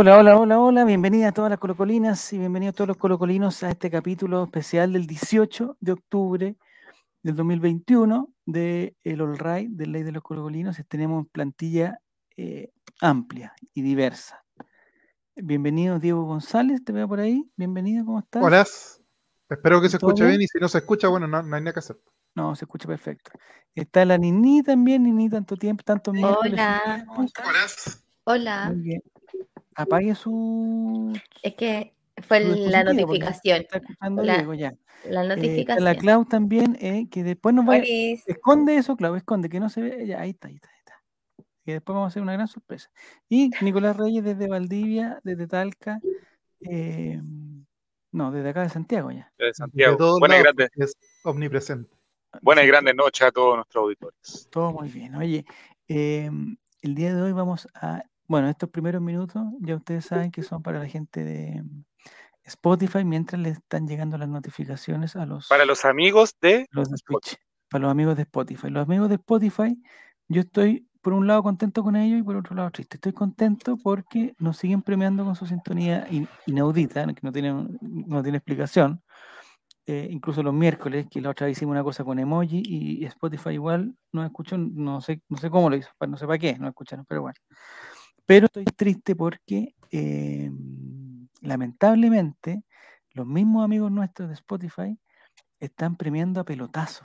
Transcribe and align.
Hola, 0.00 0.16
hola, 0.16 0.38
hola, 0.38 0.58
hola. 0.58 0.84
Bienvenida 0.86 1.28
a 1.28 1.32
todas 1.32 1.50
las 1.50 1.58
colocolinas 1.58 2.32
y 2.32 2.38
bienvenidos 2.38 2.74
todos 2.74 2.88
los 2.88 2.96
colocolinos 2.96 3.62
a 3.62 3.68
este 3.68 3.90
capítulo 3.90 4.44
especial 4.44 4.94
del 4.94 5.06
18 5.06 5.76
de 5.78 5.92
octubre 5.92 6.56
del 7.22 7.36
2021 7.36 8.32
de 8.46 8.96
El 9.04 9.20
All 9.20 9.38
Right, 9.38 9.68
de 9.68 9.86
Ley 9.86 10.02
de 10.02 10.12
los 10.12 10.22
Colocolinos. 10.22 10.80
Tenemos 10.88 11.26
plantilla 11.30 12.00
eh, 12.34 12.70
amplia 13.02 13.52
y 13.74 13.82
diversa. 13.82 14.42
Bienvenido 15.36 15.98
Diego 15.98 16.24
González, 16.24 16.82
te 16.82 16.92
veo 16.92 17.06
por 17.06 17.20
ahí. 17.20 17.44
Bienvenido, 17.56 18.06
¿cómo 18.06 18.20
estás? 18.20 18.42
Hola, 18.42 18.66
espero 19.50 19.82
que 19.82 19.90
se 19.90 19.98
escuche 19.98 20.24
bien? 20.24 20.40
y 20.40 20.46
si 20.46 20.58
no 20.58 20.68
se 20.70 20.78
escucha, 20.78 21.08
bueno, 21.08 21.26
no, 21.26 21.36
hay 21.36 21.60
nada 21.60 21.74
que 21.74 21.80
hacer. 21.80 22.00
No, 22.34 22.56
se 22.56 22.64
escucha 22.64 22.88
perfecto. 22.88 23.32
Está 23.74 24.06
la 24.06 24.16
Nini 24.16 24.62
también, 24.62 25.02
Nini, 25.02 25.28
tanto 25.28 25.56
tiempo, 25.56 25.84
tanto. 25.84 26.10
Hola. 26.12 27.04
Hola. 27.06 27.26
Hola. 28.24 28.70
Muy 28.70 28.80
bien. 28.82 29.02
Apague 29.80 30.14
su. 30.14 31.12
Es 31.42 31.54
que 31.54 31.94
fue 32.22 32.40
la 32.40 32.84
notificación. 32.84 33.62
Está 33.62 33.78
escuchando 33.78 34.22
la, 34.22 34.34
Diego 34.36 34.54
ya. 34.54 34.74
La 35.04 35.24
eh, 35.24 35.28
notificación. 35.28 35.84
la 35.84 35.94
Clau 35.94 36.24
también, 36.24 36.76
eh, 36.80 37.08
que 37.10 37.22
después 37.22 37.54
nos 37.54 37.68
va 37.68 37.74
a... 37.74 37.78
Esconde 37.78 38.76
eso, 38.76 38.96
Clau, 38.96 39.14
esconde, 39.14 39.48
que 39.48 39.60
no 39.60 39.68
se 39.70 39.80
ve. 39.80 40.06
Ya, 40.06 40.20
ahí 40.20 40.30
está, 40.30 40.48
ahí 40.48 40.56
está, 40.56 40.68
ahí 40.68 40.78
está. 40.78 41.02
Que 41.64 41.72
después 41.72 41.94
vamos 41.94 42.06
a 42.06 42.08
hacer 42.08 42.22
una 42.22 42.32
gran 42.32 42.48
sorpresa. 42.48 42.90
Y 43.28 43.50
Nicolás 43.60 43.96
Reyes 43.96 44.24
desde 44.24 44.48
Valdivia, 44.48 45.20
desde 45.24 45.46
Talca. 45.46 46.00
Eh, 46.60 47.20
no, 48.12 48.32
desde 48.32 48.50
acá 48.50 48.62
de 48.62 48.68
Santiago 48.68 49.10
ya. 49.10 49.32
Desde 49.38 49.54
Santiago. 49.54 50.18
Buenas 50.18 50.40
y 50.40 50.42
grandes. 50.42 50.70
Es 50.76 50.96
omnipresente. 51.24 51.90
Buenas 52.42 52.64
y 52.64 52.68
grandes 52.68 52.94
noches 52.94 53.26
a 53.26 53.32
todos 53.32 53.56
nuestros 53.56 53.82
auditores. 53.82 54.48
Todo 54.50 54.72
muy 54.72 54.88
bien. 54.88 55.14
Oye, 55.16 55.44
em, 55.88 56.56
el 56.82 56.94
día 56.94 57.14
de 57.14 57.22
hoy 57.22 57.32
vamos 57.32 57.66
a 57.74 58.04
bueno, 58.30 58.48
estos 58.48 58.70
primeros 58.70 59.02
minutos 59.02 59.42
ya 59.58 59.74
ustedes 59.74 60.04
saben 60.04 60.30
que 60.30 60.44
son 60.44 60.62
para 60.62 60.78
la 60.78 60.86
gente 60.86 61.24
de 61.24 61.64
Spotify 62.44 63.04
mientras 63.04 63.42
le 63.42 63.48
están 63.48 63.88
llegando 63.88 64.16
las 64.18 64.28
notificaciones 64.28 65.16
a 65.16 65.26
los... 65.26 65.48
Para 65.48 65.64
los 65.64 65.84
amigos 65.84 66.36
de... 66.40 66.68
Los 66.70 66.88
de 66.90 66.96
para 67.68 67.82
los 67.82 67.90
amigos 67.90 68.14
de 68.14 68.22
Spotify. 68.22 68.70
Los 68.70 68.86
amigos 68.86 69.08
de 69.08 69.16
Spotify, 69.16 69.76
yo 70.28 70.42
estoy 70.42 70.86
por 71.00 71.12
un 71.12 71.26
lado 71.26 71.42
contento 71.42 71.82
con 71.82 71.96
ellos 71.96 72.20
y 72.20 72.22
por 72.22 72.36
otro 72.36 72.54
lado 72.54 72.70
triste. 72.70 72.98
Estoy 72.98 73.12
contento 73.12 73.76
porque 73.76 74.32
nos 74.38 74.58
siguen 74.58 74.82
premiando 74.82 75.24
con 75.24 75.34
su 75.34 75.46
sintonía 75.46 76.06
inaudita, 76.46 77.04
que 77.12 77.20
no 77.22 77.32
tiene, 77.32 77.52
no 77.80 78.22
tiene 78.22 78.38
explicación. 78.38 79.02
Eh, 79.86 80.06
incluso 80.08 80.40
los 80.44 80.54
miércoles, 80.54 81.08
que 81.10 81.20
la 81.20 81.30
otra 81.30 81.48
vez 81.48 81.56
hicimos 81.56 81.72
una 81.72 81.82
cosa 81.82 82.04
con 82.04 82.20
emoji 82.20 82.62
y 82.64 83.04
Spotify 83.06 83.50
igual 83.50 83.92
no 84.12 84.24
escuchó, 84.24 84.56
no 84.56 85.00
sé, 85.00 85.20
no 85.28 85.36
sé 85.36 85.50
cómo 85.50 85.68
lo 85.68 85.74
hizo, 85.74 85.88
no 86.06 86.16
sé 86.16 86.28
para 86.28 86.38
qué, 86.38 86.56
no 86.60 86.68
escucharon, 86.68 87.04
pero 87.06 87.22
bueno. 87.22 87.34
Pero 88.30 88.46
estoy 88.46 88.64
triste 88.64 89.16
porque 89.16 89.74
em, 89.90 91.26
lamentablemente 91.40 92.62
los 93.10 93.26
mismos 93.26 93.64
amigos 93.64 93.90
nuestros 93.90 94.28
de 94.28 94.34
Spotify 94.34 94.96
están 95.58 95.96
premiando 95.96 96.40
a 96.40 96.44
pelotazo. 96.44 97.04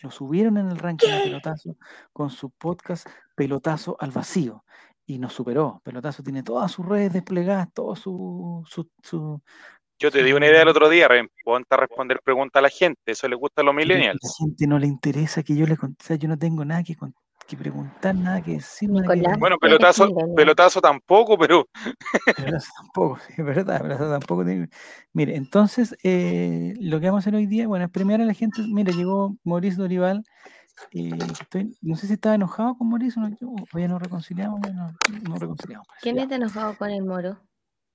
Lo 0.00 0.10
subieron 0.10 0.56
en 0.56 0.70
el 0.70 0.78
ranking 0.78 1.10
de 1.10 1.20
pelotazo 1.24 1.76
con 2.14 2.30
su 2.30 2.48
podcast 2.52 3.06
Pelotazo 3.34 3.98
al 4.00 4.10
Vacío 4.10 4.64
y 5.04 5.18
nos 5.18 5.34
superó. 5.34 5.82
Pelotazo 5.84 6.22
tiene 6.22 6.42
todas 6.42 6.72
sus 6.72 6.86
redes 6.86 7.12
desplegadas, 7.12 7.68
todo 7.74 7.94
su, 7.94 8.64
su, 8.66 9.42
yo 9.98 10.10
te 10.10 10.22
di 10.22 10.32
una 10.32 10.46
idea 10.46 10.62
el 10.62 10.68
otro 10.68 10.88
día, 10.88 11.06
ponte 11.44 11.74
a 11.74 11.76
responder 11.76 12.22
preguntas 12.24 12.60
a 12.60 12.62
la 12.62 12.70
gente, 12.70 13.02
eso 13.04 13.28
le 13.28 13.36
gusta 13.36 13.60
a 13.60 13.64
los 13.66 13.74
millennials. 13.74 14.20
A 14.24 14.26
la 14.26 14.46
gente 14.46 14.66
no 14.66 14.78
le 14.78 14.86
interesa 14.86 15.42
que 15.42 15.54
yo 15.54 15.66
le 15.66 15.76
conteste, 15.76 16.18
yo 16.18 16.28
no 16.28 16.38
tengo 16.38 16.64
nada 16.64 16.82
que 16.82 16.96
contar 16.96 17.27
que 17.48 17.56
preguntar, 17.56 18.14
nada 18.14 18.42
que 18.42 18.52
decir. 18.52 18.90
Bueno, 18.90 19.56
pelotazo, 19.58 20.08
pelotazo 20.36 20.80
tampoco, 20.80 21.38
pero. 21.38 21.66
Pelotazo 22.36 22.70
tampoco, 22.76 23.18
sí, 23.26 23.32
es 23.38 23.44
verdad, 23.44 23.80
pelotazo 23.80 24.10
tampoco. 24.10 24.44
Mire, 25.14 25.34
entonces, 25.34 25.96
eh, 26.02 26.74
lo 26.78 27.00
que 27.00 27.06
vamos 27.06 27.20
a 27.20 27.22
hacer 27.22 27.34
hoy 27.34 27.46
día, 27.46 27.66
bueno, 27.66 27.86
es 27.86 27.90
premiar 27.90 28.20
a 28.20 28.24
la 28.24 28.34
gente. 28.34 28.62
Mire, 28.68 28.92
llegó 28.92 29.34
Mauricio 29.44 29.82
Dorival. 29.82 30.22
Eh, 30.92 31.10
no 31.80 31.96
sé 31.96 32.06
si 32.06 32.12
estaba 32.12 32.34
enojado 32.36 32.76
con 32.76 32.88
Mauricio 32.88 33.20
o 33.22 33.78
ya 33.78 33.88
no 33.88 33.98
reconciliamos, 33.98 34.60
no, 34.60 34.92
no 35.28 35.34
reconciliamos. 35.36 35.86
¿Quién 36.02 36.18
está 36.18 36.36
enojado 36.36 36.76
con 36.76 36.90
el 36.90 37.04
moro? 37.04 37.40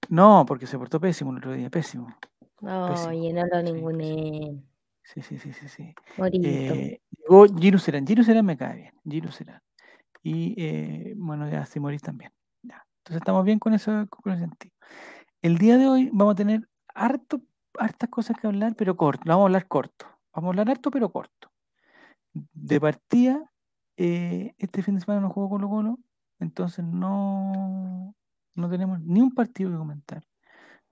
No, 0.09 0.45
porque 0.45 0.67
se 0.67 0.77
portó 0.77 0.99
pésimo 0.99 1.31
el 1.31 1.37
otro 1.37 1.53
día, 1.53 1.69
pésimo. 1.69 2.13
Oye, 2.59 3.31
no 3.31 3.45
lo 3.45 3.61
ninguné. 3.61 4.63
Sí, 5.03 5.21
sí, 5.21 5.37
sí, 5.37 5.51
sí, 5.53 5.67
sí. 5.67 5.93
Eh, 6.43 7.01
llegó 7.11 7.45
Giru 7.45 7.77
Serán. 7.77 8.07
Giru 8.07 8.23
Serán 8.23 8.45
me 8.45 8.57
cae 8.57 8.75
bien. 8.75 8.93
Giru 9.03 9.31
Serán. 9.31 9.61
Y 10.21 10.55
eh, 10.57 11.13
bueno, 11.17 11.49
ya 11.49 11.65
Simoris 11.65 12.01
también. 12.01 12.31
Ya. 12.61 12.85
Entonces 12.99 13.17
estamos 13.17 13.43
bien 13.43 13.59
con 13.59 13.73
eso, 13.73 14.07
con 14.09 14.31
ese 14.33 14.45
sentido. 14.45 14.73
El 15.41 15.57
día 15.57 15.77
de 15.77 15.87
hoy 15.87 16.09
vamos 16.13 16.33
a 16.33 16.35
tener 16.35 16.69
harto, 16.87 17.41
hartas 17.77 18.09
cosas 18.09 18.37
que 18.37 18.47
hablar, 18.47 18.75
pero 18.75 18.95
corto. 18.95 19.23
Vamos 19.25 19.43
a 19.43 19.45
hablar 19.45 19.67
corto. 19.67 20.07
Vamos 20.33 20.47
a 20.47 20.51
hablar 20.51 20.69
harto, 20.69 20.89
pero 20.89 21.11
corto. 21.11 21.51
De 22.33 22.79
partida, 22.79 23.51
eh, 23.97 24.55
este 24.57 24.81
fin 24.81 24.95
de 24.95 25.01
semana 25.01 25.21
no 25.21 25.29
juego 25.29 25.49
Colo 25.49 25.69
Colo, 25.69 25.99
entonces 26.39 26.83
no, 26.83 28.15
no 28.55 28.69
tenemos 28.69 29.01
ni 29.01 29.21
un 29.21 29.33
partido 29.33 29.69
que 29.69 29.77
comentar. 29.77 30.23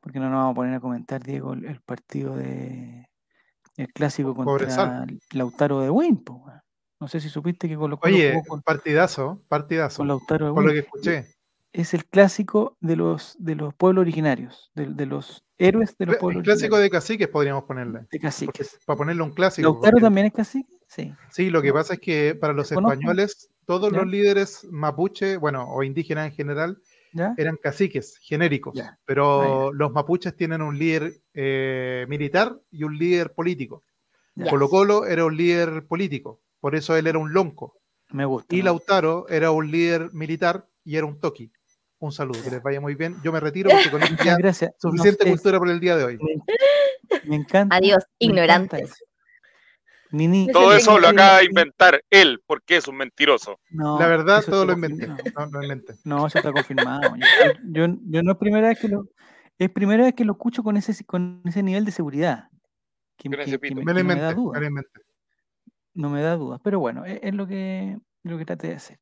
Porque 0.02 0.20
no 0.20 0.30
nos 0.30 0.40
vamos 0.40 0.52
a 0.52 0.56
poner 0.56 0.76
a 0.76 0.80
comentar, 0.80 1.24
Diego, 1.24 1.54
el 1.54 1.82
partido 1.82 2.36
de, 2.36 3.11
el 3.82 3.94
clásico 3.94 4.36
contra 4.36 5.06
Lautaro 5.32 5.82
de 5.82 5.90
Wayne, 5.90 6.22
No 7.00 7.08
sé 7.08 7.20
si 7.20 7.30
supiste 7.30 7.68
que 7.68 7.76
colocó. 7.76 8.08
Oye, 8.08 8.42
partidazo, 8.64 9.42
partidazo. 9.48 9.98
Con 9.98 10.08
Lautaro 10.08 10.48
de 10.48 10.54
Por 10.54 10.66
lo 10.66 10.72
que 10.72 10.80
escuché. 10.80 11.26
Es 11.74 11.94
el 11.94 12.06
clásico 12.06 12.76
de 12.82 12.98
los, 12.98 13.38
de 13.40 13.56
los 13.56 13.74
pueblos 13.74 14.02
originarios, 14.02 14.72
de, 14.76 15.06
los 15.06 15.46
héroes 15.58 15.98
de 15.98 16.06
los 16.06 16.18
pueblos 16.18 16.42
El 16.42 16.44
clásico 16.44 16.78
de 16.78 16.90
caciques 16.90 17.30
podríamos 17.30 17.64
ponerle. 17.64 18.02
De 18.12 18.20
caciques. 18.20 18.78
para 18.86 18.98
ponerle 18.98 19.24
un 19.24 19.32
clásico. 19.32 19.70
¿Lautaro 19.70 20.00
también 20.00 20.28
es 20.28 20.34
cacique? 20.34 20.74
Sí. 20.88 21.14
Sí, 21.30 21.50
lo 21.50 21.62
que 21.62 21.72
pasa 21.72 21.94
es 21.94 22.02
que 22.02 22.36
para 22.36 22.52
los 22.52 22.70
españoles, 22.74 23.50
todos 23.66 23.92
los 23.92 24.06
líderes 24.06 24.68
mapuche, 24.70 25.38
bueno, 25.38 25.66
o 25.70 25.82
indígenas 25.84 26.28
en 26.28 26.34
general, 26.34 26.82
eran 27.38 27.58
caciques 27.58 28.18
genéricos, 28.18 28.80
pero 29.06 29.70
ah, 29.70 29.72
los 29.74 29.92
mapuches 29.92 30.36
tienen 30.36 30.62
un 30.62 30.78
líder 30.78 31.14
eh, 31.34 32.06
militar 32.08 32.58
y 32.72 32.84
un 32.84 32.98
líder 32.98 33.34
político. 33.34 33.84
Colo 34.50 34.70
Colo 34.70 35.06
era 35.06 35.26
un 35.26 35.36
líder 35.36 35.86
político, 35.86 36.42
por 36.60 36.76
eso 36.76 36.96
él 36.96 37.08
era 37.08 37.20
un 37.20 37.34
lonco. 37.34 37.78
Me 38.10 38.26
gusta. 38.26 38.54
Y 38.56 38.62
Lautaro 38.62 39.28
era 39.30 39.52
un 39.52 39.72
líder 39.72 40.10
militar 40.14 40.66
y 40.84 40.98
era 40.98 41.06
un 41.06 41.20
toki. 41.20 41.52
Un 42.00 42.12
saludo, 42.12 42.42
que 42.44 42.50
les 42.50 42.64
vaya 42.64 42.82
muy 42.82 42.96
bien. 42.96 43.16
Yo 43.24 43.32
me 43.32 43.40
retiro 43.40 43.70
porque 43.72 43.92
con 43.92 44.02
esto 44.02 44.24
ya 44.24 44.38
suficiente 44.80 45.30
cultura 45.30 45.60
por 45.60 45.70
el 45.70 45.80
día 45.80 45.96
de 45.96 46.04
hoy. 46.04 46.20
Me, 47.26 47.36
encanta. 47.36 47.76
Adiós, 47.76 48.04
ignorantes. 48.18 49.04
Todo 50.52 50.74
eso 50.74 51.00
lo 51.00 51.08
acaba 51.08 51.38
de 51.38 51.46
inventar 51.46 52.04
él, 52.10 52.42
porque 52.46 52.78
es 52.78 52.88
un 52.88 52.98
mentiroso. 52.98 53.60
la 53.72 54.08
verdad, 54.08 54.44
todo 54.44 54.66
lo 54.66 54.74
inventé. 54.74 55.08
No, 56.04 56.28
eso 56.28 56.38
está 56.38 56.52
confirmado. 56.52 57.16
Yo, 57.64 57.88
no 57.88 58.32
es 58.32 58.38
primera 58.38 58.70
vez 58.70 58.80
que 58.80 58.90
lo, 58.90 59.06
es 59.58 59.70
primera 59.70 60.04
vez 60.04 60.14
que 60.14 60.26
lo 60.26 60.34
escucho 60.34 60.64
con 60.64 60.76
ese, 60.76 61.06
con 61.06 61.42
ese 61.46 61.64
nivel 61.64 61.86
de 61.86 61.92
seguridad. 61.92 62.50
me, 63.24 64.04
me, 64.04 64.16
da 64.16 64.34
dudas. 64.34 64.62
No 65.94 66.10
me 66.10 66.22
da 66.22 66.36
dudas, 66.36 66.60
pero 66.64 66.80
bueno, 66.80 67.06
es, 67.06 67.34
lo 67.34 67.48
que 67.48 67.98
lo 68.24 68.38
que 68.38 68.46
traté 68.46 68.68
de 68.68 68.76
hacer. 68.76 69.00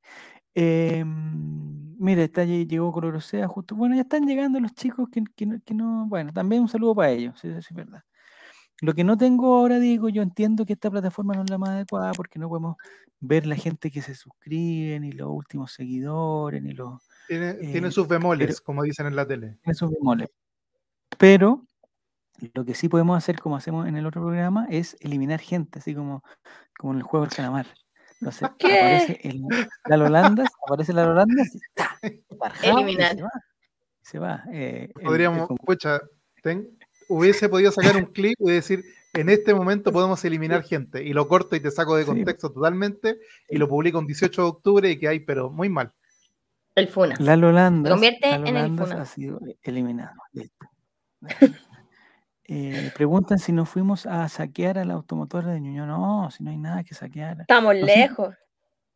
Eh, 0.53 1.03
mira, 1.06 2.24
está, 2.24 2.44
llegó 2.44 2.91
Colorosea 2.91 3.47
justo. 3.47 3.76
Bueno, 3.76 3.96
ya 3.96 4.02
están 4.02 4.28
llegando 4.28 4.59
los 4.59 4.74
chicos 4.74 5.09
que, 5.09 5.24
que, 5.36 5.74
no. 5.74 6.06
Bueno, 6.08 6.34
también 6.34 6.62
un 6.62 6.70
saludo 6.70 6.96
para 6.96 7.11
ellos, 7.11 7.40
sí, 7.40 7.47
es 7.47 7.72
verdad. 7.72 8.03
Lo 8.81 8.93
que 8.93 9.03
no 9.03 9.17
tengo 9.17 9.58
ahora, 9.58 9.79
digo, 9.79 10.09
yo 10.09 10.22
entiendo 10.22 10.66
que 10.66 10.73
esta 10.73 10.90
plataforma 10.90 11.34
no 11.34 11.43
es 11.43 11.49
la 11.49 11.58
más 11.58 11.70
adecuada 11.70 12.14
porque 12.14 12.40
no 12.40 12.47
podemos 12.47 12.78
ver 13.20 13.46
la 13.46 13.55
gente 13.55 13.91
que 13.91 14.02
se 14.02 14.16
suscribe, 14.16 14.99
ni 14.99 15.11
los 15.11 15.29
últimos 15.29 15.73
seguidores, 15.73 16.61
ni 16.64 16.72
los... 16.72 17.02
Tiene, 17.28 17.58
eh, 17.59 17.91
sus 17.91 18.08
bemoles, 18.08 18.61
como 18.61 18.84
dicen 18.84 19.08
en 19.08 19.16
la 19.16 19.28
tele. 19.28 19.58
Tiene 19.64 19.76
sus 19.76 19.91
bemoles. 19.91 20.29
Pero 21.17 21.66
lo 22.53 22.64
que 22.64 22.73
sí 22.73 22.87
podemos 22.87 23.17
hacer, 23.17 23.40
como 23.40 23.58
hacemos 23.58 23.87
en 23.87 23.97
el 23.97 24.05
otro 24.05 24.22
programa, 24.22 24.66
es 24.70 24.96
eliminar 25.02 25.41
gente, 25.41 25.79
así 25.79 25.93
como, 25.93 26.23
como 26.78 26.93
en 26.93 26.99
el 26.99 27.03
juego 27.03 27.25
del 27.25 27.35
calamar. 27.35 27.67
Entonces, 28.22 28.43
aparece 28.43 29.20
el, 29.23 29.43
la 29.85 29.96
Holanda, 29.96 30.46
aparece 30.66 30.93
la 30.93 31.09
Holanda, 31.09 31.43
eliminar. 32.64 33.17
Se 34.02 34.20
va. 34.20 34.43
Eh, 34.52 34.90
Podríamos, 35.03 35.47
pucha, 35.66 36.02
ten, 36.41 36.78
hubiese 37.09 37.50
podido 37.50 37.72
sacar 37.72 37.97
un 37.97 38.06
clip 38.06 38.38
y 38.40 38.52
decir, 38.52 38.85
en 39.14 39.28
este 39.28 39.53
momento 39.53 39.91
podemos 39.91 40.23
eliminar 40.23 40.64
gente, 40.64 41.03
y 41.03 41.11
lo 41.14 41.28
corto 41.28 41.56
y 41.56 41.59
te 41.59 41.72
saco 41.72 41.97
de 41.97 42.06
contexto 42.06 42.52
totalmente, 42.52 43.20
y 43.50 43.58
lo 43.58 43.67
publico 43.67 44.00
un 44.00 44.08
18 44.08 44.41
de 44.41 44.47
octubre 44.47 44.90
y 44.90 44.97
que 44.97 45.08
hay, 45.08 45.20
pero 45.20 45.50
muy 45.50 45.67
mal. 45.67 45.91
El 46.76 46.88
Funa. 46.88 47.16
La 47.20 47.34
Holanda. 47.34 47.90
Convierte 47.90 48.29
en 48.29 48.56
el 48.56 48.78
Funa. 48.78 49.02
ha 49.02 49.06
sido 49.06 49.41
eliminado. 49.64 50.16
Eh, 52.52 52.91
preguntan 52.96 53.38
si 53.38 53.52
nos 53.52 53.70
fuimos 53.70 54.08
a 54.08 54.28
saquear 54.28 54.79
a 54.79 54.84
la 54.84 54.96
automotora 54.96 55.52
de 55.52 55.61
Ñuñoa. 55.61 55.85
No, 55.85 56.32
si 56.32 56.44
no 56.44 56.50
hay 56.50 56.58
nada 56.58 56.84
que 56.84 56.96
saquear. 56.96 57.41
Estamos 57.41 57.76
lejos. 57.76 58.34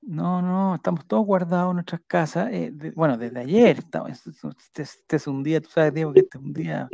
No, 0.02 0.42
no, 0.42 0.74
estamos 0.74 1.06
todos 1.06 1.24
guardados 1.24 1.70
en 1.70 1.76
nuestras 1.76 2.02
casas. 2.08 2.50
Eh, 2.52 2.74
bueno, 2.96 3.16
desde 3.16 3.40
ayer. 3.40 3.78
Estamos, 3.78 4.10
este, 4.10 4.82
este, 4.82 5.16
es 5.18 5.28
un 5.28 5.44
día, 5.44 5.62
tú 5.62 5.70
sabes, 5.70 5.94
Diego, 5.94 6.12
que 6.14 6.22
este 6.22 6.40
es 6.40 6.44
un 6.44 6.52
día 6.52 6.90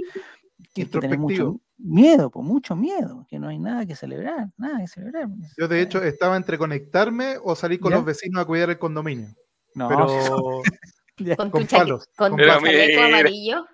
que, 0.73 0.85
mucho 1.17 1.59
miedo, 1.77 2.29
pues 2.29 2.45
mucho 2.45 2.75
miedo, 2.75 3.25
que 3.29 3.39
no 3.39 3.47
hay 3.47 3.59
nada 3.59 3.85
que 3.85 3.95
celebrar, 3.95 4.49
nada 4.57 4.79
que 4.79 4.87
celebrar. 4.87 5.27
Yo, 5.57 5.67
de 5.67 5.81
hecho, 5.81 6.03
estaba 6.03 6.35
entre 6.37 6.57
conectarme 6.57 7.37
o 7.43 7.55
salir 7.55 7.79
con 7.79 7.93
los 7.93 8.05
vecinos 8.05 8.41
a 8.41 8.45
cuidar 8.45 8.69
el 8.69 8.79
condominio. 8.79 9.29
No, 9.75 9.87
pero 9.87 10.61
con, 11.37 11.51
con, 11.51 11.67
palos. 11.67 12.09
Con, 12.15 12.37
chaleco 12.37 13.01
amarillo. 13.01 13.65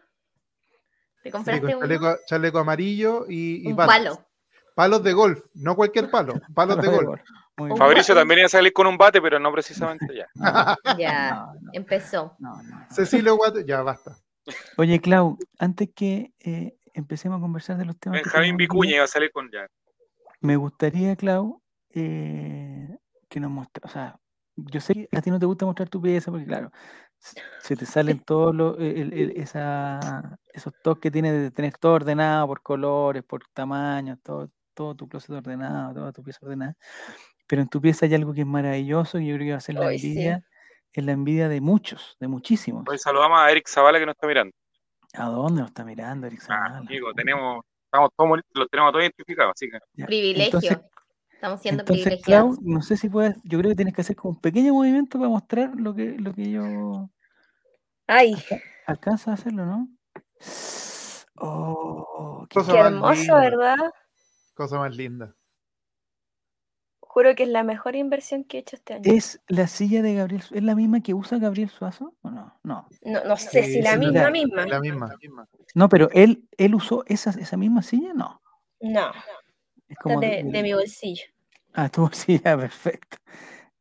¿Te 1.24 1.32
compraste 1.32 1.76
un 1.76 2.18
chaleco, 2.28 2.60
amarillo 2.60 3.26
y, 3.28 3.68
un 3.68 3.76
palo. 3.76 4.24
Palos 4.76 5.04
de 5.04 5.14
golf, 5.14 5.40
no 5.54 5.76
cualquier 5.76 6.12
palo, 6.12 6.34
palos 6.54 6.82
de 6.82 6.88
golf. 6.88 7.22
Fabricio 7.78 8.14
también 8.14 8.40
iba 8.40 8.48
a 8.48 8.50
salir 8.50 8.74
con 8.74 8.86
un 8.86 8.98
bate, 8.98 9.22
pero 9.22 9.40
no 9.40 9.52
precisamente 9.52 10.08
ya. 10.14 10.78
ya, 10.98 11.48
empezó. 11.72 12.36
Cecilio 12.92 13.38
Guate, 13.38 13.64
ya 13.66 13.82
basta. 13.82 14.18
Oye, 14.78 15.00
Clau, 15.00 15.38
antes 15.60 15.90
que 15.96 16.34
eh, 16.40 16.78
empecemos 16.94 17.38
a 17.38 17.42
conversar 17.42 17.78
de 17.78 17.86
los 17.86 17.98
temas. 17.98 18.22
Benjamín 18.22 18.58
Vicuña 18.58 18.96
iba 18.96 19.04
a 19.04 19.08
salir 19.08 19.32
con 19.32 19.50
ya. 19.52 19.68
Me 20.42 20.56
gustaría, 20.56 21.16
Clau, 21.16 21.62
eh, 21.94 22.98
que 23.30 23.40
nos 23.40 23.52
muestre, 23.52 23.82
o 23.84 23.90
sea, 23.90 24.20
yo 24.56 24.80
sé 24.80 24.94
que 24.94 25.18
a 25.18 25.22
ti 25.22 25.30
no 25.30 25.40
te 25.40 25.46
gusta 25.46 25.66
mostrar 25.66 25.90
tu 25.90 26.02
pieza, 26.02 26.32
porque 26.32 26.46
claro, 26.46 26.72
se 27.60 27.76
te 27.76 27.86
salen 27.86 28.20
todos 28.26 28.56
los, 28.56 28.78
esos 28.80 30.74
toques 30.84 31.02
que 31.02 31.12
tienes 31.12 31.34
de 31.34 31.52
tener 31.52 31.78
todo 31.78 31.94
ordenado 31.94 32.48
por 32.48 32.62
colores, 32.62 33.24
por 33.24 33.44
tamaños, 33.54 34.20
todo, 34.22 34.52
todo 34.74 34.96
tu 34.96 35.08
closet 35.08 35.32
ordenado, 35.32 35.94
toda 35.94 36.12
tu 36.12 36.24
pieza 36.24 36.40
ordenada. 36.44 36.78
Pero 37.48 37.62
en 37.62 37.68
tu 37.68 37.82
pieza 37.82 38.06
hay 38.06 38.16
algo 38.16 38.34
que 38.34 38.42
es 38.42 38.48
maravilloso 38.48 39.20
y 39.20 39.28
yo 39.28 39.36
creo 39.36 39.48
que 39.48 39.52
va 39.52 39.58
a 39.58 39.62
ser 39.62 39.76
la 39.76 39.94
envidia, 39.94 40.46
es 41.02 41.06
la 41.06 41.12
envidia 41.12 41.50
de 41.50 41.62
muchos, 41.62 42.18
de 42.20 42.28
muchísimos. 42.28 42.84
Hoy 42.88 42.98
saludamos 42.98 43.40
a 43.40 43.52
Eric 43.52 43.68
Zavala 43.68 44.00
que 44.00 44.06
nos 44.06 44.16
está 44.16 44.28
mirando. 44.28 44.54
¿A 45.14 45.26
dónde 45.26 45.62
nos 45.62 45.70
está 45.70 45.84
mirando 45.84 46.28
Eric 46.28 46.40
ah, 46.44 46.46
Zavala? 46.46 46.82
digo, 46.88 47.14
tenemos, 47.14 47.64
estamos 47.86 48.10
todos, 48.16 48.40
lo 48.54 48.68
tenemos 48.68 48.92
todos 48.92 49.04
identificados, 49.04 49.54
así 49.56 49.70
que. 49.70 50.06
Privilegio. 50.06 50.82
Estamos 51.34 51.62
siendo 51.62 51.82
entonces, 51.82 52.24
Clau, 52.24 52.58
no 52.62 52.82
sé 52.82 52.98
si 52.98 53.10
puedes, 53.10 53.36
yo 53.44 53.60
creo 53.60 53.70
que 53.70 53.76
tienes 53.76 53.94
que 53.94 54.02
hacer 54.02 54.16
como 54.16 54.36
un 54.36 54.42
pequeño 54.42 54.74
movimiento 54.74 55.20
para 55.20 55.30
mostrar 55.30 55.74
lo 55.76 55.94
que, 55.94 56.16
lo 56.18 56.34
que 56.34 56.50
yo. 56.50 57.10
Ay. 58.08 58.36
Alcanza 58.88 59.32
a 59.32 59.34
hacerlo, 59.34 59.66
¿no? 59.66 59.88
Oh, 61.38 62.48
qué, 62.50 62.60
hermoso, 62.60 63.36
¿verdad? 63.36 63.76
Cosa 64.54 64.80
más 64.80 64.96
linda. 64.96 65.36
Juro 67.16 67.34
que 67.34 67.44
es 67.44 67.50
la 67.50 67.64
mejor 67.64 67.96
inversión 67.96 68.44
que 68.44 68.58
he 68.58 68.60
hecho 68.60 68.76
este 68.76 68.96
año. 68.96 69.04
¿Es 69.06 69.40
la 69.48 69.68
silla 69.68 70.02
de 70.02 70.16
Gabriel 70.16 70.44
¿Es 70.52 70.62
la 70.62 70.76
misma 70.76 71.00
que 71.00 71.14
usa 71.14 71.38
Gabriel 71.38 71.70
Suazo 71.70 72.14
o 72.22 72.30
no? 72.30 72.60
No, 72.62 72.90
no, 73.04 73.38
sé 73.38 73.64
si 73.64 73.82
la 73.82 73.96
misma, 73.96 74.30
misma. 74.30 74.66
La 74.66 74.82
misma. 74.82 75.18
No, 75.76 75.88
pero 75.88 76.10
él, 76.12 76.46
él 76.58 76.76
usó 76.76 77.06
esa, 77.08 77.30
esa 77.30 77.56
misma 77.56 77.84
silla, 77.84 78.14
no. 78.14 78.42
No. 78.82 79.14
Es 79.88 79.98
como 79.98 80.20
de, 80.20 80.44
mi 80.44 80.74
bolsillo. 80.74 81.24
Ah, 81.72 81.88
tu 81.88 82.02
bolsillo, 82.02 82.42
perfecto. 82.60 83.16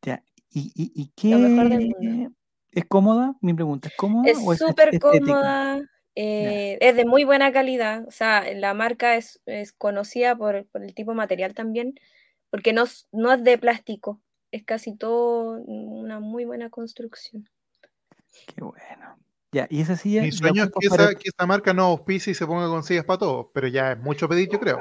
Ya. 0.03 0.23
¿Y, 0.51 0.71
y, 0.77 0.93
y 0.95 1.11
qué? 1.17 2.31
¿Es 2.71 2.85
cómoda? 2.85 3.35
Mi 3.41 3.53
pregunta, 3.53 3.89
¿es 3.89 3.97
cómoda? 3.97 4.31
Es 4.31 4.39
súper 4.59 5.01
cómoda. 5.01 5.83
Eh, 6.15 6.79
es 6.81 6.95
de 6.95 7.05
muy 7.05 7.25
buena 7.25 7.51
calidad. 7.51 8.07
O 8.07 8.13
sea, 8.13 8.45
la 8.55 8.75
marca 8.75 9.17
es, 9.17 9.41
es 9.45 9.73
conocida 9.73 10.37
por, 10.37 10.67
por, 10.67 10.85
el 10.85 10.95
tipo 10.95 11.11
de 11.11 11.17
material 11.17 11.53
también 11.53 11.97
porque 12.55 12.73
no, 12.73 12.85
no 13.11 13.33
es 13.33 13.43
de 13.43 13.59
plástico, 13.59 14.21
es 14.53 14.63
casi 14.63 14.97
todo 14.97 15.61
una 15.67 16.21
muy 16.21 16.45
buena 16.45 16.71
construcción. 16.71 17.51
Qué 18.47 18.63
bueno. 18.63 19.19
Ya, 19.51 19.67
y 19.69 19.81
esa 19.81 19.97
silla. 19.97 20.23
Mi 20.23 20.31
sueño 20.31 20.63
es 20.63 20.71
que, 20.71 20.87
esa, 20.87 21.15
que 21.17 21.31
esta 21.31 21.47
marca 21.47 21.75
no 21.75 21.87
auspice 21.87 22.31
y 22.31 22.35
se 22.35 22.47
ponga 22.47 22.69
con 22.69 22.85
sillas 22.85 23.07
para 23.07 23.19
todos, 23.19 23.47
pero 23.53 23.67
ya 23.67 23.91
es 23.91 23.99
mucho 23.99 24.29
pedir, 24.29 24.49
yo 24.53 24.61
creo. 24.61 24.81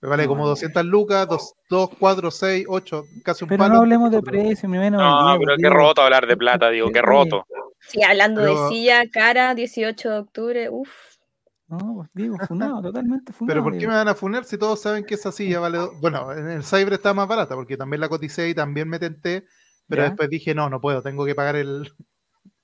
Me 0.00 0.08
vale 0.08 0.26
como 0.26 0.48
200 0.48 0.82
lucas, 0.86 1.28
2, 1.68 1.90
4, 1.98 2.30
6, 2.30 2.66
8, 2.66 3.04
casi 3.22 3.44
un 3.44 3.48
Pero 3.50 3.68
no 3.68 3.80
hablemos 3.80 4.10
de 4.10 4.22
precio, 4.22 4.66
mi 4.70 4.78
menos. 4.78 5.02
No, 5.02 5.38
pero 5.38 5.58
qué 5.58 5.68
roto 5.68 6.00
hablar 6.00 6.26
de 6.26 6.38
plata, 6.38 6.70
digo, 6.70 6.88
qué 6.94 7.02
roto. 7.02 7.44
Sí, 7.80 8.02
hablando 8.02 8.40
de 8.40 8.70
silla, 8.70 9.02
cara, 9.12 9.54
18 9.54 10.08
de 10.08 10.18
octubre, 10.18 10.70
uff. 10.70 11.09
No, 11.70 11.94
pues, 11.94 12.10
digo, 12.14 12.36
funado, 12.48 12.82
totalmente 12.82 13.32
funado. 13.32 13.54
Pero 13.54 13.62
¿por 13.62 13.78
qué 13.78 13.86
me 13.86 13.94
van 13.94 14.08
a 14.08 14.14
funar 14.14 14.44
si 14.44 14.58
todos 14.58 14.80
saben 14.82 15.04
que 15.04 15.14
esa 15.14 15.30
silla 15.30 15.60
vale? 15.60 15.78
Bueno, 16.00 16.32
en 16.32 16.48
el 16.50 16.64
Cyber 16.64 16.94
está 16.94 17.14
más 17.14 17.28
barata 17.28 17.54
porque 17.54 17.76
también 17.76 18.00
la 18.00 18.08
coticé 18.08 18.48
y 18.48 18.54
también 18.54 18.88
me 18.88 18.98
tenté, 18.98 19.44
pero 19.88 20.02
después 20.02 20.28
dije, 20.28 20.52
no, 20.52 20.68
no 20.68 20.80
puedo, 20.80 21.00
tengo 21.00 21.24
que 21.24 21.36
pagar 21.36 21.54
el. 21.54 21.92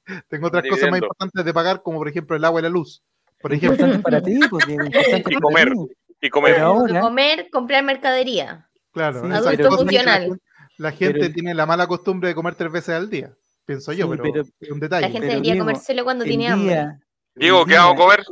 tengo 0.28 0.48
otras 0.48 0.64
cosas 0.68 0.90
más 0.90 1.00
importantes 1.00 1.44
de 1.44 1.54
pagar, 1.54 1.82
como 1.82 1.98
por 1.98 2.08
ejemplo 2.08 2.36
el 2.36 2.44
agua 2.44 2.60
y 2.60 2.64
la 2.64 2.68
luz. 2.68 3.04
Por 3.40 3.52
ejemplo. 3.52 4.02
para 4.02 4.20
ti, 4.20 4.40
porque 4.50 4.72
y 5.30 5.34
comer. 5.40 5.72
Y 6.20 6.28
comer. 6.28 6.60
comer, 7.00 7.48
comprar 7.52 7.84
mercadería. 7.84 8.68
Claro, 8.92 9.24
adulto 9.32 9.70
funcional. 9.70 10.40
La, 10.78 10.90
gente 10.90 11.30
tiene 11.30 11.54
la 11.54 11.64
mala 11.64 11.86
costumbre 11.86 12.30
de 12.30 12.34
comer 12.34 12.54
tres 12.56 12.72
veces 12.72 12.94
al 12.94 13.08
día, 13.08 13.32
pienso 13.64 13.92
yo, 13.92 14.10
pero, 14.10 14.42
es 14.60 14.70
un 14.70 14.80
detalle. 14.80 15.06
La 15.06 15.12
gente 15.12 15.28
debería 15.28 15.56
comérselo 15.58 16.02
cuando 16.02 16.24
tiene 16.24 16.48
hambre. 16.48 16.98
Diego, 17.34 17.64
¿qué 17.66 17.76
hago 17.76 17.94
comer? 17.94 18.24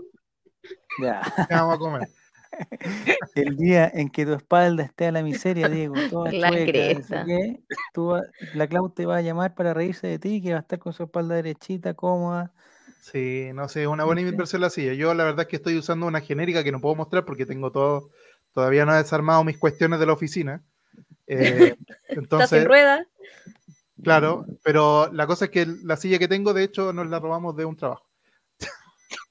Ya. 0.98 1.22
vamos 1.50 1.74
a 1.74 1.78
comer? 1.78 2.08
El 3.34 3.56
día 3.56 3.90
en 3.92 4.08
que 4.08 4.24
tu 4.24 4.32
espalda 4.32 4.84
esté 4.84 5.06
a 5.06 5.12
la 5.12 5.22
miseria, 5.22 5.68
Diego, 5.68 5.94
toda 6.08 6.30
la 6.32 6.50
chueca, 6.50 7.26
tú 7.92 8.14
la 8.54 8.68
Clau 8.68 8.90
te 8.90 9.06
va 9.06 9.16
a 9.16 9.20
llamar 9.22 9.54
para 9.54 9.74
reírse 9.74 10.06
de 10.06 10.18
ti, 10.18 10.40
que 10.40 10.52
va 10.52 10.58
a 10.58 10.62
estar 10.62 10.78
con 10.78 10.92
su 10.92 11.02
espalda 11.02 11.34
derechita, 11.34 11.94
cómoda. 11.94 12.52
Sí, 13.00 13.50
no 13.54 13.68
sé, 13.68 13.86
una 13.86 14.04
buena 14.04 14.20
inversión 14.20 14.62
la 14.62 14.70
silla. 14.70 14.94
Yo 14.94 15.12
la 15.14 15.24
verdad 15.24 15.42
es 15.42 15.48
que 15.48 15.56
estoy 15.56 15.76
usando 15.76 16.06
una 16.06 16.20
genérica 16.20 16.64
que 16.64 16.72
no 16.72 16.80
puedo 16.80 16.94
mostrar 16.94 17.24
porque 17.24 17.44
tengo 17.44 17.70
todo, 17.70 18.08
todavía 18.52 18.86
no 18.86 18.94
he 18.94 18.98
desarmado 18.98 19.44
mis 19.44 19.58
cuestiones 19.58 20.00
de 20.00 20.06
la 20.06 20.12
oficina. 20.12 20.62
Eh, 21.26 21.74
entonces, 22.08 22.16
¿Estás 22.44 22.52
en 22.52 22.66
rueda? 22.66 23.06
Claro, 24.02 24.46
pero 24.62 25.12
la 25.12 25.26
cosa 25.26 25.46
es 25.46 25.50
que 25.50 25.66
la 25.66 25.96
silla 25.96 26.18
que 26.18 26.28
tengo, 26.28 26.52
de 26.52 26.64
hecho, 26.64 26.92
nos 26.92 27.08
la 27.08 27.20
robamos 27.20 27.56
de 27.56 27.64
un 27.64 27.76
trabajo. 27.76 28.06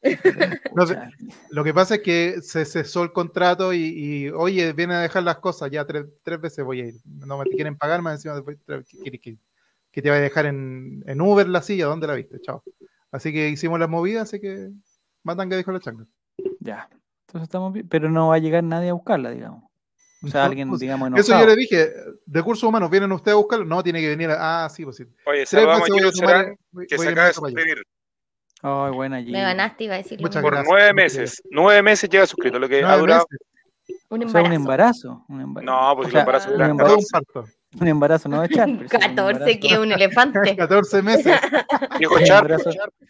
lo 1.50 1.64
que 1.64 1.74
pasa 1.74 1.96
es 1.96 2.02
que 2.02 2.42
se 2.42 2.66
cesó 2.66 3.04
el 3.04 3.14
contrato 3.14 3.74
y, 3.74 4.30
oye, 4.30 4.74
viene 4.74 4.96
a 4.96 5.00
dejar 5.00 5.24
las 5.24 5.38
cosas, 5.38 5.72
ya 5.72 5.86
tres, 5.86 6.06
veces 6.42 6.66
voy 6.66 6.82
a 6.82 6.86
ir. 6.88 6.96
No 7.06 7.38
me 7.38 7.46
quieren 7.46 7.78
pagar, 7.78 8.02
más 8.02 8.16
encima 8.16 8.36
después, 8.36 8.58
que, 8.66 9.38
que, 9.92 10.02
te 10.02 10.10
va 10.10 10.18
a 10.18 10.20
dejar 10.20 10.46
en, 10.46 11.22
Uber 11.22 11.48
la 11.48 11.62
silla, 11.62 11.86
¿dónde 11.86 12.08
la 12.08 12.16
viste? 12.16 12.40
Chao. 12.42 12.64
Así 13.12 13.32
que 13.32 13.50
hicimos 13.50 13.80
la 13.80 13.88
movida, 13.88 14.24
así 14.24 14.40
que 14.40 14.72
matan 15.24 15.50
que 15.50 15.56
dejó 15.56 15.72
la 15.72 15.80
chancla. 15.80 16.06
Ya, 16.60 16.90
entonces 17.28 17.44
estamos 17.44 17.72
bien, 17.72 17.88
pero 17.88 18.10
no 18.10 18.30
va 18.30 18.36
a 18.36 18.40
llegar 18.40 18.64
nadie 18.64 18.90
a 18.90 18.94
buscarla, 18.94 19.32
digamos. 19.32 19.64
O 20.24 20.28
sea, 20.28 20.46
alguien, 20.46 20.70
pues, 20.70 20.80
digamos, 20.80 21.12
Eso 21.16 21.38
yo 21.38 21.46
le 21.46 21.56
dije, 21.56 21.92
de 22.26 22.44
cursos 22.44 22.64
humanos, 22.64 22.90
¿vienen 22.90 23.12
ustedes 23.12 23.34
a 23.34 23.38
buscarlo? 23.38 23.66
No, 23.66 23.84
tiene 23.84 24.00
que 24.00 24.08
venir 24.08 24.30
a... 24.30 24.66
Ah, 24.66 24.70
sí, 24.70 24.86
pues 24.86 24.96
sí. 24.96 25.06
Oye, 25.26 25.46
saludamos 25.46 25.90
a 25.90 26.56
que 26.88 26.98
se 26.98 27.10
acaba 27.10 27.28
de 27.28 27.34
suscribir. 27.34 27.84
Ay, 28.66 28.92
buena 28.92 29.22
Me 29.22 29.42
ganaste, 29.42 29.84
iba 29.84 29.96
a 29.96 29.98
decir. 29.98 30.20
Por 30.20 30.66
nueve 30.66 30.94
meses. 30.94 31.42
Nueve 31.52 31.82
meses 31.82 32.10
lleva 32.10 32.26
suscrito, 32.26 32.58
lo 32.58 32.70
que 32.70 32.82
ha 32.84 32.98
durado. 32.98 33.26
Un 34.10 34.22
embarazo. 34.22 35.26
un 35.28 35.42
embarazo. 35.42 35.66
No, 35.66 35.96
pues 35.98 36.14
un 36.14 36.20
embarazo. 36.20 36.54
Un 36.54 36.62
embarazo, 36.62 37.08
un 37.82 37.88
embarazo 37.88 38.30
no 38.30 38.42
de 38.42 38.50
Char. 38.50 38.88
14, 38.88 39.60
que 39.60 39.68
es 39.68 39.78
un 39.78 39.92
elefante. 39.92 40.56
14 40.58 41.02
meses. 41.02 41.40
Dijo 42.00 42.20
Char. 42.24 42.58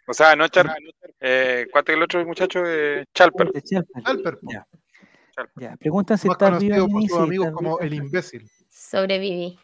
O 0.07 0.13
sea, 0.13 0.35
no 0.35 0.47
Char. 0.47 0.75
Eh, 1.19 1.67
¿Cuánto 1.71 1.91
es 1.91 1.97
el 1.97 2.03
otro 2.03 2.25
muchacho? 2.25 2.63
Eh, 2.65 3.05
Chalper. 3.13 3.51
Chalper. 3.61 4.39
Ya. 4.41 4.65
ya. 5.57 5.75
Pregunta 5.77 6.17
si 6.17 6.29
está 6.29 6.49
vivo. 6.57 6.87
por 6.87 7.03
sus 7.03 7.19
amigos 7.19 7.51
como 7.51 7.79
el 7.79 7.93
imbécil. 7.93 8.49
Sobreviví. 8.69 9.59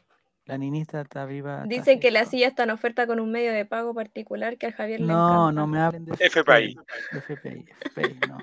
La 0.50 0.58
niñita 0.58 1.02
está 1.02 1.26
viva. 1.26 1.64
Dicen 1.68 2.00
que 2.00 2.10
la 2.10 2.26
silla 2.26 2.48
está 2.48 2.64
en 2.64 2.72
oferta 2.72 3.06
con 3.06 3.20
un 3.20 3.32
medio 3.32 3.54
de 3.54 3.66
pago 3.66 3.94
particular 3.94 4.58
que 4.58 4.66
a 4.66 4.72
Javier 4.72 5.00
le 5.00 5.06
encanta. 5.06 5.28
No, 5.28 5.52
no 5.52 5.68
me 5.68 5.80
hablen 5.80 6.06
de 6.06 6.14
FPI. 6.14 6.76
FPI, 7.12 7.66
FPI, 7.82 8.20
no. 8.28 8.40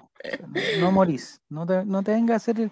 No, 0.78 0.92
morís. 0.92 1.42
No 1.48 1.66
te, 1.66 1.84
no 1.84 2.04
te 2.04 2.12
venga 2.12 2.34
a 2.34 2.36
hacer 2.36 2.60
el, 2.60 2.70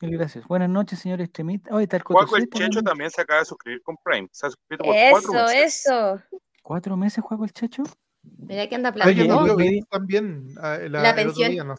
gracias. 0.00 0.44
Buenas 0.48 0.68
noches, 0.68 0.98
señor 0.98 1.20
extremista. 1.20 1.72
Oye, 1.72 1.84
está 1.84 1.98
el 1.98 2.02
el 2.36 2.50
Checho 2.50 2.82
también 2.82 3.08
se 3.12 3.20
acaba 3.20 3.38
de 3.38 3.46
suscribir 3.46 3.82
con 3.82 3.96
Prime. 4.02 4.28
Se 4.32 4.48
ha 4.48 4.50
suscrito 4.50 4.82
por 4.82 4.96
eso, 4.96 5.12
cuatro 5.12 5.44
meses. 5.44 5.64
Eso, 5.64 6.14
eso. 6.16 6.40
¿Cuatro 6.60 6.96
meses 6.96 7.24
juego 7.24 7.44
el 7.44 7.52
Checho? 7.52 7.84
Mira 8.38 8.66
que 8.66 8.74
anda 8.74 8.90
planeando. 8.90 9.54
Oye, 9.54 9.78
no, 9.78 9.86
también 9.88 10.48
ah, 10.60 10.78
la, 10.90 11.02
la 11.02 11.14
pensión. 11.14 11.76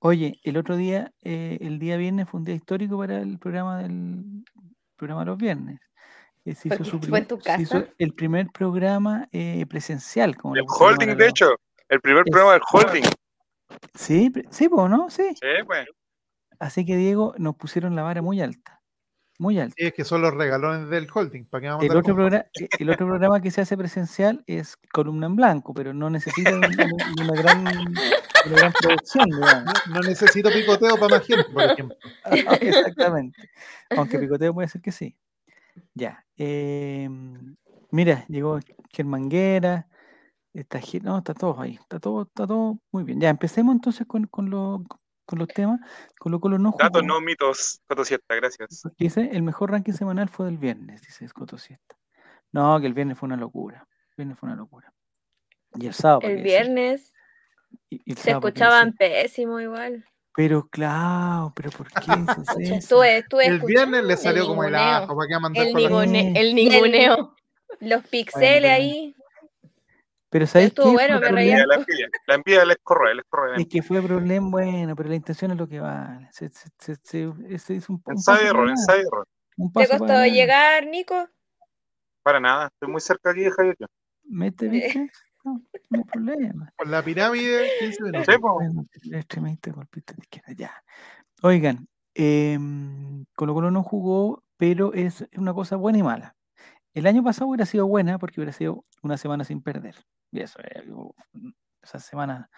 Oye, 0.00 0.40
el 0.42 0.56
otro 0.56 0.76
día, 0.76 1.12
eh, 1.22 1.58
el 1.60 1.78
día 1.78 1.96
viernes 1.96 2.28
fue 2.28 2.38
un 2.38 2.44
día 2.44 2.56
histórico 2.56 2.98
para 2.98 3.20
el 3.20 3.38
programa 3.38 3.78
del 3.78 4.44
programa 4.96 5.20
de 5.20 5.26
los 5.26 5.38
viernes 5.38 5.78
se 6.54 6.68
hizo, 6.68 6.84
su 6.84 7.00
primer, 7.00 7.26
tu 7.26 7.38
casa? 7.38 7.86
el 7.98 8.14
primer 8.14 8.48
programa 8.48 9.28
eh, 9.32 9.64
presencial. 9.68 10.36
Como 10.36 10.56
el 10.56 10.64
holding, 10.66 11.16
de 11.16 11.28
hecho. 11.28 11.56
El 11.88 12.00
primer 12.00 12.24
programa 12.24 12.52
del 12.52 12.62
holding. 12.70 13.04
Sí, 13.94 14.32
sí, 14.50 14.68
pues, 14.68 14.90
¿no? 14.90 15.10
Sí. 15.10 15.28
Sí, 15.34 15.64
pues. 15.66 15.86
Así 16.58 16.84
que, 16.84 16.96
Diego, 16.96 17.34
nos 17.38 17.56
pusieron 17.56 17.94
la 17.94 18.02
vara 18.02 18.20
muy 18.20 18.40
alta. 18.40 18.82
muy 19.38 19.60
alto. 19.60 19.74
es 19.76 19.92
que 19.92 20.04
son 20.04 20.22
los 20.22 20.34
regalones 20.34 20.88
del 20.90 21.06
holding. 21.12 21.44
¿para 21.44 21.60
qué 21.60 21.68
vamos 21.68 21.84
el, 21.84 21.96
otro 21.96 22.14
programa, 22.14 22.44
eh, 22.60 22.68
el 22.78 22.90
otro 22.90 23.06
programa 23.06 23.40
que 23.40 23.50
se 23.50 23.60
hace 23.60 23.76
presencial 23.76 24.42
es 24.46 24.76
columna 24.92 25.26
en 25.26 25.36
blanco, 25.36 25.72
pero 25.72 25.94
no 25.94 26.10
necesita 26.10 26.56
una, 26.56 26.68
una, 26.68 27.40
gran, 27.40 27.60
una 27.60 28.56
gran 28.56 28.72
producción. 28.72 29.28
No, 29.30 30.00
necesito 30.00 30.50
picoteo 30.50 30.96
para 30.96 31.18
más 31.18 31.26
gente, 31.26 31.44
por 31.52 31.62
ejemplo. 31.62 31.96
Exactamente. 32.60 33.50
Aunque 33.90 34.18
picoteo 34.18 34.52
puede 34.52 34.68
ser 34.68 34.82
que 34.82 34.92
sí. 34.92 35.16
Ya. 35.94 36.24
Eh, 36.36 37.08
mira, 37.90 38.24
llegó 38.28 38.58
Germanguera. 38.92 39.88
Está, 40.52 40.80
no, 41.02 41.18
está 41.18 41.34
todo 41.34 41.60
ahí. 41.60 41.74
Está 41.74 42.00
todo, 42.00 42.22
está 42.22 42.46
todo 42.46 42.78
muy 42.90 43.04
bien. 43.04 43.20
Ya, 43.20 43.28
empecemos 43.28 43.74
entonces 43.74 44.06
con, 44.06 44.26
con, 44.26 44.50
lo, 44.50 44.84
con 45.24 45.38
los 45.38 45.48
temas. 45.48 45.80
Colo 46.18 46.40
Colo 46.40 46.58
no 46.58 46.72
jugó. 46.72 46.82
Datos 46.82 47.04
no 47.04 47.20
mitos, 47.20 47.80
Coto 47.86 48.04
Siesta, 48.04 48.34
gracias. 48.34 48.82
Dice, 48.98 49.28
el 49.32 49.42
mejor 49.42 49.70
ranking 49.70 49.92
semanal 49.92 50.28
fue 50.28 50.46
del 50.46 50.58
viernes, 50.58 51.02
dice 51.02 51.28
Coto 51.28 51.58
Siesta. 51.58 51.96
No, 52.50 52.80
que 52.80 52.86
el 52.86 52.94
viernes 52.94 53.18
fue 53.18 53.26
una 53.26 53.36
locura. 53.36 53.86
El 54.10 54.16
viernes 54.16 54.38
fue 54.38 54.48
una 54.48 54.56
locura. 54.56 54.92
Y 55.74 55.86
el 55.86 55.94
sábado. 55.94 56.22
El 56.22 56.42
viernes. 56.42 57.12
se 58.16 58.30
escuchaban 58.30 58.94
pésimo 58.94 59.60
igual. 59.60 60.06
Pero 60.34 60.68
claro, 60.68 61.52
pero 61.54 61.70
¿por 61.70 61.88
qué? 61.88 62.12
el 63.44 63.60
viernes 63.60 64.04
le 64.04 64.16
salió 64.16 64.46
como 64.46 64.64
el 64.64 64.74
ajo, 64.74 65.16
¿para 65.16 65.28
qué 65.28 65.38
mandar 65.40 65.66
el, 65.66 66.36
el 66.36 66.54
ninguneo. 66.54 67.34
Los 67.80 68.06
pixeles 68.06 68.70
ahí. 68.70 69.14
Pero 70.30 70.46
¿sabes 70.46 70.72
qué? 70.74 70.82
bueno, 70.82 71.20
me 71.20 71.28
reía. 71.30 71.66
La 71.66 71.76
envidia, 71.76 72.08
la 72.26 72.34
envidia 72.34 72.64
les 72.66 72.76
corre, 72.82 73.14
les 73.14 73.24
corre. 73.28 73.60
Es 73.60 73.66
que 73.66 73.82
fue 73.82 74.02
problema 74.02 74.48
bueno, 74.50 74.94
pero 74.94 75.08
la 75.08 75.14
intención 75.14 75.52
es 75.52 75.56
lo 75.56 75.66
que 75.66 75.80
vale. 75.80 76.28
Se, 76.32 76.50
se, 76.50 76.96
se, 77.02 77.58
se 77.58 77.74
hizo 77.74 77.92
un, 77.92 78.02
ensayo 78.06 78.50
error, 78.50 78.68
ensayo 78.68 79.02
error. 79.02 79.26
¿Te 79.74 79.88
costó 79.88 80.24
llegar, 80.26 80.86
Nico? 80.86 81.28
Para 82.22 82.40
nada, 82.40 82.66
estoy 82.66 82.92
muy 82.92 83.00
cerca 83.00 83.30
aquí 83.30 83.40
de 83.40 83.50
Javier. 83.50 83.76
Mete, 84.24 84.68
viste. 84.68 85.10
No, 85.48 85.62
no 85.90 85.98
hay 85.98 86.04
problema. 86.04 86.72
Por 86.76 86.88
la 86.88 87.02
pirámide, 87.02 87.68
15 87.80 88.02
minutos. 88.02 88.28
Extremista 89.12 89.72
golpista 89.72 90.14
de 90.14 90.22
izquierda, 90.22 90.52
ya. 90.52 90.84
Oigan, 91.42 91.88
eh, 92.14 92.58
Colo 93.34 93.54
Colo 93.54 93.70
no 93.70 93.82
jugó, 93.82 94.42
pero 94.56 94.92
es 94.92 95.26
una 95.36 95.54
cosa 95.54 95.76
buena 95.76 95.98
y 95.98 96.02
mala. 96.02 96.36
El 96.92 97.06
año 97.06 97.22
pasado 97.22 97.48
hubiera 97.48 97.66
sido 97.66 97.86
buena 97.86 98.18
porque 98.18 98.40
hubiera 98.40 98.52
sido 98.52 98.84
una 99.02 99.16
semana 99.16 99.44
sin 99.44 99.62
perder. 99.62 99.94
Y 100.30 100.40
eso, 100.40 100.58
mm, 101.32 101.50
esas 101.82 102.04
semanas 102.04 102.48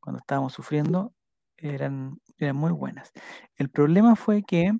cuando 0.00 0.18
estábamos 0.18 0.52
sufriendo 0.52 1.14
eran, 1.56 2.20
eran 2.38 2.56
muy 2.56 2.72
buenas. 2.72 3.12
El 3.56 3.70
problema 3.70 4.16
fue 4.16 4.42
que 4.42 4.72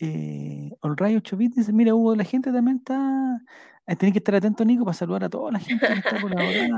eh, 0.00 0.70
Rayo 0.82 1.18
8 1.18 1.36
dice, 1.36 1.72
mira 1.72 1.94
Hugo, 1.94 2.14
la 2.14 2.24
gente 2.24 2.52
también 2.52 2.78
está... 2.78 3.40
Eh, 3.86 3.96
tiene 3.96 4.12
que 4.12 4.18
estar 4.18 4.34
atento, 4.34 4.64
Nico, 4.64 4.84
para 4.84 4.94
saludar 4.94 5.24
a 5.24 5.30
toda 5.30 5.52
la 5.52 5.58
gente 5.60 5.86
que 5.86 5.92
está 5.94 6.20
colaborando. 6.20 6.76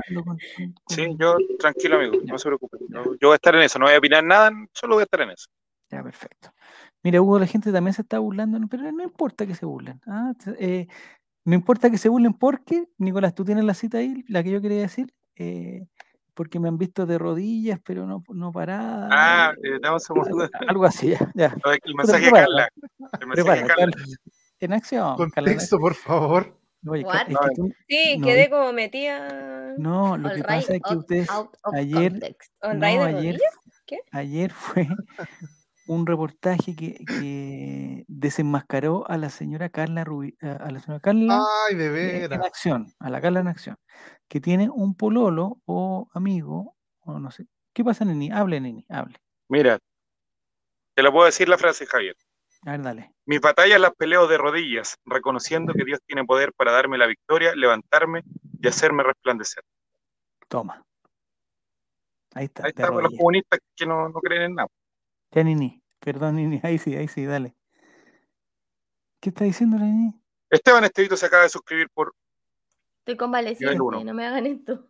Sí, 0.87 1.07
yo 1.19 1.35
tranquilo, 1.59 1.97
amigo, 1.97 2.23
no 2.25 2.37
se 2.37 2.47
preocupe. 2.47 2.77
Yo, 2.89 3.03
voy 3.21 3.31
a 3.33 3.35
estar 3.35 3.53
en 3.53 3.63
eso, 3.63 3.79
no 3.79 3.85
voy 3.85 3.95
a 3.95 3.97
opinar 3.97 4.23
nada, 4.23 4.51
solo 4.73 4.95
voy 4.95 5.01
a 5.01 5.03
estar 5.03 5.21
en 5.21 5.31
eso. 5.31 5.47
Ya, 5.89 6.01
perfecto. 6.01 6.53
Mira, 7.03 7.21
Hugo, 7.21 7.37
la 7.37 7.47
gente 7.47 7.71
también 7.71 7.93
se 7.93 8.03
está 8.03 8.19
burlando, 8.19 8.59
pero 8.69 8.89
no 8.91 9.03
importa 9.03 9.45
que 9.45 9.55
se 9.55 9.65
burlen. 9.65 9.99
¿ah? 10.07 10.33
Eh, 10.57 10.87
no 11.43 11.55
importa 11.55 11.89
que 11.89 11.97
se 11.97 12.07
burlen 12.07 12.33
porque, 12.33 12.85
Nicolás, 12.97 13.35
tú 13.35 13.43
tienes 13.43 13.65
la 13.65 13.73
cita 13.73 13.97
ahí, 13.97 14.23
la 14.27 14.41
que 14.41 14.51
yo 14.51 14.61
quería 14.61 14.79
decir, 14.79 15.13
eh, 15.35 15.87
porque 16.41 16.59
me 16.59 16.69
han 16.69 16.77
visto 16.79 17.05
de 17.05 17.19
rodillas, 17.19 17.79
pero 17.85 18.07
no, 18.07 18.23
no 18.29 18.51
parada. 18.51 19.09
Ah, 19.11 19.53
eh, 19.61 19.77
damos 19.79 20.09
algo, 20.09 20.23
algo 20.67 20.85
así, 20.85 21.09
ya. 21.09 21.31
ya. 21.35 21.55
El 21.83 21.93
mensaje 21.93 22.25
de 22.25 22.31
Carla. 22.31 22.69
El 23.19 23.27
mensaje 23.27 23.61
de 23.61 23.67
Carla. 23.67 23.97
En 24.59 24.73
acción. 24.73 25.15
Contexto, 25.17 25.77
por 25.77 25.93
favor. 25.93 26.57
Oye, 26.87 27.05
sí, 27.87 28.19
quedé 28.23 28.49
como 28.49 28.73
metida. 28.73 29.75
No, 29.77 30.17
lo 30.17 30.33
que 30.33 30.41
pasa 30.41 30.73
es 30.73 30.81
que 30.81 30.95
ustedes 30.95 31.29
ayer, 31.73 32.11
no, 32.73 33.03
ayer, 33.03 33.39
ayer 34.11 34.51
fue 34.51 34.87
un 35.91 36.07
reportaje 36.07 36.73
que, 36.73 38.05
desenmascaró 38.07 39.09
a 39.09 39.17
la 39.17 39.29
señora 39.29 39.69
Carla 39.69 40.05
Rubí, 40.05 40.37
a 40.41 40.71
la 40.71 40.79
señora 40.79 41.01
Carla 41.01 41.43
Ay, 41.67 41.75
de 41.75 42.25
en 42.25 42.33
acción, 42.33 42.93
a 42.99 43.09
la 43.09 43.19
Carla 43.19 43.41
en 43.41 43.49
acción, 43.49 43.77
que 44.29 44.39
tiene 44.39 44.69
un 44.69 44.95
pololo 44.95 45.59
o 45.65 46.07
amigo, 46.13 46.77
o 47.01 47.19
no 47.19 47.29
sé. 47.29 47.45
¿Qué 47.73 47.83
pasa, 47.83 48.05
Nini? 48.05 48.31
Hable, 48.31 48.61
Nini, 48.61 48.85
hable. 48.87 49.17
Mira, 49.49 49.79
te 50.95 51.03
lo 51.03 51.11
puedo 51.11 51.25
decir 51.25 51.49
la 51.49 51.57
frase, 51.57 51.85
Javier. 51.85 52.15
A 52.65 52.71
ver, 52.71 52.81
dale. 52.83 53.11
Mis 53.25 53.41
batallas 53.41 53.79
las 53.81 53.93
peleo 53.93 54.27
de 54.27 54.37
rodillas, 54.37 54.97
reconociendo 55.03 55.73
que 55.73 55.83
Dios 55.83 55.99
tiene 56.05 56.23
poder 56.23 56.53
para 56.53 56.71
darme 56.71 56.97
la 56.97 57.07
victoria, 57.07 57.53
levantarme 57.53 58.23
y 58.61 58.67
hacerme 58.67 59.03
resplandecer. 59.03 59.63
Toma. 60.47 60.85
Ahí 62.33 62.45
está. 62.45 62.63
Ahí 62.63 62.69
está 62.69 62.89
los 62.89 63.11
comunistas 63.17 63.59
que 63.75 63.85
no, 63.85 64.07
no 64.07 64.19
creen 64.21 64.43
en 64.43 64.55
nada. 64.55 64.69
Ya, 65.31 65.43
Nini. 65.43 65.80
Perdón, 66.01 66.35
Nini, 66.37 66.59
ahí 66.63 66.79
sí, 66.79 66.95
ahí 66.95 67.07
sí, 67.07 67.25
dale. 67.25 67.55
¿Qué 69.19 69.29
está 69.29 69.45
diciendo 69.45 69.77
la 69.77 69.85
Nini? 69.85 70.19
Esteban 70.49 70.83
Estevito 70.83 71.15
se 71.15 71.27
acaba 71.27 71.43
de 71.43 71.49
suscribir 71.49 71.89
por. 71.93 72.13
Estoy 72.99 73.15
convaleciente, 73.17 73.77
no 73.77 74.13
me 74.13 74.25
hagan 74.25 74.45
esto. 74.47 74.87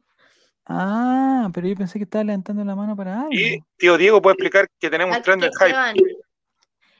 Ah, 0.65 1.49
pero 1.53 1.67
yo 1.67 1.75
pensé 1.75 1.99
que 1.99 2.03
estaba 2.03 2.23
levantando 2.23 2.63
la 2.63 2.75
mano 2.75 2.95
para 2.95 3.21
algo. 3.21 3.33
Y 3.33 3.61
tío 3.77 3.97
Diego 3.97 4.21
puede 4.21 4.35
explicar 4.35 4.67
que 4.79 4.89
tenemos 4.89 5.17
un 5.17 5.23
trend 5.23 5.43
del 5.43 5.51
hype. 5.59 6.21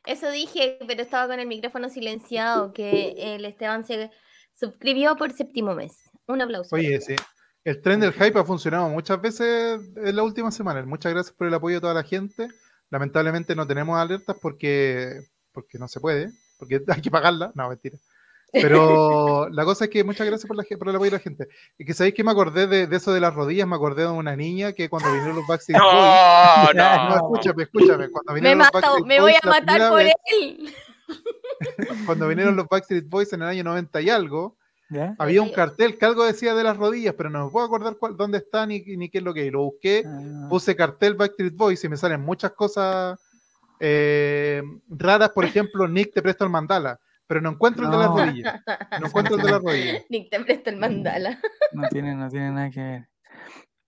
Eso 0.06 0.30
dije, 0.30 0.80
pero 0.88 1.02
estaba 1.02 1.28
con 1.28 1.40
el 1.40 1.48
micrófono 1.48 1.88
silenciado, 1.90 2.74
que 2.74 3.14
el 3.18 3.46
Esteban 3.46 3.86
se 3.86 4.12
suscribió 4.54 5.16
por 5.16 5.32
séptimo 5.32 5.74
mes. 5.74 6.10
Un 6.28 6.42
aplauso. 6.42 6.76
Oye, 6.76 7.00
sí. 7.00 7.16
El 7.64 7.82
tren 7.82 8.00
del 8.00 8.14
hype 8.14 8.40
ha 8.40 8.44
funcionado 8.44 8.90
muchas 8.90 9.22
veces 9.22 9.80
en 9.96 10.16
la 10.16 10.24
última 10.24 10.52
semana. 10.52 10.84
Muchas 10.86 11.14
gracias 11.14 11.36
por 11.36 11.48
el 11.48 11.54
apoyo 11.54 11.76
de 11.76 11.82
toda 11.82 11.94
la 11.94 12.04
gente. 12.04 12.50
Lamentablemente 12.92 13.56
no 13.56 13.66
tenemos 13.66 13.98
alertas 13.98 14.36
porque, 14.42 15.22
porque 15.52 15.80
no 15.80 15.88
se 15.88 16.00
puede, 16.00 16.30
porque 16.60 16.82
hay 16.88 17.02
que 17.02 17.10
pagarla. 17.10 17.52
No, 17.56 17.70
mentira. 17.70 17.98
Pero 18.52 19.48
la 19.52 19.64
cosa 19.64 19.86
es 19.86 19.92
que 19.92 20.04
muchas 20.04 20.28
gracias 20.28 20.46
por, 20.46 20.58
la, 20.58 20.64
por 20.78 20.90
el 20.90 20.96
apoyo 20.96 21.12
de 21.12 21.18
la 21.18 21.24
gente. 21.24 21.48
Y 21.78 21.86
que 21.86 21.94
sabéis 21.94 22.14
que 22.14 22.24
me 22.24 22.32
acordé 22.32 22.68
de, 22.68 22.96
eso 22.96 23.14
de 23.14 23.22
las 23.22 23.34
rodillas, 23.34 23.68
me 23.68 23.76
acordé 23.76 24.04
de 24.04 24.10
una 24.10 24.36
niña 24.36 24.74
que 24.74 24.90
cuando 24.90 25.12
vinieron 25.12 25.38
los 25.38 25.48
Backstreet 25.48 25.82
Boys. 25.82 25.94
No, 25.94 26.74
no, 26.76 27.10
no, 27.10 27.16
escúchame, 27.16 27.64
escúchame. 27.64 28.10
Cuando 28.10 28.34
vinieron 28.34 28.58
me, 28.58 28.64
los 28.66 28.72
Backstreet 28.74 29.06
me 29.06 29.22
voy 29.22 29.34
a 29.34 29.48
matar 29.48 29.90
por 29.90 30.02
él. 30.02 30.76
Cuando 32.06 32.28
vinieron 32.28 32.56
los 32.58 32.68
Backstreet 32.68 33.08
Boys 33.08 33.32
en 33.32 33.42
el 33.42 33.48
año 33.48 33.64
90 33.64 34.02
y 34.02 34.10
algo, 34.10 34.58
había 35.18 35.42
un 35.42 35.52
cartel 35.52 35.98
que 35.98 36.06
algo 36.06 36.26
decía 36.26 36.54
de 36.54 36.64
las 36.64 36.78
rodillas, 36.78 37.16
pero 37.18 37.30
no 37.30 37.46
me 37.46 37.52
puedo 37.52 37.66
acordar 37.66 37.98
cuál, 37.98 38.18
dónde 38.18 38.40
está 38.40 38.66
ni, 38.66 38.80
ni 38.82 39.10
qué 39.10 39.20
es 39.20 39.24
lo 39.24 39.34
que 39.34 39.48
es. 39.48 39.52
Lo 39.52 39.64
busqué, 39.64 40.04
ah. 40.06 40.48
puse 40.50 40.76
cartel 40.76 41.16
Backstreet 41.16 41.56
Boys 41.56 41.84
y 41.84 41.90
me 41.90 41.98
salen 41.98 42.22
muchas 42.22 42.52
cosas 42.52 43.20
eh, 43.80 44.62
raras. 44.90 45.30
Por 45.30 45.46
ejemplo, 45.46 45.88
Nick 45.88 46.14
te 46.14 46.22
presta 46.22 46.44
el 46.44 46.50
mandala, 46.50 47.00
pero 47.28 47.42
no 47.42 47.52
encuentro 47.52 47.86
el 47.86 47.92
de 47.92 47.98
las 47.98 48.08
rodillas. 48.08 48.62
No 49.00 49.08
encuentro 49.08 49.36
el 49.36 49.42
de 49.42 49.52
las 49.52 49.62
rodillas. 49.62 50.06
Nick 50.10 50.30
te 50.30 50.40
presta 50.40 50.70
el 50.70 50.78
mandala. 50.78 51.40
No 51.74 51.88
tiene, 51.90 52.16
no 52.16 52.30
tiene 52.30 52.52
nada 52.52 52.70
que 52.70 52.82
ver. 52.82 53.08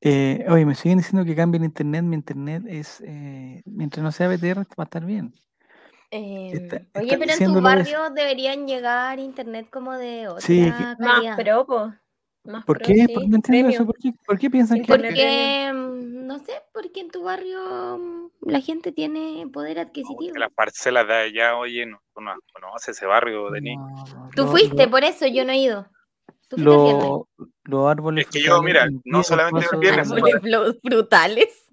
Eh, 0.06 0.46
oye, 0.50 0.66
me 0.66 0.76
siguen 0.76 0.98
diciendo 0.98 1.26
que 1.26 1.36
cambien 1.36 1.64
internet. 1.64 2.04
Mi 2.04 2.16
internet 2.16 2.64
es, 2.68 3.02
eh, 3.06 3.62
mientras 3.66 4.04
no 4.04 4.12
sea 4.12 4.28
BTR, 4.28 4.60
va 4.60 4.66
a 4.80 4.84
estar 4.84 5.06
bien. 5.06 5.34
Em, 6.16 6.70
oye, 6.94 7.18
pero 7.18 7.34
en 7.34 7.54
tu 7.54 7.60
barrio 7.60 8.12
deberían 8.12 8.68
llegar 8.68 9.18
internet 9.18 9.68
como 9.72 9.94
de 9.94 10.28
otra 10.28 10.42
sí, 10.42 10.72
Más 11.00 11.36
pro, 11.36 11.66
¿Por, 12.68 12.78
qué? 12.78 13.08
¿Por, 13.12 13.28
no 13.28 13.38
entiendo 13.38 13.70
eso. 13.70 13.84
¿Por, 13.84 13.98
qué? 13.98 14.14
¿Por 14.24 14.38
qué 14.38 14.52
piensan 14.52 14.84
que...? 14.84 14.88
Porque, 14.88 15.72
mm, 15.74 16.28
no 16.28 16.38
sé, 16.38 16.54
porque 16.72 17.00
en 17.00 17.10
tu 17.10 17.24
barrio 17.24 17.98
mm, 17.98 18.48
la 18.48 18.62
gente 18.62 18.92
tiene 18.92 19.48
poder 19.52 19.80
adquisitivo. 19.80 20.38
las 20.38 20.52
parcelas 20.54 21.08
de 21.08 21.16
allá, 21.16 21.58
oye, 21.58 21.88
no, 21.88 22.00
no 22.22 22.36
conoce 22.54 22.92
ese 22.92 23.08
barrio 23.08 23.50
de 23.50 23.62
ni. 23.62 23.76
Tú 24.36 24.46
fuiste, 24.46 24.88
por 24.88 25.04
eso 25.04 25.26
yo 25.26 25.44
no 25.46 25.52
he 25.52 25.58
ido. 25.58 25.88
Los 26.52 27.90
árboles. 27.90 28.28
Es 28.28 28.32
que 28.32 28.44
yo, 28.44 28.62
mira, 28.62 28.88
no 29.04 29.24
solamente 29.24 29.66
el 29.72 29.80
viernes. 29.80 30.12
Árboles 30.12 30.80
brutales. 30.84 31.66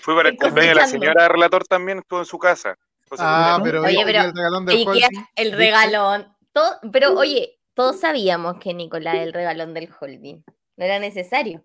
Fui 0.00 0.14
para 0.14 0.30
el 0.30 0.38
cumpleaños 0.38 0.76
de 0.76 0.80
la 0.80 0.86
señora 0.86 1.28
relator 1.28 1.64
también, 1.66 1.98
estuvo 1.98 2.20
en 2.20 2.24
su 2.24 2.38
casa. 2.38 2.78
Ah, 3.18 3.60
pero, 3.62 3.82
oye, 3.82 4.02
pero 4.04 4.22
el 4.22 4.34
regalón 4.34 4.66
del 4.66 4.88
holding. 4.88 5.24
El 5.36 5.52
regalón. 5.52 6.36
Todo, 6.52 6.78
pero 6.92 7.14
oye, 7.14 7.58
todos 7.74 8.00
sabíamos 8.00 8.58
que 8.58 8.74
Nicolás 8.74 9.16
el 9.16 9.32
regalón 9.32 9.74
del 9.74 9.90
holding. 9.98 10.42
No 10.76 10.84
era 10.84 10.98
necesario. 10.98 11.64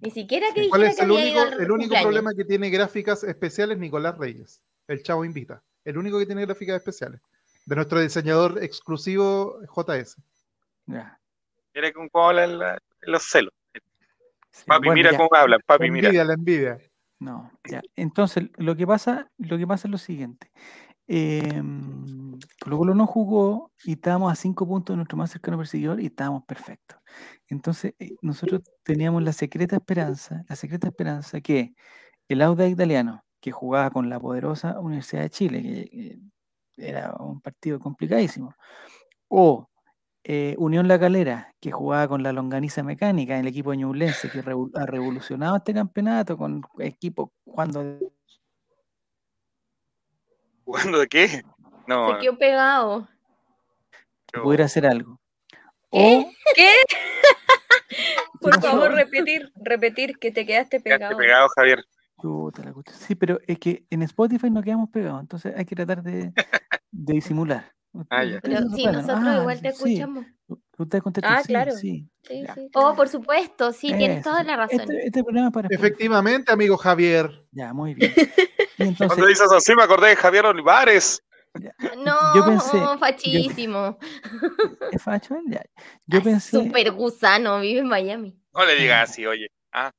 Ni 0.00 0.10
siquiera 0.10 0.48
que 0.54 0.68
¿Cuál 0.68 0.84
es 0.84 0.98
el 1.00 1.10
único, 1.10 1.42
el 1.42 1.70
único 1.70 1.94
problema 2.00 2.32
que 2.34 2.44
tiene 2.44 2.70
gráficas 2.70 3.24
especiales 3.24 3.78
Nicolás 3.78 4.16
Reyes? 4.16 4.62
El 4.86 5.02
chavo 5.02 5.24
invita. 5.24 5.62
El 5.84 5.98
único 5.98 6.18
que 6.18 6.26
tiene 6.26 6.46
gráficas 6.46 6.76
especiales. 6.76 7.20
De 7.66 7.76
nuestro 7.76 8.00
diseñador 8.00 8.62
exclusivo 8.62 9.60
JS. 9.74 10.16
Ya. 10.86 11.18
Mira 11.74 11.92
cómo 11.92 12.08
hablan 12.14 12.78
los 13.02 13.22
celos. 13.24 13.52
papi, 14.66 14.90
mira 14.90 15.16
cómo 15.16 15.30
hablan, 15.34 15.60
papi, 15.66 15.86
la 15.86 15.92
mira. 15.92 16.08
Envidia, 16.08 16.24
la 16.24 16.34
envidia. 16.34 16.78
No, 17.20 17.50
ya. 17.68 17.82
Entonces, 17.96 18.50
lo 18.56 18.76
que 18.76 18.86
pasa, 18.86 19.30
lo 19.38 19.58
que 19.58 19.66
pasa 19.66 19.88
es 19.88 19.92
lo 19.92 19.98
siguiente. 19.98 20.50
eh, 21.08 21.62
Colo 22.62 22.78
Colo 22.78 22.94
no 22.94 23.06
jugó 23.06 23.72
y 23.84 23.92
estábamos 23.94 24.32
a 24.32 24.36
cinco 24.36 24.66
puntos 24.68 24.94
de 24.94 24.98
nuestro 24.98 25.18
más 25.18 25.30
cercano 25.30 25.58
perseguidor 25.58 26.00
y 26.00 26.06
estábamos 26.06 26.44
perfectos. 26.44 26.98
Entonces, 27.48 27.94
eh, 27.98 28.16
nosotros 28.22 28.62
teníamos 28.84 29.22
la 29.22 29.32
secreta 29.32 29.76
esperanza, 29.76 30.44
la 30.48 30.56
secreta 30.56 30.88
esperanza 30.88 31.40
que 31.40 31.74
el 32.28 32.42
Auda 32.42 32.68
italiano, 32.68 33.24
que 33.40 33.52
jugaba 33.52 33.90
con 33.90 34.10
la 34.10 34.20
poderosa 34.20 34.80
Universidad 34.80 35.22
de 35.22 35.30
Chile, 35.30 35.62
que, 35.62 36.18
era 36.76 37.14
un 37.20 37.40
partido 37.40 37.80
complicadísimo, 37.80 38.54
o 39.28 39.68
eh, 40.30 40.54
Unión 40.58 40.88
La 40.88 41.00
Calera, 41.00 41.54
que 41.58 41.72
jugaba 41.72 42.06
con 42.06 42.22
la 42.22 42.34
longaniza 42.34 42.82
mecánica, 42.82 43.38
el 43.38 43.46
equipo 43.46 43.72
ñublense, 43.72 44.30
que 44.30 44.40
ha 44.40 44.84
revolucionado 44.84 45.56
este 45.56 45.72
campeonato 45.72 46.36
con 46.36 46.62
equipo 46.80 47.32
cuando 47.46 47.98
¿Jugando 50.64 50.98
de 50.98 51.06
qué? 51.08 51.42
No. 51.86 52.12
Se 52.12 52.18
quedó 52.18 52.36
pegado. 52.36 53.08
Pudiera 54.42 54.66
hacer 54.66 54.84
algo. 54.84 55.18
¿Qué? 55.90 56.30
¿Qué? 56.54 56.72
Por 58.42 58.60
favor, 58.60 58.92
repetir, 58.92 59.50
repetir 59.56 60.18
que 60.18 60.30
te 60.30 60.44
quedaste 60.44 60.78
pegado. 60.80 61.16
Quedaste 61.16 61.24
pegado, 61.24 61.48
Javier. 61.56 61.84
Sí, 62.92 63.14
pero 63.14 63.38
es 63.46 63.58
que 63.58 63.86
en 63.88 64.02
Spotify 64.02 64.50
no 64.50 64.62
quedamos 64.62 64.90
pegados, 64.90 65.22
entonces 65.22 65.54
hay 65.56 65.64
que 65.64 65.74
tratar 65.74 66.02
de, 66.02 66.34
de 66.90 67.12
disimular. 67.14 67.77
Ah, 68.10 68.24
ya. 68.24 68.40
Pero 68.40 68.60
sí, 68.74 68.84
nosotros 68.86 69.24
ah, 69.24 69.38
igual 69.40 69.60
te 69.60 69.68
escuchamos. 69.68 70.26
Usted 70.78 71.02
ah, 71.24 71.42
claro. 71.44 71.72
Sí, 71.72 72.08
sí, 72.22 72.44
sí 72.54 72.70
Oh, 72.74 72.94
por 72.94 73.08
supuesto, 73.08 73.72
sí, 73.72 73.92
tienes 73.92 74.22
toda 74.22 74.44
la 74.44 74.56
razón. 74.56 74.80
Este, 74.80 75.06
este 75.06 75.24
programa 75.24 75.50
para 75.50 75.68
Efectivamente, 75.70 76.52
amigo 76.52 76.76
Javier. 76.76 77.44
Ya, 77.50 77.72
muy 77.72 77.94
bien. 77.94 78.12
Entonces, 78.78 79.08
Cuando 79.08 79.26
dices 79.26 79.50
así 79.50 79.74
me 79.74 79.82
acordé 79.82 80.10
de 80.10 80.16
Javier 80.16 80.46
Olivares. 80.46 81.22
No, 82.04 82.36
yo 82.36 82.44
pensé, 82.44 82.78
fachísimo. 82.98 83.98
¿Es 84.92 85.02
facho? 85.02 85.36
Ya. 85.48 85.64
Yo 86.06 86.22
pensé. 86.22 86.50
Super 86.50 86.92
gusano, 86.92 87.60
vive 87.60 87.80
en 87.80 87.88
Miami. 87.88 88.38
No 88.54 88.64
le 88.64 88.76
digas 88.76 89.10
así, 89.10 89.26
oye. 89.26 89.48
Ah. 89.72 89.90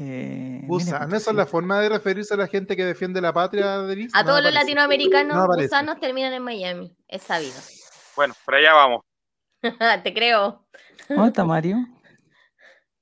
Eh, 0.00 0.60
gusano, 0.64 1.16
esa 1.16 1.30
es 1.30 1.36
la 1.36 1.46
forma 1.46 1.80
de 1.80 1.88
referirse 1.88 2.32
a 2.34 2.36
la 2.36 2.46
gente 2.46 2.76
que 2.76 2.84
defiende 2.84 3.20
la 3.20 3.32
patria, 3.32 3.78
de 3.78 4.08
A 4.12 4.24
todos 4.24 4.42
los 4.42 4.54
latinoamericanos 4.54 5.48
gusanos 5.56 5.98
terminan 5.98 6.32
en 6.32 6.42
Miami, 6.42 6.96
es 7.08 7.22
sabido. 7.22 7.56
Bueno, 8.14 8.34
por 8.44 8.54
allá 8.54 8.74
vamos. 8.74 9.04
Te 10.04 10.14
creo. 10.14 10.64
¿Cómo 11.08 11.26
está 11.26 11.44
Mario? 11.44 11.78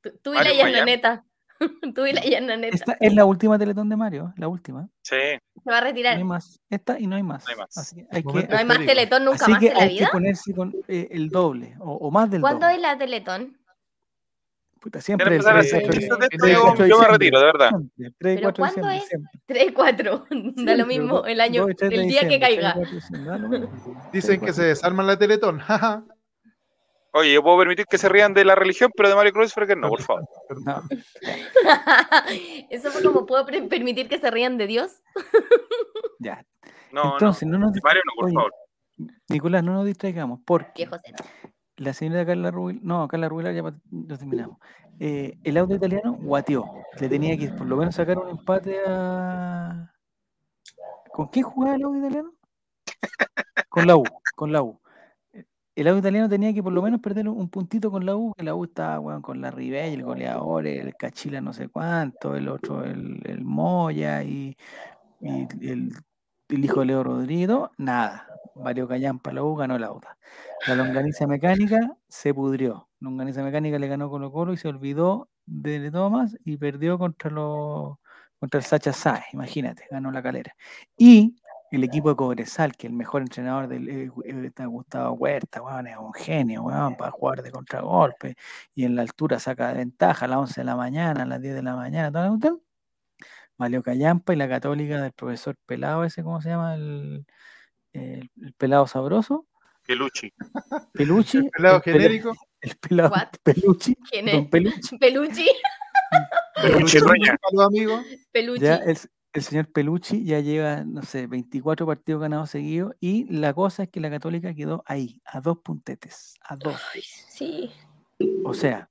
Tú, 0.22 0.32
y 0.32 0.36
la 0.36 0.52
Yananeta. 0.54 1.24
tú 1.94 2.06
y 2.06 2.12
la 2.12 2.22
Yananeta. 2.22 2.74
Esta 2.74 2.96
es 3.00 3.14
la 3.14 3.24
última 3.24 3.58
Teletón 3.58 3.88
de 3.88 3.96
Mario, 3.96 4.32
la 4.36 4.48
última. 4.48 4.88
Sí. 5.02 5.16
Se 5.16 5.70
va 5.70 5.78
a 5.78 5.80
retirar. 5.80 6.14
No 6.14 6.18
hay 6.18 6.24
más. 6.24 6.60
Esta 6.70 6.98
y 6.98 7.06
no 7.06 7.16
hay 7.16 7.22
más. 7.22 7.44
No 7.44 7.50
hay 7.50 7.56
más. 7.56 7.94
hay, 8.10 8.22
que, 8.22 8.48
no 8.48 8.56
hay 8.56 8.64
más 8.64 8.78
Teletón 8.78 9.24
nunca 9.24 9.48
más 9.48 9.62
en 9.62 9.74
la 9.74 9.80
vida. 9.80 9.82
Hay 9.84 9.98
que 9.98 10.06
ponerse 10.06 10.54
con 10.54 10.74
eh, 10.88 11.08
el 11.10 11.28
doble 11.28 11.76
o, 11.80 12.10
más 12.10 12.30
del 12.30 12.40
¿Cuándo 12.40 12.66
doble. 12.66 12.76
es 12.76 12.82
la 12.82 12.98
Teletón? 12.98 13.58
Puta, 14.80 15.00
siempre. 15.00 15.38
yo 15.38 16.98
me 16.98 17.08
retiro, 17.08 17.40
de 17.40 17.46
verdad. 17.46 17.70
3 17.96 18.12
¿Pero 18.18 18.54
cuándo 18.54 18.90
es? 18.90 19.04
3 19.46 19.68
y 19.68 19.72
4. 19.72 20.26
Da 20.56 20.76
lo 20.76 20.86
mismo 20.86 21.24
el 21.24 21.40
año, 21.40 21.66
el 21.68 22.08
día 22.08 22.28
que 22.28 22.38
caiga. 22.38 22.76
Dicen 24.12 24.40
que 24.40 24.52
se 24.52 24.64
desarman 24.64 25.06
la 25.06 25.18
Teletón. 25.18 25.60
Oye, 27.16 27.32
yo 27.32 27.42
puedo 27.42 27.56
permitir 27.56 27.86
que 27.86 27.96
se 27.96 28.10
rían 28.10 28.34
de 28.34 28.44
la 28.44 28.54
religión, 28.54 28.90
pero 28.94 29.08
de 29.08 29.14
Mario 29.14 29.32
que 29.32 29.74
no, 29.74 29.88
por 29.88 30.02
favor. 30.02 30.28
Eso 32.68 32.90
fue 32.90 33.02
como 33.02 33.24
puedo 33.24 33.46
permitir 33.46 34.06
que 34.06 34.18
se 34.18 34.30
rían 34.30 34.58
de 34.58 34.66
Dios. 34.66 35.00
ya. 36.18 36.44
No, 36.92 37.14
Entonces, 37.14 37.48
no, 37.48 37.56
nos 37.56 37.72
Mario, 37.82 38.02
no, 38.04 38.12
por 38.20 38.30
favor. 38.34 38.52
Nicolás, 39.30 39.64
no 39.64 39.72
nos 39.72 39.86
distraigamos, 39.86 40.40
porque 40.44 40.86
la 41.76 41.92
señora 41.92 42.26
Carla 42.26 42.50
Rubil, 42.50 42.80
no, 42.82 43.06
Carla 43.08 43.28
Rubilar 43.28 43.54
ya 43.54 43.62
lo 43.62 44.18
terminamos. 44.18 44.58
Eh, 44.98 45.38
el 45.44 45.56
auto 45.58 45.74
italiano 45.74 46.16
guateó. 46.20 46.64
Le 46.98 47.08
tenía 47.08 47.36
que 47.36 47.48
por 47.48 47.66
lo 47.66 47.76
menos 47.76 47.94
sacar 47.94 48.18
un 48.18 48.30
empate 48.30 48.78
a. 48.86 49.92
¿Con 51.12 51.28
quién 51.28 51.44
jugaba 51.44 51.76
el 51.76 51.82
auto 51.82 51.98
italiano? 51.98 52.32
Con 53.68 53.86
la 53.86 53.96
U, 53.96 54.04
con 54.34 54.52
la 54.52 54.62
U 54.62 54.80
el 55.76 55.88
auto 55.88 55.98
italiano 55.98 56.28
tenía 56.28 56.54
que 56.54 56.62
por 56.62 56.72
lo 56.72 56.80
menos 56.80 57.00
perder 57.00 57.28
un 57.28 57.50
puntito 57.50 57.90
con 57.90 58.06
la 58.06 58.16
U, 58.16 58.32
que 58.34 58.42
la 58.42 58.54
U 58.54 58.64
estaba 58.64 59.20
con 59.20 59.42
la 59.42 59.50
Ribey, 59.50 59.92
el 59.92 60.02
goleador, 60.04 60.66
el 60.66 60.96
Cachila 60.96 61.42
no 61.42 61.52
sé 61.52 61.68
cuánto, 61.68 62.34
el 62.34 62.48
otro, 62.48 62.82
el, 62.82 63.44
Moya 63.44 64.22
y, 64.24 64.56
el, 65.20 65.92
hijo 66.48 66.80
de 66.80 66.86
Leo 66.86 67.04
Rodríguez, 67.04 67.58
nada. 67.78 68.26
Mario 68.54 68.88
para 68.88 69.34
la 69.34 69.44
U 69.44 69.54
ganó 69.54 69.78
la 69.78 69.92
UTA. 69.92 70.16
La 70.66 70.74
longaniza 70.74 71.26
mecánica 71.26 71.96
se 72.08 72.32
pudrió. 72.32 72.88
Longaniza 73.00 73.42
mecánica 73.42 73.78
le 73.78 73.88
ganó 73.88 74.08
Colo 74.08 74.32
Colo 74.32 74.52
y 74.52 74.56
se 74.56 74.68
olvidó 74.68 75.28
de 75.44 75.90
Thomas 75.90 76.36
y 76.44 76.56
perdió 76.56 76.98
contra 76.98 77.30
los 77.30 77.98
contra 78.38 78.58
el 78.58 78.64
Sacha 78.64 78.92
Sáez, 78.92 79.24
imagínate, 79.32 79.84
ganó 79.90 80.10
la 80.10 80.22
calera. 80.22 80.54
Y 80.96 81.36
el 81.70 81.84
equipo 81.84 82.10
de 82.10 82.16
Cobresal, 82.16 82.76
que 82.76 82.86
el 82.86 82.92
mejor 82.92 83.22
entrenador 83.22 83.68
del 83.68 83.88
eh, 83.88 84.10
eh 84.24 84.66
Gustavo 84.66 85.14
Huerta, 85.14 85.62
es 85.86 85.96
un 85.96 86.12
genio, 86.12 86.64
para 86.98 87.10
jugar 87.10 87.42
de 87.42 87.50
contragolpe, 87.50 88.36
y 88.74 88.84
en 88.84 88.94
la 88.96 89.02
altura 89.02 89.38
saca 89.38 89.68
de 89.68 89.78
ventaja 89.78 90.26
a 90.26 90.28
las 90.28 90.38
11 90.38 90.60
de 90.60 90.64
la 90.64 90.76
mañana, 90.76 91.22
a 91.22 91.26
las 91.26 91.40
10 91.40 91.54
de 91.54 91.62
la 91.62 91.76
mañana, 91.76 92.12
todo 92.12 92.60
Valió 93.58 93.82
Callampa 93.82 94.34
y 94.34 94.36
la 94.36 94.48
católica 94.48 95.00
del 95.00 95.12
profesor 95.12 95.56
Pelado, 95.66 96.04
ese, 96.04 96.22
¿cómo 96.22 96.40
se 96.42 96.50
llama? 96.50 96.74
El, 96.74 97.26
el, 97.92 98.30
pelado 98.58 98.86
sabroso. 98.86 99.46
Peluchi. 99.86 100.32
Peluchi. 100.92 101.38
El 101.38 101.50
pelado 101.50 101.80
genérico. 101.80 102.32
El 102.60 102.76
pelado 102.76 103.14
Peluchi. 103.42 103.94
¿Quién 104.10 104.28
es? 104.28 104.48
Peluchi. 104.48 104.98
Peluchi. 104.98 105.46
Peluchi, 106.62 106.98
amigo. 107.58 108.02
Peluchi. 108.32 108.62
Ya, 108.62 108.82
el 109.36 109.42
señor 109.42 109.70
Pelucci 109.70 110.24
ya 110.24 110.40
lleva, 110.40 110.82
no 110.82 111.02
sé, 111.02 111.26
24 111.26 111.86
partidos 111.86 112.22
ganados 112.22 112.48
seguidos 112.48 112.94
y 113.00 113.30
la 113.30 113.52
cosa 113.52 113.82
es 113.82 113.90
que 113.90 114.00
la 114.00 114.08
Católica 114.08 114.54
quedó 114.54 114.82
ahí, 114.86 115.20
a 115.26 115.42
dos 115.42 115.58
puntetes, 115.58 116.36
a 116.40 116.56
dos. 116.56 116.80
sí. 117.28 117.70
O 118.44 118.54
sea, 118.54 118.90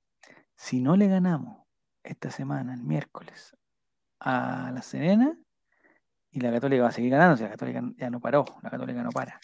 si 0.55 0.81
no 0.81 0.95
le 0.95 1.07
ganamos 1.07 1.65
esta 2.03 2.29
semana, 2.29 2.75
el 2.75 2.83
miércoles, 2.83 3.55
a 4.19 4.71
la 4.73 4.81
Serena, 4.81 5.37
y 6.31 6.41
la 6.41 6.51
Católica 6.51 6.83
va 6.83 6.89
a 6.89 6.91
seguir 6.91 7.11
ganando, 7.11 7.35
o 7.35 7.37
sea, 7.37 7.47
la 7.47 7.51
Católica 7.51 7.81
ya 7.97 8.09
no 8.09 8.19
paró, 8.19 8.45
la 8.61 8.69
Católica 8.69 9.01
no 9.01 9.11
para. 9.11 9.39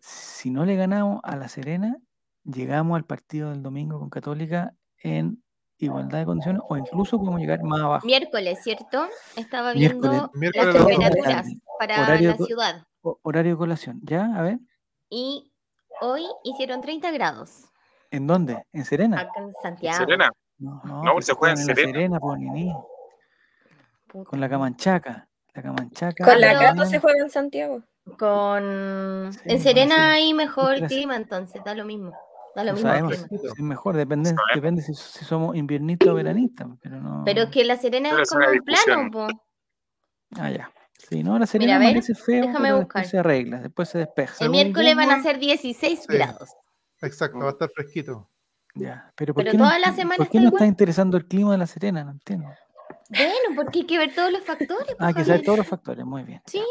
Si 0.00 0.50
no 0.50 0.64
le 0.64 0.74
ganamos 0.74 1.20
a 1.22 1.36
la 1.36 1.48
Serena, 1.48 1.96
llegamos 2.42 2.96
al 2.96 3.04
partido 3.04 3.50
del 3.50 3.62
domingo 3.62 3.98
con 4.00 4.10
Católica 4.10 4.74
en 5.02 5.42
igualdad 5.78 6.18
de 6.18 6.26
condiciones 6.26 6.62
o 6.68 6.76
incluso 6.76 7.18
podemos 7.18 7.40
llegar 7.40 7.62
más 7.62 7.80
abajo. 7.80 8.06
Miércoles, 8.06 8.58
¿cierto? 8.62 9.06
Estaba 9.36 9.72
viendo 9.72 10.10
las 10.10 10.72
temperaturas 10.72 11.46
para 11.78 12.20
la 12.20 12.36
ciudad. 12.36 12.84
Horario 13.00 13.52
de 13.52 13.58
colación, 13.58 14.00
¿ya? 14.02 14.34
A 14.36 14.42
ver. 14.42 14.58
Y 15.10 15.52
hoy 16.00 16.24
hicieron 16.42 16.80
30 16.80 17.10
grados. 17.12 17.70
¿En 18.10 18.26
dónde? 18.26 18.64
¿En 18.72 18.84
Serena? 18.84 19.20
Acá 19.20 19.40
en 19.40 19.52
Santiago. 19.62 19.98
¿Serena? 19.98 20.30
No, 20.58 20.80
no, 20.84 21.02
no 21.02 21.20
se 21.20 21.32
juega 21.32 21.52
en 21.52 21.58
Serena. 21.58 21.92
Serena 21.92 22.20
por 22.20 22.38
Con 24.22 24.40
la 24.40 24.48
Camanchaca. 24.48 25.28
La 25.54 25.62
Camanchaca. 25.62 26.24
Con 26.24 26.40
la 26.40 26.58
Cato 26.58 26.84
se 26.86 27.00
juega 27.00 27.22
en 27.22 27.30
Santiago. 27.30 27.82
Con... 28.18 29.30
en 29.44 29.60
Serena 29.60 30.12
hay 30.12 30.34
mejor 30.34 30.86
clima, 30.86 31.16
entonces 31.16 31.62
da 31.64 31.74
lo 31.74 31.84
mismo. 31.84 32.12
Da 32.54 32.62
lo 32.62 32.74
mismo 32.74 32.88
sabemos 32.88 33.12
es 33.14 33.58
mejor, 33.58 33.96
depende, 33.96 34.34
depende 34.54 34.82
si, 34.82 34.94
somos 34.94 35.56
inviernistas 35.56 36.08
o 36.08 36.14
veranistas. 36.14 36.68
Pero, 36.80 37.00
no... 37.00 37.22
pero 37.24 37.42
es 37.42 37.50
que 37.50 37.64
la 37.64 37.76
Serena 37.76 38.10
es 38.20 38.30
como 38.30 38.46
un 38.46 38.58
plano, 38.60 39.10
po. 39.10 39.26
Ah, 40.36 40.50
ya. 40.50 40.70
Sí, 41.08 41.22
no, 41.22 41.38
la 41.38 41.46
Serena 41.46 41.78
Mira, 41.78 41.90
parece 41.90 42.14
feo, 42.14 42.46
déjame 42.46 42.68
pero 42.68 42.76
buscar. 42.78 43.02
después 43.02 43.10
se 43.10 43.18
arregla, 43.18 43.58
después 43.58 43.88
se 43.88 43.98
despeja. 43.98 44.44
El 44.44 44.50
miércoles 44.50 44.96
van 44.96 45.10
a 45.10 45.22
ser 45.22 45.38
16 45.38 46.06
grados. 46.06 46.50
Exacto, 47.02 47.38
va 47.38 47.48
a 47.48 47.50
estar 47.50 47.70
fresquito. 47.70 48.30
Ya, 48.74 49.12
pero 49.14 49.34
¿por 49.34 49.44
qué, 49.44 49.56
no, 49.56 49.68
¿por 50.16 50.28
qué 50.28 50.40
no 50.40 50.48
está 50.48 50.66
interesando 50.66 51.16
el 51.16 51.26
clima 51.26 51.52
de 51.52 51.58
la 51.58 51.66
Serena? 51.66 52.04
No 52.04 52.12
entiendo. 52.12 52.48
Bueno, 53.10 53.56
porque 53.56 53.80
hay 53.80 53.86
que 53.86 53.98
ver 53.98 54.14
todos 54.14 54.32
los 54.32 54.42
factores. 54.42 54.96
Ah, 54.98 55.08
hay 55.08 55.14
que 55.14 55.24
saber 55.24 55.42
todos 55.42 55.58
los 55.58 55.66
factores, 55.66 56.04
muy 56.04 56.22
bien. 56.22 56.40
Sí, 56.46 56.62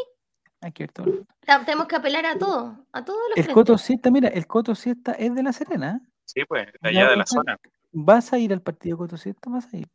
hay 0.60 0.72
que 0.72 0.84
ver 0.84 0.92
todo. 0.92 1.26
Tenemos 1.64 1.86
que 1.86 1.96
apelar 1.96 2.26
a 2.26 2.38
todo, 2.38 2.86
a 2.92 3.04
todos 3.04 3.20
los 3.34 3.46
El 3.46 3.52
Coto 3.52 3.76
Siesta, 3.78 4.10
mira, 4.10 4.28
el 4.28 4.46
Coto 4.46 4.74
Siesta 4.74 5.12
es 5.12 5.34
de 5.34 5.42
La 5.42 5.52
Serena. 5.52 6.00
Sí, 6.24 6.42
pues, 6.48 6.66
de 6.80 6.88
allá 6.88 7.10
de 7.10 7.16
la 7.16 7.26
zona. 7.26 7.58
¿Vas 7.92 8.32
a 8.32 8.38
ir 8.38 8.52
al 8.52 8.62
partido 8.62 8.96
Coto 8.98 9.16
Siesta? 9.16 9.50
Vas 9.50 9.72
a 9.72 9.76
ir. 9.76 9.88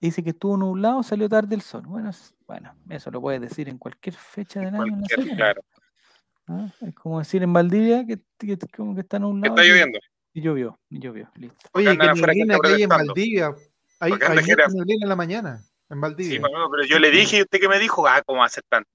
Dice 0.00 0.22
que 0.24 0.30
estuvo 0.30 0.56
nublado, 0.56 1.02
salió 1.02 1.28
tarde 1.28 1.54
el 1.54 1.60
sol. 1.60 1.82
Bueno, 1.86 2.10
bueno, 2.46 2.74
eso 2.88 3.10
lo 3.10 3.20
puedes 3.20 3.40
decir 3.42 3.68
en 3.68 3.76
cualquier 3.76 4.14
fecha 4.14 4.60
del 4.60 4.74
año. 4.74 5.02
claro. 5.36 5.62
¿Ah? 6.48 6.66
Es 6.80 6.94
como 6.94 7.18
decir 7.18 7.42
en 7.42 7.52
Valdivia 7.52 8.04
que, 8.06 8.18
que, 8.38 8.58
como 8.74 8.94
que 8.94 9.02
está 9.02 9.18
nublado. 9.18 9.54
está 9.54 9.68
lloviendo. 9.68 9.98
Y 10.32 10.40
llovió, 10.40 10.78
y 10.88 11.00
llovió, 11.00 11.30
listo. 11.34 11.68
Oye, 11.72 11.90
que 11.90 11.98
que 11.98 12.68
hay 12.68 12.82
en 12.82 12.88
Valdivia. 12.88 13.54
Hay, 14.00 14.12
hay 14.12 14.36
neblina 14.72 15.04
en 15.04 15.08
la 15.08 15.16
mañana, 15.16 15.62
en 15.90 16.00
Valdivia. 16.00 16.40
Sí, 16.40 16.42
pero 16.42 16.84
yo 16.84 16.98
le 16.98 17.10
dije, 17.10 17.38
¿y 17.38 17.42
usted 17.42 17.60
qué 17.60 17.68
me 17.68 17.78
dijo? 17.78 18.06
Ah, 18.06 18.22
¿cómo 18.24 18.40
va 18.40 18.46
a 18.46 18.48
ser 18.48 18.64
tanto? 18.68 18.90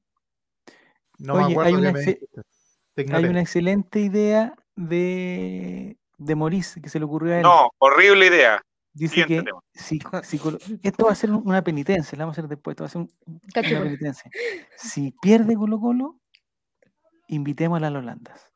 No 1.20 1.36
me 1.36 1.44
acuerdo 1.44 1.62
hay 1.64 1.74
una, 1.76 3.18
hay 3.18 3.26
una 3.26 3.42
excelente 3.42 4.00
idea 4.00 4.56
de, 4.76 5.98
de 6.18 6.36
Maurice 6.36 6.82
que 6.82 6.90
se 6.90 7.00
le 7.00 7.06
ocurrió 7.06 7.34
a 7.34 7.38
él. 7.38 7.44
No, 7.44 7.70
horrible 7.78 8.28
idea. 8.28 8.62
Dice 8.94 9.26
que 9.26 9.44
si, 9.74 10.00
esto 10.82 11.06
va 11.06 11.12
a 11.12 11.16
ser 11.16 11.30
una 11.30 11.62
penitencia, 11.62 12.18
la 12.18 12.24
vamos 12.24 12.38
a 12.38 12.42
hacer 12.42 12.50
después, 12.50 12.74
esto 12.74 12.86
va 12.86 12.88
a 12.88 12.90
ser 12.90 13.02
una 13.74 13.84
penitencia. 13.84 14.32
Si 14.78 15.14
pierde 15.22 15.56
Colo 15.56 15.82
Colo, 15.82 16.18
invitemos 17.28 17.78
a 17.78 17.82
las 17.82 17.94
Holandas. 17.94 18.52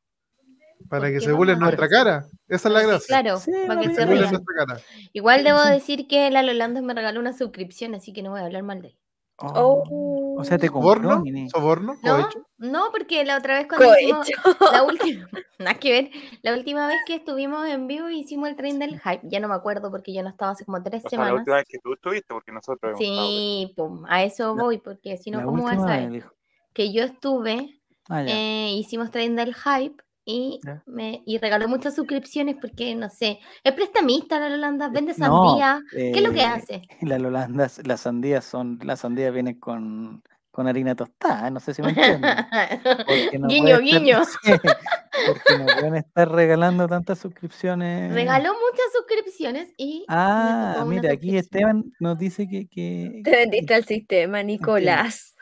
Para 0.87 1.11
que 1.11 1.19
se 1.19 1.31
burlen 1.33 1.59
nuestra 1.59 1.89
cara. 1.89 2.25
Esa 2.47 2.69
es 2.69 2.73
la 2.73 2.81
gracia. 2.81 3.21
Claro, 3.21 3.39
para 3.67 3.81
que 3.81 3.93
se 3.93 4.05
nuestra 4.05 4.39
cara. 4.55 4.79
Igual 5.13 5.43
debo 5.43 5.61
decir 5.63 6.07
que 6.07 6.29
la 6.31 6.39
Holandas 6.39 6.83
me 6.83 6.93
regaló 6.93 7.19
una 7.19 7.33
suscripción, 7.33 7.95
así 7.95 8.13
que 8.13 8.23
no 8.23 8.31
voy 8.31 8.39
a 8.39 8.45
hablar 8.45 8.63
mal 8.63 8.81
de 8.81 8.89
él. 8.89 8.99
Oh. 9.41 10.35
O 10.37 10.43
sea, 10.43 10.57
te 10.57 10.69
compró. 10.69 11.23
¿Soborno? 11.51 11.95
No, 12.03 12.29
no, 12.57 12.91
porque 12.91 13.23
la 13.23 13.37
otra 13.37 13.57
vez 13.57 13.67
cuando 13.67 13.97
hicimos 13.97 14.27
la 14.71 14.83
última, 14.83 15.29
nada 15.59 15.75
que 15.75 15.91
ver, 15.91 16.09
la 16.41 16.53
última 16.53 16.87
vez 16.87 16.97
que 17.05 17.15
estuvimos 17.15 17.65
en 17.67 17.87
vivo 17.87 18.09
hicimos 18.09 18.49
el 18.49 18.55
tren 18.55 18.79
del 18.79 18.99
hype, 18.99 19.21
ya 19.23 19.39
no 19.39 19.47
me 19.47 19.55
acuerdo 19.55 19.91
porque 19.91 20.13
yo 20.13 20.23
no 20.23 20.29
estaba 20.29 20.51
hace 20.51 20.65
como 20.65 20.81
tres 20.83 21.03
semanas. 21.09 21.33
La 21.33 21.39
última 21.39 21.55
vez 21.57 21.65
que 21.69 21.79
tú 21.79 21.93
estuviste, 21.93 22.33
porque 22.33 22.51
nosotros 22.51 22.97
Sí, 22.97 23.73
pum, 23.75 24.05
a 24.09 24.23
eso 24.23 24.55
voy, 24.55 24.77
porque 24.77 25.17
si 25.17 25.31
no, 25.31 25.43
¿cómo 25.43 25.63
vas 25.63 25.77
a 25.77 25.81
saber? 25.81 26.25
Que 26.73 26.91
yo 26.91 27.03
estuve, 27.03 27.79
ah, 28.09 28.23
eh, 28.23 28.73
hicimos 28.73 29.09
tren 29.11 29.35
del 29.35 29.55
hype 29.55 30.03
y, 30.29 30.59
me, 30.85 31.23
y 31.25 31.39
regaló 31.39 31.67
muchas 31.67 31.95
suscripciones 31.95 32.55
porque, 32.61 32.93
no 32.93 33.09
sé, 33.09 33.39
es 33.63 33.73
prestamista 33.73 34.39
la 34.39 34.49
Lolanda, 34.49 34.89
vende 34.89 35.15
sandía. 35.15 35.81
¿Qué 35.91 36.11
es 36.11 36.21
lo 36.21 36.31
que 36.31 36.41
eh, 36.41 36.45
hace? 36.45 36.81
La 37.01 37.17
Lolanda, 37.17 37.67
las 37.83 38.01
sandías 38.01 38.45
son, 38.45 38.79
las 38.83 38.99
sandías 38.99 39.33
vienen 39.33 39.59
con, 39.59 40.21
con 40.51 40.67
harina 40.67 40.95
tostada, 40.95 41.49
no 41.49 41.59
sé 41.59 41.73
si 41.73 41.81
me 41.81 41.89
entienden. 41.89 42.21
guiño, 43.47 43.79
guiño. 43.79 44.21
porque 44.43 45.57
no 45.57 45.65
pueden 45.65 45.95
estar 45.95 46.31
regalando 46.31 46.87
tantas 46.87 47.17
suscripciones. 47.17 48.13
Regaló 48.13 48.53
muchas 48.53 48.85
suscripciones 48.93 49.73
y. 49.77 50.05
Ah, 50.09 50.83
mira, 50.85 51.11
aquí 51.11 51.37
Esteban 51.37 51.91
nos 51.99 52.19
dice 52.19 52.47
que. 52.47 52.67
que 52.69 53.21
Te 53.23 53.31
vendiste 53.31 53.73
al 53.73 53.85
sistema, 53.85 54.43
Nicolás. 54.43 55.33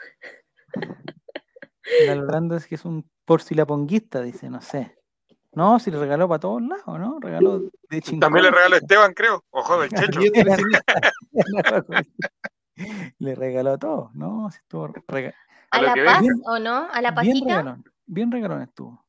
La 2.06 2.15
Lolanda 2.15 2.56
es 2.58 2.67
que 2.67 2.76
es 2.76 2.86
un 2.86 3.10
por 3.27 3.41
si 3.41 3.53
la 3.55 3.65
ponguista, 3.65 4.21
dice, 4.21 4.49
no 4.49 4.61
sé. 4.61 4.97
No, 5.51 5.79
si 5.79 5.91
le 5.91 5.99
regaló 5.99 6.29
para 6.29 6.39
todos 6.39 6.61
lados, 6.61 6.97
¿no? 6.97 7.19
Regaló 7.19 7.59
de 7.89 8.01
chingón. 8.01 8.21
También 8.21 8.45
le 8.45 8.51
regaló 8.51 8.75
a 8.75 8.77
Esteban, 8.77 9.13
creo. 9.13 9.43
Ojo 9.49 9.81
del 9.81 9.89
checho. 9.93 10.21
le 13.19 13.35
regaló 13.35 13.71
a 13.71 13.77
todos, 13.77 14.15
¿no? 14.15 14.49
Si 14.49 14.59
estuvo 14.59 14.85
¿A, 14.85 15.81
la 15.81 15.93
paz 16.05 16.23
o 16.45 16.57
no? 16.57 16.87
¿A 16.89 17.01
la 17.01 17.13
pasita? 17.13 17.33
Bien 17.33 17.49
regalón, 17.49 17.83
bien 18.05 18.31
regalón 18.31 18.61
estuvo. 18.61 19.03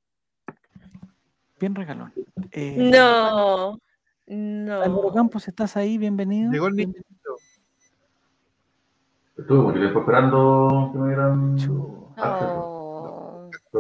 Bien 1.61 1.77
regalón. 1.77 2.13
Eh, 2.51 2.91
no, 2.91 3.79
no. 4.27 4.83
Álvaro 4.83 5.13
Campos, 5.15 5.47
¿estás 5.47 5.77
ahí? 5.77 5.97
Bienvenido. 5.97 6.51
Llegó 6.51 6.67
el 6.67 6.75
niño. 6.75 7.01
Estuve 9.37 9.59
mucho 9.61 9.79
tiempo 9.79 10.01
esperando 10.01 10.91
que 10.93 10.99
me 10.99 11.07
dieran... 11.07 11.57
Oh. 12.19 12.78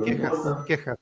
Quejas, 0.05 0.65
quejas. 0.67 0.99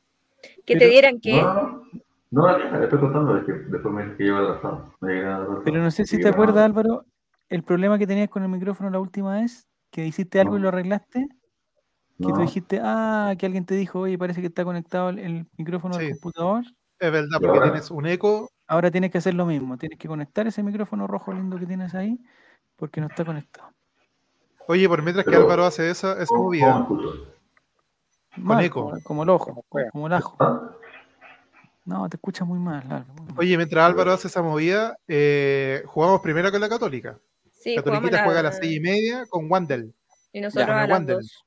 Que 0.65 0.77
te 0.77 0.87
dieran 0.87 1.21
que. 1.21 1.41
No, 1.41 1.89
no, 2.31 2.59
le 2.59 2.85
estoy 2.85 2.99
contando, 2.99 3.37
es 3.39 3.45
que 3.45 3.53
después 3.53 3.95
me 3.95 4.17
que 4.17 4.25
lleva 4.25 4.41
atrasado. 4.41 4.95
Pero 5.01 5.83
no 5.83 5.91
sé 5.91 6.07
si 6.07 6.21
te 6.21 6.29
acuerdas, 6.29 6.65
Álvaro, 6.65 7.05
el 7.49 7.63
problema 7.63 7.99
que 7.99 8.07
tenías 8.07 8.29
con 8.29 8.43
el 8.43 8.49
micrófono 8.49 8.91
la 8.91 8.99
última 8.99 9.37
vez, 9.37 9.67
que 9.91 10.07
hiciste 10.07 10.41
algo 10.41 10.57
y 10.57 10.61
lo 10.61 10.69
arreglaste. 10.69 11.27
Que 12.19 12.33
tú 12.33 12.41
dijiste, 12.41 12.81
ah, 12.83 13.35
que 13.39 13.45
alguien 13.45 13.67
te 13.67 13.75
dijo, 13.75 14.01
oye, 14.01 14.17
parece 14.17 14.41
que 14.41 14.47
está 14.47 14.65
conectado 14.65 15.11
el, 15.11 15.47
micrófono 15.59 15.99
del 15.99 16.13
computador. 16.13 16.65
Es 16.99 17.13
verdad, 17.13 17.39
porque 17.41 17.61
tienes 17.61 17.91
un 17.91 18.07
eco. 18.07 18.51
Ahora 18.67 18.91
tienes 18.91 19.11
que 19.11 19.19
hacer 19.19 19.35
lo 19.35 19.45
mismo, 19.45 19.77
tienes 19.77 19.99
que 19.99 20.09
conectar 20.09 20.47
ese 20.47 20.63
micrófono 20.63 21.07
rojo 21.07 21.33
lindo 21.33 21.59
que 21.59 21.67
tienes 21.67 21.95
ahí, 21.95 22.19
porque 22.77 23.01
no 23.01 23.07
está 23.07 23.25
conectado. 23.25 23.69
Oye, 24.67 24.89
por 24.89 25.03
mientras 25.03 25.27
que 25.27 25.37
Álvaro 25.37 25.65
hace 25.65 25.91
esa, 25.91 26.21
esa 26.21 26.35
movida, 26.35 26.89
como 29.05 29.23
el 29.23 29.31
ojo, 29.31 29.65
como 29.93 30.07
el 30.07 30.13
ajo. 30.13 30.37
No, 31.85 32.09
te 32.09 32.17
escucha 32.17 32.45
muy 32.45 32.59
mal, 32.59 33.07
Oye, 33.37 33.57
mientras 33.57 33.85
Álvaro 33.85 34.13
hace 34.13 34.27
esa 34.27 34.43
movida, 34.43 34.99
eh, 35.07 35.83
jugamos 35.87 36.21
primero 36.21 36.51
con 36.51 36.61
la 36.61 36.69
Católica. 36.69 37.19
Sí, 37.53 37.77
Catoliquita 37.77 38.25
juega 38.25 38.41
a 38.41 38.43
las 38.43 38.59
seis 38.59 38.77
y 38.77 38.81
media 38.81 39.25
con 39.31 39.51
Wandel. 39.51 39.95
Y 40.33 40.41
nosotros 40.41 40.69
a 40.69 40.87
las 40.87 41.07
dos. 41.07 41.47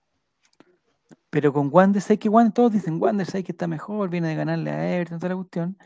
Pero 1.30 1.54
con 1.54 1.70
Wander, 1.72 2.02
sé 2.02 2.18
que 2.18 2.30
Wander, 2.30 2.54
todos 2.54 2.72
dicen 2.74 3.00
Wander, 3.00 3.28
sé 3.28 3.44
que 3.44 3.52
está 3.52 3.68
mejor, 3.68 4.10
viene 4.10 4.30
de 4.30 4.36
ganarle 4.36 4.72
a 4.72 4.96
Everton, 4.96 5.20
toda 5.20 5.30
la 5.30 5.36
cuestión. 5.36 5.78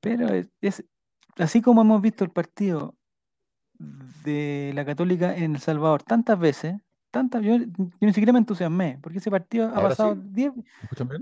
Pero 0.00 0.28
es, 0.60 0.84
así 1.36 1.60
como 1.60 1.82
hemos 1.82 2.00
visto 2.00 2.24
el 2.24 2.30
partido 2.30 2.94
de 3.78 4.72
la 4.74 4.84
Católica 4.86 5.36
en 5.36 5.56
El 5.56 5.60
Salvador 5.60 6.02
tantas 6.02 6.38
veces, 6.38 6.76
yo, 7.40 7.58
ni 8.00 8.12
siquiera 8.12 8.32
me 8.32 8.38
entusiasmé, 8.38 8.98
porque 9.02 9.18
ese 9.18 9.30
partido 9.30 9.68
ha 9.68 9.82
pasado 9.82 10.14
10. 10.14 10.52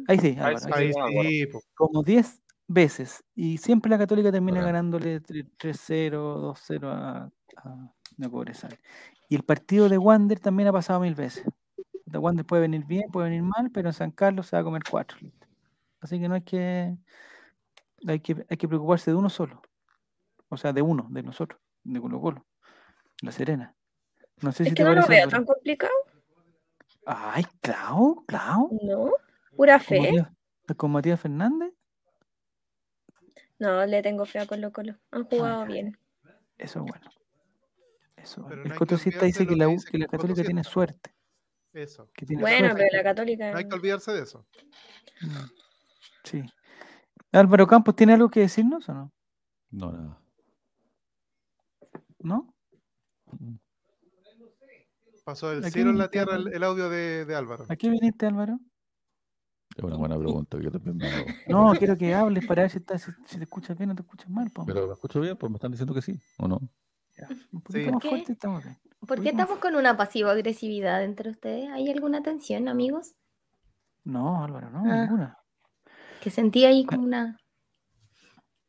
Ahí 0.09 0.18
sí, 0.18 0.37
ahí, 0.40 0.92
sí, 0.92 1.48
como 1.74 2.02
10 2.02 2.42
veces. 2.66 3.24
Y 3.35 3.59
siempre 3.59 3.90
la 3.90 3.98
Católica 3.98 4.33
termina 4.33 4.62
ganándole 4.62 5.22
3-0, 5.22 6.12
2-0 6.12 6.87
a, 6.87 7.30
a, 7.57 8.28
Cobresal. 8.30 8.78
Y 9.28 9.35
el 9.35 9.42
partido 9.42 9.88
de 9.88 9.98
Wander 9.98 10.38
también 10.38 10.68
ha 10.68 10.72
pasado 10.72 11.00
mil 11.00 11.14
veces. 11.14 11.44
De 12.07 12.18
Wander 12.18 12.46
puede 12.46 12.62
venir 12.62 12.85
bien, 12.87 13.11
puede 13.11 13.28
venir 13.28 13.42
mal, 13.42 13.70
pero 13.72 13.88
en 13.88 13.94
San 13.94 14.11
Carlos 14.11 14.46
se 14.46 14.57
va 14.57 14.61
a 14.61 14.64
comer 14.64 14.83
4. 14.88 15.18
Así 16.00 16.20
que 16.20 16.28
no 16.28 16.35
hay 16.35 16.42
que, 16.42 16.96
hay 18.07 18.20
que, 18.20 18.46
hay 18.48 18.57
que 18.57 18.68
preocuparse 18.68 19.11
de 19.11 19.16
uno 19.16 19.28
solo. 19.28 19.62
O 20.48 20.57
sea, 20.57 20.72
de 20.72 20.83
uno, 20.83 21.07
de 21.11 21.22
nosotros, 21.22 21.61
de 21.83 22.00
Colo 22.00 22.20
Colo, 22.20 22.46
La 23.22 23.33
Serena. 23.33 23.74
No 24.40 24.53
sé 24.53 24.64
es 24.64 24.68
si 24.70 24.75
que 24.75 24.85
no 24.85 24.94
lo 24.94 25.07
veo 25.07 25.29
tan 25.29 25.44
complicado. 25.44 25.92
Ay, 27.07 27.44
Clau, 27.61 28.25
Clau. 28.27 28.79
No, 28.83 29.12
pura 29.57 29.79
fe. 29.79 30.27
¿Con 30.77 30.92
Matías, 30.92 31.20
Fernández? 31.20 31.73
No, 33.59 33.85
le 33.87 34.03
tengo 34.03 34.25
fe 34.25 34.40
a 34.40 34.47
Colo 34.47 34.73
Colo. 34.73 34.94
Han 35.11 35.23
ah, 35.23 35.27
jugado 35.31 35.66
bien. 35.66 35.99
Eso 36.59 36.81
es 36.81 36.90
bueno. 36.90 37.11
Eso. 38.16 38.49
el 38.51 38.75
Cotosista 38.75 39.27
dice 39.27 39.47
que 39.47 39.55
la, 39.55 39.66
que 39.90 39.99
la 39.99 40.07
Católica 40.07 40.42
tiene 40.42 40.64
suerte. 40.64 41.14
Eso. 41.73 42.09
bueno, 42.38 42.73
pero 42.75 42.88
la 42.92 43.03
Católica. 43.03 43.51
No 43.51 43.59
hay 43.59 43.68
que 43.68 43.75
olvidarse 43.75 44.12
de 44.12 44.23
eso. 44.23 44.47
Mm. 45.20 45.37
Sí. 46.25 46.42
Álvaro 47.33 47.66
Campos, 47.66 47.97
¿tiene 47.97 48.14
algo 48.14 48.31
que 48.31 48.40
decirnos 48.40 48.88
o 48.88 48.94
no? 48.94 49.12
No, 49.70 49.92
nada. 49.92 50.20
¿No? 52.20 52.55
Pasó 55.24 55.48
del 55.50 55.64
cielo 55.72 55.90
en 55.90 55.98
la 55.98 56.10
tierra 56.10 56.37
el, 56.37 56.62
audio 56.62 56.90
de, 56.90 57.24
de, 57.24 57.34
Álvaro. 57.34 57.64
¿A 57.68 57.76
qué 57.76 57.88
viniste, 57.88 58.26
Álvaro? 58.26 58.58
Es 59.74 59.82
una 59.82 59.96
buena 59.96 60.18
pregunta 60.18 60.58
yo 60.60 60.70
también 60.70 60.96
me 60.98 61.08
hago. 61.08 61.26
No, 61.48 61.72
quiero 61.78 61.96
que 61.96 62.14
hables 62.14 62.46
para 62.46 62.62
ver 62.62 62.70
si, 62.70 62.80
te 62.80 62.94
escuchas 62.94 63.76
bien 63.76 63.90
o 63.90 63.94
te 63.94 64.02
escuchas 64.02 64.28
mal. 64.28 64.52
Pero 64.66 64.87
me 64.87 64.92
escucho 64.92 65.20
bien, 65.20 65.37
pues 65.37 65.50
me 65.50 65.56
están 65.56 65.72
diciendo 65.72 65.94
que 65.94 66.02
sí, 66.02 66.20
¿o 66.38 66.46
no? 66.46 66.60
un 67.52 67.60
poquito 67.62 67.92
más 67.92 68.02
fuerte 68.02 68.32
estamos 68.32 68.64
bien. 68.64 68.76
¿Por 69.06 69.22
qué 69.22 69.30
estamos 69.30 69.58
con 69.58 69.76
una 69.76 69.96
pasiva 69.96 70.32
agresividad 70.32 71.02
entre 71.02 71.30
ustedes? 71.30 71.70
¿Hay 71.70 71.90
alguna 71.90 72.22
tensión, 72.22 72.68
amigos? 72.68 73.14
No, 74.04 74.44
Álvaro, 74.44 74.70
no, 74.70 74.82
ah. 74.84 75.02
ninguna. 75.02 75.38
Que 76.20 76.30
sentí 76.30 76.64
ahí 76.64 76.84
como 76.84 77.02
una... 77.02 77.38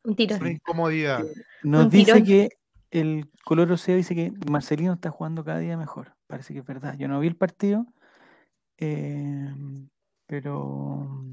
Un 0.04 0.16
tiro. 0.16 0.36
Una 0.36 0.50
incomodidad. 0.50 1.24
Nos 1.62 1.90
dice 1.90 2.22
que 2.22 2.48
el 2.90 3.30
color 3.44 3.70
Ocea 3.72 3.96
dice 3.96 4.14
que 4.14 4.32
Marcelino 4.50 4.94
está 4.94 5.10
jugando 5.10 5.44
cada 5.44 5.58
día 5.58 5.76
mejor. 5.76 6.15
Parece 6.26 6.52
que 6.52 6.60
es 6.60 6.66
verdad. 6.66 6.96
Yo 6.98 7.08
no 7.08 7.20
vi 7.20 7.28
el 7.28 7.36
partido, 7.36 7.86
em, 8.76 9.88
pero, 10.26 11.24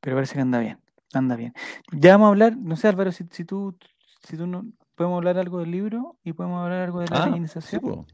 pero 0.00 0.16
parece 0.16 0.34
que 0.34 0.40
anda 0.40 0.60
bien. 0.60 0.78
Anda 1.12 1.36
bien. 1.36 1.52
Ya 1.92 2.12
vamos 2.12 2.26
a 2.26 2.28
hablar, 2.30 2.56
no 2.56 2.76
sé 2.76 2.88
Álvaro, 2.88 3.12
si, 3.12 3.24
tú, 3.24 3.76
si 4.22 4.36
tú 4.36 4.46
no, 4.46 4.66
podemos 4.94 5.18
hablar 5.18 5.38
algo 5.38 5.60
del 5.60 5.70
libro 5.70 6.18
y 6.22 6.32
podemos 6.32 6.62
hablar 6.62 6.82
algo 6.82 7.00
de 7.00 7.08
la 7.08 7.24
ah, 7.24 7.36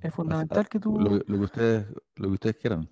es 0.03 0.15
fundamental 0.15 0.69
que 0.69 0.79
tú... 0.79 0.99
Lo, 0.99 1.25
que 1.25 1.33
ustedes, 1.33 1.87
lo 2.17 2.29
que 2.29 2.35
ustedes 2.35 2.57
quieran. 2.57 2.89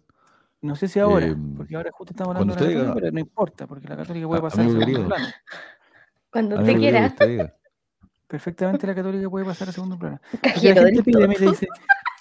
No 0.61 0.76
sé 0.76 0.88
si 0.88 1.00
ahora, 1.00 1.26
em, 1.26 1.56
porque 1.56 1.76
ahora 1.76 1.90
justo 1.92 2.12
estamos 2.12 2.37
hablando 2.37 2.54
de 2.54 2.61
la 2.61 2.66
Católica, 2.66 2.94
pero 2.94 3.12
no 3.12 3.20
importa, 3.20 3.66
porque 3.66 3.88
la 3.88 3.96
Católica 3.96 4.26
puede 4.28 4.42
pasar 4.42 4.61
a 4.64 4.68
segundo 4.68 5.06
plano. 5.06 5.26
Cuando 6.30 6.58
usted 6.58 6.76
quiera 6.76 7.14
perfectamente 8.32 8.87
la 8.87 8.94
católica 8.94 9.28
puede 9.28 9.44
pasar 9.44 9.68
a 9.68 9.72
segundo 9.72 9.98
plano. 9.98 10.18
La 10.42 10.50
gente 10.52 11.02
pide, 11.02 11.28
me 11.28 11.35
dice, 11.35 11.68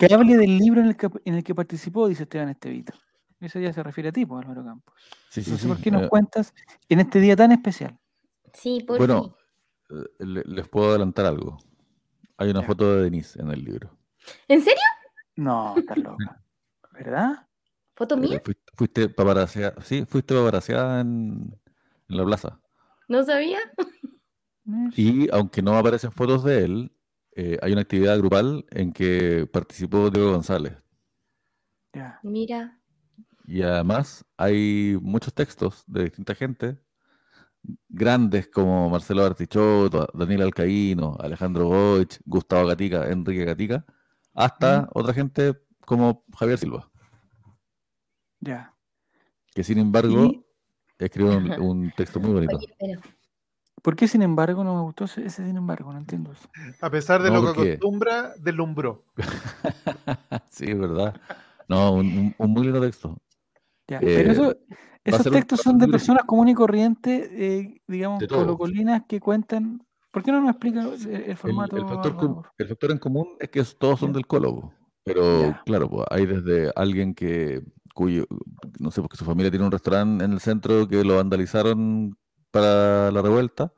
que 0.07 0.13
hable 0.13 0.37
del 0.37 0.57
libro 0.57 0.81
en 0.81 0.87
el 0.87 0.97
que, 0.97 1.09
en 1.25 1.35
el 1.35 1.43
que 1.43 1.53
participó, 1.53 2.07
dice 2.07 2.23
Esteban 2.23 2.49
Estevito. 2.49 2.93
Eso 3.39 3.59
ya 3.59 3.73
se 3.73 3.83
refiere 3.83 4.09
a 4.09 4.11
ti, 4.11 4.25
pues, 4.25 4.43
Álvaro 4.43 4.63
Campos. 4.63 4.95
Sí, 5.29 5.43
sí, 5.43 5.51
no 5.51 5.57
sé 5.57 5.67
por 5.67 5.81
qué 5.81 5.91
nos 5.91 6.09
cuentas 6.09 6.53
en 6.89 6.99
este 6.99 7.19
día 7.19 7.35
tan 7.35 7.51
especial. 7.51 7.99
Sí, 8.53 8.83
por 8.85 8.97
Bueno, 8.97 9.35
eh, 9.89 10.05
les 10.19 10.67
puedo 10.67 10.89
adelantar 10.89 11.25
algo. 11.25 11.57
Hay 12.37 12.49
una 12.49 12.63
foto 12.63 12.95
de 12.95 13.03
Denise 13.03 13.39
en 13.39 13.49
el 13.49 13.63
libro. 13.63 13.97
¿En 14.47 14.61
serio? 14.61 14.81
No, 15.35 15.75
estás 15.77 15.97
loca. 15.97 16.43
¿Verdad? 16.91 17.47
¿Foto 17.95 18.17
mía? 18.17 18.41
fuiste 18.73 19.09
paparaseada, 19.09 19.81
sí, 19.83 20.05
fuiste 20.05 20.33
paparaseada 20.33 21.01
en, 21.01 21.59
en 22.09 22.17
la 22.17 22.25
plaza. 22.25 22.59
¿No 23.07 23.23
sabía? 23.23 23.59
Y 24.95 25.29
aunque 25.31 25.61
no 25.61 25.77
aparecen 25.77 26.11
fotos 26.11 26.43
de 26.43 26.63
él, 26.65 26.91
eh, 27.33 27.57
hay 27.61 27.71
una 27.71 27.81
actividad 27.81 28.17
grupal 28.17 28.65
en 28.71 28.91
que 28.91 29.47
participó 29.51 30.09
Diego 30.09 30.31
González. 30.31 30.73
Mira. 32.23 32.79
Y 33.45 33.61
además 33.61 34.25
hay 34.37 34.97
muchos 35.01 35.33
textos 35.33 35.83
de 35.87 36.05
distinta 36.05 36.35
gente, 36.35 36.77
grandes 37.89 38.47
como 38.47 38.89
Marcelo 38.89 39.25
Artichoto, 39.25 40.07
Daniel 40.13 40.43
Alcaíno, 40.43 41.17
Alejandro 41.19 41.67
Goich, 41.67 42.19
Gustavo 42.25 42.67
Gatica, 42.67 43.09
Enrique 43.09 43.45
Gatica, 43.45 43.85
hasta 44.33 44.87
otra 44.93 45.13
gente 45.13 45.57
como 45.85 46.23
Javier 46.37 46.57
Silva. 46.57 46.89
Ya. 48.39 48.73
Que 49.53 49.63
sin 49.63 49.79
embargo 49.79 50.45
escribió 50.97 51.37
un, 51.59 51.91
texto 51.95 52.19
muy 52.19 52.31
bonito. 52.31 52.59
¿Por 53.81 53.95
qué 53.95 54.07
sin 54.07 54.21
embargo 54.21 54.63
no 54.63 54.75
me 54.75 54.81
gustó 54.81 55.05
ese, 55.05 55.29
sin 55.29 55.57
embargo? 55.57 55.91
No 55.91 55.99
entiendo 55.99 56.31
eso. 56.31 56.47
A 56.81 56.89
pesar 56.89 57.23
de 57.23 57.31
lo 57.31 57.53
que 57.53 57.73
acostumbra, 57.73 58.33
deslumbró. 58.39 59.05
sí, 60.49 60.65
es 60.67 60.79
verdad. 60.79 61.19
No, 61.67 61.93
un, 61.93 62.35
muy 62.37 62.63
lindo 62.63 62.81
texto. 62.81 63.17
pero 63.87 64.07
eh, 64.07 64.31
eso, 64.31 64.55
esos 65.03 65.31
textos 65.31 65.61
son 65.61 65.79
de 65.79 65.87
personas 65.87 66.25
comunes 66.25 66.51
y 66.51 66.55
corrientes, 66.55 67.29
eh, 67.31 67.81
digamos, 67.87 68.23
colocolinas 68.27 69.03
que 69.07 69.19
cuentan. 69.19 69.83
¿Por 70.11 70.23
qué 70.23 70.31
no 70.31 70.41
nos 70.41 70.51
explica 70.51 70.81
el, 70.81 71.37
formato? 71.37 71.77
El, 71.77 71.87
factor, 71.87 72.91
en 72.91 72.97
común 72.97 73.35
es 73.39 73.49
que 73.49 73.63
todos 73.79 74.01
son 74.01 74.11
del 74.11 74.27
Cólogo. 74.27 74.73
Pero 75.03 75.55
claro, 75.65 75.89
pues, 75.89 76.05
hay 76.11 76.25
desde 76.25 76.71
alguien 76.75 77.15
que 77.15 77.63
cuyo, 77.95 78.25
no 78.79 78.91
sé, 78.91 79.01
porque 79.01 79.17
su 79.17 79.25
familia 79.25 79.49
tiene 79.49 79.65
un 79.65 79.71
restaurante 79.71 80.23
en 80.23 80.33
el 80.33 80.39
centro 80.39 80.87
que 80.87 81.03
lo 81.03 81.15
vandalizaron 81.15 82.15
para 82.51 83.11
la 83.11 83.21
revuelta. 83.21 83.71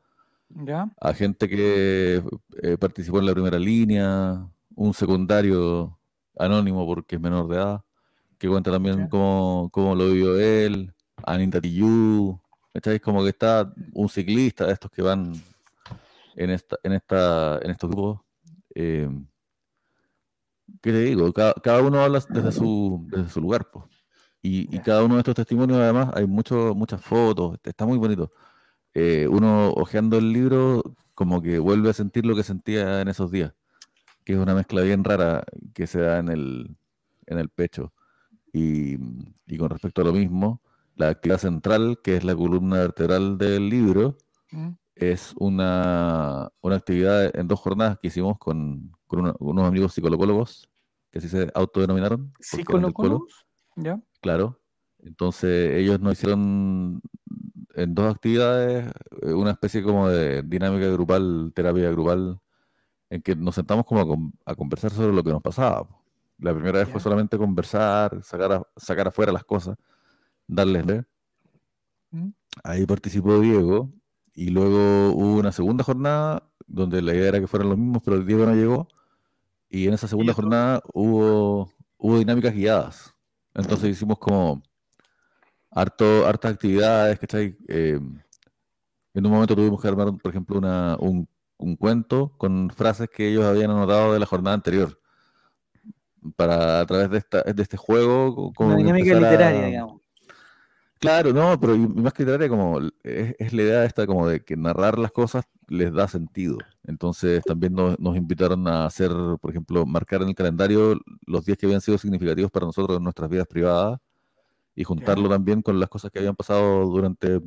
¿Ya? 0.49 0.89
A 0.99 1.13
gente 1.13 1.49
que 1.49 2.23
eh, 2.61 2.77
participó 2.77 3.19
en 3.19 3.25
la 3.25 3.33
primera 3.33 3.57
línea, 3.57 4.47
un 4.75 4.93
secundario 4.93 5.97
anónimo 6.37 6.85
porque 6.85 7.15
es 7.15 7.21
menor 7.21 7.47
de 7.47 7.55
edad, 7.55 7.81
que 8.37 8.47
cuenta 8.47 8.71
también 8.71 9.07
cómo, 9.07 9.95
lo 9.95 10.11
vivió 10.11 10.39
él, 10.39 10.93
Anita 11.25 11.61
Tijoux, 11.61 12.39
¿estáis? 12.73 13.01
Como 13.01 13.23
que 13.23 13.29
está 13.29 13.73
un 13.93 14.09
ciclista 14.09 14.67
de 14.67 14.73
estos 14.73 14.91
que 14.91 15.01
van 15.01 15.33
en 16.35 16.49
esta, 16.49 16.77
en 16.83 16.93
esta, 16.93 17.59
en 17.61 17.71
estos 17.71 17.89
grupos. 17.89 18.19
Eh, 18.75 19.09
¿Qué 20.81 20.91
te 20.91 20.99
digo? 20.99 21.31
Cada, 21.31 21.81
uno 21.81 22.01
habla 22.01 22.21
desde 22.29 22.51
su, 22.51 23.05
desde 23.09 23.29
su 23.29 23.41
lugar, 23.41 23.69
pues. 23.71 23.85
Y, 24.41 24.77
cada 24.79 25.03
uno 25.05 25.15
de 25.15 25.21
estos 25.21 25.35
testimonios, 25.35 25.79
además, 25.79 26.09
hay 26.13 26.27
mucho, 26.27 26.75
muchas 26.75 26.99
fotos, 27.01 27.57
está 27.63 27.85
muy 27.85 27.97
bonito. 27.97 28.29
Eh, 28.93 29.27
uno 29.27 29.71
hojeando 29.71 30.17
el 30.17 30.31
libro, 30.31 30.83
como 31.15 31.41
que 31.41 31.59
vuelve 31.59 31.89
a 31.89 31.93
sentir 31.93 32.25
lo 32.25 32.35
que 32.35 32.43
sentía 32.43 33.01
en 33.01 33.07
esos 33.07 33.31
días, 33.31 33.53
que 34.23 34.33
es 34.33 34.39
una 34.39 34.53
mezcla 34.53 34.81
bien 34.81 35.03
rara 35.03 35.43
que 35.73 35.87
se 35.87 35.99
da 35.99 36.19
en 36.19 36.29
el, 36.29 36.77
en 37.25 37.39
el 37.39 37.49
pecho. 37.49 37.93
Y, 38.51 38.97
con 39.57 39.69
respecto 39.69 40.01
a 40.01 40.05
lo 40.05 40.13
mismo, 40.13 40.61
la 40.95 41.09
actividad 41.09 41.39
central, 41.39 41.99
que 42.03 42.17
es 42.17 42.23
la 42.23 42.35
columna 42.35 42.77
vertebral 42.77 43.37
del 43.39 43.67
libro, 43.67 44.17
mm. 44.51 44.69
es 44.95 45.33
una, 45.37 46.51
una, 46.61 46.75
actividad 46.75 47.35
en 47.35 47.47
dos 47.47 47.59
jornadas 47.59 47.97
que 47.99 48.09
hicimos 48.09 48.37
con, 48.37 48.91
con 49.07 49.35
unos 49.39 49.67
amigos 49.67 49.93
psicólogos, 49.93 50.69
que 51.09 51.17
así 51.17 51.29
se 51.29 51.49
autodenominaron. 51.55 52.31
¿Psicólogos? 52.39 53.45
¿Ya? 53.75 53.99
Claro. 54.21 54.59
Entonces 54.99 55.73
ellos 55.73 55.99
nos 55.99 56.13
hicieron 56.13 57.01
en 57.73 57.95
dos 57.95 58.13
actividades 58.13 58.91
eh, 59.21 59.33
una 59.33 59.51
especie 59.51 59.83
como 59.83 60.09
de 60.09 60.41
dinámica 60.43 60.87
grupal, 60.87 61.51
terapia 61.55 61.89
grupal, 61.91 62.39
en 63.09 63.21
que 63.21 63.35
nos 63.35 63.55
sentamos 63.55 63.85
como 63.85 64.31
a, 64.45 64.55
conversar 64.55 64.91
sobre 64.91 65.13
lo 65.13 65.23
que 65.23 65.31
nos 65.31 65.41
pasaba. 65.41 65.87
La 66.39 66.53
primera 66.53 66.79
vez 66.79 66.89
fue 66.89 66.99
solamente 66.99 67.37
conversar, 67.37 68.21
sacar, 68.23 68.67
sacar 68.75 69.07
afuera 69.07 69.31
las 69.31 69.43
cosas, 69.43 69.77
darles. 70.47 70.85
¿Mm? 72.11 72.29
Ahí 72.63 72.85
participó 72.85 73.39
Diego 73.39 73.91
y 74.33 74.49
luego 74.49 75.11
hubo 75.13 75.37
una 75.37 75.51
segunda 75.51 75.83
jornada 75.83 76.49
donde 76.67 77.01
la 77.01 77.13
idea 77.13 77.29
era 77.29 77.39
que 77.39 77.47
fueran 77.47 77.69
los 77.69 77.77
mismos, 77.77 78.01
pero 78.03 78.19
Diego 78.19 78.45
no 78.45 78.55
llegó. 78.55 78.87
Y 79.69 79.87
en 79.87 79.93
esa 79.93 80.07
segunda 80.07 80.33
jornada 80.33 80.81
hubo, 80.93 81.71
hubo 81.97 82.17
dinámicas 82.19 82.53
guiadas 82.53 83.13
entonces 83.53 83.91
hicimos 83.91 84.17
como 84.17 84.63
harto, 85.73 86.25
hartas 86.25 86.53
actividades, 86.53 87.19
¿cachai? 87.19 87.57
Eh, 87.67 87.99
en 89.13 89.25
un 89.25 89.31
momento 89.31 89.55
tuvimos 89.55 89.81
que 89.81 89.87
armar, 89.87 90.15
por 90.17 90.29
ejemplo, 90.31 90.57
una, 90.57 90.97
un, 90.99 91.27
cuento 91.77 92.33
con 92.37 92.69
frases 92.71 93.09
que 93.09 93.29
ellos 93.29 93.45
habían 93.45 93.71
anotado 93.71 94.13
de 94.13 94.19
la 94.19 94.25
jornada 94.25 94.55
anterior. 94.55 94.99
Para 96.35 96.81
a 96.81 96.85
través 96.85 97.09
de, 97.09 97.17
esta, 97.17 97.41
de 97.41 97.61
este 97.61 97.77
juego. 97.77 98.53
Como 98.53 98.69
una 98.69 98.77
dinámica 98.77 99.13
literaria, 99.13 99.65
digamos. 99.65 100.01
Claro, 100.99 101.33
no, 101.33 101.59
pero 101.59 101.77
más 101.77 102.13
que 102.13 102.23
literaria, 102.23 102.47
como 102.47 102.79
es, 103.03 103.53
la 103.53 103.61
idea 103.61 103.85
esta 103.85 104.07
como 104.07 104.27
de 104.27 104.41
que 104.41 104.55
narrar 104.55 104.97
las 104.97 105.11
cosas 105.11 105.45
les 105.67 105.93
da 105.93 106.07
sentido. 106.07 106.57
Entonces 106.85 107.43
también 107.43 107.73
nos, 107.73 107.99
nos, 107.99 108.15
invitaron 108.15 108.67
a 108.67 108.85
hacer, 108.85 109.11
por 109.41 109.51
ejemplo, 109.51 109.85
marcar 109.85 110.21
en 110.21 110.29
el 110.29 110.35
calendario 110.35 110.97
los 111.25 111.43
días 111.43 111.57
que 111.57 111.65
habían 111.65 111.81
sido 111.81 111.97
significativos 111.97 112.51
para 112.51 112.65
nosotros 112.65 112.97
en 112.97 113.03
nuestras 113.03 113.29
vidas 113.29 113.47
privadas 113.47 113.99
y 114.75 114.83
juntarlo 114.83 115.29
también 115.29 115.61
con 115.61 115.79
las 115.79 115.89
cosas 115.89 116.11
que 116.11 116.19
habían 116.19 116.35
pasado 116.35 116.85
durante 116.85 117.41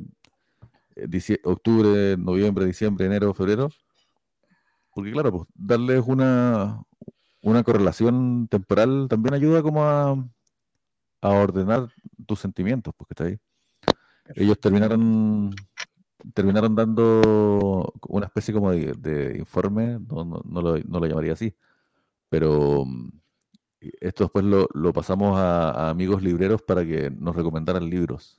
eh, 0.95 1.39
octubre, 1.43 2.15
noviembre, 2.17 2.65
diciembre, 2.65 3.05
enero, 3.05 3.33
febrero. 3.33 3.69
Porque 4.93 5.11
claro, 5.11 5.31
pues 5.31 5.47
darles 5.53 6.03
una, 6.05 6.81
una 7.41 7.63
correlación 7.63 8.47
temporal 8.47 9.07
también 9.09 9.33
ayuda 9.33 9.61
como 9.61 9.83
a, 9.83 10.11
a 11.21 11.29
ordenar 11.29 11.89
tus 12.25 12.39
sentimientos, 12.39 12.93
porque 12.95 13.13
está 13.13 13.25
ahí. 13.25 13.39
Ellos 14.35 14.59
terminaron 14.59 15.53
terminaron 16.33 16.75
dando 16.75 17.93
una 18.07 18.25
especie 18.25 18.53
como 18.53 18.71
de, 18.71 19.35
informe, 19.37 19.99
no, 19.99 20.41
no, 20.43 20.61
lo, 20.61 21.07
llamaría 21.07 21.33
así, 21.33 21.55
pero 22.29 22.85
esto 23.79 24.25
después 24.25 24.45
lo, 24.45 24.93
pasamos 24.93 25.37
a, 25.37 25.89
amigos 25.89 26.23
libreros 26.23 26.61
para 26.61 26.85
que 26.85 27.09
nos 27.11 27.35
recomendaran 27.35 27.89
libros 27.89 28.37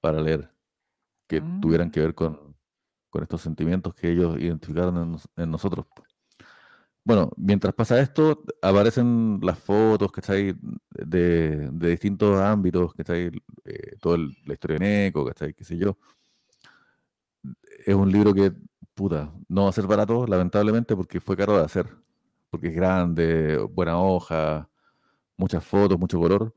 para 0.00 0.20
leer 0.20 0.50
que 1.28 1.40
tuvieran 1.60 1.88
mm. 1.88 1.90
que 1.92 2.00
ver 2.00 2.14
con, 2.14 2.56
estos 3.20 3.42
sentimientos 3.42 3.94
que 3.94 4.10
ellos 4.10 4.36
identificaron 4.38 5.18
en, 5.36 5.50
nosotros. 5.50 5.86
Bueno, 7.04 7.30
mientras 7.36 7.74
pasa 7.74 8.00
esto, 8.00 8.42
aparecen 8.62 9.40
las 9.42 9.58
fotos, 9.58 10.12
¿cachai? 10.12 10.54
De, 10.90 11.70
de 11.72 11.88
distintos 11.88 12.40
ámbitos, 12.40 12.94
¿cachai? 12.94 13.30
Eh, 13.64 13.96
toda 14.00 14.18
la 14.18 14.52
historia 14.52 14.78
de 14.78 14.86
Neco, 14.86 15.24
¿cachai? 15.24 15.54
¿Qué 15.54 15.64
sé 15.64 15.76
yo? 15.76 15.96
Es 17.86 17.94
un 17.94 18.10
libro 18.10 18.34
que, 18.34 18.52
puta, 18.94 19.32
no 19.48 19.64
va 19.64 19.70
a 19.70 19.72
ser 19.72 19.86
barato, 19.86 20.26
lamentablemente, 20.26 20.94
porque 20.94 21.20
fue 21.20 21.36
caro 21.36 21.56
de 21.56 21.64
hacer. 21.64 21.86
Porque 22.50 22.68
es 22.68 22.74
grande, 22.74 23.56
buena 23.58 24.00
hoja, 24.00 24.68
muchas 25.36 25.64
fotos, 25.64 25.98
mucho 25.98 26.18
color. 26.18 26.54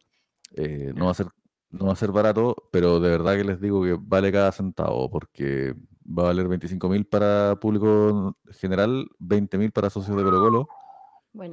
Eh, 0.56 0.94
no, 0.96 1.06
va 1.06 1.12
a 1.12 1.16
ser, 1.16 1.28
no 1.70 1.88
va 1.88 1.94
a 1.94 1.96
ser 1.96 2.12
barato, 2.12 2.56
pero 2.72 3.00
de 3.00 3.10
verdad 3.10 3.36
que 3.36 3.44
les 3.44 3.62
digo 3.62 3.84
que 3.84 3.98
vale 4.00 4.32
cada 4.32 4.52
centavo, 4.52 5.10
porque 5.10 5.76
va 6.06 6.24
a 6.24 6.28
valer 6.28 6.48
25 6.48 6.90
mil 6.90 7.06
para 7.06 7.56
público 7.60 8.38
general, 8.52 9.08
20 9.20 9.58
mil 9.58 9.72
para 9.72 9.90
socios 9.90 10.16
de 10.16 10.24
Colo 10.24 10.40
Colo. 10.40 10.68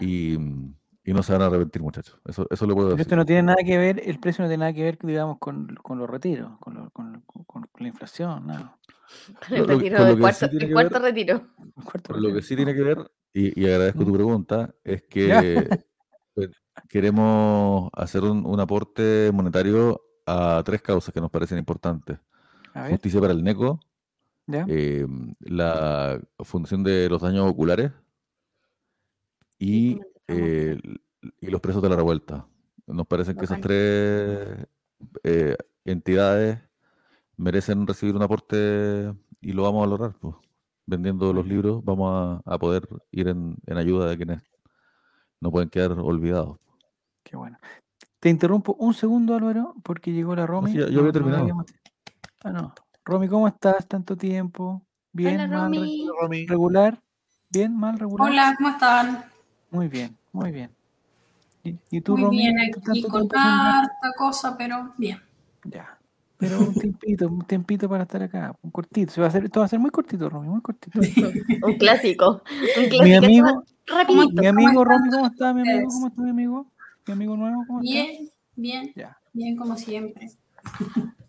Y, 0.01 0.39
no 1.07 1.25
se 1.25 1.33
van 1.33 1.43
a 1.43 1.47
arrepentir, 1.47 1.83
muchachos. 1.83 2.21
Eso, 2.25 2.47
eso 2.51 2.67
lo 2.67 2.75
puedo 2.75 2.91
decir. 2.91 3.01
Esto 3.01 3.17
no 3.17 3.27
tiene 3.27 3.43
nada 3.43 3.65
que 3.65 3.77
ver, 3.77 4.01
el 4.05 4.21
precio 4.21 4.45
no 4.45 4.49
tiene 4.49 4.61
nada 4.61 4.73
que 4.73 4.85
ver, 4.85 4.99
digamos, 5.03 5.39
con, 5.39 5.75
con 5.83 5.99
los 5.99 6.09
retiros, 6.09 6.53
con, 6.61 6.91
con, 6.91 7.25
la 7.79 7.89
inflación, 7.89 8.47
nada. 8.47 8.79
el 9.51 9.67
retiro, 9.67 10.07
el 10.07 10.21
cuarto, 10.21 11.01
retiro. 11.01 11.43
lo 12.11 12.33
que 12.33 12.43
sí 12.43 12.55
tiene 12.55 12.75
que 12.75 12.83
ver, 12.83 13.11
y, 13.33 13.65
agradezco 13.67 14.05
tu 14.05 14.11
mm. 14.11 14.15
pregunta, 14.15 14.75
es 14.85 15.03
que 15.03 15.69
pues, 16.35 16.51
queremos 16.89 17.91
hacer 17.93 18.23
un, 18.25 18.61
aporte 18.61 19.31
monetario 19.33 20.01
a 20.27 20.63
tres 20.65 20.83
causas 20.83 21.13
que 21.13 21.21
nos 21.21 21.31
parecen 21.31 21.59
importantes. 21.59 22.19
Justicia 22.89 23.21
para 23.21 23.33
el 23.33 23.43
NECO, 23.43 23.81
eh, 24.69 25.07
la 25.41 26.21
función 26.39 26.83
de 26.83 27.09
los 27.09 27.21
daños 27.21 27.49
oculares 27.49 27.93
y, 29.59 29.99
eh, 30.29 30.79
y 31.41 31.47
los 31.49 31.61
presos 31.61 31.83
de 31.83 31.89
la 31.89 31.97
revuelta. 31.97 32.47
Nos 32.87 33.07
parecen 33.07 33.37
que 33.37 33.45
esas 33.45 33.61
tres 33.61 34.67
eh, 35.25 35.57
entidades 35.85 36.59
merecen 37.37 37.87
recibir 37.87 38.17
un 38.17 38.23
aporte 38.23 39.13
y 39.41 39.53
lo 39.53 39.63
vamos 39.63 39.79
a 39.79 39.91
valorar. 39.91 40.17
Pues. 40.21 40.35
Vendiendo 40.87 41.33
los 41.33 41.47
libros 41.47 41.85
vamos 41.85 42.41
a, 42.45 42.59
poder 42.59 42.89
ir 43.13 43.29
en, 43.29 43.57
ayuda 43.67 44.09
de 44.09 44.17
quienes 44.17 44.43
no 45.41 45.51
pueden 45.51 45.69
quedar 45.69 45.93
olvidados. 45.93 46.59
Qué 47.23 47.37
bueno. 47.37 47.59
Te 48.19 48.29
interrumpo 48.29 48.75
un 48.79 48.93
segundo, 48.93 49.35
Álvaro, 49.35 49.75
porque 49.83 50.13
llegó 50.13 50.35
la 50.35 50.47
Romy. 50.47 50.75
yo, 50.75 50.87
había 50.87 51.13
terminado. 51.13 51.65
ah, 52.45 52.51
no. 52.51 52.75
Romy, 53.05 53.29
¿cómo 53.29 53.49
estás? 53.49 53.87
Tanto 53.87 54.17
tiempo. 54.17 54.83
¿Bien? 55.13 55.51
mal, 55.51 55.73
¿Regular? 56.47 57.01
¿Bien? 57.49 57.77
¿Mal? 57.77 57.99
¿Regular? 57.99 58.31
Hola, 58.31 58.55
¿cómo 58.57 58.71
están? 58.71 59.25
Muy 59.71 59.89
bien, 59.89 60.17
muy 60.33 60.51
bien. 60.51 60.71
¿Y, 61.63 62.01
tú, 62.01 62.13
muy 62.13 62.25
Romy? 62.25 62.37
Bien, 62.39 62.57
aquí 62.61 63.03
con 63.05 63.29
harta 63.35 64.13
cosa, 64.17 64.57
pero 64.57 64.93
bien. 64.97 65.21
Ya. 65.65 66.00
Pero 66.41 66.59
un 66.59 66.75
tiempito, 66.75 67.29
un 67.29 67.43
tiempito 67.43 67.87
para 67.87 68.05
estar 68.05 68.23
acá, 68.23 68.57
un 68.63 68.71
cortito. 68.71 69.13
Se 69.13 69.21
va 69.21 69.27
a 69.27 69.29
hacer, 69.29 69.45
esto 69.45 69.61
va 69.61 69.67
a 69.67 69.69
ser 69.69 69.79
muy 69.79 69.91
cortito, 69.91 70.29
Romy, 70.31 70.49
muy 70.49 70.63
cortito. 70.63 70.99
un 71.67 71.75
clásico. 71.75 72.43
Un 72.79 72.89
clásico 72.89 73.05
mi 73.05 73.15
amigo, 73.15 73.65
rapidito. 73.87 74.41
Mi 74.41 74.47
amigo 74.47 74.83
Romy, 74.83 75.11
¿cómo 75.11 75.27
está? 75.27 75.53
Mi 75.53 75.61
amigo, 75.61 75.89
¿cómo 75.91 76.09
está 76.09 76.23
mi 76.23 76.31
amigo? 76.31 76.67
Mi 77.07 77.13
amigo 77.13 77.37
nuevo, 77.37 77.65
¿cómo 77.67 77.81
está? 77.81 77.93
Bien, 77.93 78.31
bien. 78.57 78.93
Ya. 78.97 79.19
Bien 79.35 79.55
como 79.55 79.77
siempre. 79.77 80.31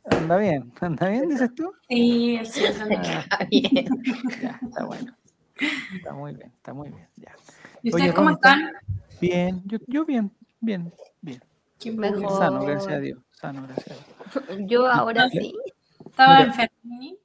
Anda 0.06 0.38
bien, 0.38 0.72
anda 0.80 1.10
bien, 1.10 1.28
dices 1.28 1.54
tú. 1.54 1.72
Sí, 1.90 2.40
sí, 2.46 2.64
está 2.64 2.86
bien. 3.52 3.86
Ya, 4.42 4.60
está 4.62 4.86
bueno. 4.86 5.14
Está 5.94 6.14
muy 6.14 6.34
bien, 6.34 6.52
está 6.56 6.74
muy 6.74 6.90
bien. 6.90 7.08
Ya. 7.18 7.32
¿Y 7.84 7.90
ustedes 7.90 8.14
cómo 8.14 8.30
están? 8.32 8.72
Bien, 9.20 9.62
yo, 9.66 9.78
yo 9.88 10.06
bien, 10.06 10.32
bien, 10.62 10.92
bien. 11.22 11.42
Qué 11.82 11.92
mejor. 11.92 12.38
Sano, 12.38 12.64
gracias 12.64 12.94
a 12.94 13.00
Dios. 13.00 13.20
Sano, 13.32 13.64
gracias 13.68 13.98
a 13.98 14.54
Dios. 14.56 14.70
Yo 14.70 14.88
ahora 14.88 15.28
sí. 15.30 15.54
Estaba 16.06 16.42
enfermo. 16.42 17.18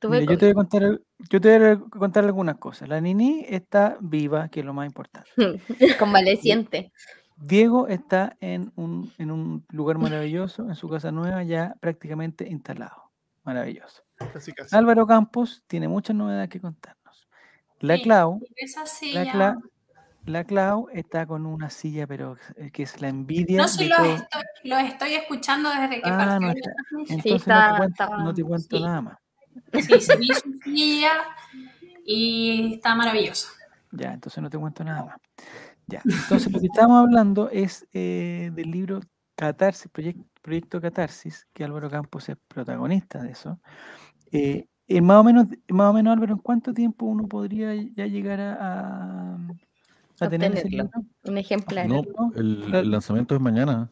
yo 0.00 0.38
te 0.38 0.44
voy 0.44 0.50
a 0.50 0.54
contar, 0.54 1.00
yo 1.30 1.40
te 1.40 1.58
voy 1.58 1.68
a 1.68 1.98
contar 1.98 2.24
algunas 2.24 2.56
cosas. 2.58 2.88
La 2.88 3.00
Nini 3.00 3.44
está 3.48 3.96
viva, 4.00 4.48
que 4.48 4.60
es 4.60 4.66
lo 4.66 4.74
más 4.74 4.86
importante. 4.86 5.30
Convaleciente. 5.98 6.92
Diego 7.36 7.88
está 7.88 8.36
en 8.40 8.72
un, 8.76 9.12
en 9.18 9.30
un 9.30 9.64
lugar 9.70 9.98
maravilloso, 9.98 10.68
en 10.68 10.74
su 10.74 10.88
casa 10.88 11.10
nueva, 11.12 11.42
ya 11.44 11.74
prácticamente 11.80 12.48
instalado. 12.48 13.10
Maravilloso. 13.44 14.02
Álvaro 14.72 15.06
Campos 15.06 15.62
tiene 15.66 15.88
muchas 15.88 16.14
novedades 16.14 16.48
que 16.48 16.60
contarnos. 16.60 17.28
La 17.80 17.96
Clau, 17.98 18.40
la, 19.14 19.30
Clau 19.30 19.62
la 20.28 20.44
Clau 20.44 20.88
está 20.92 21.26
con 21.26 21.46
una 21.46 21.70
silla, 21.70 22.06
pero 22.06 22.36
eh, 22.56 22.70
que 22.70 22.82
es 22.82 23.00
la 23.00 23.08
envidia. 23.08 23.62
No, 23.62 23.68
sí, 23.68 23.88
los 23.88 23.98
estoy, 23.98 24.42
lo 24.64 24.78
estoy, 24.78 25.14
escuchando 25.14 25.70
desde 25.70 26.02
que 26.02 26.08
ah, 26.10 26.38
No, 26.40 26.52
entonces 27.08 27.46
no, 27.46 27.70
te 27.70 27.76
cuento, 27.78 28.18
no 28.18 28.34
te 28.34 28.44
cuento 28.44 28.80
nada 28.80 29.02
más. 29.02 29.18
Sí, 29.72 30.00
se 30.00 30.16
vi 30.16 30.28
su 30.28 30.52
silla 30.62 31.12
y 32.04 32.74
está 32.74 32.94
maravillosa. 32.94 33.48
Ya, 33.92 34.12
entonces 34.12 34.42
no 34.42 34.50
te 34.50 34.58
cuento 34.58 34.84
nada 34.84 35.04
más. 35.04 35.16
Ya, 35.86 36.02
entonces 36.04 36.52
lo 36.52 36.60
que 36.60 36.66
estamos 36.66 36.98
hablando 36.98 37.48
es 37.50 37.86
eh, 37.92 38.50
del 38.52 38.70
libro 38.70 39.00
Catarsis, 39.34 39.90
Proyecto, 40.42 40.80
Catarsis, 40.80 41.46
que 41.52 41.64
Álvaro 41.64 41.88
Campos 41.88 42.28
es 42.28 42.36
protagonista 42.48 43.22
de 43.22 43.30
eso. 43.30 43.60
Eh, 44.32 44.66
más, 45.00 45.18
o 45.18 45.24
menos, 45.24 45.46
más 45.68 45.90
o 45.90 45.92
menos, 45.92 46.12
Álvaro, 46.12 46.34
¿en 46.34 46.40
cuánto 46.40 46.74
tiempo 46.74 47.06
uno 47.06 47.26
podría 47.28 47.74
ya 47.74 48.06
llegar 48.06 48.40
a, 48.40 48.54
a, 48.54 49.38
tener 50.18 50.56
ese 50.56 50.68
libro? 50.68 50.90
un 51.24 51.38
ejemplar? 51.38 51.86
No, 51.88 52.02
el, 52.34 52.90
lanzamiento 52.90 53.34
es 53.34 53.40
mañana. 53.40 53.90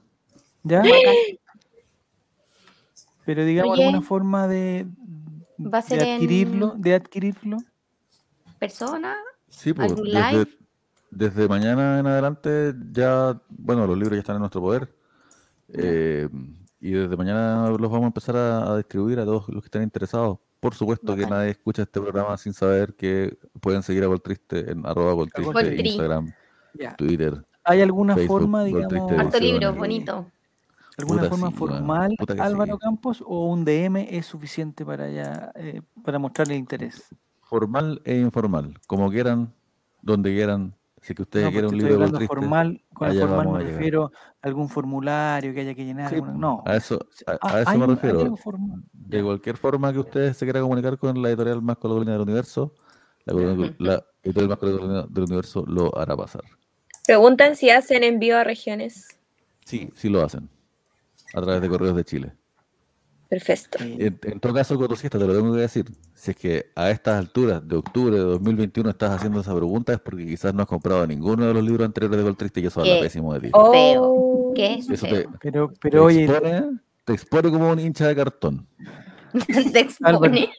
¿Ya? 0.63 0.83
Pero 3.25 3.45
digamos 3.45 3.79
alguna 3.79 4.03
forma 4.03 4.47
de, 4.49 4.87
adquirirlo, 5.73 6.75
de 6.77 6.95
adquirirlo. 6.95 7.59
¿Persona? 8.59 9.17
Sí, 9.49 9.73
pues 9.73 9.95
desde, 9.97 10.47
desde 11.11 11.49
mañana 11.49 11.99
en 11.99 12.07
adelante 12.07 12.75
ya, 12.93 13.41
bueno, 13.49 13.87
los 13.87 13.97
libros 13.97 14.17
ya 14.17 14.21
están 14.21 14.37
en 14.37 14.41
nuestro 14.41 14.61
poder. 14.61 14.95
Eh, 15.69 16.29
y 16.87 16.93
desde 16.93 17.17
mañana 17.17 17.69
los 17.71 17.91
vamos 17.91 18.05
a 18.05 18.07
empezar 18.07 18.37
a, 18.37 18.77
distribuir 18.77 19.19
a 19.19 19.25
todos 19.25 19.49
los 19.49 19.61
que 19.61 19.67
estén 19.67 19.83
interesados. 19.83 20.39
Por 20.61 20.73
supuesto 20.73 21.17
que 21.17 21.27
nadie 21.27 21.51
escucha 21.51 21.83
este 21.83 22.01
programa 22.01 22.37
sin 22.37 22.53
saber 22.53 22.95
que 22.95 23.37
pueden 23.61 23.83
seguir 23.83 24.05
a 24.05 24.07
Voltriste 24.07 24.71
en 24.71 24.87
arroba 24.87 25.15
Voltriste, 25.15 25.83
Instagram, 25.83 26.33
Twitter. 26.97 27.45
¿Hay 27.65 27.83
alguna 27.83 28.17
forma, 28.17 28.63
digamos, 28.63 29.13
harto 29.13 29.41
libro, 29.41 29.75
bonito? 29.75 30.27
¿Alguna 30.97 31.25
forma 31.25 31.51
formal, 31.51 32.17
Álvaro 32.39 32.79
Campos, 32.79 33.23
o 33.27 33.49
un 33.49 33.65
DM 33.65 34.07
es 34.09 34.27
suficiente 34.27 34.87
para 34.87 35.11
ya, 35.11 35.51
eh, 35.57 35.83
para 36.05 36.21
mostrarle 36.21 36.55
interés? 36.55 37.09
Formal 37.43 38.01
e 38.05 38.17
informal, 38.17 38.79
como 38.87 39.11
quieran, 39.11 39.53
donde 40.03 40.33
quieran, 40.33 40.73
si 41.07 41.15
que 41.15 41.23
ustedes 41.23 41.51
quieren 41.51 41.71
un 41.71 41.79
libro 41.79 42.11
triste, 42.11 42.27
formal, 42.27 42.83
con 42.93 43.09
el 43.09 43.21
formal 43.21 43.49
me 43.49 43.59
refiero 43.61 44.11
a 44.43 44.47
algún 44.49 44.69
formulario 44.69 45.55
que 45.55 45.61
haya 45.61 45.73
que 45.73 45.85
llenar. 45.85 46.13
no. 46.21 46.65
A 46.67 46.75
eso, 46.75 46.99
a, 47.29 47.39
ah, 47.43 47.61
eso 47.61 47.79
me 47.79 47.87
refiero. 47.87 48.35
De 48.93 49.23
cualquier 49.23 49.57
forma 49.57 49.93
que 49.93 50.01
ustedes 50.01 50.37
se 50.37 50.45
quieran 50.45 50.65
comunicar 50.65 50.99
con 50.99 51.23
la 51.23 51.29
editorial 51.29 51.63
más 51.63 51.77
colonial 51.77 52.15
del 52.15 52.23
universo, 52.23 52.75
la, 53.25 54.05
editorial 54.21 54.49
más 54.49 54.59
colonial 54.59 55.07
del 55.09 55.25
universo 55.25 55.65
lo 55.69 55.97
hará 55.97 56.17
pasar. 56.17 56.43
Preguntan 57.07 57.55
si 57.55 57.71
hacen 57.71 58.03
envío 58.03 58.37
a 58.37 58.43
regiones. 58.43 59.07
Sí, 59.65 59.89
sí 59.95 60.09
lo 60.09 60.25
hacen. 60.25 60.49
A 61.35 61.41
través 61.41 61.61
de 61.61 61.69
correos 61.69 61.95
de 61.95 62.03
Chile. 62.03 62.33
Perfecto. 63.29 63.79
En, 63.81 64.41
todo 64.41 64.55
caso, 64.55 64.79
Cotosista, 64.79 65.19
te 65.19 65.27
lo 65.27 65.35
tengo 65.35 65.53
que 65.55 65.61
decir. 65.61 65.87
Si 66.15 66.31
es 66.31 66.37
que 66.37 66.67
a 66.77 66.91
estas 66.91 67.17
alturas 67.17 67.67
de 67.67 67.77
octubre 67.77 68.17
de 68.17 68.23
2021 68.23 68.91
estás 68.91 69.11
haciendo 69.11 69.41
esa 69.41 69.55
pregunta, 69.55 69.93
es 69.93 70.01
porque 70.01 70.25
quizás 70.25 70.55
no 70.55 70.63
has 70.63 70.69
comprado 70.69 71.05
ninguno 71.07 71.47
de 71.47 71.55
los 71.55 71.65
libros 71.65 71.87
anteriores 71.87 72.17
de 72.19 72.23
Goltriste 72.23 72.61
y 72.61 72.67
eso 72.67 72.81
habla 72.81 73.01
pésimo 73.01 73.35
de 73.35 73.41
ti. 73.41 73.51
Oh, 73.53 74.53
¿Qué? 74.55 74.75
Eso 74.75 75.07
te, 75.07 75.29
pero, 75.41 75.73
pero 75.81 76.07
te, 76.07 76.25
expone, 76.25 76.81
te, 77.05 77.13
expone, 77.13 77.51
como 77.51 77.71
un 77.71 77.81
hincha 77.81 78.07
de 78.07 78.15
cartón. 78.15 78.67
te 79.73 79.81
expone. 79.81 80.51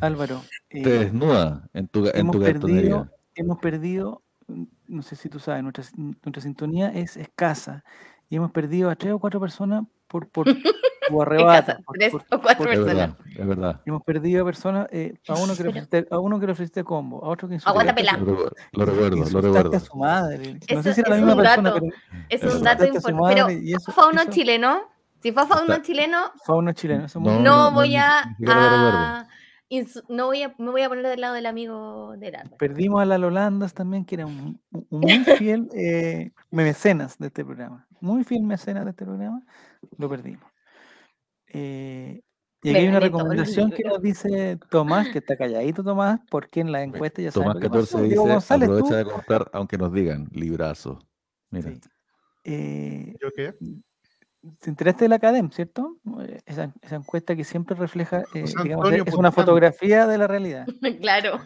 Álvaro. 0.00 0.42
te 0.68 0.80
eh, 0.80 0.98
desnuda 0.98 1.68
en 1.72 1.86
tu, 1.86 2.08
en 2.12 2.30
tu 2.30 2.40
perdido, 2.40 3.08
Hemos 3.36 3.58
perdido, 3.58 4.22
no 4.88 5.02
sé 5.02 5.14
si 5.14 5.28
tú 5.28 5.38
sabes, 5.38 5.62
nuestra, 5.62 5.84
nuestra 5.96 6.42
sintonía 6.42 6.88
es 6.88 7.16
escasa 7.16 7.84
y 8.28 8.36
hemos 8.36 8.50
perdido 8.50 8.90
a 8.90 8.96
tres 8.96 9.12
o 9.12 9.20
cuatro 9.20 9.40
personas 9.40 9.84
por, 10.06 10.28
por 10.28 10.46
o 11.10 11.22
arrebata. 11.22 11.78
tres 11.92 12.14
o 12.14 12.40
cuatro 12.40 12.64
personas. 12.64 13.16
Es 13.36 13.46
verdad, 13.46 13.80
Hemos 13.84 14.02
perdido 14.02 14.42
a 14.42 14.44
personas, 14.44 14.86
eh, 14.90 15.14
a, 15.28 15.34
uno 15.34 15.56
que 15.56 15.62
le 15.62 15.68
ofreciste, 15.70 16.06
a 16.10 16.18
uno 16.18 16.40
que 16.40 16.46
le 16.46 16.52
ofreciste 16.52 16.84
combo, 16.84 17.24
a 17.24 17.28
otro 17.28 17.48
que 17.48 17.58
Aguanta 17.64 17.94
pelá. 17.94 18.16
Lo, 18.16 18.50
lo 18.72 18.84
recuerdo, 18.84 19.16
lo 19.30 19.40
recuerdo. 19.40 19.76
A 19.76 19.80
su 19.80 19.96
madre. 19.96 20.58
No 20.72 20.82
sé 20.82 20.94
si 20.94 21.00
era 21.00 21.10
la 21.10 21.16
misma 21.16 21.36
persona, 21.36 21.74
pero. 21.74 21.86
Es 22.28 22.42
un 22.42 22.62
dato 22.62 22.84
importante. 22.84 23.22
Pero 23.28 23.80
fue 23.92 24.08
uno 24.10 24.22
chileno. 24.30 24.94
Si 25.22 25.32
fue 25.32 25.46
fauno 25.46 25.78
chileno. 25.78 26.32
Fauno 26.44 26.72
chileno. 26.72 27.06
No, 27.14 27.40
no, 27.40 27.70
voy 27.72 27.96
a. 27.96 28.36
a 28.46 29.26
no 30.08 30.26
voy 30.26 30.42
a, 30.42 30.54
me 30.58 30.70
voy 30.70 30.82
a 30.82 30.88
poner 30.88 31.06
del 31.06 31.20
lado 31.20 31.34
del 31.34 31.46
amigo 31.46 32.16
de 32.18 32.30
la 32.30 32.44
Perdimos 32.58 33.00
a 33.00 33.04
la 33.04 33.18
Lolandas 33.18 33.74
también, 33.74 34.04
que 34.04 34.16
era 34.16 34.26
un, 34.26 34.60
un 34.70 35.00
muy 35.00 35.24
fiel 35.38 35.68
eh, 35.74 36.30
mecenas 36.50 37.18
de 37.18 37.28
este 37.28 37.44
programa. 37.44 37.86
Muy 38.00 38.24
fiel 38.24 38.42
mecenas 38.42 38.84
de 38.84 38.90
este 38.90 39.04
programa. 39.04 39.42
Lo 39.98 40.08
perdimos. 40.08 40.50
Eh, 41.48 42.20
y 42.62 42.70
aquí 42.70 42.78
hay 42.78 42.88
una 42.88 43.00
recomendación 43.00 43.70
que 43.70 43.84
nos 43.84 44.00
dice 44.00 44.58
Tomás, 44.70 45.08
que 45.10 45.18
está 45.18 45.36
calladito 45.36 45.84
Tomás, 45.84 46.20
porque 46.30 46.60
en 46.60 46.72
la 46.72 46.82
encuesta 46.82 47.20
ya 47.20 47.30
Tomás 47.30 47.56
14 47.60 48.02
dice, 48.02 48.16
González, 48.16 48.68
aprovecha 48.68 48.96
de 48.96 49.04
comprar, 49.04 49.50
aunque 49.52 49.76
nos 49.76 49.92
digan, 49.92 50.28
librazo. 50.32 50.98
Mira. 51.50 51.72
Eh, 52.44 53.14
¿Yo 53.20 53.30
qué? 53.36 53.54
te 54.60 54.70
enteraste 54.70 55.04
de 55.04 55.08
la 55.08 55.16
Academ, 55.16 55.50
¿cierto? 55.50 55.96
Esa, 56.46 56.72
esa, 56.82 56.96
encuesta 56.96 57.34
que 57.34 57.44
siempre 57.44 57.74
refleja, 57.76 58.24
eh, 58.34 58.44
digamos, 58.62 58.92
es 58.92 59.14
una 59.14 59.32
fotografía 59.32 60.06
de 60.06 60.18
la 60.18 60.26
realidad. 60.26 60.66
Claro. 61.00 61.40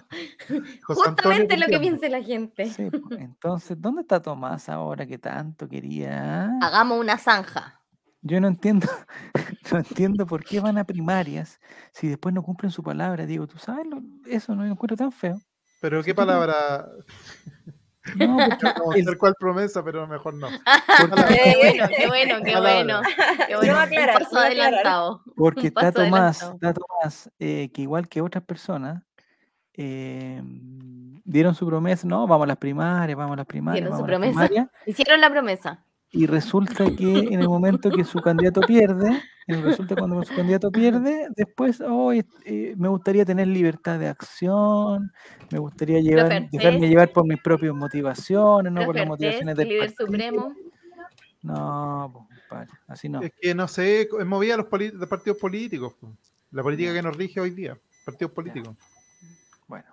Justamente 0.85 1.57
lo 1.57 1.67
que 1.67 1.79
piensa 1.79 2.09
la 2.09 2.23
gente. 2.23 2.67
Sí, 2.67 2.89
entonces, 3.11 3.81
¿dónde 3.81 4.03
está 4.03 4.21
Tomás 4.21 4.69
ahora 4.69 5.07
que 5.07 5.19
tanto 5.19 5.69
quería? 5.69 6.51
Hagamos 6.61 7.01
una 7.01 7.19
zanja. 7.19 7.78
Yo 8.23 8.41
no 8.41 8.49
entiendo, 8.49 8.89
no 9.73 9.79
entiendo 9.79 10.27
por 10.27 10.45
qué 10.45 10.61
van 10.61 10.79
a 10.79 10.85
primarias 10.85 11.61
si 11.93 12.09
después 12.09 12.35
no 12.35 12.43
cumplen 12.43 12.71
su 12.71 12.83
palabra. 12.83 13.27
Digo, 13.27 13.47
¿tú 13.47 13.59
sabes? 13.59 13.87
Lo, 13.87 14.03
eso 14.27 14.55
no 14.55 14.63
me 14.63 14.71
encuentro 14.71 14.97
tan 14.97 15.13
feo. 15.13 15.41
Pero 15.81 16.03
¿qué 16.03 16.15
palabra? 16.15 16.89
No, 18.17 18.37
porque 18.85 19.01
hacer 19.03 19.19
cuál 19.19 19.35
promesa, 19.39 19.85
pero 19.85 20.07
mejor 20.07 20.35
no. 20.35 20.49
Qué 21.29 21.57
bueno, 21.57 21.89
qué 21.97 22.07
bueno, 22.09 22.35
qué 22.45 22.59
bueno. 22.59 23.03
Qué 23.47 23.57
bueno. 23.57 23.79
Aclarar, 23.79 24.19
paso 24.19 24.39
adelantado. 24.39 25.23
Porque 25.37 25.69
está 25.69 25.93
Tomás, 25.93 26.43
está 26.43 26.75
Tomás 26.75 27.31
eh, 27.39 27.71
que 27.73 27.83
igual 27.83 28.09
que 28.09 28.21
otras 28.21 28.43
personas, 28.43 29.03
eh, 29.75 30.43
dieron 31.25 31.55
su 31.55 31.67
promesa, 31.67 32.09
no, 32.09 32.27
vamos 32.27 32.45
a 32.45 32.49
las 32.49 32.57
primarias, 32.57 33.17
vamos 33.17 33.35
a 33.35 33.37
las 33.37 33.47
primarias. 33.47 33.85
Dieron 33.85 33.99
su 33.99 34.05
promesa. 34.05 34.71
Hicieron 34.87 35.21
la 35.21 35.31
promesa 35.31 35.85
y 36.11 36.27
resulta 36.27 36.85
que 36.97 37.19
en 37.19 37.41
el 37.41 37.49
momento 37.49 37.91
que 37.91 38.05
su 38.05 38.21
candidato 38.21 38.63
pierde, 38.63 39.23
resulta 39.47 39.95
cuando 39.95 40.23
su 40.25 40.35
candidato 40.35 40.71
pierde, 40.71 41.29
después 41.37 41.83
oh, 41.87 42.13
me 42.45 42.89
gustaría 42.89 43.25
tener 43.27 43.47
libertad 43.47 43.99
de 43.99 44.09
acción, 44.09 45.13
me 45.51 45.59
gustaría 45.59 46.01
llevar, 46.01 46.49
dejarme 46.51 46.89
llevar 46.89 47.13
por 47.13 47.27
mis 47.27 47.41
propias 47.43 47.75
motivaciones, 47.75 48.73
no 48.73 48.85
por 48.87 48.97
las 48.97 49.07
motivaciones 49.07 49.55
del 49.57 49.69
líder 49.69 49.95
supremo. 49.95 50.55
No, 51.43 52.27
pues, 52.49 52.69
así 52.89 53.09
no. 53.09 53.21
Es 53.21 53.33
que 53.41 53.55
no 53.55 53.69
sé, 53.69 54.09
movía 54.25 54.57
los, 54.57 54.67
los 54.71 55.09
partidos 55.09 55.39
políticos. 55.39 55.95
La 56.51 56.63
política 56.63 56.95
que 56.95 57.03
nos 57.03 57.15
rige 57.15 57.41
hoy 57.41 57.51
día, 57.51 57.79
partidos 58.07 58.33
políticos. 58.33 58.77
Bueno. 59.67 59.87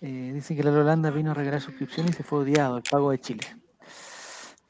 Eh, 0.00 0.32
dice 0.34 0.56
que 0.56 0.64
la 0.64 0.72
Holanda 0.72 1.10
vino 1.10 1.30
a 1.30 1.34
regalar 1.34 1.60
suscripción 1.60 2.08
y 2.08 2.12
se 2.12 2.22
fue 2.22 2.40
odiado 2.40 2.78
el 2.78 2.82
pago 2.90 3.10
de 3.10 3.18
Chile. 3.18 3.44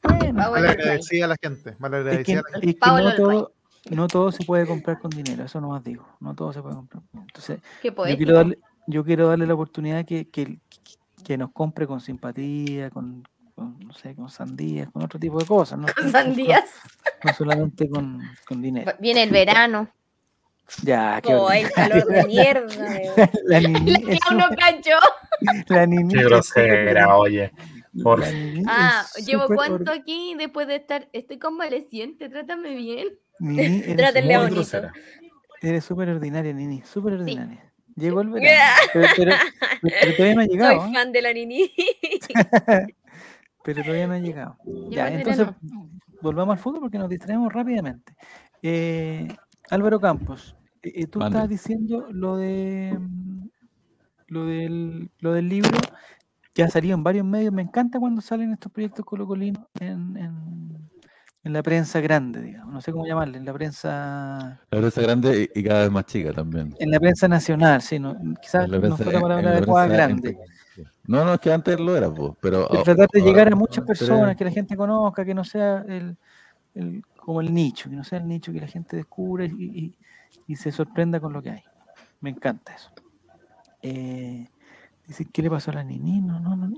Bueno, 0.03 0.33
mal 0.33 0.67
agradecida 0.67 1.25
a 1.25 1.27
la 1.29 1.35
gente. 1.41 1.75
Mal 1.79 1.93
agradecida 1.93 2.39
a 2.39 2.43
la 2.43 2.49
gente. 2.59 2.69
Es 2.69 2.75
que 2.75 3.03
no, 3.03 3.15
todo, 3.15 3.53
no 3.89 4.07
todo 4.07 4.31
se 4.31 4.43
puede 4.45 4.65
comprar 4.65 4.99
con 4.99 5.11
dinero, 5.11 5.43
eso 5.43 5.61
no 5.61 5.69
más 5.69 5.83
digo. 5.83 6.07
No 6.19 6.35
todo 6.35 6.53
se 6.53 6.61
puede 6.61 6.75
comprar. 6.75 7.03
Entonces, 7.13 7.59
yo 7.83 7.93
quiero, 7.93 8.33
darle, 8.33 8.59
yo 8.87 9.03
quiero 9.03 9.27
darle 9.27 9.47
la 9.47 9.53
oportunidad 9.53 10.05
que, 10.05 10.29
que, 10.29 10.59
que 11.23 11.37
nos 11.37 11.51
compre 11.51 11.87
con 11.87 12.01
simpatía, 12.01 12.89
con, 12.89 13.23
no 13.55 13.93
sé, 13.93 14.15
con 14.15 14.29
sandías, 14.29 14.89
con 14.91 15.03
otro 15.03 15.19
tipo 15.19 15.39
de 15.39 15.45
cosas. 15.45 15.79
¿no? 15.79 15.87
Con 15.95 16.11
sandías. 16.11 16.65
No, 17.23 17.33
solamente 17.33 17.89
con, 17.89 18.21
con, 18.45 18.61
dinero. 18.61 18.93
Viene 18.99 19.23
el 19.23 19.29
verano. 19.29 19.87
Ya, 20.81 21.21
qué 21.21 21.33
oh, 21.35 21.51
el 21.51 21.71
calor 21.71 22.05
de 22.05 22.23
mierda. 22.25 22.67
la 23.45 23.59
niña. 23.59 23.97
uno 24.31 24.45
cayó. 24.57 24.97
La 25.67 25.85
niña. 25.87 26.19
Qué 26.19 26.23
grosera, 26.25 27.15
oye. 27.17 27.51
Por... 28.01 28.23
Ah, 28.67 29.05
llevo 29.25 29.45
cuánto 29.47 29.91
aquí 29.91 30.35
después 30.37 30.67
de 30.67 30.77
estar. 30.77 31.09
Estoy 31.13 31.37
convaleciente, 31.37 32.29
trátame 32.29 32.75
bien. 32.75 33.09
Nini, 33.39 33.81
Trátale 33.95 34.37
bonito. 34.37 34.91
Eres 35.61 35.85
súper 35.85 36.09
ordinaria, 36.09 36.53
Nini, 36.53 36.81
súper 36.81 37.13
ordinaria. 37.13 37.71
Llegó 37.95 38.21
el 38.21 38.29
verano. 38.29 38.81
Pero, 38.91 39.07
pero, 39.15 39.35
pero, 39.81 40.15
todavía 40.15 40.35
no 40.35 40.41
ha 40.41 40.45
llegado. 40.47 40.81
Soy 40.81 40.93
fan 40.93 41.11
de 41.11 41.21
la 41.21 41.33
Nini. 41.33 41.71
pero 43.63 43.81
todavía 43.83 44.07
no 44.07 44.13
ha 44.13 44.19
llegado. 44.19 44.57
Ya, 44.89 45.09
entonces 45.09 45.47
volvamos 46.21 46.53
al 46.53 46.59
fútbol 46.59 46.81
porque 46.81 46.97
nos 46.97 47.09
distraemos 47.09 47.53
rápidamente. 47.53 48.15
Eh, 48.61 49.27
Álvaro 49.69 49.99
Campos, 49.99 50.55
eh, 50.81 50.91
eh, 50.95 51.07
tú 51.07 51.23
estabas 51.23 51.49
diciendo 51.49 52.07
lo 52.09 52.37
de 52.37 52.97
lo 54.27 54.45
del, 54.45 55.11
lo 55.19 55.33
del 55.33 55.49
libro 55.49 55.77
que 56.53 56.63
ha 56.63 56.69
salido 56.69 56.95
en 56.95 57.03
varios 57.03 57.25
medios. 57.25 57.53
Me 57.53 57.61
encanta 57.61 57.99
cuando 57.99 58.21
salen 58.21 58.53
estos 58.53 58.71
proyectos 58.71 59.05
colocolinos 59.05 59.65
en, 59.79 60.17
en, 60.17 60.89
en 61.43 61.53
la 61.53 61.61
prensa 61.61 61.99
grande, 61.99 62.41
digamos. 62.41 62.73
No 62.73 62.81
sé 62.81 62.91
cómo 62.91 63.05
llamarle, 63.05 63.37
en 63.37 63.45
la 63.45 63.53
prensa. 63.53 64.61
La 64.69 64.79
prensa 64.79 65.01
grande 65.01 65.51
y, 65.53 65.63
cada 65.63 65.81
vez 65.81 65.91
más 65.91 66.05
chica 66.05 66.31
también. 66.31 66.75
En 66.79 66.91
la 66.91 66.99
prensa 66.99 67.27
nacional, 67.27 67.81
sí. 67.81 67.99
No, 67.99 68.15
quizás 68.41 68.69
no 68.69 68.97
fue 68.97 69.11
la 69.11 69.21
palabra 69.21 69.49
adecuada 69.49 69.87
grande. 69.87 70.37
No, 71.05 71.25
no, 71.25 71.33
es 71.33 71.39
que 71.39 71.51
antes 71.51 71.79
lo 71.79 71.97
era, 71.97 72.09
pues, 72.09 72.31
pero... 72.39 72.65
tratar 72.83 73.09
de 73.09 73.21
llegar 73.21 73.51
a 73.51 73.55
muchas 73.55 73.83
personas, 73.83 74.35
que 74.37 74.45
la 74.45 74.51
gente 74.51 74.77
conozca, 74.77 75.25
que 75.25 75.33
no 75.33 75.43
sea 75.43 75.83
el, 75.87 76.15
el, 76.73 77.03
como 77.17 77.41
el 77.41 77.53
nicho, 77.53 77.89
que 77.89 77.95
no 77.95 78.03
sea 78.03 78.19
el 78.19 78.27
nicho 78.27 78.53
que 78.53 78.61
la 78.61 78.67
gente 78.67 78.95
descubre 78.95 79.45
y, 79.45 79.93
y, 80.47 80.55
se 80.55 80.71
sorprenda 80.71 81.19
con 81.19 81.33
lo 81.33 81.41
que 81.41 81.51
hay. 81.51 81.63
Me 82.21 82.29
encanta 82.29 82.73
eso. 82.73 82.89
Eh, 83.81 84.47
dice, 85.07 85.25
¿qué 85.31 85.41
le 85.41 85.49
pasó 85.49 85.71
a 85.71 85.75
la 85.75 85.83
Nini? 85.83 86.21
No, 86.21 86.39
no, 86.39 86.55
no, 86.55 86.69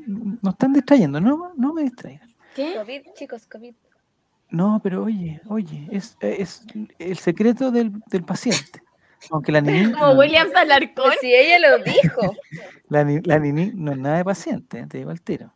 no 0.42 0.50
están 0.50 0.74
distrayendo, 0.74 1.20
no, 1.20 1.54
no 1.56 1.74
me 1.74 1.84
distraigan. 1.84 2.34
¿Qué? 2.56 2.76
COVID, 2.76 3.02
chicos, 3.16 3.46
COVID. 3.48 3.76
No, 4.50 4.80
pero 4.84 5.04
oye, 5.04 5.42
oye, 5.48 5.88
es, 5.92 6.18
es 6.22 6.66
el 7.00 7.18
secreto 7.18 7.72
del, 7.72 7.92
del 8.08 8.24
paciente. 8.24 8.82
Aunque 9.32 9.52
la 9.52 9.62
Nini. 9.62 9.92
Como 9.92 10.12
William 10.12 10.50
Salarcón. 10.52 11.12
si 11.20 11.34
ella 11.34 11.58
lo 11.60 11.84
dijo. 11.84 12.36
La, 12.90 13.04
la 13.24 13.40
Nini 13.40 13.72
no 13.74 13.94
es 13.94 13.98
nada 13.98 14.18
de 14.18 14.26
paciente, 14.26 14.86
te 14.88 14.98
digo 15.00 15.10
al 15.10 15.22
tiro. 15.22 15.52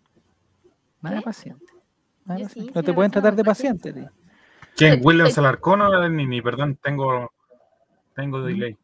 Nada 1.01 1.17
de 1.17 1.21
paciente. 1.21 1.65
no 2.25 2.83
te 2.83 2.93
pueden 2.93 3.11
tratar 3.11 3.35
de 3.35 3.43
paciente. 3.43 3.93
Tío. 3.93 4.09
¿Quién? 4.75 4.99
¿William 5.03 5.29
Salarcón 5.29 5.81
o 5.81 5.89
la 5.89 6.09
Nini? 6.09 6.41
Perdón, 6.41 6.79
tengo, 6.81 7.31
tengo 8.15 8.41
delay. 8.41 8.77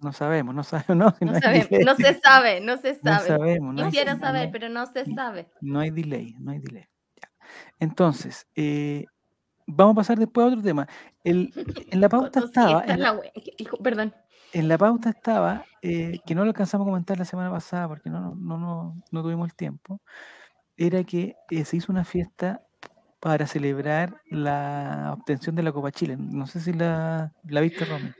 No 0.00 0.12
sabemos, 0.12 0.54
no 0.54 0.62
sabemos. 0.62 0.96
No, 0.96 1.14
no, 1.32 1.40
sabemos, 1.40 1.68
no 1.84 1.94
se 1.96 2.20
sabe, 2.20 2.60
no 2.60 2.76
se 2.76 2.94
sabe. 2.94 3.30
No 3.30 3.36
sabemos, 3.38 3.74
no 3.74 3.84
Quisiera 3.86 4.18
saber, 4.18 4.50
pero 4.52 4.68
no 4.68 4.86
se 4.86 5.04
sabe. 5.06 5.48
No 5.60 5.80
hay 5.80 5.90
delay, 5.90 6.34
no 6.38 6.52
hay 6.52 6.60
delay. 6.60 6.86
Entonces, 7.80 8.46
eh, 8.54 9.06
vamos 9.66 9.92
a 9.92 9.96
pasar 9.96 10.18
después 10.18 10.44
a 10.44 10.48
otro 10.48 10.62
tema. 10.62 10.86
El, 11.24 11.52
en 11.90 12.00
la 12.00 12.08
pauta 12.08 12.40
estaba. 12.40 12.84
En 12.84 13.00
la, 13.00 13.20
perdón. 13.82 14.14
En 14.52 14.68
la 14.68 14.78
pauta 14.78 15.10
estaba, 15.10 15.64
eh, 15.82 16.20
que 16.24 16.34
no 16.34 16.42
lo 16.42 16.50
alcanzamos 16.50 16.86
a 16.86 16.90
comentar 16.90 17.18
la 17.18 17.24
semana 17.24 17.50
pasada 17.50 17.86
porque 17.86 18.08
no, 18.08 18.34
no, 18.34 18.56
no, 18.56 19.02
no 19.10 19.22
tuvimos 19.22 19.48
el 19.48 19.54
tiempo, 19.54 20.00
era 20.76 21.04
que 21.04 21.36
eh, 21.50 21.64
se 21.64 21.76
hizo 21.76 21.92
una 21.92 22.04
fiesta 22.04 22.62
para 23.20 23.46
celebrar 23.46 24.22
la 24.30 25.14
obtención 25.18 25.56
de 25.56 25.62
la 25.62 25.72
Copa 25.72 25.90
Chile. 25.90 26.16
No 26.18 26.46
sé 26.46 26.60
si 26.60 26.72
la, 26.72 27.32
la 27.44 27.60
viste, 27.60 27.84
Romy. 27.84 28.12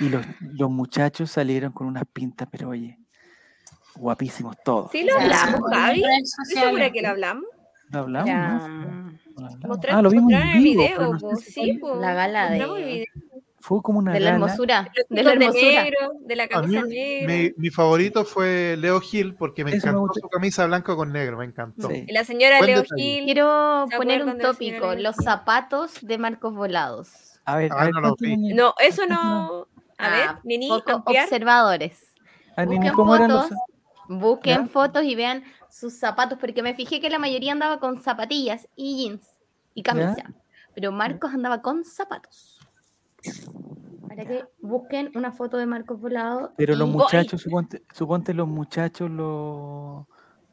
Y 0.00 0.08
los, 0.08 0.24
los 0.40 0.70
muchachos 0.70 1.30
salieron 1.30 1.72
con 1.72 1.86
unas 1.86 2.04
pintas, 2.12 2.48
pero 2.50 2.70
oye, 2.70 2.98
guapísimos 3.96 4.56
todos. 4.64 4.90
Sí, 4.90 5.04
lo 5.04 5.18
hablamos, 5.18 5.60
Javi. 5.70 6.02
¿Estoy 6.22 6.62
segura 6.62 6.90
que 6.90 7.02
lo 7.02 7.08
hablamos? 7.08 7.44
Lo 7.90 7.98
hablamos, 8.00 8.62
ah, 9.90 10.02
lo 10.02 10.10
vimos 10.10 10.32
en 10.32 10.62
vivo, 10.62 10.82
el 10.82 10.88
video, 10.92 11.18
sí, 11.38 11.80
la 11.98 12.14
gala 12.14 12.50
de... 12.50 13.06
Fue 13.62 13.82
como 13.82 13.98
una 13.98 14.14
de 14.14 14.20
la 14.20 14.30
hermosura, 14.30 14.90
de 15.10 15.22
la 15.22 15.32
hermosura. 15.32 15.84
de 16.20 16.36
la 16.36 16.48
camisa 16.48 16.82
Mi, 16.86 17.52
mi, 17.58 17.68
favorito 17.68 18.24
fue 18.24 18.76
Leo 18.78 19.00
Gil 19.00 19.34
porque 19.34 19.64
me 19.64 19.74
encantó 19.74 20.08
su 20.14 20.28
camisa 20.28 20.64
blanca 20.64 20.96
con 20.96 21.12
negro, 21.12 21.36
me 21.36 21.44
encantó. 21.44 21.90
La 22.08 22.24
señora 22.24 22.62
Leo 22.62 22.84
Gil. 22.96 23.24
Quiero 23.24 23.86
poner 23.94 24.24
un 24.24 24.38
tópico, 24.38 24.94
los 24.94 25.16
zapatos 25.16 25.98
de 26.00 26.16
Marcos 26.16 26.54
Volados. 26.54 27.40
A 27.44 27.56
ver, 27.56 27.70
a 27.72 27.84
ver 27.84 27.92
no, 27.92 28.14
no, 28.54 28.74
eso 28.78 29.06
no. 29.06 29.66
A 30.00 30.10
ver, 30.10 30.28
ah, 30.28 30.40
Nini, 30.44 30.70
observadores. 30.70 32.14
A 32.56 32.64
Nini, 32.64 32.90
¿cómo 32.90 33.14
eran 33.14 33.30
los... 33.30 33.48
Busquen 34.08 34.68
fotos 34.68 35.04
y 35.04 35.14
vean 35.14 35.44
sus 35.68 35.96
zapatos, 35.96 36.36
porque 36.40 36.62
me 36.62 36.74
fijé 36.74 37.00
que 37.00 37.10
la 37.10 37.20
mayoría 37.20 37.52
andaba 37.52 37.78
con 37.78 38.02
zapatillas 38.02 38.66
y 38.74 38.96
jeans 38.96 39.24
y 39.72 39.84
camisa, 39.84 40.24
pero 40.74 40.90
Marcos 40.90 41.32
andaba 41.32 41.62
con 41.62 41.84
zapatos. 41.84 42.58
Para 44.08 44.24
que 44.24 44.44
busquen 44.60 45.12
una 45.14 45.30
foto 45.30 45.56
de 45.58 45.66
Marcos 45.66 46.00
Volado. 46.00 46.52
Pero 46.56 46.74
los 46.74 46.88
muchachos, 46.88 47.40
suponte, 47.40 47.84
suponte, 47.94 48.34
los 48.34 48.48
muchachos, 48.48 49.08
los 49.08 50.06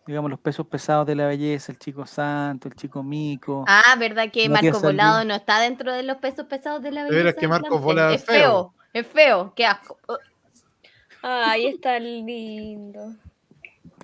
digamos 0.05 0.31
los 0.31 0.39
pesos 0.39 0.65
pesados 0.67 1.05
de 1.05 1.15
la 1.15 1.27
belleza, 1.27 1.71
el 1.71 1.79
chico 1.79 2.05
santo, 2.05 2.69
el 2.69 2.75
chico 2.75 3.03
mico. 3.03 3.65
Ah, 3.67 3.95
¿verdad 3.99 4.31
que 4.31 4.47
Marcos 4.47 4.81
Volado 4.81 5.25
no 5.25 5.33
está 5.33 5.59
dentro 5.59 5.91
de 5.91 6.03
los 6.03 6.17
pesos 6.17 6.45
pesados 6.45 6.81
de 6.81 6.91
la 6.91 7.03
belleza? 7.03 7.17
Pero 7.17 7.29
es 7.29 7.35
que 7.35 7.47
Marcos 7.47 7.81
Volado 7.81 8.13
es 8.13 8.23
feo. 8.23 8.73
Es 8.93 9.07
feo, 9.07 9.53
qué 9.55 9.65
asco. 9.65 9.97
Ay, 11.21 11.67
está 11.67 11.99
lindo. 11.99 13.15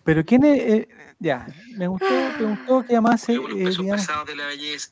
Pero 0.03 0.25
quién 0.25 0.43
es, 0.43 0.61
eh, 0.61 0.88
ya, 1.19 1.47
me 1.77 1.88
gustó, 1.88 2.13
me 2.39 2.45
gustó 2.47 2.84
que 2.84 2.93
además 2.93 3.27
eh, 3.29 3.34
digamos, 3.34 4.07
de 4.27 4.36
la 4.36 4.47
belleza. 4.47 4.91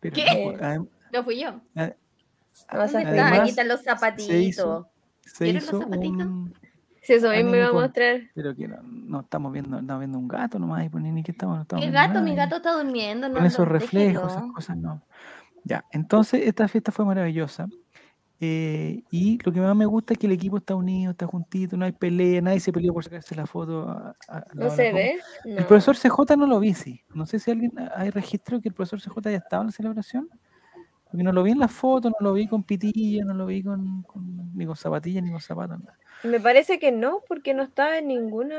Pero, 0.00 0.14
¿Qué? 0.16 0.56
No, 0.60 0.88
no 1.12 1.24
fui 1.24 1.40
yo. 1.40 1.60
A, 1.76 1.92
además, 2.68 3.48
quitan 3.48 3.68
los 3.68 3.82
zapatitos. 3.82 4.26
Se 4.26 4.40
hizo, 4.40 4.88
se 5.20 5.48
hizo 5.48 5.72
los 5.72 5.82
zapatitos? 5.82 6.26
Un, 6.26 6.54
Sí, 7.02 7.14
eso 7.14 7.30
mismo 7.30 7.50
me 7.50 7.58
iba 7.58 7.68
a 7.68 7.72
mostrar. 7.72 8.20
Pero 8.32 8.54
que 8.54 8.68
no, 8.68 8.80
no, 8.82 9.20
estamos 9.22 9.52
viendo, 9.52 9.76
estamos 9.76 9.98
viendo 9.98 10.18
un 10.18 10.28
gato 10.28 10.60
nomás, 10.60 10.88
pues 10.88 11.02
ni 11.02 11.22
que 11.24 11.32
estamos, 11.32 11.56
no 11.56 11.62
estamos 11.62 11.84
¿Qué 11.84 11.90
gato? 11.90 12.20
Mi 12.20 12.36
gato 12.36 12.56
está 12.56 12.74
durmiendo. 12.74 13.30
Con 13.32 13.44
esos 13.44 13.66
reflejos, 13.66 14.30
esas 14.30 14.52
cosas 14.52 14.76
no. 14.76 15.02
Ya, 15.64 15.84
entonces 15.90 16.46
esta 16.46 16.68
fiesta 16.68 16.92
fue 16.92 17.04
maravillosa. 17.04 17.66
Eh, 18.44 19.04
y 19.12 19.38
lo 19.44 19.52
que 19.52 19.60
más 19.60 19.76
me 19.76 19.86
gusta 19.86 20.14
es 20.14 20.18
que 20.18 20.26
el 20.26 20.32
equipo 20.32 20.56
está 20.56 20.74
unido, 20.74 21.12
está 21.12 21.28
juntito, 21.28 21.76
no 21.76 21.84
hay 21.84 21.92
pelea, 21.92 22.40
nadie 22.40 22.58
se 22.58 22.72
peleó 22.72 22.92
por 22.92 23.04
sacarse 23.04 23.36
la 23.36 23.46
foto. 23.46 23.86
¿No 24.54 24.68
se 24.68 24.92
ve? 24.92 25.20
El 25.44 25.64
profesor 25.64 25.96
CJ 25.96 26.36
no 26.36 26.48
lo 26.48 26.58
vi, 26.58 26.74
sí. 26.74 27.04
No 27.14 27.24
sé 27.24 27.38
si 27.38 27.52
alguien 27.52 27.70
hay 27.94 28.10
registro 28.10 28.60
que 28.60 28.70
el 28.70 28.74
profesor 28.74 29.00
CJ 29.00 29.30
ya 29.30 29.36
estaba 29.36 29.60
en 29.60 29.68
la 29.68 29.72
celebración. 29.72 30.28
Porque 31.04 31.22
no 31.22 31.30
lo 31.30 31.44
vi 31.44 31.52
en 31.52 31.60
la 31.60 31.68
foto, 31.68 32.10
no 32.10 32.16
lo 32.18 32.32
vi 32.32 32.48
con 32.48 32.64
pitilla, 32.64 33.24
no 33.24 33.32
lo 33.32 33.46
vi 33.46 33.62
con, 33.62 34.04
ni 34.56 34.66
con 34.66 34.74
zapatillas, 34.74 35.22
ni 35.22 35.30
con 35.30 35.40
zapatos. 35.40 35.78
Me 36.24 36.40
parece 36.40 36.80
que 36.80 36.90
no, 36.90 37.20
porque 37.28 37.54
no 37.54 37.62
estaba 37.62 37.98
en 37.98 38.08
ninguna. 38.08 38.56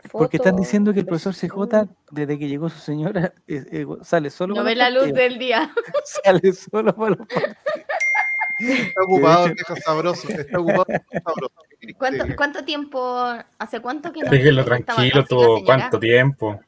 Foto. 0.00 0.18
Porque 0.18 0.36
están 0.36 0.56
diciendo 0.56 0.92
que 0.92 1.00
el 1.00 1.06
profesor 1.06 1.34
CJ, 1.34 1.88
desde 2.10 2.38
que 2.38 2.46
llegó 2.46 2.68
su 2.68 2.78
señora, 2.78 3.32
eh, 3.48 3.64
eh, 3.72 3.86
sale 4.02 4.28
solo. 4.28 4.54
No 4.54 4.64
ve 4.64 4.74
la 4.74 4.90
luz 4.90 5.14
del 5.14 5.38
día. 5.38 5.72
sale 6.22 6.52
solo 6.52 6.94
para 6.94 7.16
los 7.16 7.26
Está 8.58 9.02
ocupado, 9.02 9.46
viejo 9.46 9.76
sabroso. 9.76 10.28
Está 10.28 10.58
ocupado, 10.58 10.86
sabroso. 11.24 11.54
¿Cuánto, 11.98 12.24
¿Cuánto, 12.36 12.64
tiempo? 12.64 13.24
¿Hace 13.58 13.80
cuánto 13.80 14.12
que 14.12 14.22
no? 14.22 14.30
Déjenlo 14.30 14.64
tranquilo, 14.64 15.24
todo. 15.24 15.64
¿Cuánto 15.64 15.98
tiempo? 15.98 16.60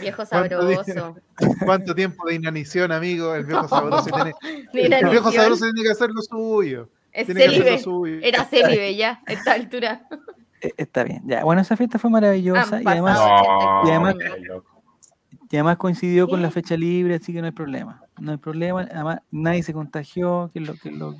Viejo 0.00 0.26
sabroso. 0.26 1.16
¿Cuánto, 1.64 1.94
tiempo 1.94 2.26
de 2.26 2.34
inanición, 2.34 2.92
amigo? 2.92 3.34
El 3.34 3.44
viejo 3.44 3.68
sabroso 3.68 4.10
tiene. 4.10 4.32
El 4.98 5.10
viejo 5.10 5.32
sabroso 5.32 5.64
tiene 5.64 5.82
que 5.82 5.90
hacer 5.90 6.10
lo 6.10 6.22
suyo. 6.22 6.88
Es 7.12 7.26
célibe. 7.26 7.80
Era 8.26 8.44
célibe 8.44 8.96
ya, 8.96 9.22
a 9.26 9.32
esta 9.32 9.52
altura. 9.52 10.02
E, 10.64 10.72
está 10.76 11.02
bien, 11.02 11.22
ya. 11.26 11.42
Bueno, 11.42 11.60
esa 11.60 11.76
fiesta 11.76 11.98
fue 11.98 12.08
maravillosa 12.08 12.80
y 12.80 12.86
además, 12.86 13.18
y 13.84 13.90
además 13.90 14.14
Y 15.52 15.56
además 15.56 15.76
coincidió 15.76 16.28
con 16.28 16.40
la 16.40 16.50
fecha 16.50 16.78
libre, 16.78 17.16
así 17.16 17.30
que 17.30 17.40
no 17.40 17.46
hay 17.46 17.52
problema. 17.52 18.02
No 18.18 18.32
hay 18.32 18.38
problema. 18.38 18.88
Además, 18.90 19.18
nadie 19.30 19.62
se 19.62 19.74
contagió, 19.74 20.50
que 20.50 20.60
es 20.60 20.66
lo 20.66 20.74
que, 20.76 20.90
lo, 20.90 21.12
que 21.12 21.18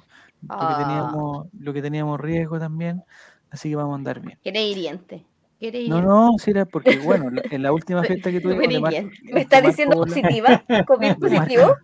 ah. 0.48 0.78
teníamos, 0.78 1.46
lo 1.60 1.72
que 1.74 1.82
teníamos 1.82 2.18
riesgo 2.18 2.58
también. 2.58 3.04
Así 3.50 3.68
que 3.68 3.76
vamos 3.76 3.92
a 3.92 3.96
andar 3.96 4.20
bien. 4.20 4.38
Qué 4.42 4.50
hiriente. 4.50 5.26
No, 5.86 6.00
no, 6.00 6.30
sí 6.38 6.50
era 6.50 6.64
porque, 6.64 6.96
bueno, 7.00 7.30
en 7.50 7.62
la 7.62 7.72
última 7.74 8.02
fiesta 8.04 8.30
que 8.30 8.40
tuve. 8.40 8.56
¿Me 8.56 9.40
estás 9.42 9.64
diciendo 9.64 9.96
positiva? 9.98 10.64
¿COVID 10.86 11.14
positivo? 11.20 11.76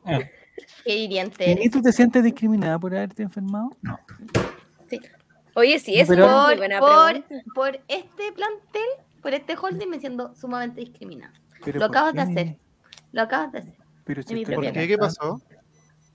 Qué 0.85 0.97
hiriente. 0.97 1.59
¿Y 1.63 1.69
tú 1.69 1.83
te 1.83 1.93
sientes 1.93 2.25
discriminada 2.25 2.79
por 2.79 2.97
haberte 2.97 3.25
enfermado? 3.25 3.77
No. 3.83 4.01
Sí. 4.89 4.99
Oye, 5.53 5.79
sí, 5.79 6.01
eso 6.01 6.15
por, 6.15 6.57
por, 6.81 7.25
por, 7.55 7.81
este 7.89 8.33
plantel, 8.35 8.89
por 9.21 9.35
este 9.35 9.55
holding, 9.55 9.91
me 9.91 10.01
siento 10.01 10.35
sumamente 10.35 10.81
discriminada. 10.81 11.35
Lo 11.67 11.85
acabas 11.85 12.15
de 12.15 12.21
hacer. 12.21 12.57
Lo 13.13 13.23
acabas 13.23 13.53
de 13.53 13.59
hacer. 13.59 13.75
Pero 14.05 14.23
si 14.23 14.45
¿Por 14.45 14.73
qué? 14.73 14.89
¿Qué 14.89 14.99
pasó? 14.99 15.41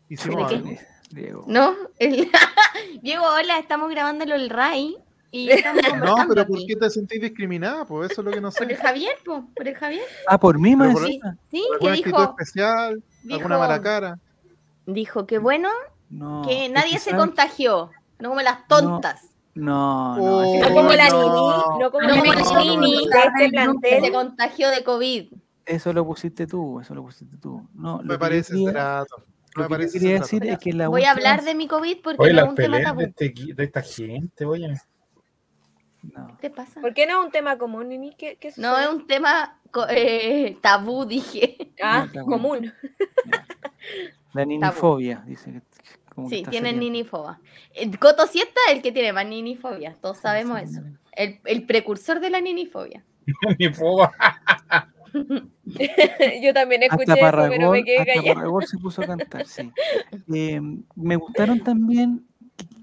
¿Hicimos 0.09 0.51
algo? 0.51 0.71
Diego. 1.11 1.45
No, 1.47 1.75
Diego, 3.01 3.23
hola, 3.23 3.59
estamos 3.59 3.89
grabándolo 3.91 4.33
el 4.35 4.49
RAI 4.49 4.97
y 5.31 5.47
no, 6.03 6.15
pero 6.27 6.45
¿por 6.45 6.65
qué 6.65 6.75
te 6.75 6.89
sentís 6.89 7.21
discriminada? 7.21 7.85
Pues 7.85 8.11
eso 8.11 8.21
es 8.21 8.25
lo 8.25 8.31
que 8.31 8.41
no 8.41 8.51
sé. 8.51 8.59
Por 8.59 8.71
el 8.71 8.77
Javier, 8.77 9.15
po, 9.25 9.47
por 9.55 9.67
el 9.67 9.75
Javier. 9.75 10.03
Ah, 10.27 10.39
por 10.39 10.59
mí, 10.59 10.75
más 10.75 10.97
sí, 10.99 11.19
sí 11.51 11.63
que 11.79 11.91
dijo. 11.91 12.23
especial? 12.23 13.03
¿Alguna 13.31 13.57
mala 13.57 13.81
cara? 13.81 14.19
Dijo 14.85 15.25
que 15.25 15.39
bueno, 15.39 15.69
que 16.47 16.69
nadie 16.69 16.99
se 16.99 17.15
contagió, 17.15 17.91
no 18.19 18.29
como 18.29 18.41
las 18.41 18.67
tontas. 18.67 19.23
No, 19.23 19.29
no, 19.55 20.17
no, 20.17 20.59
no 20.59 20.73
como 20.73 20.91
la 20.91 21.09
Nini, 21.09 21.79
no 21.79 21.91
como 21.91 22.07
la 22.07 22.63
Nini 22.63 23.07
de 23.07 23.19
este 23.19 23.49
plantel. 23.49 24.03
Se 24.03 24.11
contagió 24.11 24.69
de 24.69 24.83
COVID. 24.83 25.33
Eso 25.65 25.93
lo 25.93 26.05
pusiste 26.05 26.47
tú, 26.47 26.79
eso 26.79 26.95
lo 26.95 27.03
pusiste 27.03 27.37
tú. 27.37 27.67
No, 27.73 27.99
me 27.99 28.17
parece 28.17 28.55
trato. 28.65 29.23
Lo 29.55 29.67
que 29.69 29.87
quería 29.87 30.19
decir 30.19 30.45
es 30.45 30.57
que 30.57 30.73
la 30.73 30.87
Voy 30.87 31.03
a 31.03 31.11
hablar 31.11 31.43
de 31.43 31.53
mi 31.53 31.67
COVID 31.67 31.97
porque 32.03 32.33
no 32.33 32.43
es 32.43 32.49
un 32.49 32.55
tema 32.55 32.81
tabú. 32.81 32.99
De, 33.01 33.05
este, 33.05 33.33
de 33.53 33.63
esta 33.63 33.81
gente, 33.81 34.45
oye. 34.45 34.73
No. 36.01 36.37
¿Qué 36.41 36.49
pasa? 36.49 36.81
¿Por 36.81 36.93
qué 36.93 37.05
no 37.05 37.19
es 37.19 37.25
un 37.27 37.31
tema 37.31 37.57
común, 37.57 37.89
Nini? 37.89 38.13
¿Qué, 38.15 38.37
qué 38.37 38.51
no, 38.57 38.77
es 38.77 38.89
un 38.89 39.07
tema 39.07 39.59
eh, 39.89 40.57
tabú, 40.61 41.05
dije. 41.05 41.71
Ah, 41.81 42.07
común. 42.25 42.73
La 44.33 44.45
ninifobia, 44.45 45.23
dice. 45.25 45.61
Sí, 46.29 46.43
tienen 46.49 46.79
ninifobia. 46.79 47.39
Coto 47.99 48.27
Siesta 48.27 48.59
es 48.67 48.75
el 48.75 48.81
que 48.81 48.91
tiene 48.91 49.13
más 49.13 49.25
ninifobia, 49.25 49.95
todos 50.01 50.17
sabemos 50.17 50.61
eso. 50.61 50.81
El, 51.11 51.39
el, 51.45 51.65
precursor 51.65 52.19
de 52.19 52.29
la 52.29 52.41
ninifobia. 52.41 53.03
Ninifobia. 53.59 54.11
Yo 56.43 56.53
también 56.53 56.83
escuché 56.83 57.13
eso, 57.13 57.47
pero 57.49 57.71
me 57.71 57.83
quedé 57.83 58.05
callado. 58.05 58.61
se 58.61 58.77
puso 58.77 59.01
a 59.01 59.07
cantar, 59.07 59.45
sí. 59.45 59.71
Eh, 60.33 60.59
me 60.95 61.15
gustaron 61.15 61.59
también 61.59 62.25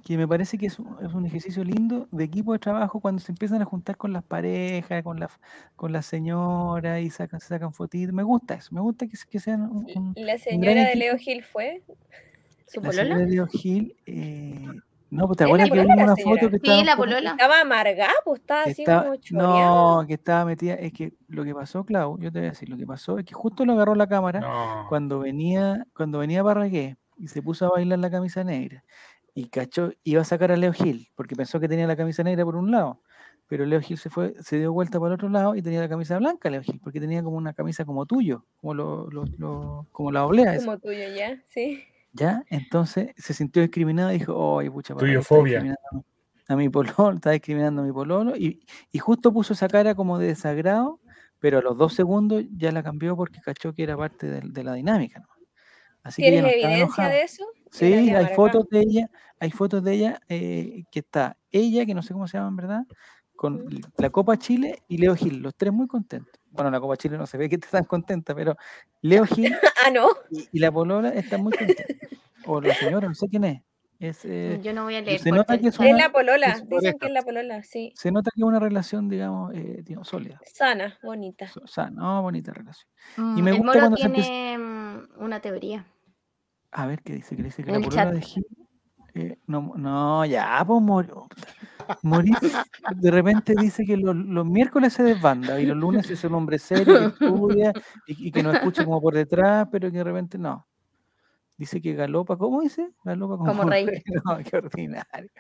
que 0.05 0.17
me 0.17 0.27
parece 0.27 0.59
que 0.59 0.67
es 0.67 0.79
un, 0.79 1.27
ejercicio 1.27 1.63
lindo 1.63 2.09
de 2.11 2.25
equipo 2.25 2.53
de 2.53 2.59
trabajo 2.59 3.01
cuando 3.01 3.21
se 3.21 3.31
empiezan 3.31 3.63
a 3.63 3.65
juntar 3.65 3.97
con 3.97 4.13
las 4.13 4.25
parejas, 4.25 5.03
con 5.05 5.21
la, 5.21 5.31
con 5.77 5.93
la 5.93 6.03
señora 6.03 7.01
y 7.01 7.11
sacan, 7.11 7.41
sacan 7.41 7.73
fotitos. 7.73 8.13
Me 8.13 8.23
gusta 8.23 8.55
eso, 8.55 8.75
me 8.75 8.81
gusta 8.81 9.07
que, 9.07 9.17
que 9.31 9.39
sean 9.39 9.63
un, 9.63 10.15
¿La 10.17 10.39
señora 10.39 10.85
de 10.85 10.97
Leo 10.97 11.17
Gil 11.17 11.43
fue? 11.43 11.83
¿Su 12.73 12.81
la 12.81 12.93
señora 12.93 13.19
de 13.19 13.27
Leo 13.27 13.47
Gil, 13.49 13.97
eh, 14.07 14.65
no, 15.11 15.27
pues 15.27 15.39
te 15.39 15.45
acuerdas 15.45 15.71
que 15.71 15.81
vimos 15.81 15.97
una 15.97 16.17
foto 16.17 16.51
que 16.51 16.57
estaba. 16.57 16.79
Sí, 16.79 16.85
la 16.85 16.97
polola. 16.97 17.31
Estaba 17.33 17.61
amargada, 17.63 18.13
pues 18.25 18.41
estaba 18.41 18.63
así 18.63 18.85
como 18.85 19.15
No, 19.33 20.05
que 20.07 20.15
estaba 20.15 20.45
metida. 20.45 20.75
Es 20.75 20.93
que 20.93 21.15
lo 21.27 21.43
que 21.43 21.53
pasó, 21.53 21.85
Clau, 21.85 22.17
yo 22.21 22.31
te 22.31 22.39
voy 22.39 22.47
a 22.47 22.51
decir, 22.51 22.69
lo 22.69 22.77
que 22.77 22.87
pasó 22.87 23.19
es 23.19 23.25
que 23.25 23.35
justo 23.35 23.65
lo 23.65 23.73
agarró 23.73 23.97
la 23.97 24.07
cámara 24.07 24.87
cuando 24.89 25.19
venía, 25.19 25.85
cuando 25.95 26.21
venía 26.21 26.45
Barragué 26.45 26.97
y 27.17 27.27
se 27.27 27.43
puso 27.43 27.67
a 27.67 27.71
bailar 27.71 27.99
la 27.99 28.11
camisa 28.11 28.45
negra 28.45 28.85
y 29.35 29.49
cachó, 29.49 29.93
iba 30.05 30.23
a 30.23 30.25
sacar 30.25 30.53
a 30.53 30.57
Leo 30.57 30.73
Gil, 30.73 31.09
porque 31.17 31.35
pensó 31.35 31.59
que 31.59 31.69
tenía 31.69 31.87
la 31.87 31.97
camisa 31.97 32.23
negra 32.23 32.45
por 32.45 32.57
un 32.57 32.71
lado, 32.71 33.01
pero 33.47 33.67
Leo 33.67 33.81
Gil 33.81 33.99
se 33.99 34.11
fue, 34.11 34.35
se 34.41 34.59
dio 34.59 34.73
vuelta 34.73 34.99
para 34.99 35.09
el 35.11 35.15
otro 35.15 35.29
lado 35.29 35.57
y 35.57 35.63
tenía 35.63 35.81
la 35.81 35.89
camisa 35.89 36.19
blanca, 36.19 36.51
Leo 36.51 36.63
Gil, 36.63 36.81
porque 36.83 37.01
tenía 37.01 37.23
como 37.23 37.37
una 37.37 37.53
camisa 37.53 37.85
como 37.85 38.07
tuyo, 38.07 38.45
como 38.61 38.75
lo, 38.75 39.09
como 39.93 40.13
la 40.13 40.25
oblea. 40.25 40.57
Como 40.57 40.79
tuyo, 40.79 41.15
ya, 41.17 41.43
sí. 41.47 41.83
Ya, 42.13 42.43
entonces 42.49 43.11
se 43.17 43.35
sintió 43.35 43.63
discriminado 43.63 44.11
y 44.13 44.19
dijo, 44.19 44.59
ay, 44.59 44.69
pucha, 44.69 44.95
fobia. 45.23 45.77
A 46.49 46.57
mi 46.57 46.69
pololo, 46.69 47.13
está 47.15 47.31
discriminando 47.31 47.83
a 47.83 47.85
mi 47.85 47.93
pololo, 47.93 48.37
y, 48.37 48.67
y 48.91 48.99
justo 48.99 49.33
puso 49.33 49.53
esa 49.53 49.69
cara 49.69 49.95
como 49.95 50.19
de 50.19 50.29
desagrado, 50.29 51.01
pero 51.39 51.59
a 51.59 51.63
los 51.63 51.79
dos 51.79 51.95
segundos 51.95 52.45
ya 52.57 52.73
la 52.73 52.83
cambió 52.83 53.17
porque 53.17 53.41
cachó 53.41 53.73
que 53.73 53.83
era 53.83 53.97
parte 53.97 54.27
de, 54.41 54.65
la 54.65 54.75
dinámica. 54.75 55.21
¿no? 55.21 55.27
Así 56.03 56.23
¿Tienes 56.23 56.53
evidencia 56.53 57.09
de 57.09 57.23
eso? 57.23 57.45
Sí, 57.71 57.93
hay 58.11 58.35
fotos 58.35 58.69
de 58.69 58.81
ella, 58.81 59.11
hay 59.39 59.51
fotos 59.51 59.83
de 59.83 59.93
ella 59.93 60.21
eh, 60.29 60.85
que 60.91 61.01
está 61.01 61.37
ella, 61.51 61.87
que 61.87 61.95
no 61.95 62.03
sé 62.03 62.13
cómo 62.13 62.27
se 62.27 62.37
llama 62.37 62.49
en 62.49 62.57
verdad, 62.57 62.83
con 63.41 63.67
la 63.97 64.11
Copa 64.11 64.37
Chile 64.37 64.83
y 64.87 64.99
Leo 64.99 65.17
Gil, 65.17 65.41
los 65.41 65.55
tres 65.55 65.73
muy 65.73 65.87
contentos. 65.87 66.39
Bueno, 66.51 66.71
la 66.71 66.79
Copa 66.79 66.99
Chile 66.99 67.17
no 67.17 67.27
se 67.27 67.39
ve 67.39 67.49
que 67.49 67.55
están 67.55 67.85
contenta, 67.85 68.35
pero 68.35 68.55
Leo 69.01 69.25
Gil 69.25 69.57
ah, 69.87 69.91
no. 69.91 70.09
y, 70.31 70.59
la 70.59 70.71
Polola 70.71 71.09
están 71.09 71.43
muy 71.43 71.55
contentos. 71.55 71.87
O 72.45 72.61
la 72.61 72.75
señora, 72.75 73.09
no 73.09 73.15
sé 73.15 73.31
quién 73.31 73.45
es. 73.45 73.63
Mm, 74.27 74.61
Yo 74.61 74.75
no 74.75 74.85
voy 74.85 74.97
a 74.97 75.01
leer. 75.01 75.21
Se 75.21 75.31
nota 75.31 75.57
que 75.57 75.69
es, 75.69 75.79
la 75.79 76.13
polola, 76.13 76.61
dicen 76.69 76.99
que 76.99 77.07
es 77.07 77.13
la 77.13 77.23
polola, 77.23 77.63
sí. 77.63 77.95
Se 77.97 78.13
nota 78.13 78.31
que 78.35 78.43
es 78.43 78.45
una 78.45 78.61
relación, 78.61 79.09
digamos, 79.09 79.55
eh, 79.55 79.85
digamos 79.87 80.09
sólida. 80.09 80.39
Sana, 80.45 80.99
bonita. 81.03 81.51
Sana, 81.65 81.93
no, 81.93 82.21
bonita 82.21 82.53
relación. 82.53 82.91
y 83.39 83.41
me 83.41 83.53
gusta 83.53 83.79
cuando 83.79 83.97
tiene 83.97 84.23
se 84.23 84.59
mm, 84.59 85.25
una 85.25 85.41
teoría. 85.41 85.87
A 86.73 86.87
ver 86.87 87.01
qué 87.01 87.15
dice, 87.15 87.37
que 87.37 87.43
dice 87.43 87.65
que 87.65 87.73
la 87.73 87.81
polola 87.81 88.13
de 88.13 88.21
Gil. 88.21 88.47
Eh, 89.15 89.39
no, 89.47 89.73
no, 89.77 90.25
ya, 90.27 90.63
pues 90.67 91.09
morir. 92.03 92.37
de 92.97 93.11
repente 93.11 93.55
dice 93.59 93.85
que 93.85 93.97
los, 93.97 94.15
los, 94.15 94.47
miércoles 94.47 94.93
se 94.93 95.03
desbanda 95.03 95.61
y 95.61 95.67
los 95.67 95.77
lunes 95.77 96.11
es 96.11 96.23
un 96.25 96.35
hombre 96.35 96.59
serio 96.59 96.99
que 96.99 97.07
estudia 97.07 97.73
y, 98.07 98.31
que 98.31 98.43
no 98.43 98.53
escucha 98.53 98.85
como 98.85 99.01
por 99.01 99.15
detrás, 99.15 99.69
pero 99.71 99.91
que 99.91 99.99
de 99.99 100.05
repente 100.05 100.39
no. 100.39 100.67
Dice 101.57 101.81
que 101.81 101.93
galopa, 101.93 102.39
¿cómo 102.39 102.63
dice? 102.63 102.91
Galopa 103.05 103.37
como, 103.37 103.63
rey. 103.71 103.87
No, 104.25 104.39
qué 104.39 104.57
ordinario. 104.57 105.31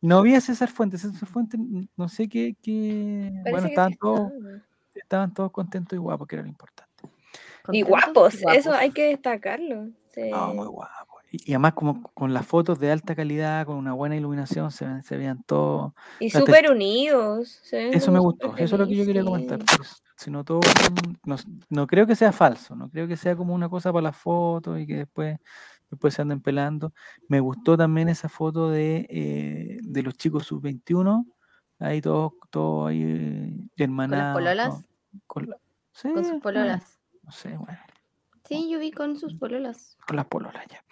No 0.00 0.22
vi 0.22 0.34
a 0.34 0.40
César 0.40 0.68
Fuentes. 0.68 1.00
César 1.00 1.28
Fuentes, 1.28 1.60
no 1.96 2.08
sé 2.08 2.28
qué. 2.28 2.56
qué... 2.62 3.32
Bueno, 3.50 3.66
estaban, 3.66 3.94
todos, 3.94 4.32
estaban 4.94 5.34
todos 5.34 5.50
contentos 5.50 5.96
y 5.96 5.98
guapos, 5.98 6.28
que 6.28 6.36
era 6.36 6.42
lo 6.42 6.48
importante. 6.48 6.88
Y 7.70 7.82
guapos, 7.82 8.36
eso 8.54 8.72
hay 8.72 8.90
que 8.92 9.08
destacarlo. 9.08 9.88
No, 10.30 10.54
muy 10.54 10.66
guapo. 10.66 11.07
Y, 11.30 11.52
además 11.52 11.74
como 11.74 12.02
con 12.14 12.32
las 12.32 12.46
fotos 12.46 12.78
de 12.78 12.90
alta 12.90 13.14
calidad, 13.14 13.66
con 13.66 13.76
una 13.76 13.92
buena 13.92 14.16
iluminación, 14.16 14.70
se, 14.70 15.02
se 15.02 15.16
veían 15.16 15.42
todos. 15.42 15.92
Y 16.20 16.30
súper 16.30 16.70
unidos. 16.70 17.60
Eso 17.70 18.10
me 18.12 18.18
gustó, 18.18 18.56
eso 18.56 18.74
es 18.76 18.80
lo 18.80 18.86
que 18.86 18.96
yo 18.96 19.04
quería 19.04 19.24
comentar. 19.24 19.58
Pues, 19.76 20.02
si 20.16 20.30
no, 20.30 20.44
todo, 20.44 20.60
no, 21.24 21.36
no, 21.68 21.86
creo 21.86 22.06
que 22.06 22.16
sea 22.16 22.32
falso, 22.32 22.74
no 22.74 22.90
creo 22.90 23.06
que 23.06 23.16
sea 23.16 23.36
como 23.36 23.54
una 23.54 23.68
cosa 23.68 23.92
para 23.92 24.04
las 24.04 24.16
fotos 24.16 24.80
y 24.80 24.86
que 24.86 24.96
después, 24.96 25.38
después 25.90 26.14
se 26.14 26.22
anden 26.22 26.40
pelando. 26.40 26.94
Me 27.28 27.40
gustó 27.40 27.76
también 27.76 28.08
esa 28.08 28.28
foto 28.28 28.70
de, 28.70 29.06
eh, 29.10 29.78
de 29.82 30.02
los 30.02 30.14
chicos 30.14 30.46
sub-21, 30.46 31.26
ahí 31.78 32.00
todos, 32.00 32.32
todos 32.50 32.88
ahí 32.88 33.68
hermanados. 33.76 34.34
¿Con 34.34 34.44
las 34.44 34.56
pololas? 34.56 34.84
Con, 35.26 36.14
con 36.14 36.24
sus 36.24 36.40
pololas. 36.40 36.98
No 37.22 37.32
sé, 37.32 37.56
bueno. 37.56 37.78
Sí, 38.48 38.68
yo 38.70 38.78
vi 38.78 38.92
con 38.92 39.18
sus 39.18 39.34
pololas. 39.34 39.98
Con 40.06 40.16
las 40.16 40.24
pololas, 40.24 40.64
ya. 40.68 40.82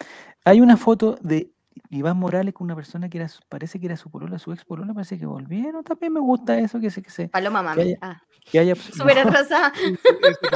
Hay 0.45 0.61
una 0.61 0.77
foto 0.77 1.17
de 1.23 1.51
Iván 1.89 2.19
Morales 2.19 2.53
con 2.53 2.67
una 2.67 2.77
persona 2.77 3.09
que 3.09 3.17
era, 3.17 3.31
parece 3.49 3.81
que 3.81 3.87
era 3.87 3.97
su 3.97 4.11
polola, 4.11 4.39
su 4.39 4.53
ex 4.53 4.67
polola, 4.67 4.93
parece 4.93 5.19
que 5.19 5.25
volvieron. 5.25 5.83
También 5.83 6.13
me 6.13 6.21
gusta 6.21 6.59
eso, 6.59 6.79
que 6.79 6.91
se... 6.91 7.01
Que 7.01 7.09
se 7.09 7.29
Paloma 7.29 7.63
mami. 7.63 7.77
Que 7.77 7.89
haya, 7.89 7.99
ah. 8.03 8.23
que 8.45 8.59
haya 8.59 8.75
Súper 8.75 9.21
atrasada. 9.21 9.73
Súper 9.75 10.55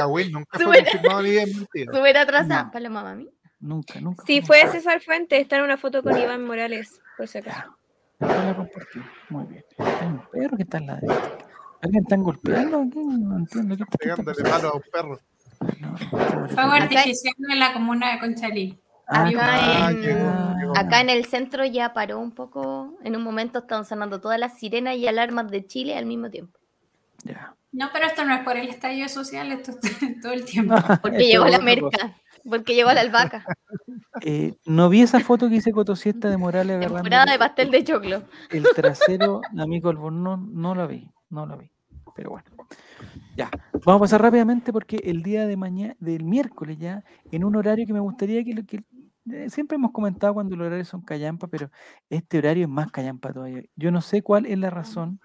atrasada. 2.17 2.65
No. 2.65 2.71
Paloma 2.71 3.01
mami. 3.01 3.27
Nunca, 3.59 3.99
nunca. 3.99 4.23
Sí, 4.27 4.43
fue 4.43 4.67
César 4.67 5.01
Fuente, 5.01 5.39
está 5.39 5.57
en 5.57 5.63
una 5.63 5.77
foto 5.77 6.03
con 6.03 6.15
Iván 6.15 6.45
Morales, 6.45 7.01
por 7.17 7.27
si 7.27 7.39
acaso. 7.39 7.75
La 8.19 8.55
compartí. 8.55 8.99
Muy 9.29 9.45
bien. 9.45 9.65
Hay 9.79 10.07
un 10.07 10.21
perro 10.31 10.55
que 10.55 10.63
está 10.63 10.77
en 10.77 10.85
la 10.85 10.97
de 10.97 11.07
¿Alguien 11.81 12.03
está 12.03 12.15
golpeando 12.15 12.81
aquí? 12.81 12.99
No 12.99 13.37
entiendo. 13.37 13.75
¿Qué 13.75 13.83
está 13.83 13.97
Pegándole 13.97 14.43
malo 14.43 14.69
a 14.69 14.75
un 14.75 14.83
perro. 14.91 15.19
Fuego 16.49 16.71
artificial 16.71 17.33
en 17.49 17.59
la 17.59 17.73
comuna 17.73 18.13
de 18.13 18.19
Conchalí. 18.19 18.79
Ah, 19.07 19.27
acá, 19.27 19.91
en, 19.91 20.77
acá 20.77 21.01
en 21.01 21.09
el 21.09 21.25
centro 21.25 21.65
ya 21.65 21.93
paró 21.93 22.19
un 22.19 22.31
poco. 22.31 22.97
En 23.03 23.15
un 23.15 23.23
momento 23.23 23.59
están 23.59 23.85
sonando 23.85 24.21
todas 24.21 24.39
las 24.39 24.57
sirenas 24.57 24.95
y 24.95 25.07
alarmas 25.07 25.51
de 25.51 25.65
Chile 25.65 25.97
al 25.97 26.05
mismo 26.05 26.29
tiempo. 26.29 26.57
Ya. 27.23 27.55
No, 27.73 27.89
pero 27.93 28.05
esto 28.05 28.25
no 28.25 28.33
es 28.33 28.41
por 28.41 28.57
el 28.57 28.67
estallido 28.67 29.07
social, 29.07 29.51
esto 29.51 29.71
es 29.71 29.81
todo 30.21 30.33
el 30.33 30.45
tiempo. 30.45 30.75
Porque 31.01 31.25
llegó 31.25 31.45
la 31.45 31.59
merca, 31.59 32.15
porque 32.49 32.75
llegó 32.75 32.91
la 32.93 33.01
albahaca. 33.01 33.45
Eh, 34.21 34.55
no 34.65 34.89
vi 34.89 35.01
esa 35.01 35.19
foto 35.19 35.49
que 35.49 35.55
hice 35.55 35.71
Cotosiesta 35.71 36.29
de 36.29 36.37
Morales. 36.37 36.79
Temporada 36.79 37.31
de 37.31 37.39
pastel 37.39 37.71
de 37.71 37.83
choclo. 37.83 38.23
El 38.49 38.63
trasero 38.75 39.41
de 39.51 39.61
Amigo 39.61 39.89
Albornoz 39.89 40.39
no 40.39 40.75
lo 40.75 40.87
vi, 40.87 41.09
no 41.29 41.45
lo 41.45 41.57
vi. 41.57 41.71
Pero 42.15 42.31
bueno. 42.31 42.60
Ya, 43.35 43.49
vamos 43.85 43.99
a 43.99 44.03
pasar 44.05 44.21
rápidamente 44.21 44.71
porque 44.73 44.97
el 45.03 45.23
día 45.23 45.47
de 45.47 45.57
mañana, 45.57 45.95
del 45.99 46.23
miércoles 46.23 46.77
ya, 46.77 47.03
en 47.31 47.43
un 47.43 47.55
horario 47.55 47.85
que 47.85 47.93
me 47.93 47.99
gustaría 47.99 48.43
que, 48.43 48.65
que 48.65 48.83
eh, 49.29 49.49
siempre 49.49 49.75
hemos 49.75 49.91
comentado 49.91 50.33
cuando 50.33 50.55
los 50.55 50.65
horarios 50.67 50.87
son 50.87 51.01
callampa, 51.01 51.47
pero 51.47 51.69
este 52.09 52.39
horario 52.39 52.63
es 52.63 52.69
más 52.69 52.91
callampa 52.91 53.31
todavía. 53.31 53.63
Yo 53.75 53.91
no 53.91 54.01
sé 54.01 54.23
cuál 54.23 54.45
es 54.47 54.57
la 54.57 54.69
razón 54.69 55.19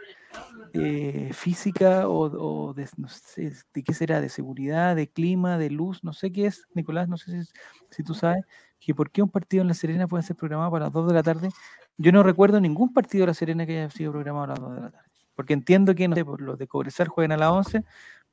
eh, 0.75 1.31
física 1.33 2.09
o, 2.09 2.75
de, 2.75 2.89
no 2.97 3.09
sé, 3.09 3.53
de 3.73 3.83
qué 3.83 3.95
será, 3.95 4.21
de 4.21 4.29
seguridad, 4.29 4.95
de 4.97 5.09
clima, 5.09 5.57
de 5.57 5.71
luz, 5.71 6.05
no 6.05 6.13
sé 6.13 6.31
qué 6.31 6.47
es, 6.47 6.67
Nicolás, 6.75 7.09
no 7.09 7.17
sé 7.17 7.45
si, 7.45 7.53
si 7.91 8.03
tú 8.03 8.15
sabes, 8.15 8.45
que 8.79 8.95
por 8.95 9.11
qué 9.11 9.23
un 9.23 9.31
partido 9.31 9.63
en 9.63 9.69
La 9.69 9.75
Serena 9.75 10.07
puede 10.07 10.23
ser 10.23 10.37
programado 10.37 10.71
para 10.71 10.85
las 10.87 10.93
2 10.93 11.09
de 11.09 11.15
la 11.15 11.23
tarde. 11.23 11.49
Yo 11.97 12.13
no 12.13 12.23
recuerdo 12.23 12.61
ningún 12.61 12.93
partido 12.93 13.23
de 13.23 13.29
La 13.29 13.35
Serena 13.35 13.67
que 13.67 13.81
haya 13.81 13.91
sido 13.91 14.13
programado 14.13 14.45
a 14.45 14.49
las 14.49 14.61
2 14.61 14.75
de 14.75 14.81
la 14.83 14.91
tarde. 14.91 15.06
Porque 15.37 15.53
entiendo 15.53 15.95
que, 15.95 16.09
no 16.09 16.17
sé, 16.17 16.25
por 16.25 16.41
los 16.41 16.59
de 16.59 16.67
Cobresal 16.67 17.09
juegan 17.09 17.33
a 17.33 17.37
las 17.37 17.51
11, 17.51 17.85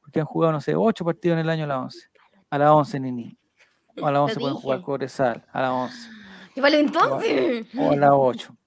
porque 0.02 0.22
han 0.22 0.26
jugado, 0.26 0.54
no 0.54 0.62
sé, 0.62 0.74
8 0.76 1.06
partidos 1.06 1.36
en 1.36 1.40
el 1.42 1.50
año 1.50 1.66
a 1.66 1.68
las 1.68 1.78
11. 1.78 2.10
A 2.50 2.58
las 2.58 2.70
11, 2.72 3.00
Nini. 3.02 3.38
O 4.02 4.08
a 4.08 4.12
las 4.12 4.22
11 4.22 4.40
pueden 4.40 4.56
jugar 4.56 4.82
Cobresal, 4.82 5.46
a 5.52 5.62
las 5.62 5.72
11. 5.72 6.10
¿Y 6.56 6.62
vale 6.62 6.80
entonces? 6.80 7.68
O 7.78 7.92
a 7.92 7.96
las 7.96 8.12
8. 8.14 8.58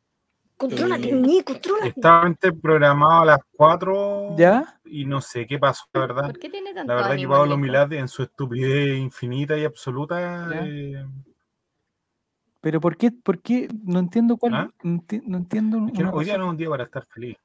Contrólate, 0.56 1.08
eh, 1.10 1.44
contrólate. 1.44 1.88
Estaba 1.88 2.34
programado 2.62 3.22
a 3.22 3.24
las 3.24 3.40
4. 3.56 4.36
¿Ya? 4.38 4.80
Y 4.84 5.04
no 5.04 5.20
sé 5.20 5.46
qué 5.46 5.58
pasó, 5.58 5.84
la 5.92 6.00
verdad. 6.00 6.26
¿Por 6.26 6.38
qué 6.38 6.48
tiene 6.48 6.72
tanto 6.72 6.94
La 6.94 7.02
verdad 7.02 7.16
que 7.16 7.28
Pablo 7.28 7.56
Milad, 7.58 7.92
en 7.92 8.08
su 8.08 8.22
estupidez 8.22 8.98
infinita 8.98 9.56
y 9.56 9.64
absoluta. 9.64 10.48
Eh... 10.64 11.04
Pero 12.60 12.80
¿por 12.80 12.96
qué? 12.96 13.10
¿Por 13.12 13.40
qué? 13.40 13.68
No 13.84 13.98
entiendo 13.98 14.36
cuál. 14.36 14.54
¿Ah? 14.54 14.70
No, 14.82 15.36
entiendo. 15.36 15.86
Es 15.86 15.92
que 15.92 16.04
hoy 16.04 16.24
día 16.24 16.38
no 16.38 16.44
es 16.44 16.50
un 16.50 16.56
día 16.56 16.68
para 16.68 16.84
estar 16.84 17.06
feliz. 17.06 17.36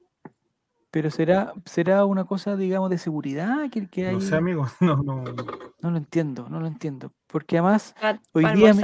Pero 0.92 1.10
será, 1.10 1.54
será 1.66 2.04
una 2.04 2.26
cosa, 2.26 2.58
digamos, 2.58 2.90
de 2.90 2.98
seguridad 2.98 3.70
que, 3.72 3.88
que 3.88 4.08
hay. 4.08 4.16
No 4.16 4.22
sé, 4.22 4.36
amigo, 4.36 4.68
no, 4.82 4.98
no. 4.98 5.24
No 5.24 5.92
lo 5.92 5.98
entiendo, 5.98 6.48
no 6.50 6.60
lo 6.60 6.68
entiendo. 6.68 7.14
Porque 7.28 7.58
además, 7.58 7.96
hoy 8.34 8.46
día. 8.54 8.76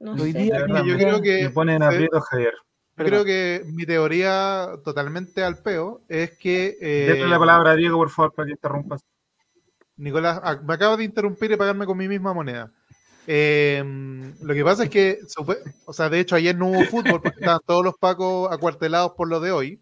hoy 0.00 0.32
día 0.32 0.66
yo 0.84 0.96
creo 0.96 1.22
que. 1.22 1.44
Me 1.44 1.50
ponen 1.50 1.82
aprieto, 1.82 2.20
Javier. 2.20 2.52
Yo 2.96 3.04
creo 3.06 3.24
que 3.24 3.64
mi 3.72 3.86
teoría 3.86 4.68
totalmente 4.84 5.42
al 5.42 5.58
peo 5.58 6.02
es 6.08 6.36
que. 6.38 6.76
Eh, 6.80 7.26
la 7.26 7.38
palabra 7.38 7.72
a 7.72 7.76
Diego, 7.76 7.96
por 7.96 8.10
favor, 8.10 8.34
para 8.34 8.46
que 8.46 8.52
interrumpas. 8.52 9.00
Nicolás, 9.96 10.40
ah, 10.42 10.60
me 10.62 10.74
acabas 10.74 10.98
de 10.98 11.04
interrumpir 11.04 11.52
y 11.52 11.56
pagarme 11.56 11.86
con 11.86 11.96
mi 11.96 12.06
misma 12.06 12.34
moneda. 12.34 12.70
Em, 13.26 14.34
lo 14.42 14.52
que 14.52 14.64
pasa 14.64 14.84
es 14.84 14.90
que, 14.90 15.20
o 15.86 15.92
sea, 15.92 16.10
de 16.10 16.20
hecho, 16.20 16.36
ayer 16.36 16.54
no 16.54 16.66
hubo 16.66 16.84
fútbol 16.84 17.22
porque 17.22 17.38
estaban 17.40 17.60
todos 17.66 17.82
los 17.82 17.96
pacos 17.96 18.52
acuartelados 18.52 19.12
por 19.12 19.28
lo 19.28 19.40
de 19.40 19.52
hoy. 19.52 19.80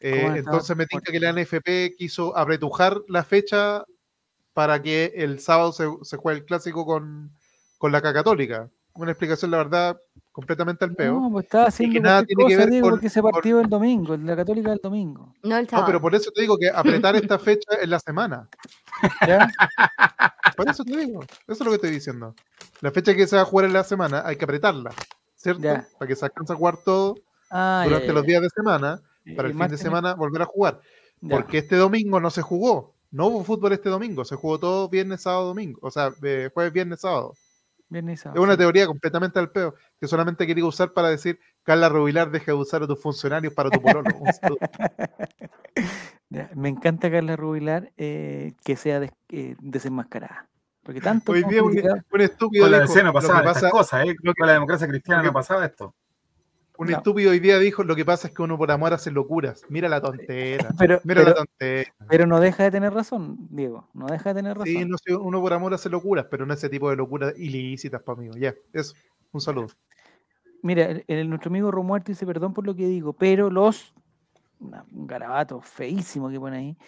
Eh, 0.00 0.32
entonces 0.36 0.74
me 0.76 0.86
tinca 0.86 1.12
que 1.12 1.20
la 1.20 1.32
NFP 1.32 1.94
quiso 1.96 2.36
apretujar 2.36 3.02
la 3.06 3.22
fecha 3.22 3.84
para 4.54 4.80
que 4.80 5.12
el 5.14 5.40
sábado 5.40 5.72
se, 5.72 6.16
juegue 6.16 6.40
el 6.40 6.46
clásico 6.46 6.86
con, 6.86 7.30
la 7.82 8.00
Católica. 8.00 8.68
Una 8.94 9.12
explicación, 9.12 9.50
la 9.50 9.58
verdad, 9.58 10.00
completamente 10.32 10.84
al 10.84 10.94
peo. 10.94 11.20
No, 11.20 11.30
pues 11.30 11.44
estaba 11.44 11.66
haciendo 11.66 11.94
que 11.94 12.00
nada 12.00 12.24
tiene 12.24 12.46
que 12.46 12.56
ver 12.56 12.80
con, 12.80 12.90
porque 12.90 13.10
se 13.10 13.22
partió 13.22 13.60
el 13.60 13.68
domingo, 13.68 14.16
la 14.16 14.34
Católica 14.36 14.72
el 14.72 14.80
domingo. 14.82 15.34
No, 15.42 15.56
el 15.56 15.68
sábado. 15.68 15.82
No, 15.82 15.86
pero 15.86 16.00
por 16.00 16.14
eso 16.14 16.30
te 16.30 16.40
digo 16.40 16.58
que 16.58 16.68
apretar 16.68 17.14
esta 17.16 17.38
fecha 17.38 17.76
en 17.80 17.90
la 17.90 18.00
semana. 18.00 18.48
¿Ya? 19.26 19.48
Por 20.56 20.68
eso 20.68 20.82
te 20.82 20.96
digo, 20.96 21.22
eso 21.22 21.38
es 21.46 21.60
lo 21.60 21.66
que 21.66 21.76
estoy 21.76 21.90
diciendo. 21.90 22.34
La 22.80 22.90
fecha 22.90 23.14
que 23.14 23.26
se 23.26 23.36
va 23.36 23.42
a 23.42 23.46
jugar 23.46 23.66
en 23.66 23.74
la 23.74 23.84
semana 23.84 24.22
hay 24.24 24.36
que 24.36 24.44
apretarla, 24.44 24.90
¿cierto? 25.36 25.68
Para 25.98 26.08
que 26.08 26.16
se 26.16 26.24
alcance 26.24 26.52
a 26.52 26.56
jugar 26.56 26.78
todo 26.84 27.16
ah, 27.50 27.84
durante 27.86 28.12
los 28.12 28.24
días 28.24 28.42
de 28.42 28.50
semana 28.50 29.00
para 29.36 29.48
el 29.48 29.54
fin 29.54 29.68
de 29.68 29.78
semana 29.78 30.14
volver 30.14 30.42
a 30.42 30.46
jugar. 30.46 30.80
Porque 31.28 31.58
este 31.58 31.76
domingo 31.76 32.20
no 32.20 32.30
se 32.30 32.42
jugó. 32.42 32.94
No 33.10 33.26
hubo 33.26 33.44
fútbol 33.44 33.72
este 33.72 33.88
domingo. 33.88 34.24
Se 34.24 34.36
jugó 34.36 34.58
todo 34.58 34.88
viernes, 34.88 35.22
sábado, 35.22 35.48
domingo. 35.48 35.80
O 35.82 35.90
sea, 35.90 36.10
jueves, 36.10 36.72
viernes, 36.72 37.00
sábado. 37.00 37.34
Viernes, 37.88 38.20
sábado 38.20 38.40
es 38.40 38.44
una 38.44 38.56
teoría 38.56 38.86
completamente 38.86 39.38
al 39.38 39.50
peo 39.50 39.74
que 40.00 40.06
solamente 40.06 40.46
quería 40.46 40.64
usar 40.64 40.92
para 40.92 41.08
decir 41.08 41.40
Carla 41.64 41.88
Rubilar 41.88 42.30
deja 42.30 42.52
de 42.52 42.58
usar 42.58 42.84
a 42.84 42.86
tus 42.86 43.02
funcionarios 43.02 43.52
para 43.52 43.68
tu 43.68 43.82
pololo. 43.82 44.04
me 46.54 46.68
encanta 46.68 47.10
Carla 47.10 47.34
Rubilar 47.34 47.90
eh, 47.96 48.52
que 48.64 48.76
sea 48.76 49.02
eh, 49.02 49.56
desenmascarada. 49.60 50.50
Porque 50.82 51.00
tanto. 51.00 51.32
Hoy 51.32 51.44
día 51.44 51.62
un, 51.62 51.76
estúpido. 52.20 52.64
Con 52.64 52.72
la 52.72 52.84
escena 52.84 53.12
pasaba 53.12 53.42
pasa, 53.42 53.70
cosas, 53.70 54.06
¿eh? 54.06 54.16
Con 54.16 54.46
la 54.46 54.52
democracia 54.54 54.88
cristiana 54.88 55.22
no 55.22 55.32
pasaba 55.32 55.66
esto. 55.66 55.94
Un 56.80 56.90
estúpido 56.90 57.32
hoy 57.32 57.40
día 57.40 57.58
dijo, 57.58 57.84
lo 57.84 57.94
que 57.94 58.06
pasa 58.06 58.28
es 58.28 58.34
que 58.34 58.40
uno 58.40 58.56
por 58.56 58.70
amor 58.70 58.94
hace 58.94 59.10
locuras. 59.10 59.64
Mira 59.68 59.86
la 59.86 60.00
tontera. 60.00 60.70
Pero, 60.78 60.98
mira 61.04 61.22
la 61.22 61.34
tontera. 61.34 61.92
Pero 62.08 62.26
no 62.26 62.40
deja 62.40 62.62
de 62.62 62.70
tener 62.70 62.94
razón, 62.94 63.36
Diego. 63.50 63.90
No 63.92 64.06
deja 64.06 64.30
de 64.30 64.36
tener 64.36 64.56
razón. 64.56 64.66
Sí, 64.66 64.86
no, 64.86 65.20
uno 65.20 65.42
por 65.42 65.52
amor 65.52 65.74
hace 65.74 65.90
locuras, 65.90 66.24
pero 66.30 66.46
no 66.46 66.54
ese 66.54 66.70
tipo 66.70 66.88
de 66.88 66.96
locuras 66.96 67.38
ilícitas 67.38 68.02
para 68.02 68.22
mí. 68.22 68.30
Ya, 68.38 68.54
eso. 68.72 68.94
Un 69.30 69.42
saludo. 69.42 69.66
Mira, 70.62 71.02
el, 71.06 71.28
nuestro 71.28 71.50
amigo 71.50 71.70
Romuerto 71.70 72.12
dice, 72.12 72.24
perdón 72.24 72.54
por 72.54 72.64
lo 72.64 72.74
que 72.74 72.86
digo, 72.86 73.12
pero 73.12 73.50
los, 73.50 73.92
un 74.58 75.06
garabato 75.06 75.60
feísimo 75.60 76.30
que 76.30 76.40
pone 76.40 76.56
ahí, 76.56 76.78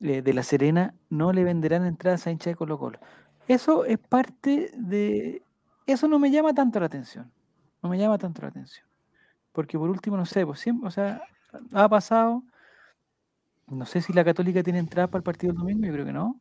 eh, 0.00 0.20
de 0.20 0.34
La 0.34 0.42
Serena, 0.42 0.94
no 1.08 1.32
le 1.32 1.44
venderán 1.44 1.86
entradas 1.86 2.26
a 2.26 2.30
hincha 2.30 2.50
de 2.50 2.56
Colo 2.56 2.78
Colo. 2.78 2.98
Eso 3.46 3.86
es 3.86 3.98
parte 3.98 4.72
de... 4.76 5.40
Eso 5.86 6.06
no 6.06 6.18
me 6.18 6.30
llama 6.30 6.52
tanto 6.52 6.78
la 6.80 6.86
atención. 6.86 7.32
No 7.82 7.88
me 7.88 7.96
llama 7.96 8.18
tanto 8.18 8.42
la 8.42 8.48
atención. 8.48 8.87
Porque 9.52 9.78
por 9.78 9.90
último, 9.90 10.16
no 10.16 10.26
sé, 10.26 10.44
pues 10.46 10.60
siempre, 10.60 10.88
o 10.88 10.90
sea, 10.90 11.22
ha 11.72 11.88
pasado. 11.88 12.42
No 13.66 13.84
sé 13.84 14.00
si 14.00 14.12
la 14.12 14.24
Católica 14.24 14.62
tiene 14.62 14.78
entrada 14.78 15.08
para 15.08 15.18
el 15.18 15.24
partido 15.24 15.52
del 15.52 15.60
domingo, 15.60 15.86
yo 15.86 15.92
creo 15.92 16.06
que 16.06 16.12
no. 16.12 16.40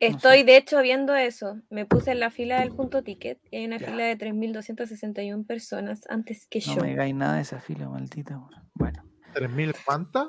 Estoy 0.00 0.42
de 0.42 0.56
hecho 0.56 0.82
viendo 0.82 1.14
eso. 1.14 1.60
Me 1.70 1.86
puse 1.86 2.10
en 2.10 2.18
la 2.18 2.30
fila 2.30 2.60
del 2.60 2.72
punto 2.72 3.04
ticket 3.04 3.38
y 3.52 3.58
hay 3.58 3.66
una 3.66 3.78
fila 3.78 4.04
de 4.04 4.18
3.261 4.18 5.46
personas 5.46 6.04
antes 6.08 6.46
que 6.46 6.58
yo. 6.58 6.74
No 6.74 6.82
me 6.82 6.88
digáis 6.88 7.14
nada 7.14 7.36
de 7.36 7.42
esa 7.42 7.60
fila, 7.60 7.88
maldita. 7.88 8.40
Bueno. 8.74 9.04
¿3.000 9.34 9.76
cuántas? 9.84 10.28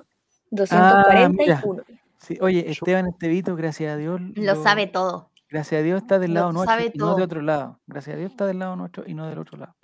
241. 0.52 1.82
Ah, 1.82 1.94
sí, 2.18 2.38
oye, 2.40 2.70
Esteban 2.70 3.08
Estevito, 3.08 3.56
gracias 3.56 3.94
a 3.94 3.98
Dios. 3.98 4.22
Lo, 4.36 4.62
sabe 4.62 4.86
todo. 4.86 5.32
Gracias 5.54 5.82
a 5.82 5.84
Dios 5.84 6.02
está 6.02 6.18
del 6.18 6.34
lado 6.34 6.52
nuestro 6.52 6.82
y 6.82 6.98
no 6.98 7.16
de 7.16 7.22
otro 7.22 7.40
lado. 7.40 7.80
Gracias 7.86 8.16
a 8.16 8.18
Dios 8.18 8.32
está 8.32 8.48
del 8.48 8.58
lado 8.58 8.76
nuestro 8.76 9.04
y 9.06 9.14
no 9.14 9.28
del 9.28 9.38
otro 9.38 9.60
lado. 9.60 9.76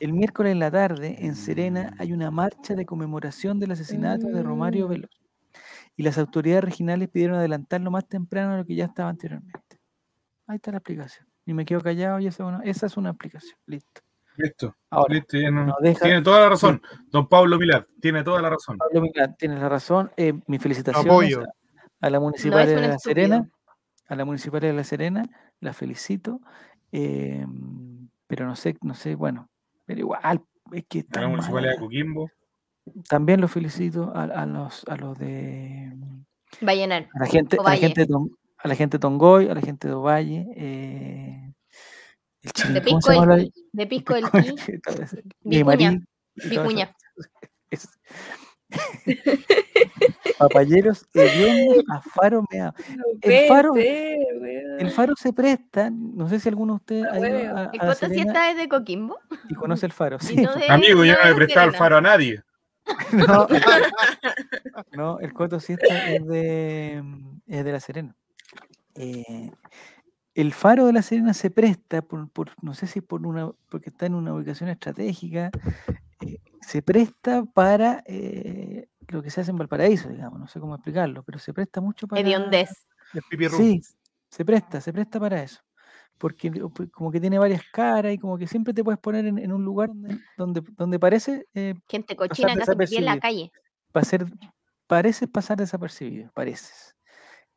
El 0.00 0.12
miércoles 0.14 0.50
en 0.50 0.58
la 0.58 0.68
tarde, 0.68 1.14
en 1.20 1.36
Serena, 1.36 1.94
hay 2.00 2.12
una 2.12 2.32
marcha 2.32 2.74
de 2.74 2.84
conmemoración 2.84 3.60
del 3.60 3.70
asesinato 3.70 4.26
de 4.26 4.42
Romario 4.42 4.86
mm. 4.86 4.90
Veloz. 4.90 5.10
Y 5.94 6.02
las 6.02 6.18
autoridades 6.18 6.64
regionales 6.64 7.08
pidieron 7.08 7.36
adelantarlo 7.36 7.92
más 7.92 8.08
temprano 8.08 8.50
de 8.50 8.58
lo 8.58 8.64
que 8.64 8.74
ya 8.74 8.86
estaba 8.86 9.10
anteriormente. 9.10 9.78
Ahí 10.48 10.56
está 10.56 10.72
la 10.72 10.78
explicación. 10.78 11.28
Y 11.46 11.54
me 11.54 11.64
quedo 11.64 11.80
callado 11.80 12.18
y 12.18 12.26
esa, 12.26 12.60
esa 12.64 12.86
es 12.86 12.96
una 12.96 13.10
explicación. 13.10 13.56
Listo. 13.66 14.00
Listo. 14.36 14.74
Listo 15.08 15.36
tiene, 16.00 16.22
toda 16.22 16.40
la 16.40 16.48
razón. 16.48 16.82
Don 17.12 17.28
Pablo 17.28 17.60
Milad, 17.60 17.84
tiene 18.00 18.24
toda 18.24 18.42
la 18.42 18.50
razón. 18.50 18.76
Pablo 18.76 19.02
Milad, 19.02 19.36
tiene 19.38 19.56
la 19.56 19.68
razón. 19.68 20.10
Eh, 20.16 20.32
mi 20.48 20.58
felicitaciones 20.58 21.38
a, 22.00 22.10
la 22.10 22.18
municipalidad 22.18 22.80
de 22.80 22.88
La 22.88 22.98
Serena 22.98 23.48
a 24.12 24.14
la 24.14 24.26
Municipalidad 24.26 24.72
de 24.72 24.76
La 24.76 24.84
Serena, 24.84 25.24
la 25.60 25.72
felicito, 25.72 26.42
em, 26.92 28.10
pero 28.26 28.46
no 28.46 28.54
sé, 28.56 28.76
no 28.82 28.92
sé, 28.92 29.14
bueno, 29.14 29.48
pero 29.86 30.00
igual, 30.00 30.42
es 30.70 30.84
que... 30.86 31.06
A 31.16 31.20
la 31.22 31.28
Municipalidad 31.28 31.72
de 31.72 31.78
Coquimbo. 31.78 32.30
También 33.08 33.40
lo 33.40 33.48
felicito 33.48 34.12
a, 34.14 34.44
los, 34.44 34.84
a 34.86 34.96
los 34.96 35.18
de... 35.18 35.96
Vallenar. 36.60 37.08
A 37.14 37.20
la 37.20 37.26
gente, 37.26 37.56
a 37.58 37.62
la 37.62 37.76
gente, 37.76 38.04
de, 38.04 38.14
a 38.58 38.68
la 38.68 38.74
gente 38.74 38.98
de 38.98 39.00
Tongoy, 39.00 39.48
a 39.48 39.54
la 39.54 39.62
gente 39.62 39.88
de 39.88 39.94
Ovalle, 39.94 40.46
eh, 40.56 41.54
el 42.66 42.74
de 42.74 42.82
Pisco, 42.82 43.12
el, 43.12 43.50
de 43.72 43.86
Pisco 43.86 44.14
el 44.14 44.24
Vicuña. 45.42 46.02
Vicuña. 46.34 46.94
Papayeros 50.38 51.06
hediondos 51.14 51.84
a 51.90 52.00
Faro 52.02 52.44
Mea. 52.50 52.74
El 53.22 53.48
faro, 53.48 53.74
el 53.76 54.90
faro 54.90 55.14
se 55.16 55.32
presta, 55.32 55.90
no 55.90 56.28
sé 56.28 56.40
si 56.40 56.48
alguno 56.48 56.72
de 56.72 56.76
ustedes 56.76 57.04
ha 57.06 57.18
ido 57.18 57.56
a, 57.56 57.70
¿El 57.72 57.80
Coto 57.80 58.08
Siesta 58.08 58.50
es 58.50 58.56
de 58.56 58.68
Coquimbo? 58.68 59.18
Y 59.48 59.54
conoce 59.54 59.86
el 59.86 59.92
faro, 59.92 60.18
sí. 60.20 60.44
Amigo, 60.68 61.04
yo 61.04 61.14
no 61.14 61.24
le 61.24 61.30
he 61.30 61.34
prestado 61.34 61.68
el 61.68 61.74
faro 61.74 61.98
a 61.98 62.00
nadie. 62.00 62.42
No, 63.12 63.46
no, 64.92 65.20
el 65.20 65.32
Coto 65.32 65.60
Siesta 65.60 66.12
es 66.12 66.26
de, 66.26 67.02
es 67.46 67.64
de 67.64 67.72
La 67.72 67.78
Serena. 67.78 68.16
Eh, 68.96 69.52
el 70.34 70.52
faro 70.52 70.86
de 70.86 70.92
La 70.92 71.02
Serena 71.02 71.32
se 71.32 71.50
presta, 71.50 72.02
por, 72.02 72.28
por, 72.30 72.50
no 72.60 72.74
sé 72.74 72.86
si 72.86 73.00
por 73.00 73.24
una, 73.26 73.50
porque 73.68 73.90
está 73.90 74.06
en 74.06 74.14
una 74.14 74.34
ubicación 74.34 74.68
estratégica, 74.68 75.50
eh, 76.20 76.38
se 76.60 76.82
presta 76.82 77.44
para 77.44 78.02
eh, 78.06 78.88
lo 79.12 79.22
que 79.22 79.30
se 79.30 79.40
hace 79.40 79.50
en 79.50 79.58
Valparaíso, 79.58 80.08
digamos, 80.08 80.38
no 80.38 80.46
sé 80.46 80.60
cómo 80.60 80.74
explicarlo, 80.74 81.22
pero 81.22 81.38
se 81.38 81.52
presta 81.52 81.80
mucho 81.80 82.06
para... 82.06 82.20
Hediondez. 82.20 82.70
Sí, 83.56 83.82
se 84.28 84.44
presta, 84.44 84.80
se 84.80 84.92
presta 84.92 85.20
para 85.20 85.42
eso. 85.42 85.60
Porque 86.18 86.50
pues, 86.50 86.90
como 86.90 87.10
que 87.10 87.20
tiene 87.20 87.38
varias 87.38 87.62
caras 87.72 88.12
y 88.12 88.18
como 88.18 88.38
que 88.38 88.46
siempre 88.46 88.72
te 88.72 88.84
puedes 88.84 89.00
poner 89.00 89.26
en, 89.26 89.52
un 89.52 89.64
lugar 89.64 89.90
donde, 90.36 90.62
donde 90.76 90.98
parece... 90.98 91.46
Eh, 91.54 91.74
Gente 91.88 92.16
cochina 92.16 92.54
que 92.54 92.86
se 92.86 92.98
en 92.98 93.04
la 93.04 93.18
calle. 93.18 93.50
Para 93.90 94.04
ser, 94.04 94.26
pareces 94.86 95.28
pasar 95.28 95.58
desapercibido, 95.58 96.30
pareces. 96.32 96.96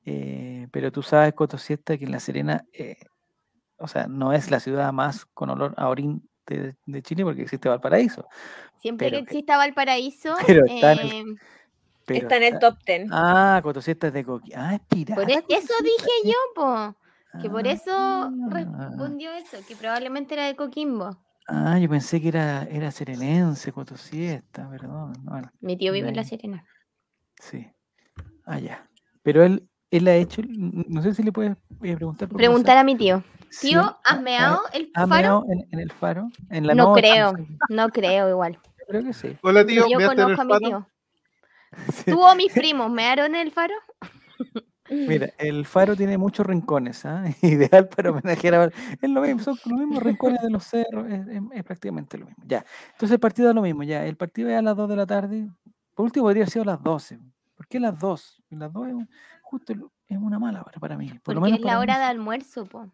Eh, 0.03 0.67
pero 0.71 0.91
tú 0.91 1.01
sabes, 1.01 1.33
Coto 1.33 1.57
Siesta, 1.57 1.97
que 1.97 2.05
en 2.05 2.11
La 2.11 2.19
Serena, 2.19 2.65
eh, 2.73 2.97
o 3.77 3.87
sea, 3.87 4.07
no 4.07 4.33
es 4.33 4.51
la 4.51 4.59
ciudad 4.59 4.91
más 4.93 5.25
con 5.25 5.49
olor 5.49 5.73
a 5.77 5.89
orín 5.89 6.29
de, 6.45 7.01
Chile 7.01 7.23
porque 7.23 7.43
existe 7.43 7.69
Valparaíso. 7.69 8.27
Siempre 8.77 9.11
que 9.11 9.17
exista 9.17 9.57
Valparaíso. 9.57 10.35
Pero 10.47 10.65
está, 10.65 10.93
en 10.93 10.99
el, 10.99 11.11
em, 11.11 11.37
está 12.07 12.37
en 12.37 12.43
el 12.43 12.59
top 12.59 12.77
ten. 12.83 13.07
Ah, 13.11 13.59
Coto 13.63 13.81
Siesta 13.81 14.07
es 14.07 14.13
de 14.13 14.23
Coqui. 14.23 14.53
Ah, 14.55 14.75
es 14.75 14.81
pirata. 14.81 15.21
E, 15.23 15.43
eso 15.49 15.73
dije 15.83 16.11
yo, 16.23 16.35
po. 16.55 16.95
Que 17.41 17.49
por 17.49 17.67
eso 17.67 17.91
ah. 17.91 18.31
respondió 18.49 19.31
eso, 19.33 19.57
que 19.67 19.75
probablemente 19.75 20.35
era 20.35 20.45
de 20.45 20.55
Coquimbo. 20.55 21.17
Ah, 21.47 21.77
yo 21.77 21.89
pensé 21.89 22.21
que 22.21 22.29
era, 22.29 22.63
era 22.63 22.91
serenense, 22.91 23.71
Coto 23.71 23.97
Siesta, 23.97 24.69
perdón. 24.69 25.13
Mi 25.59 25.77
tío 25.77 25.91
vive 25.91 26.09
en 26.09 26.15
La 26.15 26.23
Serena. 26.23 26.65
Sí. 27.39 27.67
Ah, 28.45 28.59
ya. 28.59 28.89
Pero 29.21 29.43
él, 29.43 29.67
él 29.97 30.07
ha 30.07 30.15
hecho, 30.15 30.41
no 30.47 31.01
sé 31.01 31.13
si 31.13 31.23
le 31.23 31.31
puedes 31.31 31.53
eh, 31.83 31.95
preguntar. 31.95 32.29
Preguntar 32.29 32.77
a 32.77 32.83
mi 32.83 32.95
tío. 32.95 33.23
Tío, 33.61 33.97
¿has 34.03 34.21
meado 34.21 34.61
el 34.73 34.91
faro? 35.07 35.45
En, 35.71 35.79
el 35.79 35.91
faro? 35.91 36.29
En 36.49 36.67
la 36.67 36.75
no 36.75 36.93
creo, 36.93 37.33
no 37.69 37.89
creo 37.89 38.29
igual. 38.29 38.59
Creo 38.87 39.03
que 39.03 39.13
sí. 39.13 39.37
Hola 39.41 39.65
tío, 39.65 39.85
yo 39.87 40.05
conozco 40.07 40.41
a 40.41 40.45
mi 40.45 40.57
tío. 40.59 40.87
¿Tú 42.05 42.21
o 42.21 42.35
mis 42.35 42.51
primos 42.51 42.91
mearon 42.91 43.35
en 43.35 43.41
el 43.41 43.51
faro? 43.51 43.73
Mira, 44.89 45.33
el 45.39 45.65
faro 45.65 45.95
tiene 45.95 46.17
muchos 46.17 46.45
rincones, 46.45 47.05
¿ah? 47.05 47.23
ideal 47.41 47.87
para 47.87 48.11
homenajear 48.11 48.53
a... 48.53 48.65
Es 48.65 49.09
lo 49.09 49.21
mismo, 49.21 49.41
son 49.41 49.57
los 49.65 49.79
mismos 49.79 50.03
rincones 50.03 50.41
de 50.41 50.49
los 50.51 50.63
cerros, 50.63 51.07
es, 51.09 51.63
prácticamente 51.63 52.17
lo 52.19 52.27
mismo. 52.27 52.43
Ya, 52.45 52.63
entonces 52.91 53.13
el 53.13 53.19
partido 53.19 53.49
es 53.49 53.55
lo 53.55 53.63
mismo, 53.63 53.81
ya, 53.83 54.05
el 54.05 54.15
partido 54.15 54.49
es 54.49 54.57
a 54.57 54.61
las 54.61 54.75
2 54.75 54.89
de 54.89 54.95
la 54.95 55.07
tarde, 55.07 55.49
por 55.95 56.05
último 56.05 56.25
podría 56.25 56.43
haber 56.43 56.51
sido 56.51 56.63
a 56.63 56.67
las 56.67 56.83
12. 56.83 57.19
¿Por 57.55 57.67
qué 57.67 57.79
las 57.79 57.97
2? 57.97 58.43
Las 58.51 58.73
2 58.73 58.87
es, 58.87 58.95
justo 59.55 59.91
es 60.07 60.17
una 60.17 60.37
mala 60.37 60.61
hora 60.61 60.79
para 60.79 60.97
mí. 60.97 61.09
Por 61.23 61.35
Porque 61.35 61.53
es 61.53 61.61
la 61.61 61.79
hora 61.79 61.97
de 61.97 62.03
almuerzo, 62.05 62.65
po. 62.65 62.91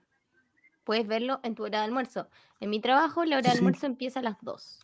Puedes 0.83 1.07
verlo 1.07 1.39
en 1.43 1.55
tu 1.55 1.63
hora 1.63 1.79
de 1.79 1.85
almuerzo. 1.85 2.27
En 2.59 2.69
mi 2.69 2.79
trabajo, 2.79 3.25
la 3.25 3.37
hora 3.37 3.51
de 3.51 3.57
almuerzo 3.57 3.87
empieza 3.87 4.19
a 4.19 4.23
las 4.23 4.37
2. 4.41 4.79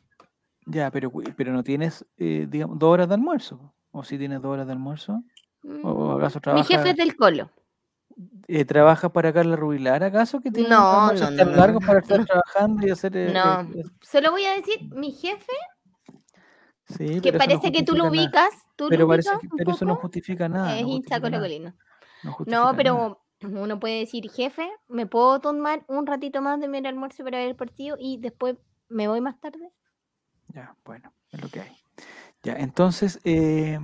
Ya, 0.66 0.92
pero, 0.92 1.12
pero 1.36 1.54
no 1.54 1.64
tienes, 1.64 2.06
eh, 2.18 2.48
digamos, 2.50 2.78
dos 2.80 2.90
horas 2.90 3.08
de 3.08 3.16
almuerzo. 3.16 3.74
¿O 3.92 4.04
si 4.04 4.18
tienes 4.18 4.42
dos 4.42 4.52
horas 4.52 4.66
de 4.66 4.74
almuerzo? 4.74 5.24
¿O 5.84 6.16
mm, 6.16 6.18
acaso 6.18 6.40
Mi 6.54 6.64
jefe 6.64 6.92
es 6.92 6.98
del 6.98 7.16
colo. 7.16 7.52
Eh, 8.48 8.66
¿Trabaja 8.66 9.10
para 9.10 9.32
Carla 9.32 9.56
Rubilar 9.56 10.04
acaso? 10.04 10.40
que 10.40 10.52
tiene 10.52 10.70
no, 10.70 11.14
no, 11.14 11.32
no, 11.32 11.46
largo 11.46 11.80
para 11.80 12.00
estar 12.00 12.26
trabajando 12.26 12.88
y 12.88 12.90
hacer... 12.90 13.16
Eh, 13.16 13.32
no, 13.32 13.62
eh, 13.62 13.84
se 14.02 14.22
lo 14.22 14.32
voy 14.32 14.46
a 14.46 14.54
decir, 14.54 14.90
mi 14.94 15.12
jefe 15.12 15.54
Sí, 16.90 17.22
que 17.22 17.34
parece 17.34 17.72
que 17.72 17.84
tú 17.84 17.96
lo 17.96 18.08
ubicas. 18.08 18.67
¿Tú 18.78 18.88
pero, 18.88 19.08
parece 19.08 19.32
pero 19.58 19.72
eso 19.72 19.84
no 19.84 19.96
justifica 19.96 20.48
nada. 20.48 20.78
Es 20.78 20.84
no 20.84 20.90
hincha 20.90 21.20
colocolino. 21.20 21.74
No, 22.24 22.38
no, 22.46 22.76
pero 22.76 23.22
uno 23.42 23.80
puede 23.80 24.00
decir, 24.00 24.30
jefe, 24.32 24.70
¿me 24.88 25.06
puedo 25.06 25.40
tomar 25.40 25.84
un 25.88 26.08
ratito 26.08 26.42
más 26.42 26.60
de 26.60 26.68
mi 26.68 26.78
almuerzo 26.78 27.24
para 27.24 27.40
ver 27.40 27.50
el 27.50 27.56
partido 27.56 27.98
y 28.00 28.18
después 28.18 28.56
me 28.88 29.08
voy 29.08 29.20
más 29.20 29.40
tarde? 29.40 29.72
Ya, 30.48 30.76
bueno, 30.86 31.12
es 31.32 31.42
lo 31.42 31.50
que 31.50 31.62
hay. 31.62 31.78
Ya, 32.44 32.54
entonces, 32.54 33.20
eh, 33.24 33.80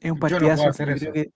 es 0.00 0.12
un 0.12 0.18
partidazo. 0.18 0.64
No, 0.64 0.70
hacer 0.70 1.12
Que... 1.12 1.32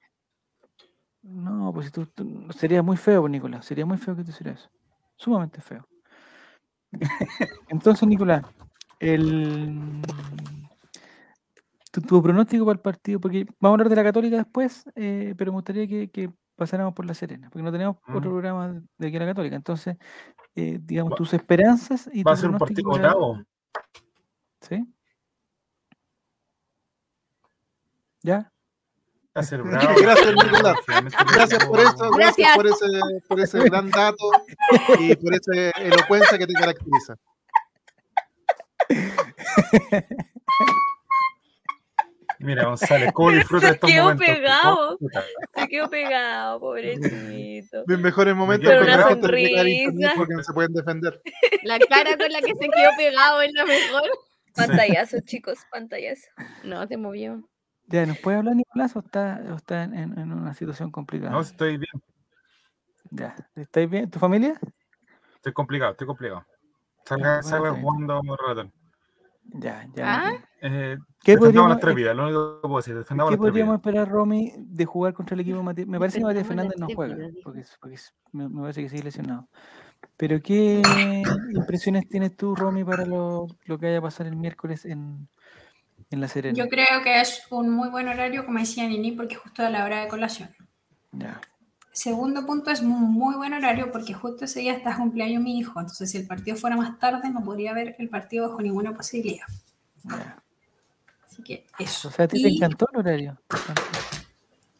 no 1.22 1.72
pues 1.74 1.90
tú, 1.90 2.08
sería 2.56 2.82
muy 2.82 2.96
feo, 2.96 3.28
Nicolás. 3.28 3.66
Sería 3.66 3.84
muy 3.84 3.98
feo 3.98 4.14
que 4.14 4.24
te 4.24 4.30
hiciera 4.30 4.52
eso. 4.52 4.70
Sumamente 5.16 5.60
feo. 5.60 5.86
entonces, 7.68 8.08
Nicolás, 8.08 8.44
el 9.00 10.00
tu, 12.00 12.22
pronóstico 12.22 12.64
para 12.64 12.74
el 12.74 12.80
partido, 12.80 13.20
porque 13.20 13.46
vamos 13.60 13.62
a 13.62 13.74
hablar 13.74 13.88
de 13.88 13.96
la 13.96 14.04
Católica 14.04 14.36
después, 14.36 14.84
eh, 14.94 15.34
pero 15.36 15.52
me 15.52 15.56
gustaría 15.56 15.86
que, 15.86 16.30
pasáramos 16.56 16.94
por 16.94 17.04
la 17.04 17.14
Serena, 17.14 17.50
porque 17.50 17.64
no 17.64 17.72
tenemos 17.72 17.96
otro 18.06 18.30
mm. 18.30 18.32
programa 18.32 18.80
de 18.96 19.08
aquí 19.08 19.16
a 19.16 19.20
la 19.20 19.26
Católica. 19.26 19.56
Entonces, 19.56 19.96
eh, 20.54 20.78
digamos, 20.80 21.16
tus 21.16 21.34
esperanzas 21.34 22.08
y 22.12 22.22
Va 22.22 22.32
a 22.32 22.36
ser 22.36 22.50
un 22.50 22.58
partido 22.58 22.92
bravo. 22.92 23.42
¿Sí? 24.60 24.86
¿Ya? 28.22 28.52
Va 29.36 29.40
a 29.40 29.42
ser 29.42 29.62
bravo. 29.64 30.00
Gracias, 30.00 30.32
Nicolás. 30.32 30.76
Gracias 31.34 31.66
por 31.66 31.80
eso, 31.80 32.10
gracias, 32.10 32.56
por, 32.56 32.66
ese, 32.68 32.86
por 33.28 33.40
ese 33.40 33.58
gran 33.64 33.90
dato 33.90 34.30
y 35.00 35.16
por 35.16 35.34
esa 35.34 35.70
elocuencia 35.80 36.38
que 36.38 36.46
te 36.46 36.54
caracteriza. 36.54 37.16
Mira, 42.44 42.66
González, 42.66 43.10
¿cómo 43.14 43.30
disfruta 43.30 43.70
estos 43.70 43.88
se 43.88 43.96
quedó 43.96 44.04
momentos? 44.04 44.26
Pegado, 44.36 44.98
se 45.54 45.68
quedó 45.68 45.88
pegado, 45.88 46.60
pobrecito. 46.60 47.84
Mis 47.86 47.98
mejores 47.98 48.36
momentos 48.36 48.68
pero 48.68 48.82
una 48.82 49.02
sonrisa. 49.08 50.12
porque 50.14 50.34
no 50.34 50.42
se 50.42 50.52
pueden 50.52 50.74
defender. 50.74 51.22
La 51.62 51.78
cara 51.78 52.18
con 52.18 52.30
la 52.30 52.40
que 52.40 52.52
se 52.54 52.68
quedó 52.68 52.90
pegado 52.98 53.40
es 53.40 53.52
la 53.54 53.64
mejor. 53.64 54.02
Pantallazo, 54.54 55.20
chicos, 55.24 55.58
pantallazo. 55.70 56.28
No, 56.64 56.86
se 56.86 56.98
movió. 56.98 57.48
Ya, 57.86 58.04
¿nos 58.04 58.18
puede 58.18 58.36
hablar 58.36 58.56
Nicolás 58.56 58.94
o 58.96 59.00
está, 59.00 59.42
o 59.50 59.56
está 59.56 59.84
en, 59.84 59.94
en, 59.94 60.32
una 60.32 60.54
situación 60.54 60.90
complicada? 60.90 61.32
No, 61.32 61.40
estoy 61.40 61.78
bien. 61.78 62.02
Ya, 63.10 63.34
¿estáis 63.56 63.88
bien? 63.88 64.10
¿Tu 64.10 64.18
familia? 64.18 64.60
Estoy 65.36 65.52
complicado, 65.52 65.92
estoy 65.92 66.06
complicado. 66.06 66.46
Salga, 67.04 67.42
salga 67.42 67.72
jugando 67.72 68.20
un. 68.20 68.72
Ya, 69.52 69.86
ya. 69.94 70.26
¿Ah? 70.26 70.32
Eh, 70.62 70.96
¿Qué 71.22 71.36
podríamos, 71.36 71.70
las 71.70 71.80
tres 71.80 71.94
vidas, 71.94 72.16
lo 72.16 72.24
único 72.24 72.60
que 72.60 72.68
puedo 72.68 72.76
decir. 72.78 72.96
¿Qué 73.30 73.36
podríamos 73.36 73.76
esperar, 73.76 74.08
Romy, 74.08 74.52
de 74.56 74.84
jugar 74.84 75.14
contra 75.14 75.34
el 75.34 75.40
equipo 75.40 75.62
Matías? 75.62 75.86
Me 75.86 75.98
parece 75.98 76.18
que 76.18 76.24
Matías 76.24 76.46
Fernández 76.46 76.76
no 76.78 76.88
juega, 76.94 77.16
porque, 77.42 77.62
porque 77.80 77.96
me, 78.32 78.48
me, 78.48 78.60
parece 78.62 78.82
que 78.82 78.88
sigue 78.88 79.04
lesionado. 79.04 79.48
Pero 80.16 80.40
¿qué 80.42 80.82
impresiones 81.54 82.08
tienes 82.08 82.36
tú, 82.36 82.54
Romy, 82.54 82.84
para 82.84 83.04
lo, 83.04 83.46
lo 83.64 83.78
que 83.78 83.86
vaya 83.86 83.98
a 83.98 84.02
pasar 84.02 84.26
el 84.26 84.36
miércoles 84.36 84.84
en, 84.84 85.28
en 86.10 86.20
La 86.20 86.28
Serena? 86.28 86.56
Yo 86.56 86.68
creo 86.68 87.02
que 87.02 87.20
es 87.20 87.46
un 87.50 87.70
muy 87.70 87.88
buen 87.90 88.08
horario, 88.08 88.44
como 88.44 88.58
decía 88.58 88.86
Nini, 88.86 89.12
porque 89.12 89.36
justo 89.36 89.64
a 89.64 89.70
la 89.70 89.84
hora 89.84 90.00
de 90.02 90.08
colación. 90.08 90.50
Ya. 91.12 91.40
Segundo 91.94 92.44
punto, 92.44 92.72
es 92.72 92.82
muy 92.82 93.36
buen 93.36 93.54
horario 93.54 93.92
porque 93.92 94.14
justo 94.14 94.46
ese 94.46 94.58
día 94.58 94.72
está 94.72 94.96
cumpleaños 94.96 95.40
mi 95.40 95.56
hijo. 95.56 95.78
Entonces, 95.78 96.10
si 96.10 96.18
el 96.18 96.26
partido 96.26 96.56
fuera 96.56 96.76
más 96.76 96.98
tarde, 96.98 97.30
no 97.30 97.44
podría 97.44 97.72
ver 97.72 97.94
el 98.00 98.08
partido 98.08 98.48
bajo 98.48 98.60
ninguna 98.60 98.92
posibilidad. 98.92 99.46
Así 101.24 101.44
que 101.44 101.66
eso. 101.78 102.08
O 102.08 102.10
sea, 102.10 102.24
¿a 102.24 102.28
ti 102.28 102.42
te 102.42 102.48
encantó 102.48 102.88
el 102.92 102.98
horario? 102.98 103.40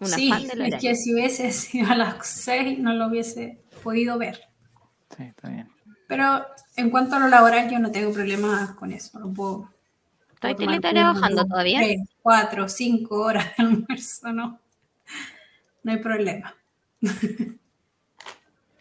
sí, 0.01 0.29
es 0.33 0.81
que 0.81 0.97
si 0.97 1.15
hubiese 1.15 1.53
sido 1.53 1.93
a 1.93 1.95
las 1.95 2.27
6 2.27 2.81
no 2.81 2.93
lo 2.95 3.07
hubiese 3.07 3.61
podido 3.85 4.19
ver. 4.19 4.41
Sí, 5.17 5.23
está 5.23 5.49
bien. 5.49 5.71
Pero 6.09 6.45
en 6.75 6.91
cuanto 6.91 7.15
a 7.15 7.21
lo 7.21 7.29
laboral, 7.29 7.71
yo 7.71 7.79
no 7.79 7.93
tengo 7.93 8.13
problemas 8.13 8.73
con 8.73 8.91
eso. 8.91 9.21
No 9.21 9.33
puedo. 9.33 9.71
¿Estoy 10.43 10.81
trabajando 10.81 11.47
todavía? 11.47 11.79
3, 11.79 12.01
4, 12.23 12.69
5 12.69 13.15
horas 13.15 13.57
de 13.57 13.65
almuerzo, 13.65 14.33
no. 14.33 14.59
No 15.85 15.93
hay 15.93 15.99
problema. 15.99 16.53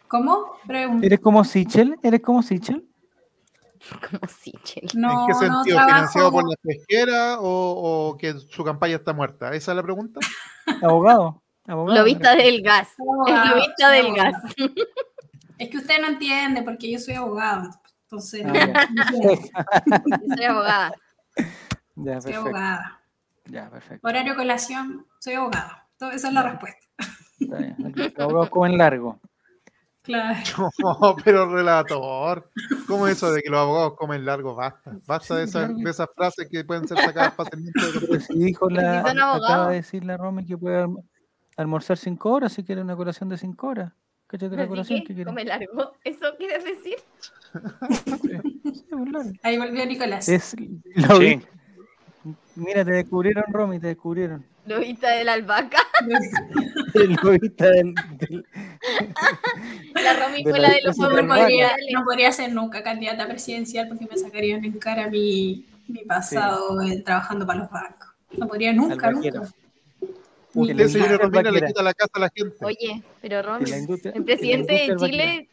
¿Cómo? 0.08 0.58
¿Eres 1.02 1.20
como 1.20 1.44
Sichel? 1.44 1.96
¿Eres 2.02 2.20
como 2.20 2.42
Sichel? 2.42 2.86
Como 4.08 4.26
Sichel. 4.28 4.88
No, 4.94 5.22
¿En 5.22 5.26
qué 5.26 5.34
sentido? 5.34 5.78
¿Financiado 5.80 6.30
por 6.30 6.48
la 6.48 6.56
pesquera 6.62 7.36
o, 7.40 8.16
que 8.18 8.34
su 8.34 8.64
campaña 8.64 8.96
está 8.96 9.12
muerta? 9.12 9.52
¿Esa 9.54 9.72
es 9.72 9.76
la 9.76 9.82
pregunta? 9.82 10.20
Abogado. 10.82 11.42
Lo 11.66 12.04
vista 12.04 12.36
del 12.36 12.62
gas. 12.62 12.88
lo 12.98 13.56
vista 13.56 13.90
del 13.90 14.14
gas. 14.14 14.34
Es 15.56 15.68
que 15.70 15.78
usted 15.78 16.00
no 16.00 16.08
entiende 16.08 16.62
porque 16.62 16.90
yo 16.90 16.98
soy 16.98 17.14
abogado. 17.14 17.70
Entonces, 18.02 18.44
ah, 18.44 18.88
yo 19.86 20.34
soy 20.36 20.44
abogada. 20.44 20.92
Ya, 21.94 22.20
soy 22.20 22.32
abogada. 22.32 23.00
Ya, 23.44 23.70
perfecto. 23.70 24.06
Horario 24.06 24.34
colación, 24.34 25.06
soy 25.20 25.34
abogada. 25.34 25.86
Esa 26.12 26.28
es 26.28 26.34
la 26.34 26.42
respuesta. 26.42 26.84
Los 27.38 28.18
abogados 28.18 28.50
comen 28.50 28.78
largo. 28.78 29.20
Claro. 30.04 30.70
No, 30.78 31.16
pero 31.24 31.50
relator, 31.50 32.50
¿cómo 32.86 33.08
es 33.08 33.16
eso 33.16 33.32
de 33.32 33.40
que 33.40 33.48
los 33.48 33.60
abogados 33.60 33.94
comen 33.96 34.24
largo? 34.24 34.54
Basta, 34.54 34.92
basta 35.06 35.36
de, 35.36 35.44
esas 35.44 36.08
frases 36.14 36.46
que 36.50 36.62
pueden 36.62 36.86
ser 36.86 36.98
sacadas 36.98 37.34
fácilmente. 37.34 37.80
Si 38.20 38.38
dijo 38.38 38.68
la, 38.68 39.00
acaba 39.00 39.70
de 39.70 39.76
decir 39.76 40.04
la 40.04 40.18
Romy 40.18 40.44
que 40.44 40.58
puede 40.58 40.86
almorzar 41.56 41.96
cinco 41.96 42.32
horas 42.32 42.52
si 42.52 42.64
quiere 42.64 42.82
una 42.82 42.96
colación 42.96 43.30
de 43.30 43.38
cinco 43.38 43.68
horas. 43.68 43.92
Cállate 44.26 44.56
la 44.56 44.66
colación 44.66 45.00
que, 45.00 45.14
quiere. 45.14 45.24
Come 45.24 45.44
largo, 45.44 45.92
¿eso 46.04 46.26
quieres 46.36 46.64
decir? 46.64 46.96
Ahí 49.42 49.58
volvió 49.58 49.86
Nicolás. 49.86 50.28
Es, 50.28 50.54
lo 50.96 51.16
sí. 51.16 51.40
Mira, 52.56 52.84
te 52.84 52.92
descubrieron, 52.92 53.44
Romy, 53.48 53.80
te 53.80 53.88
descubrieron. 53.88 54.44
Lobita 54.66 55.10
de 55.10 55.24
la 55.24 55.34
albahaca. 55.34 55.78
el 56.94 57.16
lobita 57.22 57.70
del, 57.70 57.94
La 59.94 60.12
Romy 60.14 60.42
fue 60.42 60.58
la 60.58 60.70
de 60.70 60.80
los 60.82 60.96
no 60.96 61.08
podría, 61.08 61.76
no 61.92 62.04
podría 62.04 62.32
ser 62.32 62.52
nunca 62.52 62.82
candidata 62.82 63.26
presidencial 63.26 63.88
porque 63.88 64.06
me 64.06 64.16
sacarían 64.16 64.64
en 64.64 64.78
cara 64.78 65.08
mi, 65.10 65.66
mi 65.88 66.04
pasado 66.04 66.78
trabajando 67.04 67.46
para 67.46 67.60
los 67.60 67.70
bancos. 67.70 68.08
No 68.36 68.48
podría 68.48 68.72
nunca, 68.72 69.10
nunca. 69.10 69.42
Usted, 70.54 71.18
Romina, 71.18 71.50
le 71.50 71.66
quita 71.66 71.82
la 71.82 71.94
casa 71.94 72.12
a 72.14 72.20
la 72.20 72.30
gente. 72.34 72.56
Oye, 72.64 73.02
pero 73.20 73.42
Ron, 73.42 73.64
el 73.66 74.24
presidente 74.24 74.72
de 74.72 74.96
Chile 74.96 75.48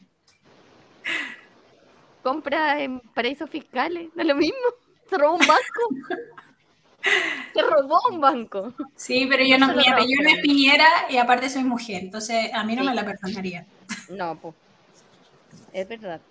compra 2.22 2.82
en 2.82 3.00
paraísos 3.00 3.50
fiscales, 3.50 4.10
no 4.16 4.22
es 4.22 4.28
lo 4.28 4.36
mismo. 4.36 4.58
Se 5.10 5.18
robó 5.18 5.34
un 5.34 5.40
banco. 5.40 6.42
Se 7.54 7.62
robó 7.62 8.00
un 8.12 8.22
banco. 8.22 8.74
Sí, 8.96 9.28
pero 9.30 9.44
yo 9.44 9.58
no, 9.58 9.74
mi 9.74 9.88
apellido 9.88 10.24
no 10.24 10.30
es 10.30 10.40
Piñera 10.42 10.88
y 11.10 11.18
aparte 11.18 11.50
soy 11.50 11.64
mujer, 11.64 12.04
entonces 12.04 12.52
a 12.54 12.64
mí 12.64 12.76
no 12.76 12.84
me 12.84 12.94
la 12.94 13.06
perdonaría. 13.06 13.66
No, 14.10 14.36
pues. 14.36 14.56
Es 15.74 15.88
verdad. 15.88 16.22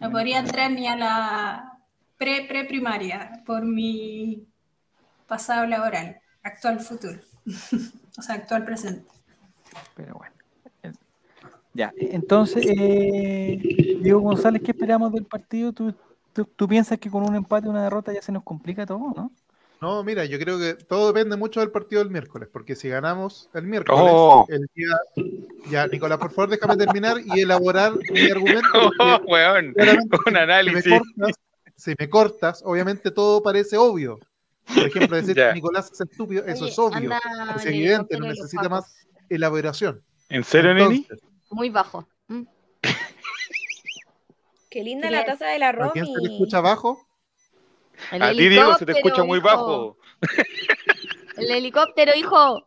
No 0.00 0.10
podría 0.10 0.38
entrar 0.38 0.70
ni 0.70 0.86
a 0.86 0.96
la 0.96 1.78
pre-pre-primaria 2.16 3.42
por 3.44 3.64
mi 3.64 4.46
pasado 5.26 5.66
laboral, 5.66 6.20
actual 6.42 6.80
futuro. 6.80 7.18
o 8.18 8.22
sea, 8.22 8.36
actual 8.36 8.64
presente. 8.64 9.10
Pero 9.94 10.14
bueno. 10.14 10.34
Ya, 11.72 11.92
entonces, 11.96 12.66
eh, 12.66 13.60
Diego 14.02 14.20
González, 14.20 14.60
¿qué 14.62 14.72
esperamos 14.72 15.12
del 15.12 15.24
partido? 15.24 15.72
¿Tú, 15.72 15.94
tú, 16.32 16.68
piensas 16.68 16.98
que 16.98 17.08
con 17.08 17.22
un 17.22 17.36
empate 17.36 17.68
o 17.68 17.70
una 17.70 17.84
derrota 17.84 18.12
ya 18.12 18.22
se 18.22 18.32
nos 18.32 18.42
complica 18.42 18.84
todo, 18.84 19.12
no? 19.14 19.30
No, 19.80 20.04
mira, 20.04 20.26
yo 20.26 20.38
creo 20.38 20.58
que 20.58 20.74
todo 20.74 21.10
depende 21.10 21.36
mucho 21.36 21.60
del 21.60 21.70
partido 21.70 22.02
del 22.02 22.10
miércoles, 22.10 22.50
porque 22.52 22.76
si 22.76 22.90
ganamos 22.90 23.48
el 23.54 23.66
miércoles, 23.66 24.02
oh. 24.04 24.46
el 24.50 24.68
día. 24.74 24.88
Ya, 25.70 25.86
Nicolás, 25.86 26.18
por 26.18 26.32
favor, 26.32 26.50
déjame 26.50 26.76
terminar 26.76 27.16
y 27.24 27.40
elaborar 27.40 27.94
mi 28.10 28.30
argumento. 28.30 28.68
Oh, 29.00 29.20
weón, 29.26 29.74
un 30.26 30.36
análisis. 30.36 31.00
Si 31.76 31.94
me, 31.98 32.10
cortas, 32.10 32.62
obviamente 32.66 33.10
todo 33.10 33.42
parece 33.42 33.78
obvio. 33.78 34.18
Por 34.66 34.86
ejemplo, 34.86 35.16
decir 35.16 35.34
que 35.34 35.54
Nicolás 35.54 35.90
es 35.90 36.00
estúpido, 36.02 36.44
eso 36.44 36.66
es 36.66 36.78
obvio, 36.78 37.10
es 37.56 37.64
evidente, 37.64 38.18
no 38.18 38.26
necesita 38.26 38.68
más 38.68 39.06
elaboración. 39.30 40.02
¿En 40.28 40.44
serio, 40.44 40.74
Nini? 40.74 41.06
Muy 41.50 41.70
bajo. 41.70 42.06
Mm. 42.28 42.42
Qué 44.68 44.84
linda 44.84 45.10
la 45.10 45.24
taza 45.24 45.46
de 45.46 45.58
la 45.58 45.72
Romy. 45.72 45.92
quién 45.92 46.06
se 46.06 46.20
le 46.20 46.32
escucha 46.34 46.60
bajo? 48.10 48.24
a 48.24 48.30
ti, 48.30 48.48
Diego, 48.48 48.74
se 48.76 48.86
te 48.86 48.92
escucha 48.92 49.24
muy 49.24 49.40
bajo. 49.40 49.96
El 51.36 51.50
helicóptero, 51.50 52.12
hijo. 52.16 52.66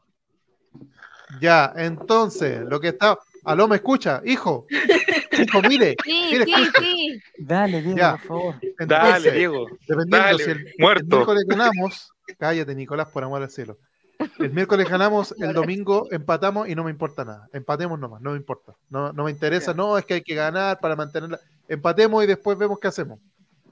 Ya, 1.40 1.74
entonces, 1.76 2.62
lo 2.62 2.80
que 2.80 2.90
está. 2.90 3.18
Aló, 3.44 3.68
¿me 3.68 3.76
escucha? 3.76 4.22
Hijo. 4.26 4.66
Hijo, 5.32 5.62
mire. 5.68 5.96
Sí, 6.04 6.44
sí, 6.46 6.68
sí. 6.80 7.22
Dale, 7.38 7.82
Diego, 7.82 8.12
por 8.12 8.20
favor. 8.20 8.56
Dale, 8.88 9.32
Diego. 9.32 9.68
Dependiendo 9.88 10.38
si 10.38 10.52
el, 10.52 10.74
muerto. 10.78 11.04
el 11.04 11.10
miércoles 11.10 11.44
ganamos. 11.48 12.12
Cállate, 12.38 12.74
Nicolás, 12.74 13.10
por 13.10 13.24
amor 13.24 13.42
al 13.42 13.50
cielo. 13.50 13.78
El 14.40 14.52
miércoles 14.52 14.90
ganamos, 14.90 15.36
el 15.40 15.54
domingo 15.54 16.08
empatamos 16.12 16.70
y 16.70 16.76
no 16.76 16.84
me 16.84 16.92
importa 16.92 17.26
nada. 17.26 17.50
Empatemos 17.52 18.00
nomás, 18.00 18.22
no 18.22 18.32
me 18.32 18.38
importa. 18.38 18.74
No, 18.90 19.12
no 19.12 19.26
me 19.26 19.32
interesa, 19.32 19.74
no, 19.74 19.98
es 19.98 20.06
que 20.06 20.16
hay 20.16 20.22
que 20.22 20.36
ganar 20.36 20.80
para 20.80 20.96
mantenerla. 20.96 21.40
Empatemos 21.68 22.24
y 22.24 22.28
después 22.28 22.58
vemos 22.58 22.80
qué 22.80 22.88
hacemos. 22.88 23.20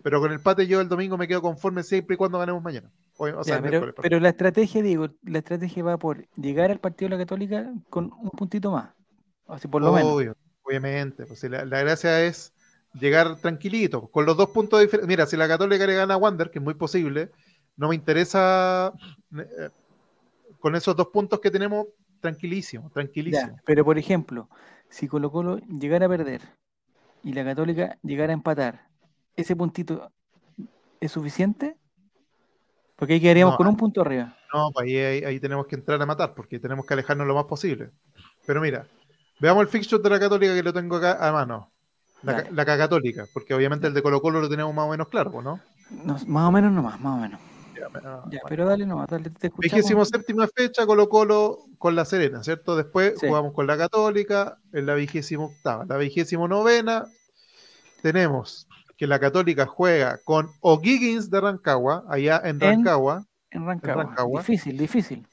Pero 0.04 0.20
con 0.20 0.32
el 0.32 0.38
empate 0.38 0.68
yo 0.68 0.82
el 0.82 0.89
domingo 0.89 1.18
me 1.18 1.28
quedo 1.28 1.41
conforme 1.41 1.84
siempre 1.84 2.16
y 2.16 2.18
cuando 2.18 2.39
ganemos 2.39 2.62
mañana. 2.62 2.91
pero, 3.18 4.20
la 4.20 4.30
estrategia, 4.30 4.82
digo, 4.82 5.10
la 5.24 5.39
estrategia 5.39 5.84
va 5.84 5.97
por 5.97 6.28
llegar 6.36 6.72
al 6.72 6.80
partido 6.80 7.10
de 7.10 7.18
la 7.18 7.24
Católica 7.24 7.72
con 7.89 8.12
un 8.20 8.32
puntito 8.32 8.72
más. 8.72 8.89
Así 9.47 9.68
por 9.68 9.82
lo 9.82 9.93
menos. 9.93 10.36
Obviamente. 10.64 11.26
Pues, 11.26 11.43
la, 11.43 11.66
gracia 11.66 12.26
es 12.26 12.54
llegar 12.93 13.38
tranquilito, 13.38 14.08
con 14.10 14.26
los 14.26 14.38
dos 14.38 14.49
puntos 14.49 14.80
de 14.80 14.86
diferencia. 14.86 15.08
Mira, 15.08 15.26
si 15.26 15.38
la 15.38 15.47
Católica 15.47 15.86
le 15.86 15.95
gana 15.95 16.14
a 16.16 16.18
Wander, 16.18 16.49
que 16.49 16.60
es 16.60 16.64
muy 16.64 16.74
posible, 16.74 17.32
no 17.78 17.89
me 17.89 17.95
interesa 17.95 18.93
eh, 19.38 19.70
con 20.60 20.76
esos 20.76 20.95
dos 20.95 21.08
puntos 21.08 21.39
que 21.39 21.52
tenemos, 21.52 21.88
tranquilísimo, 22.20 22.89
tranquilísimo. 22.91 23.58
pero 23.66 23.84
por 23.84 23.97
ejemplo, 23.97 24.49
si 24.89 25.08
Colo 25.08 25.32
Colo 25.32 25.58
llegara 25.58 26.06
a 26.06 26.10
perder 26.10 26.41
y 27.24 27.34
la 27.34 27.43
Católica 27.43 27.97
llegara 28.04 28.32
a 28.32 28.36
empatar, 28.36 28.90
¿ese 29.41 29.55
puntito 29.55 30.11
es 30.99 31.11
suficiente? 31.11 31.77
Porque 32.95 33.15
ahí 33.15 33.21
quedaríamos 33.21 33.57
con 33.57 33.67
un 33.67 33.75
punto 33.75 34.01
arriba. 34.01 34.37
No, 34.53 34.71
pues 34.71 34.85
ahí, 34.85 35.39
tenemos 35.39 35.65
que 35.65 35.75
entrar 35.75 36.01
a 36.01 36.05
matar, 36.05 36.33
porque 36.35 36.59
tenemos 36.59 36.85
que 36.85 36.93
alejarnos 36.93 37.25
lo 37.25 37.35
más 37.35 37.45
posible. 37.45 37.89
Pero 38.45 38.61
mira, 38.61 38.85
veamos 39.39 39.63
el 39.63 39.69
fixture 39.69 40.03
de 40.03 40.09
la 40.09 40.19
Católica 40.19 40.53
que 40.53 40.63
lo 40.63 40.73
tengo 40.73 40.97
acá 40.97 41.17
a 41.27 41.31
mano. 41.31 41.69
La, 42.21 42.45
la 42.51 42.65
Católica, 42.65 43.25
porque 43.33 43.55
obviamente 43.55 43.87
el 43.87 43.95
de 43.95 44.03
Colo 44.03 44.21
Colo 44.21 44.41
lo 44.41 44.49
tenemos 44.49 44.73
más 44.75 44.85
o 44.85 44.89
menos 44.91 45.07
claro, 45.07 45.41
¿no? 45.41 45.59
no 45.89 46.17
más 46.27 46.47
o 46.47 46.51
menos 46.51 46.71
nomás, 46.71 46.99
más 46.99 47.17
o 47.17 47.21
menos. 47.21 47.39
Ya, 48.29 48.39
pero 48.47 48.67
dale 48.67 48.85
nomás, 48.85 49.07
dale, 49.09 49.29
te 49.31 49.47
escuchamos. 49.47 50.09
séptima 50.09 50.47
fecha, 50.47 50.85
Colo 50.85 51.09
Colo 51.09 51.65
con 51.79 51.95
la 51.95 52.05
Serena, 52.05 52.43
¿cierto? 52.43 52.75
Después 52.75 53.15
jugamos 53.19 53.53
con 53.53 53.65
la 53.65 53.77
Católica 53.77 54.59
en 54.71 54.85
la 54.85 54.93
vigésima 54.93 55.45
octava. 55.45 55.85
La 55.85 55.97
vigésima 55.97 56.47
novena 56.47 57.07
tenemos 58.03 58.67
que 59.02 59.08
la 59.08 59.18
Católica 59.18 59.66
juega 59.66 60.20
con 60.24 60.52
O'Higgins 60.60 61.32
de 61.32 61.41
Rancagua, 61.41 62.06
allá 62.08 62.39
en 62.43 62.60
Rancagua. 62.60 63.26
En, 63.49 63.66
Rancagua. 63.66 64.41
Difícil, 64.41 64.78
difícil. 64.78 65.26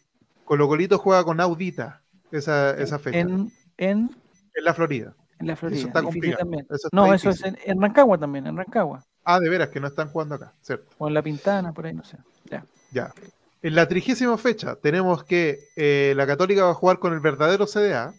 Colo 0.47 0.67
Colito 0.69 0.97
juega 0.97 1.23
con 1.23 1.39
Audita 1.39 2.01
esa, 2.33 2.71
esa 2.71 2.99
fecha. 2.99 3.19
En, 3.19 3.53
en, 3.77 4.11
la 4.55 4.73
Florida. 4.73 5.15
En 5.39 5.49
la 5.49 5.55
Florida. 5.55 5.81
Eso 5.81 5.89
está 5.89 6.03
complicado. 6.03 6.51
no, 6.93 7.13
eso 7.13 7.29
es 7.29 7.45
en, 7.45 7.79
Rancagua 7.79 8.17
también, 8.17 8.47
en 8.47 8.57
Rancagua. 8.57 9.05
Ah, 9.23 9.39
de 9.39 9.51
veras, 9.51 9.69
que 9.69 9.81
no 9.81 9.89
están 9.89 10.09
jugando 10.09 10.37
acá, 10.37 10.55
¿cierto? 10.63 10.89
O 10.97 11.07
en 11.07 11.13
La 11.13 11.21
Pintana, 11.21 11.75
por 11.75 11.85
ahí, 11.85 11.93
no 11.93 12.05
sé. 12.05 12.17
Ya. 12.51 12.65
Ya. 12.91 13.13
En 13.61 13.75
la 13.75 13.87
trigésima 13.87 14.39
fecha 14.39 14.77
tenemos 14.77 15.25
que 15.25 15.59
eh, 15.77 16.15
la 16.17 16.27
Católica 16.27 16.65
va 16.65 16.71
a 16.71 16.75
jugar 16.75 17.01
con 17.01 17.13
el 17.13 17.21
verdadero 17.21 17.67
CDA 17.67 18.15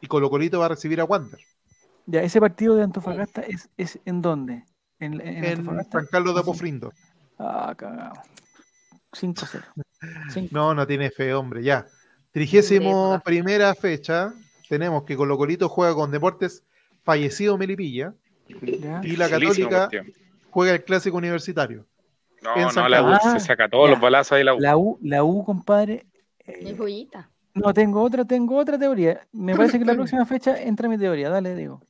y 0.00 0.08
Colo 0.08 0.28
Colito 0.28 0.58
va 0.58 0.66
a 0.66 0.70
recibir 0.70 1.00
a 1.00 1.04
Wander. 1.04 1.38
Ya, 2.06 2.22
ese 2.22 2.40
partido 2.40 2.74
de 2.74 2.82
Antofagasta 2.82 3.42
es, 3.42 3.70
es 3.76 4.00
en 4.04 4.22
dónde? 4.22 4.64
En, 5.02 5.20
en, 5.20 5.64
San 5.90 6.06
Carlos 6.06 6.32
de 6.34 6.40
Apofrindo. 6.40 6.92
Ah, 7.36 7.74
cagado. 7.76 8.14
5-0. 9.12 10.50
No, 10.52 10.74
no 10.74 10.86
tiene 10.86 11.10
fe, 11.10 11.34
hombre, 11.34 11.64
ya. 11.64 11.86
Trigésimo 12.30 13.20
primera 13.24 13.74
fecha, 13.74 14.32
tenemos 14.68 15.02
que 15.02 15.16
Colo 15.16 15.36
Colito 15.36 15.68
juega 15.68 15.94
con 15.94 16.12
Deportes 16.12 16.64
fallecido 17.02 17.58
Melipilla 17.58 18.14
y 19.02 19.16
la 19.16 19.28
Católica 19.28 19.90
juega 20.50 20.74
el 20.74 20.84
clásico 20.84 21.16
universitario. 21.16 21.84
No, 22.42 22.72
no, 22.72 22.88
la 22.88 23.02
U 23.02 23.30
se 23.32 23.40
saca 23.40 23.68
todos 23.68 23.90
los 23.90 24.00
balazos 24.00 24.32
ahí 24.32 24.44
la 24.44 24.54
U. 24.54 24.60
La 24.60 24.76
U, 24.76 24.98
la 25.02 25.24
U 25.24 25.44
compadre. 25.44 26.06
Eh, 26.38 26.74
joyita. 26.76 27.28
No, 27.54 27.74
tengo 27.74 28.02
otra, 28.02 28.24
tengo 28.24 28.56
otra 28.56 28.78
teoría. 28.78 29.26
Me 29.32 29.54
parece 29.56 29.78
que 29.78 29.84
la 29.84 29.94
próxima 29.94 30.24
fecha 30.24 30.60
entra 30.60 30.88
mi 30.88 30.96
teoría. 30.96 31.28
Dale, 31.28 31.54
digo. 31.54 31.80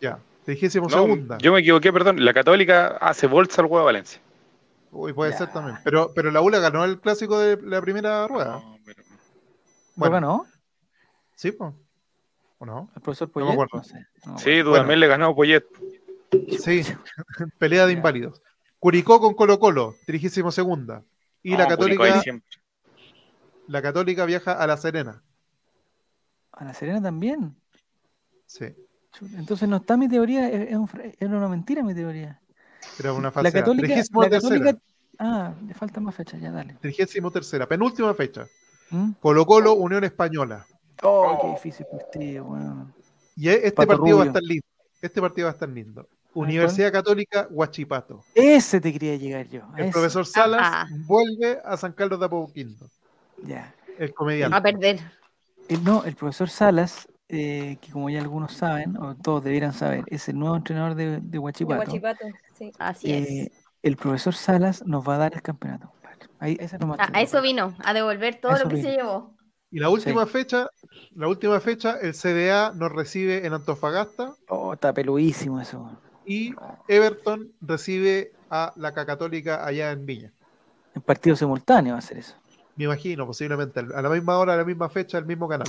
Ya, 0.00 0.18
trigésimo 0.44 0.88
segunda. 0.88 1.38
Yo 1.38 1.52
me 1.52 1.60
equivoqué, 1.60 1.92
perdón. 1.92 2.24
La 2.24 2.32
Católica 2.32 2.98
hace 3.00 3.26
bolsa 3.26 3.62
al 3.62 3.68
huevo 3.68 3.84
Valencia. 3.84 4.20
Uy, 4.90 5.12
puede 5.12 5.32
ser 5.36 5.50
también. 5.52 5.78
Pero, 5.84 6.12
pero 6.14 6.30
la 6.30 6.42
U 6.42 6.50
la 6.50 6.58
ganó 6.58 6.84
el 6.84 7.00
clásico 7.00 7.38
de 7.38 7.60
la 7.62 7.80
primera 7.80 8.26
rueda. 8.28 8.60
No, 8.60 8.78
pero... 8.84 9.02
Bueno, 9.96 10.12
ganó? 10.14 10.46
Sí, 11.34 11.52
pues. 11.52 11.72
¿O 12.58 12.66
no? 12.66 12.90
El 12.94 13.02
profesor 13.02 13.30
Poyet. 13.30 13.56
No 13.72 13.82
sé. 13.82 14.06
sí, 14.38 14.62
Dudamel 14.62 15.00
le 15.00 15.08
ganó 15.08 15.28
a 15.28 15.34
Poyet. 15.34 15.64
Sí, 16.60 16.82
pelea 17.58 17.86
de 17.86 17.94
inválidos. 17.94 18.40
Curicó 18.78 19.20
con 19.20 19.34
Colo 19.34 19.58
Colo, 19.58 19.96
trigésimo 20.06 20.52
segunda. 20.52 21.02
Y 21.42 21.56
la 21.56 21.66
Católica. 21.66 22.22
La 23.66 23.82
Católica 23.82 24.24
viaja 24.26 24.52
a 24.52 24.66
La 24.66 24.76
Serena. 24.76 25.22
¿A 26.52 26.64
La 26.64 26.74
Serena 26.74 27.00
también? 27.00 27.56
Sí. 28.46 28.66
Entonces 29.36 29.68
no 29.68 29.76
está 29.76 29.96
mi 29.96 30.08
teoría, 30.08 30.48
es, 30.48 30.76
una 31.20 31.48
mentira 31.48 31.82
mi 31.82 31.94
teoría. 31.94 32.40
Era 32.98 33.12
una 33.12 33.30
falsa. 33.30 33.48
La 33.48 33.52
Católica, 33.52 33.94
la 33.96 34.30
Católica 34.30 34.78
Ah, 35.18 35.54
le 35.66 35.74
falta 35.74 36.00
más 36.00 36.14
fecha, 36.14 36.36
ya 36.38 36.50
dale. 36.50 36.76
Trigésimo 36.80 37.30
tercera, 37.30 37.66
penúltima 37.66 38.12
fecha. 38.14 38.46
¿Mm? 38.90 39.12
Colo 39.20 39.46
Colo, 39.46 39.74
Unión 39.74 40.04
Española. 40.04 40.66
Oh, 41.02 41.38
qué 41.40 41.48
difícil 41.48 41.86
partido, 41.86 42.44
bueno. 42.44 42.92
Y 43.36 43.48
este 43.48 43.86
partido 43.86 44.18
va 44.18 44.24
a 44.24 44.26
estar 44.26 44.42
lindo. 44.42 44.66
Este 45.00 45.20
partido 45.20 45.46
va 45.46 45.50
a 45.50 45.54
estar 45.54 45.68
lindo. 45.68 46.08
Universidad 46.34 46.92
Católica 46.92 47.46
Huachipato. 47.50 48.24
Ese 48.34 48.80
te 48.80 48.92
quería 48.92 49.16
llegar 49.16 49.48
yo. 49.48 49.62
El 49.76 49.90
profesor 49.90 50.26
Salas 50.26 50.88
vuelve 51.06 51.60
a 51.64 51.76
San 51.76 51.92
Carlos 51.92 52.18
de 52.18 52.26
Apoquindo. 52.26 52.88
Ya. 53.44 53.74
El 53.98 54.14
comediante. 54.14 54.52
Va 54.52 54.58
a 54.58 54.62
perder. 54.62 55.00
no, 55.82 56.04
el 56.04 56.16
profesor 56.16 56.48
Salas, 56.48 57.06
eh, 57.32 57.78
que 57.80 57.90
como 57.90 58.10
ya 58.10 58.20
algunos 58.20 58.52
saben, 58.52 58.96
o 58.96 59.16
todos 59.16 59.42
debieran 59.42 59.72
saber, 59.72 60.04
es 60.06 60.28
el 60.28 60.38
nuevo 60.38 60.56
entrenador 60.56 60.94
de, 60.94 61.20
de 61.20 61.38
Huachipato. 61.38 61.90
sí. 62.54 62.72
Así 62.78 63.12
es. 63.12 63.28
Eh, 63.28 63.52
el 63.82 63.96
profesor 63.96 64.34
Salas 64.34 64.86
nos 64.86 65.06
va 65.08 65.16
a 65.16 65.18
dar 65.18 65.34
el 65.34 65.42
campeonato. 65.42 65.92
Ahí, 66.38 66.58
a, 66.98 67.18
a 67.18 67.20
eso 67.22 67.40
vino, 67.40 67.74
a 67.84 67.94
devolver 67.94 68.40
todo 68.40 68.56
lo 68.56 68.68
que 68.68 68.82
se 68.82 68.92
llevó. 68.92 69.34
Y 69.70 69.78
la 69.78 69.88
última 69.88 70.26
fecha, 70.26 70.68
la 71.14 71.28
última 71.28 71.60
fecha, 71.60 71.98
el 72.00 72.14
CDA 72.14 72.72
nos 72.72 72.92
recibe 72.92 73.46
en 73.46 73.54
Antofagasta. 73.54 74.34
Oh, 74.48 74.74
está 74.74 74.92
peluísimo 74.92 75.60
eso 75.60 75.90
y 76.24 76.54
Everton 76.88 77.52
recibe 77.60 78.32
a 78.50 78.72
la 78.76 78.92
Católica 78.92 79.64
allá 79.66 79.92
en 79.92 80.06
Viña. 80.06 80.32
En 80.94 81.02
partido 81.02 81.36
simultáneo 81.36 81.94
va 81.94 81.98
a 81.98 82.02
ser 82.02 82.18
eso. 82.18 82.34
Me 82.76 82.84
imagino, 82.84 83.26
posiblemente. 83.26 83.80
A 83.80 84.02
la 84.02 84.08
misma 84.08 84.38
hora, 84.38 84.54
a 84.54 84.56
la 84.56 84.64
misma 84.64 84.88
fecha, 84.88 85.18
el 85.18 85.26
mismo 85.26 85.48
canal. 85.48 85.68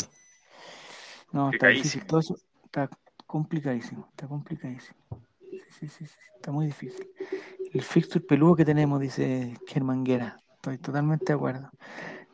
No, 1.33 1.49
está 1.49 1.67
difícil. 1.67 2.05
Todo 2.05 2.19
eso 2.19 2.37
está 2.63 2.89
complicadísimo. 3.25 4.07
Está 4.11 4.27
complicadísimo. 4.27 4.97
Sí, 5.49 5.87
sí, 5.87 6.05
sí, 6.05 6.05
está 6.35 6.51
muy 6.51 6.67
difícil. 6.67 7.11
El 7.73 7.81
fixture 7.81 8.23
peludo 8.23 8.55
que 8.55 8.65
tenemos, 8.65 8.99
dice 9.01 9.57
Germán 9.67 10.03
Guerra. 10.03 10.37
Estoy 10.55 10.77
totalmente 10.77 11.25
de 11.25 11.33
acuerdo. 11.33 11.71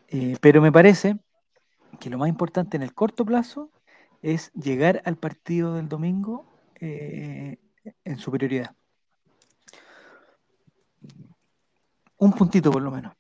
Eh, 0.10 0.38
pero 0.42 0.62
me 0.62 0.72
parece 0.72 1.18
que 2.00 2.10
lo 2.10 2.18
más 2.18 2.28
importante 2.28 2.76
en 2.76 2.84
el 2.84 2.94
corto 2.94 3.26
plazo 3.26 3.72
es 4.22 4.52
llegar 4.54 5.02
al 5.06 5.16
partido 5.16 5.76
del 5.76 5.88
domingo 5.88 6.46
eh, 6.82 7.58
en 8.04 8.18
superioridad. 8.18 8.76
Un 12.18 12.34
puntito 12.34 12.70
por 12.70 12.82
lo 12.82 12.92
menos. 12.92 13.14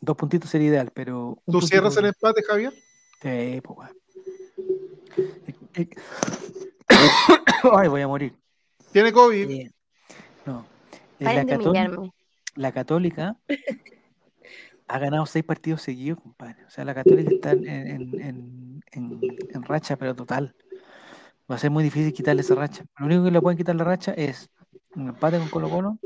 Dos 0.00 0.16
puntitos 0.16 0.48
sería 0.48 0.68
ideal, 0.68 0.92
pero. 0.94 1.42
¿Tú 1.46 1.60
cierras 1.60 1.96
el 1.96 2.06
empate, 2.06 2.42
Javier? 2.44 2.72
Sí, 3.20 3.60
pues, 3.62 3.90
Ay, 7.72 7.88
voy 7.88 8.02
a 8.02 8.08
morir. 8.08 8.34
¿Tiene 8.92 9.12
COVID? 9.12 9.70
no. 10.46 10.66
La, 11.18 11.44
la, 12.56 12.72
Católica 12.72 13.36
ha 14.88 14.98
ganado 14.98 15.26
seis 15.26 15.44
partidos 15.44 15.82
seguidos, 15.82 16.18
compadre. 16.20 16.64
O 16.64 16.70
sea, 16.70 16.84
la 16.84 16.94
Católica 16.94 17.30
está 17.30 17.52
en, 17.52 18.80
en, 18.92 19.62
racha, 19.62 19.96
pero 19.96 20.14
total. 20.14 20.54
Va 21.50 21.56
a 21.56 21.58
ser 21.58 21.70
muy 21.70 21.84
difícil 21.84 22.12
quitarle 22.12 22.40
esa 22.40 22.54
racha. 22.54 22.84
Lo 22.98 23.06
único 23.06 23.24
que 23.24 23.30
le 23.30 23.40
pueden 23.40 23.58
quitar 23.58 23.76
la 23.76 23.84
racha 23.84 24.12
es 24.12 24.50
un 24.96 25.08
empate 25.08 25.38
con 25.38 25.48
Colo 25.48 25.68
Colo 25.68 25.98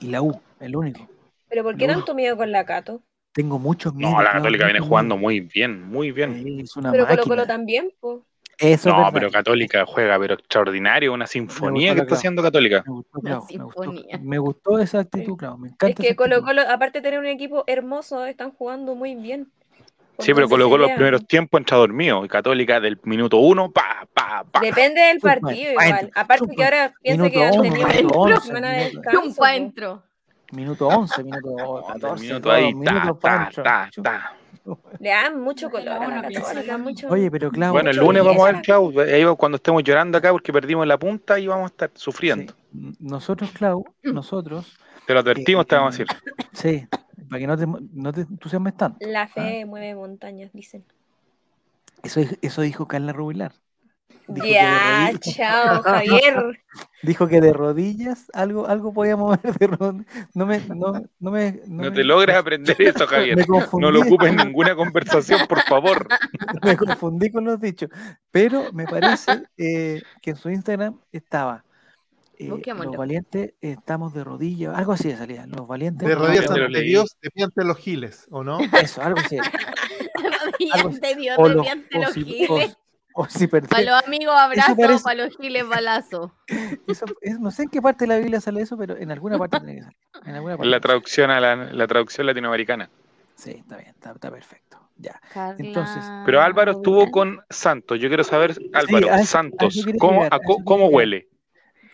y 0.00 0.06
la 0.06 0.22
U, 0.22 0.40
el 0.60 0.76
único. 0.76 1.08
¿Pero 1.48 1.64
por 1.64 1.76
qué 1.76 1.86
tanto 1.86 2.14
miedo 2.14 2.36
con 2.36 2.52
la 2.52 2.64
Cato? 2.64 3.02
Tengo 3.32 3.58
muchos 3.58 3.92
miedos. 3.94 4.14
No, 4.14 4.22
la 4.22 4.32
Católica 4.32 4.66
viene 4.66 4.80
jugando 4.80 5.16
muy 5.16 5.40
bien, 5.40 5.82
muy 5.82 6.12
bien. 6.12 6.64
pero 6.92 7.06
Colo 7.06 7.24
Colo 7.24 7.46
también, 7.46 7.90
pues 7.98 8.20
no, 8.84 9.10
pero 9.12 9.30
Católica 9.30 9.84
juega, 9.86 10.18
pero 10.18 10.34
extraordinario, 10.34 11.12
una 11.12 11.26
sinfonía 11.26 11.94
que 11.94 12.00
está 12.00 12.14
haciendo 12.14 12.42
Católica. 12.42 12.84
Me 14.20 14.38
gustó, 14.38 14.78
esa 14.78 15.00
actitud, 15.00 15.36
claro. 15.36 15.58
Me 15.58 15.68
encanta. 15.68 16.02
Es 16.02 16.08
que 16.08 16.16
Colo 16.16 16.42
Colo, 16.42 16.62
aparte 16.62 16.98
de 16.98 17.02
tener 17.02 17.20
un 17.20 17.26
equipo 17.26 17.64
hermoso, 17.66 18.24
están 18.24 18.50
jugando 18.50 18.94
muy 18.94 19.14
bien. 19.14 19.50
Sí, 20.18 20.34
pero 20.34 20.48
Colo 20.48 20.68
Colo 20.68 20.86
los 20.86 20.92
primeros 20.96 21.26
tiempos 21.26 21.60
entra 21.60 21.76
dormido. 21.76 22.24
Y 22.24 22.28
Católica 22.28 22.80
del 22.80 22.98
minuto 23.04 23.36
uno, 23.38 23.70
pa, 23.70 24.06
pa, 24.12 24.44
pa. 24.50 24.60
Depende 24.60 25.00
del 25.00 25.20
partido, 25.20 25.72
igual. 25.72 26.10
Aparte 26.14 26.56
que 26.56 26.64
ahora 26.64 26.92
piensa 27.00 27.30
que 27.30 27.44
han 27.44 27.62
tenido 27.62 28.20
una 28.20 28.40
semana 28.40 28.72
de 28.72 28.84
descanso. 28.90 30.02
Minuto 30.50 30.88
11, 30.88 31.24
minuto 31.24 31.84
14. 31.92 32.24
Minuto 32.24 32.50
ahí, 32.50 32.74
ta, 32.82 33.14
ta, 33.20 33.50
ta, 33.54 33.90
ta. 34.02 34.32
Le 35.00 35.10
dan 35.10 35.40
mucho 35.40 35.70
color 35.70 35.98
Oye, 37.08 37.30
pero 37.30 37.50
Clau. 37.50 37.72
Bueno, 37.72 37.90
el 37.90 37.96
lunes 37.96 38.24
vamos 38.24 38.48
a 38.48 38.52
ver, 38.52 38.62
Clau, 38.62 38.92
cuando 39.36 39.56
estemos 39.56 39.82
llorando 39.82 40.18
acá 40.18 40.30
porque 40.32 40.52
perdimos 40.52 40.86
la 40.86 40.98
punta 40.98 41.38
y 41.38 41.46
vamos 41.46 41.64
a 41.64 41.72
estar 41.72 41.90
sufriendo. 41.94 42.54
Nosotros, 42.98 43.50
Clau, 43.52 43.84
nosotros. 44.02 44.78
Te 45.06 45.14
lo 45.14 45.20
advertimos, 45.20 45.66
te 45.66 45.76
vamos 45.76 45.94
a 45.94 45.98
decir. 45.98 46.16
Sí, 46.52 46.86
para 47.28 47.40
que 47.40 47.46
no 47.46 47.56
te, 47.56 47.66
no 47.66 48.12
te 48.12 48.22
entusiasmes 48.22 48.76
tanto. 48.76 48.98
La 49.06 49.28
fe 49.28 49.62
¿ah? 49.62 49.66
mueve 49.66 49.94
montañas, 49.94 50.52
dicen. 50.52 50.84
Eso, 52.02 52.20
eso 52.42 52.62
dijo 52.62 52.86
Carla 52.86 53.12
Rubilar. 53.12 53.52
Ya, 54.28 55.10
chao, 55.20 55.82
Javier. 55.82 56.60
Dijo 57.02 57.28
que 57.28 57.40
de 57.40 57.52
rodillas 57.52 58.30
algo, 58.34 58.66
algo 58.66 58.92
podía 58.92 59.16
mover 59.16 59.40
de 59.40 59.66
rodillas. 59.66 60.06
No 60.34 60.44
me, 60.46 60.60
no, 60.60 61.02
no 61.18 61.30
me, 61.30 61.60
no, 61.66 61.92
te 61.92 62.04
logres 62.04 62.36
aprender 62.36 62.76
eso, 62.78 63.06
Javier. 63.06 63.46
No 63.48 63.90
lo 63.90 64.00
ocupes 64.00 64.28
en 64.28 64.36
ninguna 64.36 64.74
conversación, 64.74 65.46
por 65.46 65.62
favor. 65.62 66.08
Me 66.62 66.76
confundí 66.76 67.30
con 67.30 67.44
los 67.44 67.60
dichos. 67.60 67.90
Pero 68.30 68.72
me 68.72 68.84
parece 68.84 69.44
eh, 69.56 70.02
que 70.20 70.30
en 70.30 70.36
su 70.36 70.50
Instagram 70.50 70.98
estaba. 71.12 71.64
Eh, 72.38 72.48
los 72.48 72.96
valientes 72.96 73.54
estamos 73.60 74.14
de 74.14 74.22
rodillas, 74.22 74.76
algo 74.76 74.92
así 74.92 75.08
de 75.08 75.16
salida. 75.16 75.46
Los 75.46 75.66
valientes. 75.66 76.06
De 76.06 76.14
rodillas 76.14 76.50
ante 76.50 76.80
Dios, 76.82 77.16
de 77.20 77.44
ante 77.44 77.64
los 77.64 77.78
giles, 77.78 78.26
¿o 78.30 78.44
no? 78.44 78.58
Eso, 78.60 79.02
algo 79.02 79.18
así. 79.20 79.38
rodillas 79.38 81.00
de 81.00 81.14
Dios, 81.14 81.36
de 81.36 81.68
ante 81.68 81.98
los 81.98 82.14
giles. 82.14 82.76
Para 83.68 83.82
los 83.82 84.04
amigos 84.06 84.34
abrazo, 84.36 85.02
para 85.02 85.24
los 85.24 85.36
giles 85.36 85.68
balazo. 85.68 86.32
no 87.40 87.50
sé 87.50 87.64
en 87.64 87.68
qué 87.68 87.82
parte 87.82 88.04
de 88.04 88.08
la 88.08 88.18
Biblia 88.18 88.40
sale 88.40 88.62
eso, 88.62 88.76
pero 88.76 88.96
en 88.96 89.10
alguna 89.10 89.36
parte 89.38 89.58
tiene 89.58 89.76
que 89.76 89.82
salir. 89.82 89.98
En 90.24 90.34
alguna 90.36 90.56
parte. 90.56 90.70
La 90.70 90.80
traducción 90.80 91.30
a 91.30 91.40
la, 91.40 91.86
traducción 91.88 92.26
latinoamericana. 92.26 92.90
Sí, 93.34 93.50
está 93.50 93.76
bien, 93.76 93.90
está, 93.90 94.30
perfecto. 94.30 94.78
Ya. 94.96 95.20
Entonces. 95.58 96.04
Pero 96.26 96.40
Álvaro 96.40 96.72
estuvo 96.72 97.10
con 97.10 97.40
Santos. 97.50 97.98
Yo 98.00 98.08
quiero 98.08 98.22
saber, 98.22 98.56
Álvaro, 98.72 99.08
Santos, 99.24 99.84
¿cómo, 99.98 100.28
¿cómo 100.64 100.86
huele? 100.86 101.28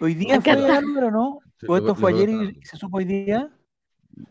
Hoy 0.00 0.14
día 0.14 0.40
fue 0.40 0.52
Álvaro, 0.52 1.10
¿no? 1.10 1.40
¿O 1.66 1.76
esto 1.76 1.94
fue 1.94 2.12
ayer 2.12 2.28
y 2.28 2.60
se 2.64 2.76
supo 2.76 2.98
hoy 2.98 3.06
día? 3.06 3.50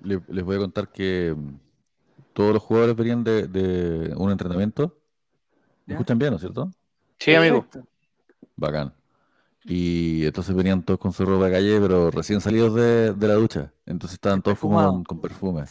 Les 0.01 0.43
voy 0.43 0.55
a 0.55 0.59
contar 0.59 0.89
que 0.89 1.33
mm, 1.35 1.59
todos 2.33 2.53
los 2.53 2.61
jugadores 2.61 2.95
venían 2.95 3.23
de, 3.23 3.47
de 3.47 4.13
un 4.15 4.31
entrenamiento. 4.31 4.97
¿Me 5.85 5.95
escuchan 5.95 6.17
bien, 6.17 6.31
no 6.31 6.35
es 6.35 6.41
cierto? 6.41 6.71
Sí, 7.19 7.35
amigo. 7.35 7.65
Bacán. 8.55 8.93
Y 9.65 10.25
entonces 10.25 10.53
venían 10.53 10.83
todos 10.83 10.99
con 10.99 11.13
su 11.13 11.25
ropa 11.25 11.45
de 11.45 11.51
calle, 11.53 11.79
pero 11.79 12.11
recién 12.11 12.41
salidos 12.41 12.75
de, 12.75 13.27
la 13.27 13.35
ducha. 13.35 13.71
Entonces 13.85 14.15
estaban 14.15 14.41
todos 14.41 14.59
como 14.59 15.03
con, 15.05 15.21
perfume. 15.21 15.63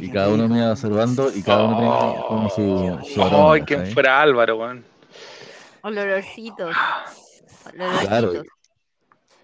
Y, 0.00 0.10
cada 0.10 0.28
uno 0.30 0.48
me 0.48 0.58
iba 0.58 0.72
observando 0.72 1.30
y 1.34 1.42
cada 1.42 1.64
uno 1.64 1.76
tenía 1.76 2.26
como 2.26 2.50
su, 2.50 3.14
su 3.14 3.22
¡Ay, 3.22 3.62
quién 3.62 3.86
fuera 3.86 4.20
Álvaro, 4.20 4.56
weón! 4.56 4.84
Olorcitos. 5.82 6.74
Claro. 7.72 8.32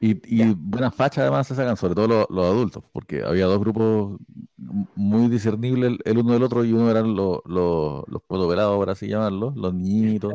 Y, 0.01 0.43
y 0.43 0.55
buenas 0.55 0.95
fachas 0.95 1.23
además 1.23 1.47
se 1.47 1.55
sacan, 1.55 1.77
sobre 1.77 1.95
todo 1.95 2.27
los, 2.29 2.47
adultos, 2.47 2.83
porque 2.93 3.23
había 3.23 3.47
dos 3.47 3.61
grupos 3.61 4.19
muy 4.97 5.29
discernibles 5.29 5.97
el, 6.05 6.19
uno 6.19 6.33
del 6.33 6.43
otro 6.43 6.65
y 6.65 6.73
uno 6.73 6.91
eran 6.91 7.15
los, 7.15 7.41
los, 7.47 8.05
los 8.09 8.23
por 8.23 8.91
así 8.91 9.07
llamarlos, 9.07 9.57
los 9.57 9.73
niñitos 9.73 10.35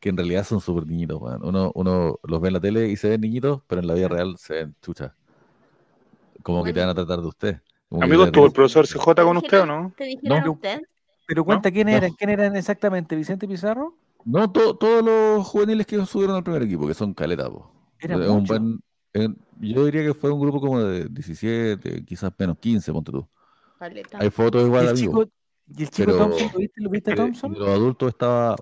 que 0.00 0.10
en 0.10 0.16
realidad 0.16 0.44
son 0.44 0.60
súper 0.60 0.86
niñitos, 0.86 1.20
Uno, 1.42 1.72
uno 1.74 2.18
los 2.22 2.40
ve 2.40 2.48
en 2.48 2.54
la 2.54 2.60
tele 2.60 2.88
y 2.88 2.96
se 2.96 3.08
ven 3.08 3.20
niñitos, 3.20 3.62
pero 3.66 3.80
en 3.80 3.86
la 3.86 3.94
vida 3.94 4.08
real 4.08 4.36
se 4.38 4.54
ven 4.54 4.74
chuchas. 4.82 5.12
Como 6.42 6.62
que 6.62 6.72
te 6.72 6.80
van 6.80 6.90
a 6.90 6.94
tratar 6.94 7.20
de 7.20 7.26
usted. 7.26 7.60
Amigo, 7.90 8.24
¿estuvo 8.24 8.46
el 8.46 8.52
profesor 8.52 8.86
CJ 8.86 9.22
con 9.24 9.36
usted 9.38 9.60
o 9.60 9.66
no? 9.66 9.92
¿Te 9.96 10.04
dijeron 10.04 10.48
usted? 10.48 10.80
Pero 11.26 11.44
cuenta 11.44 11.70
quién 11.70 11.88
eran, 11.88 12.12
quién 12.12 12.30
eran 12.30 12.54
exactamente, 12.56 13.16
Vicente 13.16 13.48
Pizarro. 13.48 13.96
No, 14.24 14.50
todos 14.50 15.04
los 15.04 15.46
juveniles 15.46 15.86
que 15.86 16.04
subieron 16.06 16.36
al 16.36 16.44
primer 16.44 16.62
equipo, 16.62 16.86
que 16.86 16.94
son 16.94 17.14
caletas, 17.14 17.50
un 18.02 18.80
yo 19.58 19.86
diría 19.86 20.02
que 20.02 20.14
fue 20.14 20.30
un 20.30 20.40
grupo 20.40 20.60
como 20.60 20.80
de 20.80 21.08
17, 21.08 22.04
quizás 22.04 22.30
menos 22.38 22.58
15, 22.58 22.92
ponte 22.92 23.12
tú. 23.12 23.26
Hay 24.18 24.30
fotos 24.30 24.66
igual, 24.66 24.84
¿Y 24.84 24.88
el 24.88 24.96
chico, 24.96 25.24
¿Y 25.74 25.82
el 25.82 25.90
chico 25.90 26.12
Thompson, 26.12 26.50
¿lo 26.76 26.90
viste, 26.90 27.10
lo 27.12 27.16
Thompson? 27.16 27.54
los 27.58 27.68
adultos 27.68 28.08
estaba 28.10 28.56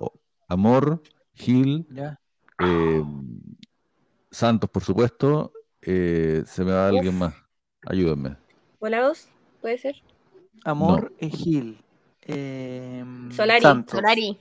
Amor, 0.49 1.03
Gil, 1.35 1.87
eh, 2.61 3.05
Santos, 4.30 4.70
por 4.70 4.85
supuesto. 4.85 5.53
Eh, 5.82 6.43
se 6.47 6.64
me 6.64 6.72
va 6.72 6.89
alguien 6.89 7.18
más. 7.18 7.35
Ayúdenme. 7.87 8.37
¿Volados? 8.80 9.28
¿Puede 9.61 9.78
ser? 9.78 9.97
Amor 10.64 11.12
no. 11.20 11.28
Gil. 11.28 11.78
Eh, 12.22 13.05
Solari. 13.30 13.62
Solari. 13.87 14.39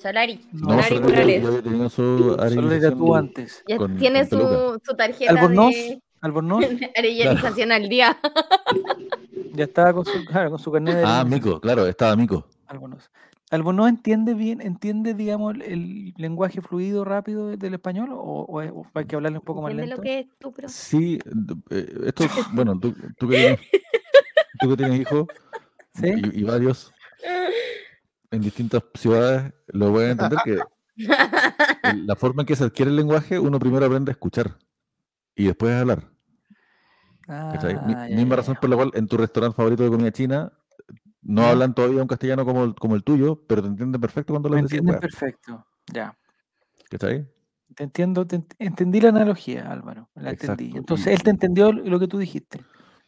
Solari. 0.00 0.40
No, 0.52 0.82
Solari 0.82 1.00
Morales. 1.00 1.92
Solari 1.92 2.96
tú 2.96 3.14
antes. 3.14 3.64
Ya 3.66 3.78
tiene 3.98 4.26
su, 4.26 4.80
su, 4.84 4.96
tarjeta 4.96 5.32
Albornoz, 5.32 5.74
de 5.74 6.02
Albornoz. 6.20 6.64
arellanización 6.96 7.72
al 7.72 7.88
día. 7.88 8.16
ya 9.54 9.64
estaba 9.64 9.92
con 9.92 10.04
su, 10.04 10.24
claro, 10.24 10.50
con 10.50 10.58
su 10.58 10.70
carnet 10.70 10.96
de... 10.96 11.04
Ah, 11.04 11.24
Mico, 11.26 11.60
claro, 11.60 11.86
estaba 11.86 12.14
Mico. 12.14 12.46
Albornoz. 12.66 13.10
¿Albornoz 13.50 13.88
entiende 13.88 14.34
bien, 14.34 14.60
entiende, 14.60 15.14
digamos, 15.14 15.54
el 15.64 16.12
lenguaje 16.16 16.60
fluido, 16.60 17.04
rápido 17.04 17.56
del 17.56 17.74
español? 17.74 18.10
¿O, 18.12 18.60
hay 18.94 19.04
que 19.06 19.14
hablarle 19.14 19.38
un 19.38 19.44
poco 19.44 19.62
más 19.62 19.72
lento? 19.72 19.96
Lo 19.96 20.02
que 20.02 20.18
es 20.20 20.26
tú, 20.38 20.52
pero... 20.52 20.68
Sí, 20.68 21.18
eh, 21.70 22.00
esto, 22.06 22.24
bueno, 22.52 22.78
tú, 22.78 22.92
tú, 23.18 23.28
que 23.28 23.36
tienes, 23.36 23.60
tú 24.60 24.70
que 24.70 24.76
tienes 24.76 25.00
hijos 25.00 25.26
¿Sí? 25.94 26.08
y, 26.08 26.40
y, 26.40 26.42
varios 26.42 26.92
en 28.30 28.42
distintas 28.42 28.82
ciudades, 28.94 29.52
lo 29.68 29.90
voy 29.90 30.04
a 30.04 30.10
entender 30.10 30.38
que 30.44 30.58
la 32.04 32.16
forma 32.16 32.42
en 32.42 32.46
que 32.46 32.56
se 32.56 32.64
adquiere 32.64 32.90
el 32.90 32.96
lenguaje, 32.96 33.38
uno 33.38 33.58
primero 33.58 33.86
aprende 33.86 34.10
a 34.10 34.14
escuchar 34.14 34.58
y 35.34 35.46
después 35.46 35.72
a 35.72 35.80
hablar. 35.80 36.10
Ah, 37.28 37.52
misma 38.10 38.36
razón 38.36 38.56
por 38.60 38.70
la 38.70 38.76
cual 38.76 38.90
en 38.94 39.08
tu 39.08 39.16
restaurante 39.16 39.56
favorito 39.56 39.82
de 39.82 39.90
comida 39.90 40.12
china 40.12 40.52
no 41.26 41.42
hablan 41.44 41.74
todavía 41.74 42.02
un 42.02 42.08
castellano 42.08 42.44
como 42.44 42.64
el, 42.64 42.74
como 42.74 42.94
el 42.94 43.02
tuyo, 43.02 43.42
pero 43.46 43.62
te 43.62 43.68
entienden 43.68 44.00
perfecto 44.00 44.32
cuando 44.32 44.48
lo 44.48 44.56
entienden 44.56 44.98
perfecto, 44.98 45.66
ya. 45.92 46.16
¿Qué 46.88 47.06
ahí? 47.06 47.26
Te 47.74 47.84
entiendo, 47.84 48.26
entendí 48.58 49.00
la 49.00 49.08
analogía, 49.08 49.70
Álvaro, 49.70 50.08
la 50.14 50.30
entendí. 50.30 50.72
Entonces, 50.74 51.08
él 51.08 51.22
te 51.22 51.30
entendió 51.30 51.72
lo 51.72 51.98
que 51.98 52.06
tú 52.06 52.16
dijiste. 52.16 52.60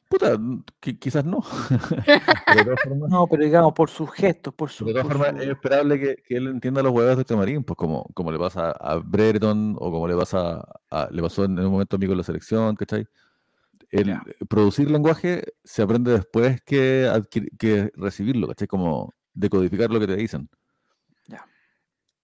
Puta, 0.08 0.38
quizás 0.80 1.24
no. 1.24 1.42
no, 3.08 3.26
pero 3.26 3.44
digamos, 3.44 3.72
por 3.74 3.90
sus 3.90 4.10
gestos, 4.10 4.54
por 4.54 4.70
su. 4.70 4.86
De 4.86 4.92
todas 4.92 5.06
formas, 5.06 5.34
es 5.40 5.48
esperable 5.48 6.00
que, 6.00 6.16
que, 6.16 6.36
él 6.36 6.48
entienda 6.48 6.82
los 6.82 6.92
huevos 6.92 7.18
de 7.18 7.24
Camarín, 7.26 7.62
pues 7.62 7.76
como, 7.76 8.04
como 8.14 8.32
le 8.32 8.38
pasa 8.38 8.70
a 8.70 8.96
Brereton 8.96 9.76
o 9.78 9.90
como 9.92 10.08
le 10.08 10.16
pasa 10.16 10.64
a, 10.90 11.08
le 11.10 11.20
pasó 11.20 11.44
en, 11.44 11.58
un 11.58 11.70
momento 11.70 11.96
a 11.96 11.98
mí 11.98 12.06
con 12.06 12.16
la 12.16 12.22
selección, 12.24 12.74
¿cachai? 12.74 13.06
El, 13.90 14.18
producir 14.48 14.90
lenguaje 14.90 15.44
se 15.64 15.82
aprende 15.82 16.12
después 16.12 16.60
que, 16.62 17.10
que 17.58 17.90
recibirlo, 17.94 18.48
¿cachai? 18.48 18.68
Como 18.68 19.14
decodificar 19.32 19.90
lo 19.90 20.00
que 20.00 20.06
te 20.06 20.16
dicen. 20.16 20.48
Ya. 21.26 21.46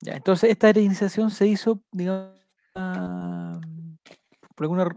Ya, 0.00 0.14
entonces 0.14 0.50
esta 0.50 0.70
iniciación 0.70 1.30
se 1.30 1.46
hizo, 1.46 1.82
digamos, 1.90 2.32
ah, 2.74 3.58
por 4.54 4.64
alguna 4.64 4.88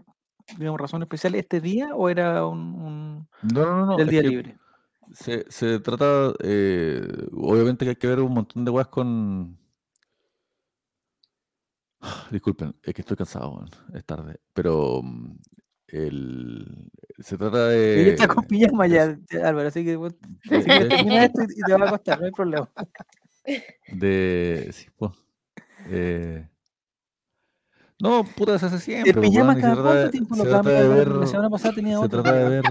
digamos, 0.56 0.80
razón 0.80 1.02
especial 1.02 1.34
este 1.34 1.60
día 1.60 1.94
o 1.94 2.08
era 2.08 2.46
un, 2.46 3.28
no, 3.42 3.64
no, 3.64 3.86
no, 3.86 3.96
del 3.96 4.08
día 4.08 4.22
libre? 4.22 4.56
Se, 5.12 5.44
se 5.50 5.80
trata, 5.80 6.32
eh, 6.40 7.28
obviamente 7.32 7.84
que 7.84 7.90
hay 7.90 7.96
que 7.96 8.06
ver 8.06 8.20
un 8.20 8.34
montón 8.34 8.64
de 8.64 8.70
weas 8.70 8.88
con... 8.88 9.58
Disculpen, 12.30 12.76
es 12.82 12.94
que 12.94 13.02
estoy 13.02 13.16
cansado, 13.16 13.64
es 13.94 14.04
tarde, 14.04 14.40
pero 14.52 15.00
mm, 15.02 15.38
el, 15.88 16.90
se 17.18 17.36
trata 17.36 17.68
de... 17.68 18.04
Yo 18.04 18.10
está 18.12 18.28
con 18.28 18.44
pijama 18.44 18.86
ya, 18.86 19.18
Álvaro, 19.44 19.68
así 19.68 19.84
que, 19.84 19.94
así 19.94 20.64
que 20.66 20.84
termina 20.84 21.24
esto 21.24 21.42
y 21.42 21.62
te 21.62 21.74
va 21.74 21.86
a 21.86 21.90
costar, 21.90 22.20
no 22.20 22.26
hay 22.26 22.32
problema. 22.32 22.70
De... 23.92 24.70
Sí, 24.72 24.88
pues, 24.96 25.12
eh, 25.86 26.48
no, 28.00 28.24
puta, 28.24 28.58
se 28.58 28.66
hace 28.66 28.78
siempre. 28.78 29.10
¿El 29.10 29.20
pijama 29.20 29.58
cada 29.58 29.82
cuánto 29.82 30.10
tiempo 30.10 30.36
lo 30.36 30.44
cambia? 30.44 30.82
La 30.82 31.26
semana 31.26 31.50
pasada 31.50 31.74
tenía 31.74 31.98
otro. 31.98 32.18
Se 32.18 32.22
trata 32.22 32.38
de 32.38 32.48
ver, 32.48 32.64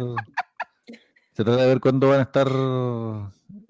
se 1.33 1.43
trata 1.43 1.61
de 1.61 1.67
ver 1.67 1.79
cuándo 1.81 2.09
van 2.09 2.19
a 2.19 2.23
estar 2.23 2.47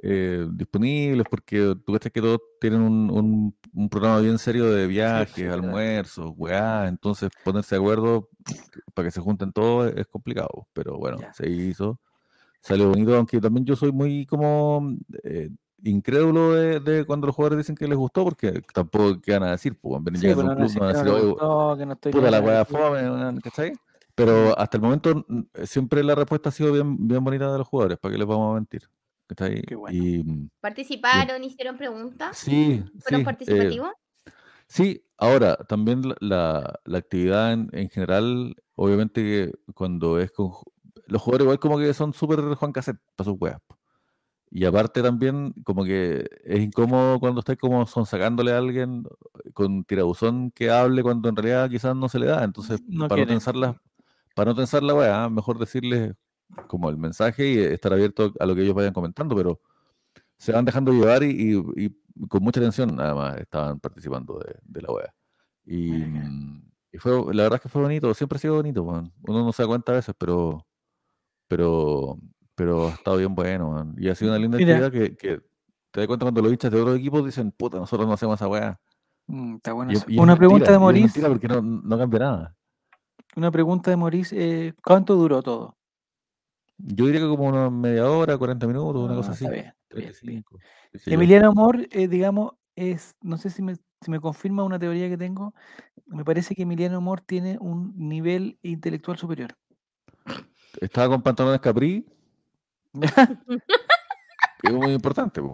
eh, 0.10 0.48
disponibles, 0.54 1.28
porque 1.30 1.76
tú 1.86 1.92
crees 1.92 2.14
que 2.14 2.22
todos 2.22 2.40
tienen 2.62 2.80
un, 2.80 3.54
un, 3.74 3.90
programa 3.90 4.22
bien 4.22 4.38
serio 4.38 4.72
de 4.72 4.88
viajes, 4.88 5.52
almuerzos, 5.52 6.32
weá, 6.38 6.88
entonces 6.88 7.30
ponerse 7.44 7.76
de 7.76 7.82
acuerdo 7.82 8.30
para 8.94 9.06
que 9.06 9.12
se 9.12 9.20
junten 9.20 9.52
todos 9.52 9.92
es 9.98 10.08
complicado, 10.08 10.66
pero 10.72 10.98
bueno, 10.98 11.18
se 11.34 11.50
hizo, 11.50 12.00
salió 12.62 12.88
bonito, 12.88 13.18
aunque 13.18 13.42
también 13.42 13.66
yo 13.66 13.76
soy 13.76 13.92
muy 13.92 14.26
como 14.26 14.96
eh, 15.26 15.50
incrédulo 15.84 16.54
de, 16.54 17.04
cuando 17.04 17.28
los 17.28 17.36
jugadores 17.36 17.66
dicen 17.66 17.76
que 17.76 17.86
les 17.86 17.98
gustó, 17.98 18.24
porque 18.24 18.62
tampoco 18.74 19.20
quedan 19.20 19.44
a 19.44 19.52
decir, 19.52 19.78
pues, 19.78 20.02
no 20.02 20.36
van 20.36 20.54
a 20.54 20.64
decir, 20.64 22.14
puta 22.14 22.32
la 22.32 22.40
weá 22.40 22.64
fome, 22.64 23.42
¿cachai? 23.42 23.74
Pero 24.16 24.58
hasta 24.58 24.78
el 24.78 24.84
momento 24.84 25.26
siempre 25.66 26.02
la 26.02 26.16
respuesta 26.16 26.48
ha 26.48 26.54
sido 26.54 26.72
bien, 26.72 26.96
bien 27.10 27.22
bonita 27.22 27.52
de 27.52 27.58
los 27.58 27.68
jugadores, 27.68 27.98
¿para 27.98 28.14
qué 28.14 28.18
les 28.18 28.28
vamos 28.28 28.52
a 28.52 28.56
mentir? 28.56 28.90
¿Cachai? 29.28 29.62
Y, 29.92 30.50
¿Participaron, 30.62 31.44
hicieron 31.44 31.78
preguntas? 31.78 32.38
Sí. 32.38 32.84
¿Fueron 33.00 33.22
sí, 33.22 33.26
participativos? 33.26 33.90
Eh, 33.90 34.32
sí, 34.68 35.04
ahora, 35.18 35.58
también 35.58 36.02
la, 36.20 36.80
la, 36.86 36.98
actividad 36.98 37.52
en, 37.52 37.70
en, 37.74 37.90
general, 37.90 38.56
obviamente 38.76 39.22
que 39.22 39.74
cuando 39.74 40.20
es 40.20 40.32
con... 40.32 40.52
Los 41.08 41.22
jugadores 41.22 41.46
igual 41.46 41.60
como 41.60 41.78
que 41.78 41.94
son 41.94 42.14
súper 42.14 42.42
Juan 42.56 42.72
Cassette 42.72 43.00
para 43.16 43.30
sus 43.30 43.40
weas. 43.40 43.62
Y 44.50 44.66
aparte 44.66 45.02
también, 45.02 45.54
como 45.64 45.84
que 45.84 46.26
es 46.44 46.60
incómodo 46.60 47.20
cuando 47.20 47.40
estáis 47.40 47.60
como 47.60 47.86
son 47.86 48.06
sacándole 48.06 48.54
a 48.54 48.58
alguien 48.58 49.04
con 49.54 49.84
tirabuzón 49.84 50.52
que 50.52 50.70
hable 50.70 51.04
cuando 51.04 51.28
en 51.28 51.36
realidad 51.36 51.70
quizás 51.70 51.96
no 51.96 52.08
se 52.08 52.20
le 52.20 52.28
da. 52.28 52.44
Entonces, 52.44 52.82
para, 53.10 53.22
no 53.22 53.28
tensar 53.28 53.56
la, 53.56 53.82
para 54.36 54.52
no 54.52 54.56
tensar 54.56 54.84
la 54.84 54.94
weá, 54.96 55.30
mejor 55.30 55.60
decirles 55.60 56.14
como 56.68 56.90
el 56.90 56.98
mensaje 56.98 57.48
y 57.48 57.60
estar 57.60 57.94
abierto 57.94 58.34
a 58.40 58.46
lo 58.46 58.56
que 58.56 58.62
ellos 58.64 58.76
vayan 58.76 58.94
comentando, 58.94 59.36
pero 59.36 59.60
se 60.38 60.52
van 60.52 60.66
dejando 60.66 60.92
llevar 60.92 61.24
y, 61.24 61.56
con 62.30 62.44
mucha 62.44 62.60
atención 62.60 63.00
además 63.00 63.38
estaban 63.38 63.80
participando 63.80 64.40
de, 64.64 64.82
la 64.82 64.92
weá. 64.92 65.14
Y, 65.66 66.04
fue, 67.00 67.12
la 67.34 67.44
verdad 67.44 67.58
es 67.58 67.62
que 67.62 67.70
fue 67.70 67.82
bonito, 67.82 68.14
siempre 68.14 68.38
ha 68.38 68.40
sido 68.40 68.56
bonito, 68.56 68.84
uno 68.84 69.12
no 69.22 69.52
se 69.52 69.64
da 69.64 69.68
cuenta 69.68 69.92
a 69.92 69.96
veces, 69.96 70.16
pero 70.18 70.66
pero 71.48 72.18
pero 72.56 72.88
ha 72.88 72.94
estado 72.94 73.18
bien 73.18 73.36
bueno, 73.36 73.94
y 73.98 74.10
ha 74.10 74.16
sido 74.16 74.32
una 74.32 74.40
linda 74.40 74.58
actividad 74.58 74.92
que, 74.92 75.42
te 75.92 76.02
das 76.02 76.08
cuenta 76.08 76.26
cuando 76.26 76.42
los 76.42 76.52
hinchas 76.52 76.72
de 76.72 76.82
otros 76.82 76.98
equipos 76.98 77.26
dicen, 77.26 77.52
puta, 77.52 77.78
nosotros 77.78 78.08
no 78.08 78.14
hacemos 78.14 78.36
esa 78.36 78.48
weá. 78.48 78.80
Mm, 79.28 79.56
está 79.56 79.74
bueno. 79.74 79.94
una 80.18 80.36
pregunta 80.36 80.72
de 80.72 80.80
Maurice. 80.80 81.22
porque 81.22 81.48
no, 81.48 81.62
no, 81.62 81.98
cambia 81.98 82.20
nada. 82.20 82.56
Una 83.36 83.52
pregunta 83.52 83.92
de 83.92 83.98
Maurice, 83.98 84.36
eh, 84.68 84.74
¿cuánto 84.84 85.16
duró 85.16 85.42
todo? 85.44 85.77
Yo 86.78 87.06
diría 87.06 87.22
que 87.22 87.28
como 87.28 87.46
una 87.46 87.70
media 87.70 88.10
hora, 88.10 88.38
40 88.38 88.68
minutos, 88.68 89.04
una 89.04 89.16
cosa 89.16 89.32
ah, 89.32 89.34
así. 89.34 91.12
Emiliano 91.12 91.50
Amor, 91.50 91.88
eh, 91.92 92.08
digamos, 92.08 92.54
es, 92.76 93.16
no 93.22 93.38
sé 93.38 93.50
si 93.50 93.62
me, 93.62 93.76
si 93.76 94.12
me 94.12 94.20
confirma 94.20 94.64
una 94.64 94.78
teoría 94.78 95.10
que 95.10 95.18
tengo, 95.18 95.54
me 96.06 96.24
parece 96.24 96.56
que 96.56 96.64
Emiliano 96.64 96.98
Amor 96.98 97.22
tiene 97.22 97.58
un 97.60 97.94
nivel 97.98 98.60
intelectual 98.62 99.18
superior. 99.18 99.56
Estaba 100.80 101.10
con 101.10 101.24
pantalones 101.24 101.62
Capri, 101.62 102.06
es 104.64 104.74
muy 104.74 104.94
importante. 104.94 105.42
Pues, 105.42 105.54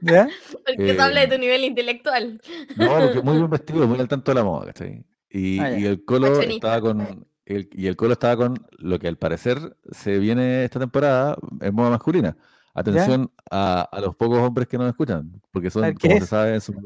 ¿Ya? 0.00 0.28
Porque 0.66 0.94
tú 0.94 1.02
hablas 1.02 1.28
de 1.28 1.36
tu 1.36 1.40
nivel 1.40 1.64
intelectual. 1.64 2.40
No, 2.76 2.98
porque 2.98 3.22
muy 3.22 3.36
bien 3.36 3.50
vestido, 3.50 3.86
muy 3.86 4.00
al 4.00 4.08
tanto 4.08 4.30
de 4.30 4.34
la 4.34 4.44
moda, 4.44 4.66
¿cachai? 4.66 5.04
Y, 5.30 5.58
ah, 5.60 5.78
y 5.78 5.86
el 5.86 6.04
Colo 6.04 6.40
estaba 6.40 6.80
con. 6.80 7.26
El, 7.50 7.68
y 7.72 7.88
el 7.88 7.96
Colo 7.96 8.12
estaba 8.12 8.36
con 8.36 8.64
lo 8.78 8.98
que 9.00 9.08
al 9.08 9.18
parecer 9.18 9.76
se 9.90 10.18
viene 10.18 10.64
esta 10.64 10.78
temporada 10.78 11.36
en 11.60 11.74
moda 11.74 11.90
masculina. 11.90 12.36
Atención 12.74 13.32
a, 13.50 13.82
a, 13.90 14.00
los 14.00 14.14
pocos 14.14 14.38
hombres 14.38 14.68
que 14.68 14.78
nos 14.78 14.88
escuchan, 14.88 15.42
porque 15.50 15.68
son, 15.68 15.92
como 15.94 16.20
se 16.20 16.26
sabe, 16.26 16.60
son 16.60 16.76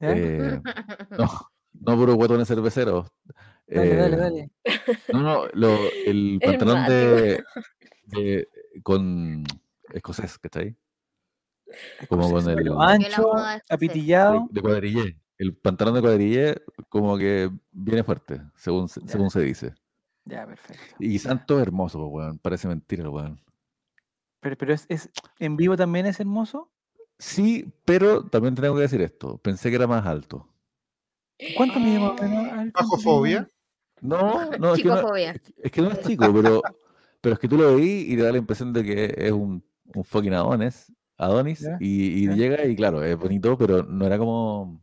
eh, 0.00 0.60
no, 1.10 1.28
no 1.74 1.96
puro 1.96 2.14
guatones 2.14 2.48
cerveceros. 2.48 3.06
Dale, 3.68 3.94
dale, 3.94 4.16
eh, 4.16 4.18
dale. 4.18 4.50
No, 5.12 5.22
no, 5.22 5.46
lo, 5.52 5.78
el 6.06 6.40
pantalón 6.44 6.86
de, 6.88 7.44
con 8.82 9.44
escocés, 9.92 10.38
¿cachai? 10.38 10.74
Como 12.08 12.32
con 12.32 12.50
el 12.50 12.72
ancho, 12.80 13.32
apitillado. 13.68 14.48
De, 14.50 14.60
cuadrillé. 14.60 15.19
El 15.40 15.54
pantalón 15.54 15.94
de 15.94 16.02
cuadrillé 16.02 16.62
como 16.88 17.16
que 17.16 17.50
viene 17.72 18.04
fuerte, 18.04 18.42
según, 18.56 18.88
según 18.88 19.30
se 19.30 19.40
dice. 19.40 19.74
Ya, 20.26 20.46
perfecto. 20.46 20.96
Y 20.98 21.18
Santo 21.18 21.56
es 21.56 21.62
hermoso, 21.62 22.06
weón. 22.06 22.38
Parece 22.38 22.68
mentira, 22.68 23.08
weón. 23.08 23.40
Pero, 24.40 24.56
pero 24.58 24.74
es, 24.74 24.84
es, 24.88 25.08
¿en 25.38 25.56
vivo 25.56 25.76
también 25.76 26.04
es 26.04 26.20
hermoso? 26.20 26.70
Sí, 27.18 27.72
pero 27.84 28.24
también 28.26 28.54
tengo 28.54 28.74
que 28.74 28.82
decir 28.82 29.00
esto. 29.00 29.38
Pensé 29.38 29.70
que 29.70 29.76
era 29.76 29.86
más 29.86 30.06
alto. 30.06 30.46
¿Cuánto 31.56 31.80
mide 31.80 31.98
más 32.00 32.20
o 32.20 32.22
menos? 32.22 32.72
¿Bajofobia? 32.72 33.50
No, 34.02 34.50
no, 34.58 34.74
es 34.74 34.82
que 34.82 34.88
no, 34.88 35.16
es 35.16 35.72
que 35.72 35.82
no 35.82 35.90
es 35.90 36.00
chico, 36.00 36.32
pero 36.32 36.62
pero 37.20 37.34
es 37.34 37.38
que 37.38 37.48
tú 37.48 37.56
lo 37.56 37.76
veí 37.76 38.06
y 38.08 38.16
te 38.16 38.22
da 38.22 38.32
la 38.32 38.38
impresión 38.38 38.72
de 38.72 38.82
que 38.82 39.14
es 39.16 39.32
un, 39.32 39.62
un 39.94 40.04
fucking 40.04 40.32
Adonis, 40.32 40.92
Adonis 41.16 41.66
y, 41.80 42.28
llega 42.28 42.64
y 42.64 42.74
claro, 42.74 43.04
es 43.04 43.16
bonito, 43.16 43.56
pero 43.58 43.82
no 43.82 44.06
era 44.06 44.18
como... 44.18 44.82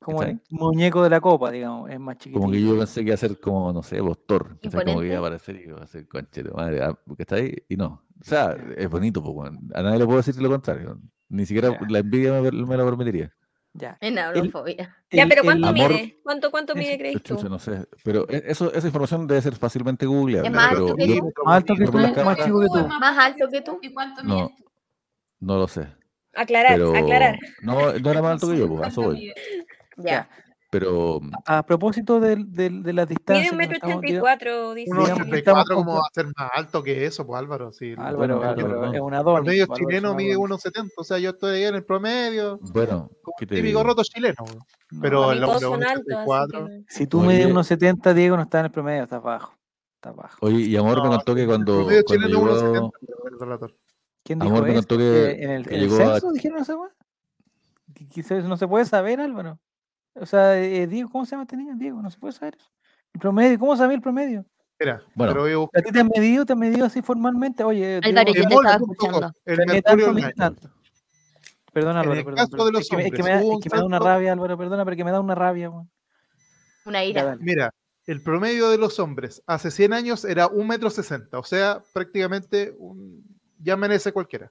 Es 0.00 0.04
como 0.04 0.22
el 0.22 0.40
muñeco 0.50 1.02
de 1.02 1.10
la 1.10 1.20
copa, 1.20 1.50
digamos, 1.50 1.90
es 1.90 1.98
más 1.98 2.16
chiquito. 2.18 2.40
Como 2.40 2.52
que 2.52 2.62
yo 2.62 2.78
pensé 2.78 3.00
que 3.00 3.08
iba 3.08 3.14
a 3.14 3.18
ser 3.18 3.40
como, 3.40 3.72
no 3.72 3.82
sé, 3.82 4.00
Bostor, 4.00 4.58
como 4.60 5.00
que 5.00 5.06
iba 5.06 5.16
a 5.16 5.18
aparecer 5.18 5.56
y 5.56 5.68
iba 5.68 5.82
a 5.82 5.86
ser 5.86 6.06
conchero, 6.06 6.54
madre, 6.54 6.82
ah, 6.82 6.98
porque 7.06 7.24
está 7.24 7.36
ahí 7.36 7.54
y 7.68 7.76
no. 7.76 8.04
O 8.20 8.24
sea, 8.24 8.56
es 8.76 8.88
bonito, 8.88 9.22
pues, 9.22 9.50
a 9.74 9.82
nadie 9.82 9.98
le 9.98 10.04
puedo 10.04 10.18
decir 10.18 10.40
lo 10.40 10.48
contrario. 10.48 10.98
Ni 11.28 11.44
siquiera 11.44 11.78
la 11.88 11.98
envidia 11.98 12.40
me, 12.40 12.50
me 12.50 12.76
lo 12.76 12.84
permitiría. 12.86 13.32
Ya. 13.74 13.96
En 14.00 14.18
aurofobia. 14.18 14.96
ya, 15.10 15.26
pero 15.26 15.42
¿cuánto 15.42 15.72
mide? 15.72 16.18
¿Cuánto, 16.22 16.50
cuánto 16.50 16.74
mide, 16.74 16.98
crees 16.98 17.22
tú? 17.22 17.48
No 17.48 17.58
sé, 17.58 17.86
pero 18.02 18.28
e, 18.28 18.42
eso, 18.46 18.72
esa 18.72 18.86
información 18.86 19.26
debe 19.26 19.42
ser 19.42 19.54
fácilmente 19.54 20.06
googleable. 20.06 20.48
¿Es 20.48 20.54
más 20.54 20.72
alto 20.72 20.96
que 20.96 21.06
tú? 21.06 21.32
Más 21.44 21.56
alto 21.56 21.74
que 21.76 21.84
tú, 21.84 21.92
más 21.92 22.38
chico 22.38 22.60
que 22.60 22.66
tú. 22.66 22.88
Más 22.88 23.18
alto 23.18 23.48
que 23.50 23.60
tú. 23.60 23.78
¿Y 23.82 23.92
cuánto 23.92 24.24
mide 24.24 24.48
tú? 24.56 24.64
No 25.40 25.58
lo 25.58 25.68
sé. 25.68 25.86
Aclarar, 26.34 26.80
aclarar. 26.96 27.38
No, 27.62 27.92
no 27.92 28.10
era 28.10 28.22
más 28.22 28.32
alto 28.32 28.50
que 28.50 28.58
yo, 28.58 28.68
pues, 28.68 28.88
eso 28.88 29.02
voy. 29.02 29.32
Ya. 29.98 30.28
Pero. 30.70 31.20
A 31.46 31.62
propósito 31.64 32.20
de, 32.20 32.36
de, 32.36 32.68
de 32.68 32.92
las 32.92 33.08
distancias. 33.08 33.52
Mide 33.52 33.52
un 33.52 33.56
metro 33.56 33.88
ochenta 33.88 34.06
y 34.06 34.18
cuatro, 34.18 34.74
dice. 34.74 34.90
Un 34.90 34.98
ochenta 34.98 35.38
y 35.38 35.42
cuatro, 35.42 35.76
¿cómo 35.76 35.94
va 35.94 36.00
a 36.00 36.14
ser 36.14 36.26
más 36.26 36.50
alto 36.54 36.82
que 36.82 37.06
eso, 37.06 37.26
pues 37.26 37.38
Álvaro? 37.38 37.72
Sí, 37.72 37.94
Álvaro, 37.96 38.42
Álvaro, 38.42 38.92
es 38.92 39.00
una 39.00 39.22
dona. 39.22 39.38
El 39.38 39.44
promedio 39.44 39.66
chileno 39.74 40.14
mide 40.14 40.36
1,70, 40.36 40.90
o 40.96 41.04
sea, 41.04 41.18
yo 41.18 41.30
estoy 41.30 41.56
ahí 41.56 41.64
en 41.64 41.76
el 41.76 41.84
promedio. 41.84 42.58
Bueno, 42.74 43.10
¿qué 43.38 43.46
te 43.46 43.56
típico 43.56 43.82
roto 43.82 44.02
chileno. 44.04 44.44
Pero 45.00 45.32
el 45.32 45.42
hombre 45.42 45.66
1,74. 45.66 46.84
Si 46.86 47.06
tú 47.06 47.22
mides 47.22 47.48
1,70, 47.48 48.12
Diego, 48.12 48.36
no 48.36 48.42
está 48.42 48.60
en 48.60 48.66
el 48.66 48.70
promedio, 48.70 49.04
está 49.04 49.16
abajo. 49.16 49.54
Está 49.94 50.10
abajo. 50.10 50.36
Oye, 50.42 50.60
y 50.60 50.76
Amor 50.76 51.02
me 51.02 51.08
contó 51.08 51.34
que 51.34 51.46
cuando. 51.46 51.90
El 51.90 52.04
promedio 52.04 52.30
chileno 52.30 52.40
1,70. 52.42 53.74
¿Quién 54.22 54.38
dijo 54.38 54.52
Amor 54.52 54.68
me 54.68 54.74
contó 54.74 54.98
que. 54.98 55.30
¿En 55.30 55.50
el, 55.50 55.72
en 55.72 55.80
el 55.80 55.90
censo 55.90 56.30
dijeron 56.30 56.60
esa 56.60 56.76
weá? 56.76 56.90
Quizás 58.10 58.44
no 58.44 58.58
se 58.58 58.68
puede 58.68 58.84
saber, 58.84 59.18
Álvaro. 59.20 59.58
O 60.14 60.26
sea, 60.26 60.60
eh, 60.60 60.86
Diego, 60.86 61.10
¿cómo 61.10 61.24
se 61.24 61.32
llama 61.32 61.44
este 61.44 61.56
niño? 61.56 61.74
Diego, 61.76 62.02
no 62.02 62.10
se 62.10 62.18
puede 62.18 62.32
saber 62.32 62.56
eso. 62.56 62.70
El 63.12 63.20
promedio, 63.20 63.58
¿cómo 63.58 63.76
sabía 63.76 63.96
el 63.96 64.02
promedio? 64.02 64.44
Mira, 64.80 65.02
bueno, 65.14 65.32
pero 65.32 65.70
¿a 65.74 65.82
ti 65.82 65.90
te 65.90 66.00
han 66.00 66.08
medido, 66.14 66.46
te 66.46 66.52
han 66.52 66.58
medido 66.58 66.86
así 66.86 67.02
formalmente? 67.02 67.64
Oye, 67.64 68.00
Álvaro, 68.02 68.32
yo 68.32 68.42
te 68.46 68.54
estaba 68.54 68.76
escuchando. 68.76 69.32
El 69.44 69.58
mercurio 69.66 70.14
Perdón, 71.72 71.96
Álvaro, 71.96 72.24
perdón. 72.24 72.76
es, 72.76 72.88
que 72.88 73.22
me, 73.22 73.30
da, 73.30 73.84
una 73.84 73.98
rabia, 73.98 74.32
Álvaro, 74.32 74.56
perdona, 74.56 74.84
pero 74.84 74.96
que 74.96 75.04
me 75.04 75.10
da 75.10 75.20
una 75.20 75.34
rabia. 75.34 75.70
Una 76.84 77.04
ira. 77.04 77.36
Mira, 77.40 77.74
el 78.06 78.22
promedio 78.22 78.70
de 78.70 78.78
los 78.78 78.98
hombres 78.98 79.42
hace 79.46 79.70
100 79.70 79.92
años 79.92 80.24
era 80.24 80.46
un 80.46 80.66
metro 80.66 80.90
sesenta, 80.90 81.38
o 81.38 81.44
sea, 81.44 81.82
prácticamente 81.92 82.74
un, 82.78 83.22
ya 83.58 83.76
merece 83.76 84.12
cualquiera. 84.12 84.50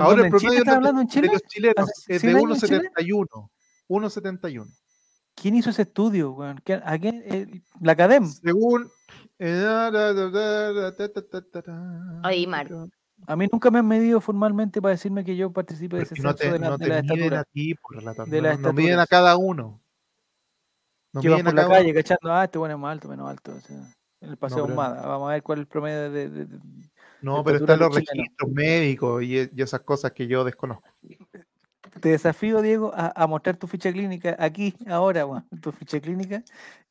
Ahora 0.00 0.24
el 0.24 0.30
promedio 0.30 0.64
de, 0.64 1.06
Chile? 1.06 1.28
de 1.28 1.34
los 1.34 1.42
chilenos 1.42 1.90
es 2.08 2.22
de 2.22 2.34
1,71. 2.34 3.50
1,71. 3.88 4.66
¿Quién 5.34 5.56
hizo 5.56 5.70
ese 5.70 5.82
estudio? 5.82 6.42
¿A 6.42 6.54
quién? 6.98 7.22
Eh, 7.26 7.62
¿La 7.80 7.92
Academ? 7.92 8.26
Según. 8.26 8.90
Oye, 12.24 12.46
Mar. 12.46 12.68
A 13.26 13.36
mí 13.36 13.48
nunca 13.50 13.70
me 13.70 13.78
han 13.78 13.88
medido 13.88 14.20
formalmente 14.20 14.82
para 14.82 14.92
decirme 14.92 15.24
que 15.24 15.36
yo 15.36 15.52
participe 15.52 15.96
de 15.96 16.02
ese 16.02 16.14
censo 16.16 16.34
de 16.34 16.58
la, 16.58 16.70
no 16.70 16.78
de 16.78 16.88
la 16.88 16.98
estatura. 16.98 17.40
A 17.40 17.44
ti, 17.44 17.74
por 17.74 18.02
la 18.02 18.12
de 18.12 18.42
la 18.42 18.56
no, 18.56 18.72
miden 18.72 18.98
a 18.98 19.06
cada 19.06 19.36
uno. 19.36 19.80
No 21.12 21.20
que 21.20 21.30
por 21.30 21.54
la 21.54 21.68
calle 21.68 21.94
cachando, 21.94 22.32
ah, 22.32 22.44
este 22.44 22.58
bueno 22.58 22.74
es 22.74 22.80
más 22.80 22.92
alto, 22.92 23.08
menos 23.08 23.30
alto. 23.30 23.54
O 23.54 23.60
sea, 23.60 23.76
en 24.20 24.30
el 24.30 24.36
paseo 24.36 24.66
no, 24.66 24.74
Humada. 24.74 25.06
Vamos 25.06 25.30
a 25.30 25.32
ver 25.34 25.42
cuál 25.42 25.58
es 25.58 25.62
el 25.62 25.68
promedio 25.68 26.10
de. 26.10 26.28
de, 26.28 26.44
de 26.46 26.58
no, 27.22 27.42
pero 27.42 27.58
están 27.58 27.78
los 27.78 27.94
registros 27.94 28.50
médicos 28.50 29.22
y, 29.22 29.38
y, 29.38 29.62
esas 29.62 29.80
cosas 29.80 30.12
que 30.12 30.26
yo 30.26 30.44
desconozco. 30.44 30.84
Te 32.00 32.10
desafío, 32.10 32.60
Diego, 32.60 32.92
a, 32.94 33.12
a 33.14 33.26
mostrar 33.26 33.56
tu 33.56 33.66
ficha 33.66 33.92
clínica 33.92 34.36
aquí, 34.38 34.74
ahora, 34.88 35.24
bueno, 35.24 35.46
tu 35.60 35.70
ficha 35.72 36.00
clínica 36.00 36.42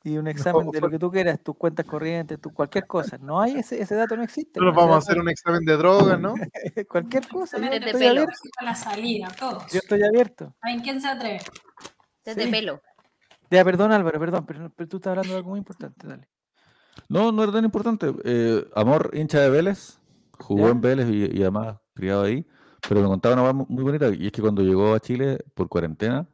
y 0.03 0.17
un 0.17 0.27
examen 0.27 0.69
de 0.69 0.81
lo 0.81 0.89
que 0.89 0.99
tú 0.99 1.09
quieras, 1.09 1.39
tus 1.41 1.55
cuentas 1.55 1.85
corrientes, 1.85 2.39
tu 2.39 2.51
cualquier 2.51 2.85
cosa. 2.85 3.17
No 3.17 3.39
hay 3.39 3.55
ese, 3.55 3.81
ese 3.81 3.95
dato, 3.95 4.17
no 4.17 4.23
existe. 4.23 4.59
Nosotros 4.59 4.83
vamos 4.83 4.95
a 4.95 4.97
hacer 4.99 5.19
un 5.19 5.29
examen 5.29 5.63
de 5.63 5.77
drogas, 5.77 6.19
¿no? 6.19 6.33
cualquier 6.89 7.27
cosa. 7.27 7.57
Yo 7.57 7.65
estoy 7.65 7.93
pelo. 7.93 8.21
abierto. 8.21 8.49
la 8.61 8.75
salida, 8.75 9.27
todos. 9.39 9.71
Yo 9.71 9.79
estoy 9.79 10.03
abierto. 10.03 10.53
¿En 10.63 10.81
quién 10.81 11.01
se 11.01 11.07
atreve? 11.07 11.39
Desde 12.25 12.47
pelo. 12.47 12.81
Ya, 13.49 13.63
perdón 13.63 13.91
Álvaro, 13.91 14.19
perdón, 14.19 14.45
pero, 14.45 14.69
tú 14.87 14.97
estás 14.97 15.11
hablando 15.11 15.31
de 15.31 15.37
algo 15.37 15.51
muy 15.51 15.59
importante, 15.59 16.07
dale. 16.07 16.27
No, 17.07 17.31
no 17.31 17.43
era 17.43 17.51
tan 17.51 17.63
importante. 17.63 18.13
Eh, 18.25 18.65
Amor, 18.75 19.11
hincha 19.13 19.39
de 19.39 19.49
Vélez, 19.49 19.99
jugó 20.39 20.69
en 20.69 20.81
Vélez 20.81 21.07
y, 21.09 21.41
además 21.41 21.77
criado 21.93 22.23
ahí, 22.23 22.45
pero 22.87 23.01
me 23.01 23.07
contaba 23.07 23.35
una 23.35 23.43
cosa 23.43 23.65
muy 23.69 23.83
bonita, 23.83 24.09
y 24.09 24.27
es 24.27 24.31
que 24.31 24.41
cuando 24.41 24.61
llegó 24.61 24.93
a 24.93 24.99
Chile 24.99 25.39
por 25.53 25.69
cuarentena, 25.69 26.27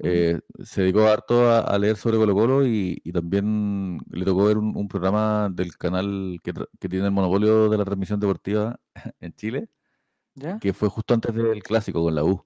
eh, 0.00 0.40
se 0.64 0.82
dedicó 0.82 1.06
harto 1.08 1.50
a, 1.50 1.76
leer 1.78 1.96
sobre 1.96 2.18
Colo 2.18 2.34
Colo 2.34 2.66
y, 2.66 3.00
también 3.12 3.98
le 4.10 4.24
tocó 4.24 4.44
ver 4.44 4.58
un, 4.58 4.88
programa 4.88 5.48
del 5.52 5.76
canal 5.76 6.38
que, 6.42 6.52
tiene 6.88 7.06
el 7.06 7.12
monopolio 7.12 7.68
de 7.68 7.78
la 7.78 7.84
transmisión 7.84 8.20
deportiva 8.20 8.78
en 9.20 9.32
Chile, 9.34 9.68
que 10.60 10.72
fue 10.72 10.88
justo 10.88 11.14
antes 11.14 11.34
del 11.34 11.62
clásico 11.62 12.02
con 12.02 12.14
la 12.14 12.24
U. 12.24 12.44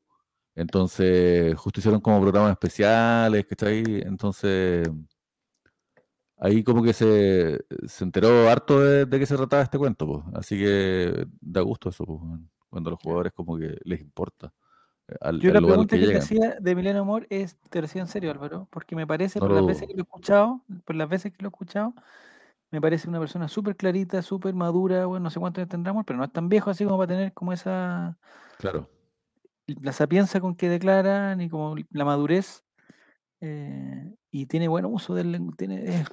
Entonces, 0.55 1.55
justo 1.57 1.81
hicieron 1.81 2.01
como 2.01 2.20
programas 2.20 2.53
especiales, 2.53 3.47
¿cachai? 3.47 3.85
Entonces, 4.03 4.89
ahí 6.39 6.62
como 6.65 6.83
que 6.83 6.93
se, 6.93 7.65
se 7.87 8.05
enteró 8.05 8.49
harto 8.51 8.81
de, 8.81 9.07
de, 9.07 9.19
qué 9.19 9.27
se 9.27 9.37
trataba 9.37 9.62
este 9.62 9.79
cuento, 9.79 10.07
pues. 10.07 10.24
Así 10.35 10.59
que 10.59 11.27
da 11.41 11.61
gusto 11.62 11.91
eso, 11.91 12.05
pues, 12.07 12.20
cuando 12.73 12.89
a 12.89 12.93
los 12.93 13.01
jugadores 13.03 13.32
como 13.35 13.59
que 13.59 13.77
les 13.85 14.01
importa. 14.01 14.51
Yo 15.39 15.53
la 15.53 15.61
pregunta 15.61 15.99
que, 15.99 16.07
te 16.07 16.16
hacía 16.16 16.57
de 16.59 16.74
Milena 16.74 17.01
Amor 17.01 17.27
es, 17.28 17.59
te 17.69 17.82
decía 17.82 18.01
en 18.01 18.09
serio, 18.09 18.31
Álvaro, 18.31 18.66
porque 18.70 18.97
me 18.97 19.07
parece, 19.07 19.40
por 19.40 19.51
las 19.51 19.66
veces 19.66 19.86
que 19.86 19.93
lo 19.93 20.01
he 20.01 20.03
escuchado, 20.03 20.62
por 20.86 20.97
las 20.97 21.07
veces 21.07 21.32
que 21.32 21.43
lo 21.43 21.49
he 21.49 21.51
escuchado, 21.51 21.94
me 22.70 22.81
parece 22.81 23.11
una 23.11 23.19
persona 23.19 23.47
súper 23.47 23.77
clarita, 23.77 24.23
súper 24.23 24.55
madura, 24.55 25.05
bueno, 25.05 25.24
no 25.24 25.31
sé 25.31 25.39
cuánto 25.39 25.66
tendremos, 25.69 26.05
pero 26.07 26.19
no 26.19 26.24
es 26.24 26.32
tan 26.32 26.49
viejo 26.49 26.70
así 26.70 26.85
como 26.85 26.97
para 26.97 27.09
tener 27.09 27.35
como 27.35 27.53
esa... 27.53 28.16
Claro. 28.57 28.89
La 29.66 29.93
sapiencia 29.93 30.40
con 30.40 30.57
que 30.57 30.70
declara, 30.70 31.36
ni 31.36 31.51
como 31.51 31.77
la 31.90 32.05
madurez. 32.07 32.65
Eh, 33.43 34.15
y 34.31 34.47
tiene 34.47 34.69
buen 34.69 34.86
uso 34.86 35.15
del 35.15 35.36
tiene 35.59 36.05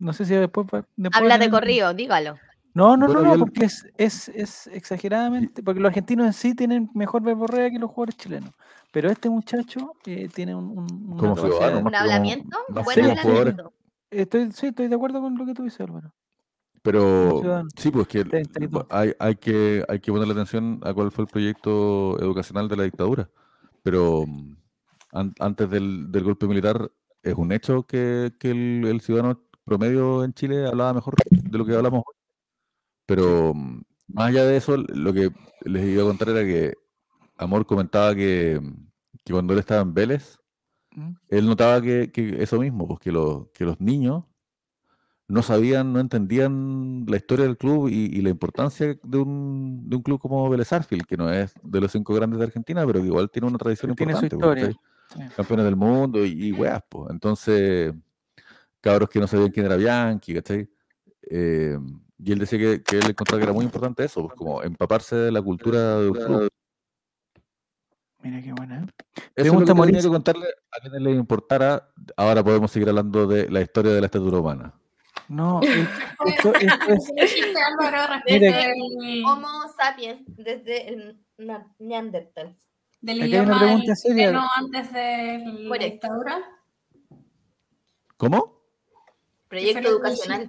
no 0.00 0.12
sé 0.12 0.24
si 0.24 0.34
después, 0.34 0.66
habla 1.12 1.38
de 1.38 1.48
corrido 1.48 1.94
dígalo 1.94 2.36
no, 2.76 2.94
no, 2.94 3.08
no, 3.08 3.22
no, 3.22 3.38
porque 3.38 3.64
es, 3.64 3.86
es, 3.96 4.28
es, 4.28 4.66
exageradamente, 4.66 5.62
porque 5.62 5.80
los 5.80 5.88
argentinos 5.88 6.26
en 6.26 6.32
sí 6.34 6.54
tienen 6.54 6.90
mejor 6.92 7.22
verborrea 7.22 7.70
que 7.70 7.78
los 7.78 7.88
jugadores 7.88 8.18
chilenos. 8.18 8.50
Pero 8.92 9.08
este 9.10 9.30
muchacho 9.30 9.94
eh, 10.04 10.28
tiene 10.28 10.54
un, 10.54 10.78
un, 10.78 11.18
¿Un 11.18 11.94
hablamiento, 11.94 12.58
buen 12.84 13.00
hablamiento. 13.00 13.72
Estoy, 14.10 14.52
sí, 14.52 14.66
estoy 14.66 14.88
de 14.88 14.94
acuerdo 14.94 15.22
con 15.22 15.38
lo 15.38 15.46
que 15.46 15.54
tú 15.54 15.62
dices, 15.62 15.80
Álvaro. 15.80 16.12
Pero 16.82 17.64
sí, 17.76 17.90
pues 17.90 18.08
que 18.08 18.24
hay, 18.90 19.14
hay 19.18 19.36
que 19.36 19.82
hay 19.88 19.98
que 19.98 20.12
ponerle 20.12 20.34
atención 20.34 20.78
a 20.82 20.92
cuál 20.92 21.10
fue 21.10 21.24
el 21.24 21.30
proyecto 21.30 22.20
educacional 22.20 22.68
de 22.68 22.76
la 22.76 22.82
dictadura. 22.82 23.30
Pero 23.82 24.26
antes 25.12 25.70
del, 25.70 26.12
del, 26.12 26.24
golpe 26.24 26.46
militar 26.46 26.90
es 27.22 27.34
un 27.34 27.52
hecho 27.52 27.84
que, 27.84 28.34
que 28.38 28.50
el, 28.50 28.84
el, 28.86 29.00
ciudadano 29.00 29.40
promedio 29.64 30.24
en 30.24 30.34
Chile 30.34 30.66
hablaba 30.66 30.92
mejor 30.92 31.14
de 31.30 31.56
lo 31.56 31.64
que 31.64 31.74
hablamos 31.74 32.02
hoy. 32.06 32.25
Pero 33.06 33.54
mm, 33.54 33.82
más 34.08 34.28
allá 34.28 34.44
de 34.44 34.56
eso, 34.56 34.76
lo 34.76 35.12
que 35.12 35.30
les 35.64 35.84
iba 35.86 36.02
a 36.02 36.06
contar 36.06 36.30
era 36.30 36.44
que 36.44 36.74
Amor 37.38 37.66
comentaba 37.66 38.14
que, 38.14 38.60
que 39.24 39.32
cuando 39.32 39.52
él 39.52 39.58
estaba 39.60 39.82
en 39.82 39.94
Vélez, 39.94 40.38
mm. 40.92 41.12
él 41.28 41.46
notaba 41.46 41.80
que, 41.80 42.10
que, 42.10 42.42
eso 42.42 42.58
mismo, 42.58 42.86
pues 42.88 43.00
que, 43.00 43.12
los, 43.12 43.48
que 43.50 43.64
los 43.64 43.80
niños 43.80 44.24
no 45.28 45.42
sabían, 45.42 45.92
no 45.92 46.00
entendían 46.00 47.04
la 47.08 47.16
historia 47.16 47.44
del 47.44 47.56
club 47.56 47.88
y, 47.88 48.20
la 48.22 48.30
importancia 48.30 48.96
de 49.02 49.18
un, 49.18 49.88
de 49.88 49.96
un, 49.96 50.02
club 50.02 50.20
como 50.20 50.48
Vélez 50.48 50.72
Arfield, 50.72 51.04
que 51.04 51.16
no 51.16 51.32
es 51.32 51.52
de 51.62 51.80
los 51.80 51.90
cinco 51.90 52.14
grandes 52.14 52.38
de 52.38 52.46
Argentina, 52.46 52.86
pero 52.86 53.00
que 53.00 53.06
igual 53.06 53.30
tiene 53.30 53.48
una 53.48 53.58
tradición 53.58 53.90
importante. 53.90 54.28
Tiene 54.28 54.30
su 54.30 54.36
historia. 54.36 55.30
Campeones 55.36 55.64
del 55.64 55.76
mundo 55.76 56.24
y, 56.24 56.48
y 56.48 56.52
weas, 56.52 56.82
pues. 56.88 57.10
Entonces, 57.10 57.92
cabros 58.80 59.08
que 59.08 59.18
no 59.18 59.26
sabían 59.26 59.50
quién 59.50 59.66
era 59.66 59.76
Bianchi, 59.76 60.34
¿cachai? 60.34 60.68
Eh, 61.28 61.76
y 62.18 62.32
él 62.32 62.38
decía 62.38 62.58
que, 62.58 62.82
que 62.82 62.98
él 62.98 63.10
encontraba 63.10 63.38
que 63.38 63.44
era 63.44 63.52
muy 63.52 63.64
importante 63.64 64.04
eso, 64.04 64.26
pues, 64.26 64.34
como 64.34 64.62
empaparse 64.62 65.16
de 65.16 65.32
la 65.32 65.42
cultura 65.42 66.00
de 66.00 66.08
un 66.08 66.14
club. 66.14 66.48
Mira 68.22 68.42
qué 68.42 68.52
buena. 68.52 68.80
¿eh? 68.80 68.86
Eso 69.36 69.46
es 69.46 69.52
lo 69.52 69.74
que 69.74 69.82
tenía 69.82 70.00
que 70.00 70.08
contarle 70.08 70.46
a 70.72 70.80
quien 70.80 71.04
le 71.04 71.12
importara. 71.12 71.88
Ahora 72.16 72.42
podemos 72.42 72.70
seguir 72.70 72.88
hablando 72.88 73.26
de 73.26 73.48
la 73.50 73.60
historia 73.60 73.92
de 73.92 74.00
la 74.00 74.06
estatura 74.06 74.38
humana. 74.38 74.74
No, 75.28 75.60
esto, 75.62 76.54
esto 76.54 76.54
es... 77.16 77.42
desde 78.26 78.72
el 78.72 79.24
Homo 79.24 79.48
sapiens, 79.76 80.22
desde 80.26 80.88
el 80.88 81.20
Neandertal. 81.78 82.56
Del 83.00 83.26
idioma 83.26 83.58
pregunta 83.58 83.94
seria. 83.94 84.42
antes 84.56 84.92
de 84.92 85.38
la 85.44 85.78
dictadura. 85.78 86.38
¿Cómo? 88.16 88.62
Proyecto 89.48 89.88
educacional 89.88 90.48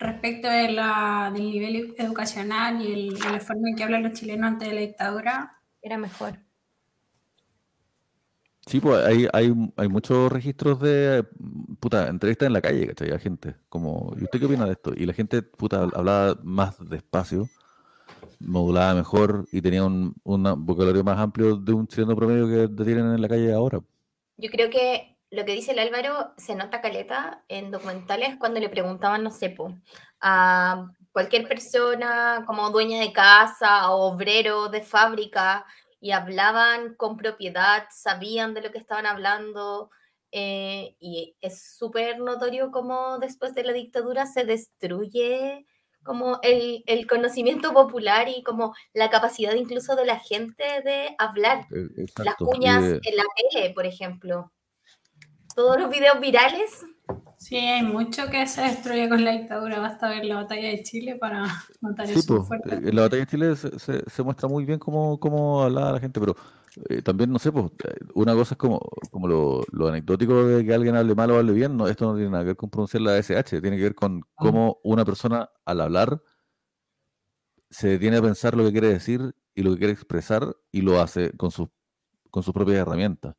respecto 0.00 0.48
de 0.48 0.72
la, 0.72 1.30
del 1.32 1.50
nivel 1.50 1.94
educacional 1.98 2.80
y, 2.82 2.92
el, 2.92 3.08
la 3.18 3.38
forma 3.40 3.68
en 3.68 3.76
que 3.76 3.84
hablan 3.84 4.02
los 4.02 4.12
chilenos 4.12 4.48
antes 4.48 4.68
de 4.68 4.74
la 4.74 4.80
dictadura, 4.80 5.62
era 5.82 5.98
mejor. 5.98 6.38
Sí, 8.66 8.80
pues 8.80 9.04
hay, 9.04 9.26
hay, 9.32 9.52
hay 9.76 9.88
muchos 9.88 10.30
registros 10.30 10.80
de 10.80 11.24
puta, 11.80 12.08
entrevistas 12.08 12.46
en 12.46 12.52
la 12.52 12.60
calle, 12.60 12.86
¿cachai? 12.86 13.10
A 13.12 13.18
gente, 13.18 13.56
como, 13.68 14.14
¿y 14.18 14.24
usted 14.24 14.38
qué 14.38 14.46
opina 14.46 14.64
de 14.64 14.72
esto? 14.72 14.92
Y 14.96 15.06
la 15.06 15.12
gente, 15.12 15.42
puta, 15.42 15.82
hablaba 15.82 16.38
más 16.42 16.76
despacio, 16.88 17.48
modulaba 18.38 18.94
mejor 18.94 19.46
y 19.52 19.60
tenía 19.60 19.84
un, 19.84 20.14
un 20.22 20.42
vocabulario 20.64 21.04
más 21.04 21.18
amplio 21.18 21.56
de 21.56 21.72
un 21.72 21.86
chileno 21.88 22.16
promedio 22.16 22.46
que 22.46 22.84
tienen 22.84 23.12
en 23.12 23.20
la 23.20 23.28
calle 23.28 23.52
ahora. 23.52 23.80
Yo 24.36 24.50
creo 24.50 24.70
que 24.70 25.18
lo 25.30 25.44
que 25.44 25.52
dice 25.52 25.72
el 25.72 25.78
Álvaro 25.78 26.32
se 26.36 26.56
nota 26.56 26.80
caleta 26.80 27.44
en 27.48 27.70
documentales 27.70 28.36
cuando 28.38 28.58
le 28.58 28.68
preguntaban, 28.68 29.22
no 29.22 29.30
sé, 29.30 29.56
a 30.20 30.90
cualquier 31.12 31.46
persona 31.46 32.44
como 32.46 32.70
dueña 32.70 33.00
de 33.00 33.12
casa 33.12 33.90
o 33.92 34.12
obrero 34.12 34.68
de 34.68 34.82
fábrica 34.82 35.64
y 36.00 36.10
hablaban 36.10 36.94
con 36.94 37.16
propiedad, 37.16 37.84
sabían 37.90 38.54
de 38.54 38.62
lo 38.62 38.72
que 38.72 38.78
estaban 38.78 39.06
hablando. 39.06 39.90
Eh, 40.32 40.96
y 41.00 41.36
es 41.40 41.76
súper 41.76 42.18
notorio 42.20 42.70
cómo 42.70 43.18
después 43.18 43.54
de 43.54 43.64
la 43.64 43.72
dictadura 43.72 44.26
se 44.26 44.44
destruye 44.44 45.66
como 46.04 46.38
el, 46.42 46.82
el, 46.86 47.06
conocimiento 47.06 47.72
popular 47.72 48.28
y 48.28 48.42
como 48.42 48.74
la 48.94 49.10
capacidad 49.10 49.54
incluso 49.54 49.96
de 49.96 50.06
la 50.06 50.18
gente 50.18 50.64
de 50.84 51.14
hablar. 51.18 51.66
E, 51.70 52.06
Las 52.24 52.36
cuñas 52.36 52.84
en 52.84 53.16
la 53.16 53.24
tele, 53.52 53.70
por 53.74 53.86
ejemplo 53.86 54.50
todos 55.60 55.78
los 55.78 55.90
videos 55.90 56.18
virales. 56.20 56.86
Sí, 57.36 57.56
hay 57.56 57.82
mucho 57.82 58.30
que 58.30 58.46
se 58.46 58.62
destruye 58.62 59.08
con 59.10 59.22
la 59.24 59.32
dictadura. 59.32 59.78
Basta 59.78 60.08
ver 60.08 60.24
la 60.24 60.36
batalla 60.36 60.68
de 60.68 60.82
Chile 60.82 61.16
para 61.16 61.46
notar 61.82 62.08
eso. 62.10 62.48
En 62.64 62.96
la 62.96 63.02
batalla 63.02 63.24
de 63.24 63.30
Chile 63.30 63.56
se, 63.56 64.08
se, 64.08 64.22
muestra 64.22 64.48
muy 64.48 64.64
bien 64.64 64.78
cómo, 64.78 65.20
cómo 65.20 65.62
hablaba 65.62 65.92
la 65.92 66.00
gente, 66.00 66.18
pero 66.18 66.34
eh, 66.88 67.02
también, 67.02 67.30
no 67.30 67.38
sé, 67.38 67.52
pues, 67.52 67.66
una 68.14 68.34
cosa 68.34 68.54
es 68.54 68.58
como, 68.58 68.80
como 69.10 69.28
lo, 69.28 69.62
lo, 69.72 69.88
anecdótico 69.88 70.44
de 70.44 70.64
que 70.64 70.72
alguien 70.72 70.96
hable 70.96 71.14
mal 71.14 71.30
o 71.30 71.36
hable 71.36 71.52
bien. 71.52 71.76
No, 71.76 71.88
esto 71.88 72.06
no 72.06 72.14
tiene 72.14 72.30
nada 72.30 72.44
que 72.44 72.48
ver 72.48 72.56
con 72.56 72.70
pronunciar 72.70 73.02
la 73.02 73.18
SH, 73.18 73.60
tiene 73.60 73.76
que 73.76 73.82
ver 73.82 73.94
con 73.94 74.22
ah. 74.24 74.28
cómo 74.36 74.78
una 74.82 75.04
persona 75.04 75.50
al 75.66 75.80
hablar 75.82 76.22
se 77.68 77.88
detiene 77.88 78.16
a 78.16 78.22
pensar 78.22 78.56
lo 78.56 78.64
que 78.64 78.72
quiere 78.72 78.88
decir 78.88 79.34
y 79.54 79.62
lo 79.62 79.72
que 79.72 79.78
quiere 79.78 79.92
expresar 79.92 80.56
y 80.72 80.80
lo 80.80 81.00
hace 81.02 81.36
con, 81.36 81.50
sus 81.50 81.68
con 82.30 82.42
sus 82.42 82.54
propias 82.54 82.78
herramientas. 82.78 83.36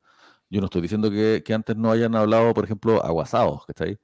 Yo 0.51 0.59
no 0.59 0.65
estoy 0.65 0.81
diciendo 0.81 1.09
que, 1.09 1.43
antes 1.53 1.77
no 1.77 1.91
hayan 1.91 2.13
hablado, 2.13 2.53
por 2.53 2.65
ejemplo, 2.65 3.03
aguasados, 3.03 3.65
¿cachai? 3.65 3.97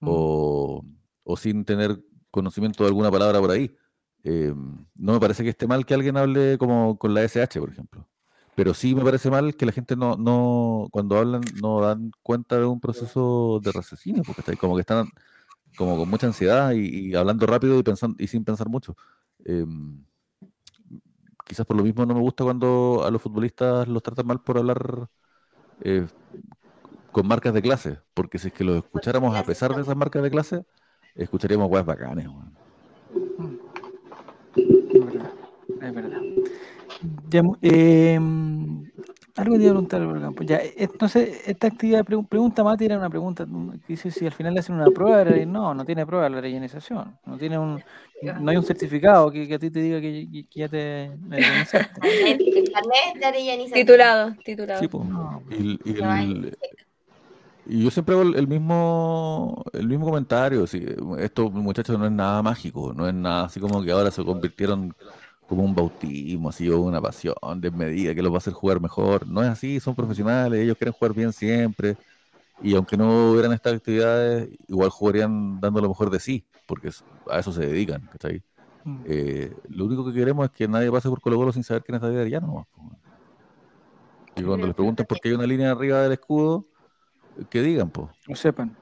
Mm. 0.00 0.08
O, 0.08 0.84
o 1.22 1.36
sin 1.36 1.64
tener 1.64 2.02
conocimiento 2.30 2.82
de 2.82 2.88
alguna 2.88 3.10
palabra 3.10 3.38
por 3.40 3.50
ahí. 3.50 3.76
Eh, 4.24 4.54
no 4.94 5.12
me 5.12 5.20
parece 5.20 5.44
que 5.44 5.50
esté 5.50 5.66
mal 5.66 5.84
que 5.84 5.92
alguien 5.94 6.16
hable 6.16 6.56
como 6.56 6.98
con 6.98 7.12
la 7.12 7.22
SH, 7.22 7.60
por 7.60 7.70
ejemplo. 7.70 8.08
Pero 8.54 8.72
sí 8.72 8.94
me 8.94 9.04
parece 9.04 9.30
mal 9.30 9.54
que 9.54 9.66
la 9.66 9.72
gente 9.72 9.94
no, 9.94 10.16
no 10.16 10.88
cuando 10.90 11.18
hablan, 11.18 11.42
no 11.60 11.82
dan 11.82 12.10
cuenta 12.22 12.58
de 12.58 12.64
un 12.64 12.80
proceso 12.80 13.60
de 13.62 13.72
raciocinio, 13.72 14.22
porque 14.24 14.40
está 14.40 14.56
como 14.56 14.76
que 14.76 14.80
están 14.80 15.08
como 15.76 15.98
con 15.98 16.08
mucha 16.08 16.26
ansiedad 16.26 16.72
y, 16.72 17.14
hablando 17.14 17.46
rápido 17.46 17.78
y 17.78 17.82
pensando 17.82 18.16
y 18.18 18.26
sin 18.28 18.44
pensar 18.44 18.68
mucho. 18.68 18.96
Em, 19.44 20.04
quizás 21.46 21.66
por 21.66 21.76
lo 21.76 21.82
mismo 21.82 22.06
no 22.06 22.14
me 22.14 22.20
gusta 22.20 22.44
cuando 22.44 23.02
a 23.04 23.10
los 23.10 23.20
futbolistas 23.20 23.88
los 23.88 24.02
tratan 24.02 24.26
mal 24.26 24.40
por 24.42 24.58
hablar 24.58 25.08
eh, 25.84 26.06
con 27.10 27.26
marcas 27.26 27.52
de 27.54 27.62
clase, 27.62 27.98
porque 28.14 28.38
si 28.38 28.48
es 28.48 28.54
que 28.54 28.64
los 28.64 28.76
escucháramos 28.76 29.36
a 29.36 29.44
pesar 29.44 29.74
de 29.74 29.82
esas 29.82 29.96
marcas 29.96 30.22
de 30.22 30.30
clase, 30.30 30.64
escucharíamos 31.14 31.68
guas 31.68 31.84
bacanes. 31.84 32.26
Es 34.56 35.04
verdad, 35.04 35.32
es 35.80 35.94
verdad. 35.94 36.22
Em, 37.62 38.90
algo 39.36 39.56
te 39.56 39.62
iba 39.62 39.72
a 39.72 39.82
preguntar, 39.82 40.46
Ya, 40.46 40.60
entonces, 40.76 41.42
esta 41.46 41.66
actividad, 41.66 42.04
pregunta 42.04 42.62
Mati 42.62 42.84
era 42.84 42.98
una 42.98 43.08
pregunta, 43.08 43.46
dice 43.88 44.10
si 44.10 44.26
al 44.26 44.32
final 44.32 44.52
le 44.54 44.60
hacen 44.60 44.74
una 44.74 44.90
prueba, 44.90 45.24
no, 45.46 45.74
no 45.74 45.84
tiene 45.84 46.04
prueba 46.04 46.28
la 46.28 46.40
rellenización, 46.40 47.18
no 47.24 47.38
tiene 47.38 47.58
un, 47.58 47.82
no 48.40 48.50
hay 48.50 48.56
un 48.56 48.64
certificado 48.64 49.30
que, 49.30 49.52
a 49.54 49.58
ti 49.58 49.70
te 49.70 49.80
diga 49.80 50.00
que, 50.00 50.46
ya 50.54 50.68
te 50.68 51.12
rellenizaste. 51.28 52.00
Titulado, 53.72 54.34
titulado. 54.44 54.80
Sí, 54.80 54.88
pues, 54.88 55.06
y, 57.64 57.82
yo 57.84 57.90
siempre 57.92 58.16
hago 58.16 58.24
el 58.24 58.48
mismo, 58.48 59.64
el 59.72 59.86
mismo 59.86 60.06
comentario, 60.06 60.66
si, 60.66 60.84
esto 61.18 61.48
muchachos 61.48 61.96
no 61.98 62.06
es 62.06 62.12
nada 62.12 62.42
mágico, 62.42 62.92
no 62.92 63.08
es 63.08 63.14
nada 63.14 63.44
así 63.44 63.60
como 63.60 63.82
que 63.82 63.92
ahora 63.92 64.10
se 64.10 64.24
convirtieron 64.24 64.92
como 65.52 65.64
un 65.64 65.74
bautismo, 65.74 66.48
así, 66.48 66.66
o 66.70 66.80
una 66.80 66.98
pasión 66.98 67.34
desmedida 67.56 68.14
que 68.14 68.22
los 68.22 68.32
va 68.32 68.36
a 68.36 68.38
hacer 68.38 68.54
jugar 68.54 68.80
mejor. 68.80 69.28
No 69.28 69.42
es 69.42 69.50
así, 69.50 69.80
son 69.80 69.94
profesionales, 69.94 70.60
ellos 70.60 70.78
quieren 70.78 70.94
jugar 70.94 71.12
bien 71.12 71.30
siempre. 71.30 71.98
Y 72.62 72.74
aunque 72.74 72.96
no 72.96 73.32
hubieran 73.32 73.52
estas 73.52 73.74
actividades, 73.74 74.48
igual 74.66 74.88
jugarían 74.88 75.60
dando 75.60 75.82
lo 75.82 75.90
mejor 75.90 76.08
de 76.08 76.20
sí, 76.20 76.46
porque 76.64 76.88
a 77.30 77.38
eso 77.38 77.52
se 77.52 77.66
dedican, 77.66 78.00
¿cachai? 78.10 78.42
Mm. 78.84 79.00
Eh, 79.04 79.54
lo 79.68 79.84
único 79.84 80.06
que 80.06 80.14
queremos 80.14 80.46
es 80.46 80.52
que 80.52 80.66
nadie 80.66 80.90
pase 80.90 81.10
por 81.10 81.20
Colo 81.20 81.36
Colo 81.36 81.52
sin 81.52 81.64
saber 81.64 81.82
quién 81.82 81.96
es 81.96 82.00
David 82.00 82.20
Arellano. 82.20 82.66
Y 84.34 84.42
cuando 84.42 84.66
les 84.66 84.74
pregunten 84.74 85.04
por 85.04 85.20
qué 85.20 85.28
hay 85.28 85.34
una 85.34 85.46
línea 85.46 85.72
arriba 85.72 86.00
del 86.00 86.12
escudo, 86.12 86.64
que 87.50 87.60
digan, 87.60 87.90
pues. 87.90 88.08
Lo 88.26 88.36
sepan. 88.36 88.74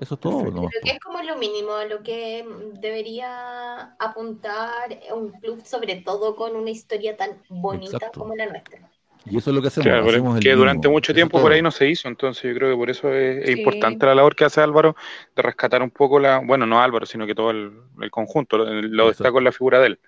Eso 0.00 0.14
es 0.14 0.20
todo. 0.20 0.42
Creo 0.42 0.68
que 0.82 0.90
es 0.90 1.00
como 1.00 1.22
lo 1.22 1.36
mínimo 1.36 1.74
a 1.74 1.84
lo 1.84 2.02
que 2.02 2.44
debería 2.80 3.94
apuntar 3.98 4.98
un 5.14 5.30
club, 5.32 5.62
sobre 5.64 5.96
todo 5.96 6.34
con 6.34 6.56
una 6.56 6.70
historia 6.70 7.16
tan 7.16 7.30
bonita 7.48 8.10
como 8.12 8.34
la 8.34 8.46
nuestra. 8.46 8.90
Y 9.26 9.38
eso 9.38 9.50
es 9.50 9.56
lo 9.56 9.62
que 9.62 9.68
hacemos. 9.68 10.40
que 10.40 10.52
durante 10.52 10.88
mucho 10.88 11.14
tiempo 11.14 11.40
por 11.40 11.52
ahí 11.52 11.62
no 11.62 11.70
se 11.70 11.88
hizo, 11.88 12.08
entonces 12.08 12.42
yo 12.42 12.54
creo 12.54 12.70
que 12.72 12.76
por 12.76 12.90
eso 12.90 13.12
es, 13.12 13.48
importante 13.48 14.04
la 14.04 14.14
labor 14.14 14.36
que 14.36 14.44
hace 14.44 14.60
Álvaro 14.60 14.96
de 15.34 15.42
rescatar 15.42 15.82
un 15.82 15.90
poco 15.90 16.18
la, 16.18 16.42
bueno, 16.44 16.66
no 16.66 16.82
Álvaro, 16.82 17.06
sino 17.06 17.26
que 17.26 17.34
todo 17.34 17.50
el, 17.50 17.72
conjunto, 18.10 18.58
lo, 18.58 19.10
está 19.10 19.32
con 19.32 19.44
la 19.44 19.52
figura 19.52 19.80
de 19.80 19.86
él. 19.86 20.00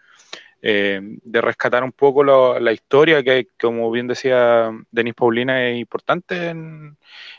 Eh, 0.62 1.00
de 1.22 1.40
rescatar 1.42 1.84
un 1.84 1.92
poco 1.92 2.24
la 2.24 2.72
historia 2.72 3.22
que, 3.22 3.46
como 3.60 3.90
bien 3.90 4.08
decía 4.08 4.70
Denis 4.90 5.14
Paulina, 5.14 5.68
es 5.68 5.78
importante 5.78 6.48
en, 6.48 6.96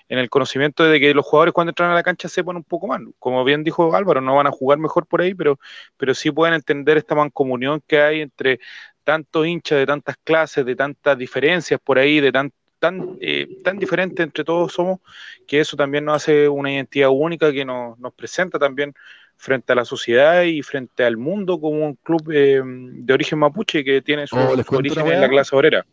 el 0.07 0.29
conocimiento 0.29 0.83
de 0.83 0.99
que 0.99 1.13
los 1.13 1.25
jugadores 1.25 1.53
cuando 1.53 1.71
entran 1.71 1.91
a 1.91 1.95
la 1.95 2.03
cancha 2.03 2.29
sepan 2.29 2.57
un 2.57 2.63
poco 2.63 2.87
más. 2.87 3.01
Como 3.19 3.43
bien 3.43 3.63
dijo 3.63 3.93
Álvaro, 3.95 4.21
no 4.21 4.35
van 4.35 4.47
a 4.47 4.51
jugar 4.51 4.77
mejor 4.77 5.07
por 5.07 5.21
ahí, 5.21 5.33
pero, 5.33 5.59
pero 5.97 6.13
sí 6.13 6.31
pueden 6.31 6.53
entender 6.53 6.97
esta 6.97 7.15
mancomunión 7.15 7.81
que 7.85 7.99
hay 7.99 8.21
entre 8.21 8.59
tantos 9.03 9.47
hinchas 9.47 9.79
de 9.79 9.85
tantas 9.85 10.17
clases, 10.23 10.65
de 10.65 10.75
tantas 10.75 11.17
diferencias 11.17 11.79
por 11.83 11.97
ahí, 11.97 12.19
de 12.19 12.31
tan, 12.31 12.51
tan, 12.79 13.17
eh, 13.19 13.61
tan 13.63 13.79
diferentes 13.79 14.23
entre 14.23 14.43
todos 14.43 14.73
somos, 14.73 14.99
que 15.47 15.59
eso 15.59 15.75
también 15.75 16.05
nos 16.05 16.17
hace 16.17 16.47
una 16.47 16.71
identidad 16.71 17.09
única 17.11 17.51
que 17.51 17.65
nos, 17.65 17.97
nos 17.99 18.13
presenta 18.13 18.59
también 18.59 18.93
frente 19.37 19.71
a 19.71 19.75
la 19.75 19.85
sociedad 19.85 20.43
y 20.43 20.61
frente 20.63 21.05
al 21.05 21.15
mundo 21.15 21.61
como 21.61 21.85
un 21.85 21.95
club 21.95 22.29
eh, 22.33 22.61
de 22.63 23.13
origen 23.13 23.39
mapuche 23.39 23.83
que 23.83 24.01
tiene 24.01 24.27
su, 24.27 24.35
oh, 24.35 24.55
origen 24.71 25.07
en 25.07 25.21
la 25.21 25.29
clase 25.29 25.55
obrera. 25.55 25.85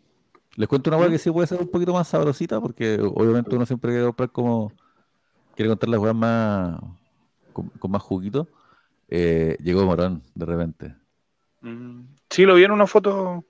Les 0.56 0.68
cuento 0.68 0.90
una 0.90 0.98
cosa 0.98 1.10
que 1.10 1.18
sí 1.18 1.30
puede 1.30 1.46
ser 1.46 1.60
un 1.60 1.70
poquito 1.70 1.92
más 1.92 2.08
sabrosita, 2.08 2.60
porque 2.60 2.98
obviamente 3.00 3.54
uno 3.54 3.66
siempre 3.66 3.90
quiere 3.90 4.06
comprar 4.06 4.30
como. 4.30 4.72
Quiere 5.54 5.68
contar 5.68 5.88
las 5.88 6.00
cosas 6.00 6.14
más. 6.14 6.80
con, 7.52 7.70
más 7.88 8.02
juguito. 8.02 8.48
Eh, 9.08 9.56
llegó 9.60 9.84
Morón, 9.84 10.22
de 10.34 10.46
repente. 10.46 10.94
Mm, 11.60 12.02
sí, 12.30 12.44
lo 12.44 12.54
vi 12.54 12.64
en 12.64 12.70
una 12.70 12.86
foto. 12.86 13.44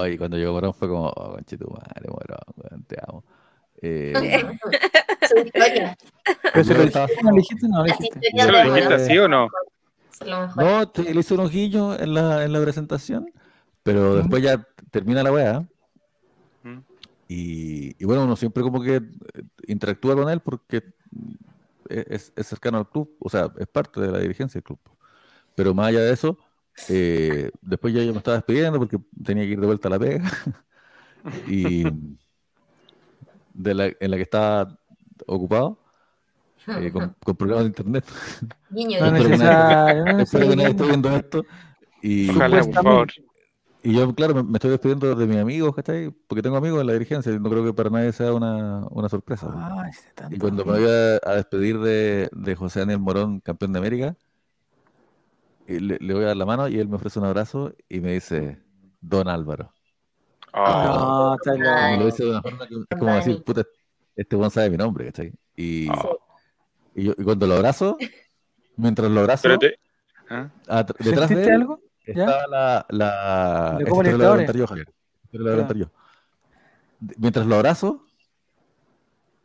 Ay, 0.00 0.18
cuando 0.18 0.36
llegó 0.36 0.52
Morón 0.52 0.74
fue 0.74 0.88
como, 0.88 1.08
oh, 1.08 1.32
conchito 1.32 1.68
madre, 1.68 2.08
Morón, 2.08 2.84
te 2.86 2.96
amo. 3.06 3.24
Eh, 3.84 4.12
Su 5.28 5.38
historia. 5.38 5.96
Pero 6.52 6.64
se 6.64 6.74
lo 6.74 6.82
dijiste, 6.82 7.68
no, 7.68 7.78
lo 7.78 7.84
dijiste 7.84 8.94
así 8.94 9.18
o 9.18 9.28
no? 9.28 9.48
No, 10.26 10.92
le 10.96 11.20
hizo 11.20 11.34
un 11.34 11.40
ojillo 11.40 11.98
en 11.98 12.14
la, 12.14 12.44
en 12.44 12.52
la 12.52 12.60
presentación, 12.60 13.32
pero 13.82 14.16
después 14.16 14.42
ya 14.42 14.66
termina 14.90 15.22
la 15.22 15.32
weá. 15.32 15.68
Y, 17.28 17.96
y, 17.98 18.04
bueno, 18.04 18.24
uno 18.24 18.36
siempre 18.36 18.62
como 18.62 18.82
que 18.82 19.00
interactúa 19.66 20.14
con 20.14 20.28
él 20.28 20.40
porque 20.40 20.82
es, 21.88 22.32
es, 22.36 22.46
cercano 22.46 22.78
al 22.78 22.88
club, 22.88 23.16
o 23.20 23.30
sea, 23.30 23.50
es 23.58 23.66
parte 23.66 24.00
de 24.00 24.12
la 24.12 24.18
dirigencia 24.18 24.58
del 24.58 24.64
club. 24.64 24.78
Pero 25.54 25.74
más 25.74 25.88
allá 25.88 26.00
de 26.00 26.12
eso, 26.12 26.38
eh, 26.88 27.50
después 27.60 27.94
ya 27.94 28.02
yo 28.02 28.12
me 28.12 28.18
estaba 28.18 28.36
despidiendo 28.36 28.78
porque 28.78 28.98
tenía 29.24 29.44
que 29.44 29.50
ir 29.50 29.60
de 29.60 29.66
vuelta 29.66 29.88
a 29.88 29.90
la 29.90 29.98
pega. 29.98 30.30
y 31.48 31.84
de 33.54 33.74
la, 33.74 33.86
en 33.86 34.10
la 34.10 34.16
que 34.16 34.22
estaba 34.22 34.78
ocupado. 35.26 35.78
Eh, 36.68 36.92
con, 36.92 37.16
con, 37.24 37.34
problemas 37.34 37.64
de 37.64 37.68
internet. 37.70 38.04
Niño, 38.70 39.04
espero 39.04 39.30
que 39.30 40.56
nadie 40.56 40.70
esté 40.70 40.84
viendo 40.84 41.10
esto. 41.10 41.44
Y, 42.00 42.30
y 43.82 43.94
yo, 43.94 44.14
claro, 44.14 44.44
me, 44.44 44.52
estoy 44.54 44.70
despidiendo 44.70 45.12
de 45.16 45.26
mis 45.26 45.38
amigos, 45.38 45.74
¿cachai? 45.74 46.10
Porque 46.28 46.40
tengo 46.40 46.56
amigos 46.56 46.80
en 46.80 46.86
la 46.86 46.92
dirigencia 46.92 47.32
y 47.32 47.40
no 47.40 47.50
creo 47.50 47.64
que 47.64 47.72
para 47.72 47.90
nadie 47.90 48.12
sea 48.12 48.32
una, 48.32 48.86
una 48.90 49.08
sorpresa. 49.08 49.52
y 50.30 50.38
cuando 50.38 50.64
me 50.64 50.78
voy 50.78 50.88
a, 50.88 51.34
despedir 51.34 51.80
de, 51.80 52.28
de, 52.30 52.54
José 52.54 52.80
Daniel 52.80 53.00
Morón, 53.00 53.40
campeón 53.40 53.72
de 53.72 53.78
América, 53.80 54.16
le, 55.66 55.98
le, 55.98 56.14
voy 56.14 56.22
a 56.22 56.28
dar 56.28 56.36
la 56.36 56.46
mano 56.46 56.68
y 56.68 56.78
él 56.78 56.88
me 56.88 56.94
ofrece 56.94 57.18
un 57.18 57.24
abrazo 57.24 57.74
y 57.88 57.98
me 57.98 58.12
dice, 58.12 58.60
Don 59.00 59.26
Álvaro. 59.26 59.72
Ah, 60.52 61.36
ah 61.46 61.96
lo 61.98 62.08
hice 62.08 62.24
de 62.24 62.30
una 62.30 62.42
forma 62.42 62.68
que 62.68 62.74
es 62.74 62.98
como 62.98 63.14
decir, 63.14 63.42
puta, 63.42 63.64
este 64.16 64.36
buen 64.36 64.50
sabe 64.50 64.70
mi 64.70 64.76
nombre, 64.76 65.06
¿cachai? 65.06 65.32
Y, 65.56 65.88
ah. 65.88 66.08
y, 66.94 67.04
yo, 67.04 67.14
y, 67.16 67.24
cuando 67.24 67.46
lo 67.46 67.54
abrazo, 67.54 67.96
mientras 68.76 69.10
lo 69.10 69.20
abrazo, 69.20 69.48
¿Ah? 70.28 70.50
detrás 70.98 71.28
de 71.28 71.44
él 71.44 71.52
algo? 71.52 71.80
está 72.04 72.46
la... 72.48 72.86
la 72.88 73.76
¿De 73.78 73.86
cómo 73.86 74.02
le 74.02 74.12
yo, 74.12 74.66
Javier. 74.66 74.88
yo. 75.76 75.90
Mientras 77.18 77.46
lo 77.46 77.56
abrazo, 77.56 78.06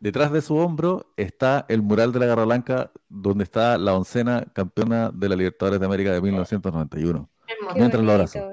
detrás 0.00 0.32
de 0.32 0.40
su 0.40 0.56
hombro 0.56 1.12
está 1.16 1.66
el 1.68 1.82
mural 1.82 2.12
de 2.12 2.20
la 2.20 2.26
Garra 2.26 2.44
Blanca 2.44 2.92
donde 3.08 3.44
está 3.44 3.78
la 3.78 3.94
oncena 3.94 4.46
campeona 4.52 5.10
de 5.12 5.28
la 5.28 5.36
Libertadores 5.36 5.80
de 5.80 5.86
América 5.86 6.12
de 6.12 6.20
1991. 6.20 7.28
Mientras 7.74 8.02
lo 8.02 8.12
abrazo. 8.12 8.50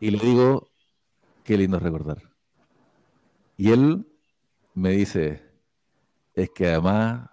Y 0.00 0.10
le 0.10 0.18
digo, 0.18 0.68
qué 1.44 1.56
lindo 1.56 1.78
recordar. 1.78 2.18
Y 3.56 3.72
él 3.72 4.06
me 4.74 4.90
dice, 4.90 5.42
es 6.34 6.50
que 6.50 6.66
además 6.66 7.28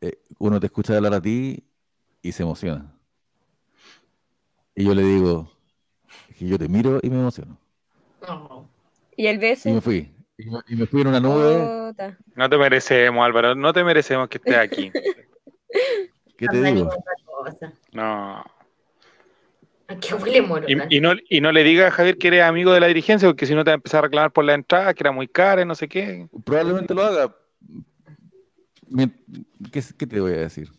eh, 0.00 0.18
uno 0.38 0.60
te 0.60 0.66
escucha 0.66 0.96
hablar 0.96 1.14
a 1.14 1.20
ti 1.20 1.64
y 2.22 2.32
se 2.32 2.42
emociona. 2.42 2.94
Y 4.74 4.84
yo 4.84 4.94
le 4.94 5.02
digo, 5.02 5.50
que 6.38 6.46
yo 6.46 6.58
te 6.58 6.68
miro 6.68 7.00
y 7.02 7.10
me 7.10 7.16
emociono. 7.16 7.58
¿Y 9.16 9.26
el 9.26 9.38
beso? 9.38 9.68
Y 9.68 9.72
me 9.72 9.80
fui. 9.80 10.14
Y 10.68 10.76
me, 10.76 10.86
fui 10.86 11.02
en 11.02 11.08
una 11.08 11.20
nube. 11.20 11.94
No 12.34 12.48
te 12.48 12.56
merecemos, 12.56 13.24
Álvaro, 13.24 13.54
no 13.54 13.72
te 13.72 13.84
merecemos 13.84 14.28
que 14.28 14.38
estés 14.38 14.56
aquí. 14.56 14.90
¿Qué 16.36 16.46
te 16.46 16.62
digo? 16.62 16.90
No. 17.92 18.42
Aquí 19.96 20.14
huele 20.14 20.42
moro. 20.42 20.66
Y, 20.68 20.96
y, 20.96 21.00
no, 21.00 21.12
y 21.28 21.40
no 21.40 21.50
le 21.50 21.64
diga 21.64 21.88
a 21.88 21.90
Javier 21.90 22.16
que 22.16 22.28
eres 22.28 22.44
amigo 22.44 22.72
de 22.72 22.80
la 22.80 22.86
dirigencia, 22.86 23.28
porque 23.28 23.46
si 23.46 23.54
no 23.54 23.64
te 23.64 23.70
va 23.70 23.74
a 23.74 23.76
empezar 23.76 23.98
a 23.98 24.02
reclamar 24.02 24.32
por 24.32 24.44
la 24.44 24.54
entrada, 24.54 24.94
que 24.94 25.02
era 25.02 25.12
muy 25.12 25.26
cara, 25.26 25.64
no 25.64 25.74
sé 25.74 25.88
qué. 25.88 26.28
Probablemente 26.44 26.94
lo 26.94 27.02
haga. 27.02 27.34
¿Qué, 29.72 29.82
qué 29.98 30.06
te 30.06 30.20
voy 30.20 30.32
a 30.32 30.38
decir? 30.38 30.70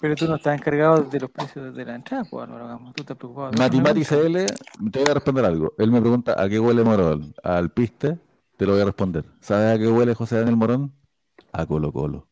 Pero 0.00 0.14
tú 0.14 0.26
no 0.26 0.36
estás 0.36 0.58
encargado 0.58 1.02
de 1.02 1.20
los 1.20 1.30
precios 1.30 1.74
de 1.74 1.84
la 1.84 1.94
entrada, 1.94 2.24
pues, 2.28 2.48
Tú 2.94 3.02
estás 3.02 3.16
preocupado. 3.16 3.52
Mati 3.58 3.80
Mati 3.80 4.04
CL, 4.04 4.46
te 4.90 4.98
voy 5.00 5.10
a 5.10 5.14
responder 5.14 5.44
algo. 5.44 5.74
Él 5.78 5.90
me 5.90 6.00
pregunta 6.00 6.40
a 6.40 6.48
qué 6.48 6.58
huele 6.58 6.82
Morón. 6.82 7.34
Al 7.42 7.70
piste, 7.70 8.18
te 8.56 8.66
lo 8.66 8.72
voy 8.72 8.82
a 8.82 8.86
responder. 8.86 9.24
¿Sabes 9.40 9.74
a 9.74 9.78
qué 9.78 9.88
huele 9.88 10.14
José 10.14 10.36
Daniel 10.36 10.56
Morón? 10.56 10.92
A 11.52 11.66
Colo 11.66 11.92
Colo. 11.92 12.26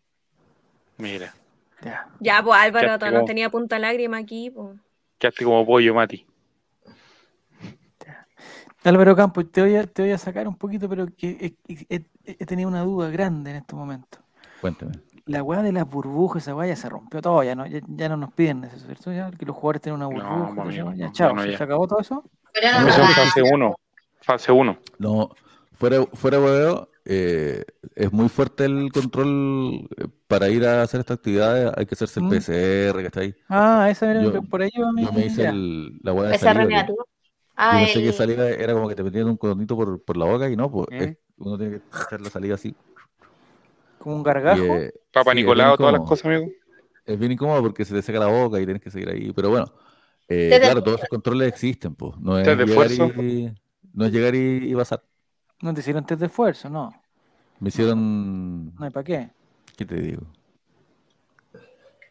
Mira. 0.99 1.35
Ya, 1.83 2.09
ya 2.21 2.43
pues 2.45 2.61
Álvaro 2.61 2.97
no 3.11 3.25
tenía 3.25 3.51
punta 3.51 3.79
lágrima 3.79 4.19
aquí. 4.19 4.51
Pues. 4.51 4.77
Quedaste 5.23 5.45
como 5.45 5.65
pollo, 5.65 5.95
Mati. 5.95 6.27
Álvaro 8.83 9.15
Campos, 9.15 9.53
te 9.53 9.61
voy, 9.61 9.77
a, 9.77 9.87
te 9.87 10.03
voy 10.03 10.11
a 10.11 10.19
sacar 10.19 10.49
un 10.49 10.57
poquito, 10.57 10.89
pero 10.89 11.07
que 11.17 11.55
he, 11.89 12.45
tenido 12.45 12.69
una 12.69 12.81
duda 12.83 13.09
grande 13.09 13.53
en 13.53 13.59
este 13.59 13.77
momento. 13.77 14.19
Cuéntame 14.61 14.95
la 15.27 15.45
weá 15.45 15.63
de 15.63 15.71
las 15.71 15.89
burbujas, 15.89 16.43
esa 16.43 16.57
weá 16.57 16.67
ya 16.67 16.75
se 16.75 16.89
rompió 16.89 17.23
todo, 17.23 17.45
ya 17.45 17.55
no, 17.55 17.65
ya, 17.65 18.09
no 18.09 18.17
nos 18.17 18.33
piden 18.33 18.65
eso, 18.65 18.85
¿cierto? 18.85 19.13
Ya 19.13 19.31
que 19.31 19.47
los 19.47 19.55
jugadores 19.55 19.83
tienen 19.83 20.03
una 20.03 20.07
burbuja, 20.07 20.95
ya, 20.97 21.13
chao, 21.13 21.39
¿se 21.39 21.63
acabó 21.63 21.87
todo 21.87 22.01
eso? 22.01 22.25
fase 23.15 23.43
1, 23.43 23.77
fase 24.23 24.51
1. 24.51 24.79
No, 24.99 25.31
fuera, 25.75 26.05
fuera 26.15 26.41
weá, 26.41 26.89
eh, 27.05 27.65
es 27.95 28.13
muy 28.13 28.29
fuerte 28.29 28.65
el 28.65 28.93
control 28.93 29.89
eh, 29.97 30.07
para 30.27 30.49
ir 30.49 30.67
a 30.67 30.83
hacer 30.83 31.01
estas 31.01 31.17
actividades, 31.17 31.73
hay 31.77 31.87
que 31.87 31.95
hacerse 31.95 32.21
el. 32.21 32.29
PCR, 32.29 32.99
que 33.01 33.07
está 33.07 33.21
ahí. 33.21 33.35
Ah, 33.49 33.89
esa 33.91 34.11
era 34.11 34.41
por 34.43 34.63
ahí 34.63 34.71
yo 34.75 34.93
me 34.93 35.27
hice 35.27 35.47
el, 35.47 35.99
la 36.03 36.13
weá 36.13 36.31
de 36.31 36.39
salida. 36.39 36.87
Que, 36.87 36.95
ah, 37.57 37.81
no 37.81 37.87
sé 37.87 38.03
qué 38.03 38.13
salida 38.13 38.49
era 38.51 38.73
como 38.73 38.89
que 38.89 38.95
te 38.95 39.03
metían 39.03 39.29
un 39.29 39.37
cordonito 39.37 39.77
por, 39.77 40.03
por 40.03 40.17
la 40.17 40.27
boca 40.27 40.49
y 40.49 40.57
no, 40.57 40.71
pues 40.71 40.87
¿Eh? 40.93 41.17
uno 41.39 41.59
tiene 41.59 41.79
que 41.79 41.83
hacer 41.91 42.21
la 42.21 42.31
salida 42.31 42.55
así. 42.55 42.75
Como 43.99 44.17
un 44.17 44.23
gargajo. 44.23 44.63
Eh, 44.63 44.93
Papa 45.13 45.35
Nicolau, 45.35 45.77
todas 45.77 45.93
las 45.93 46.03
cosas, 46.03 46.27
amigo. 46.27 46.47
Es 47.05 47.19
bien 47.19 47.33
incómodo 47.33 47.63
porque 47.63 47.85
se 47.85 47.95
te 47.95 48.03
seca 48.03 48.21
la 48.21 48.27
boca 48.27 48.61
y 48.61 48.65
tienes 48.65 48.83
que 48.83 48.91
seguir 48.91 49.09
ahí. 49.09 49.33
Pero 49.33 49.51
bueno, 49.51 49.67
eh, 50.29 50.59
claro, 50.61 50.83
todos 50.83 50.99
esos 50.99 51.09
controles 51.09 51.49
existen, 51.49 51.95
pues. 51.95 52.17
No 52.19 52.39
es, 52.39 52.47
llegar 52.47 52.91
y, 52.91 53.53
no 53.93 54.05
es 54.05 54.13
llegar 54.13 54.35
y, 54.35 54.75
pasar. 54.75 55.03
No 55.63 55.73
te 55.73 55.81
hicieron 55.81 56.05
test 56.05 56.21
de 56.21 56.27
esfuerzo, 56.27 56.69
no. 56.69 56.93
Me 57.61 57.69
hicieron. 57.69 58.75
No 58.75 58.85
hay 58.85 58.91
para 58.91 59.05
qué. 59.05 59.31
¿Qué 59.77 59.87
te 59.87 59.95
digo? 59.95 60.23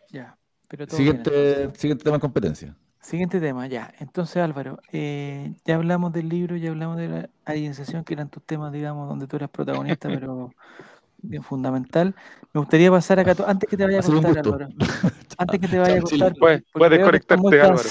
Ya. 0.09 0.37
Pero 0.69 0.87
siguiente, 0.87 1.69
siguiente 1.75 2.05
tema 2.05 2.15
de 2.15 2.21
competencia. 2.21 2.75
Siguiente 3.01 3.41
tema, 3.41 3.67
ya. 3.67 3.93
Entonces, 3.99 4.37
Álvaro, 4.37 4.79
eh, 4.93 5.53
ya 5.65 5.75
hablamos 5.75 6.13
del 6.13 6.29
libro, 6.29 6.55
ya 6.55 6.69
hablamos 6.69 6.95
de 6.95 7.09
la 7.09 7.29
alineación, 7.43 8.05
que 8.05 8.13
eran 8.13 8.29
tus 8.29 8.41
temas, 8.43 8.71
digamos, 8.71 9.09
donde 9.09 9.27
tú 9.27 9.35
eras 9.35 9.49
protagonista, 9.49 10.07
pero 10.25 10.53
bien 11.17 11.43
fundamental. 11.43 12.15
Me 12.53 12.59
gustaría 12.59 12.89
pasar 12.89 13.19
acá, 13.19 13.35
antes 13.45 13.69
que 13.69 13.75
te 13.75 13.83
vaya 13.83 13.99
a 13.99 14.03
contar, 14.03 14.37
Álvaro. 14.37 14.69
Antes 15.37 15.59
que 15.59 15.67
te 15.67 15.79
vaya 15.79 15.97
a 15.97 16.01
contar. 16.01 16.33
Puedes 16.39 16.91
desconectarte, 16.91 17.61
Álvaro. 17.61 17.89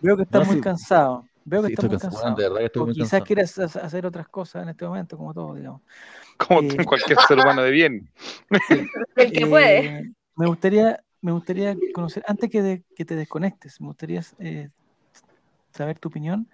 Veo 0.00 0.16
que 0.16 0.22
estás 0.22 0.46
muy 0.46 0.60
cansado. 0.60 1.24
Veo 1.44 1.62
que 1.62 1.72
estás 1.72 1.84
muy 1.84 1.98
cansado. 1.98 2.36
quizás 2.92 3.22
quieras 3.22 3.58
hacer 3.58 4.06
otras 4.06 4.28
cosas 4.28 4.62
en 4.62 4.70
este 4.70 4.86
momento, 4.86 5.16
como 5.16 5.34
todo, 5.34 5.54
digamos. 5.54 5.82
Como 6.48 6.62
eh, 6.62 6.76
cualquier 6.86 7.18
ser 7.28 7.38
humano 7.38 7.62
de 7.62 7.70
bien. 7.70 8.10
El 9.16 9.32
que 9.32 9.46
puede. 9.46 9.86
Eh, 9.86 10.12
me 10.34 10.46
gustaría, 10.46 11.02
me 11.20 11.32
gustaría 11.32 11.76
conocer, 11.94 12.24
antes 12.26 12.50
que, 12.50 12.82
que 12.96 13.04
te 13.04 13.14
desconectes, 13.14 13.80
me 13.80 13.88
gustaría 13.88 14.22
eh, 14.38 14.70
saber 15.72 15.98
tu 15.98 16.08
opinión 16.08 16.48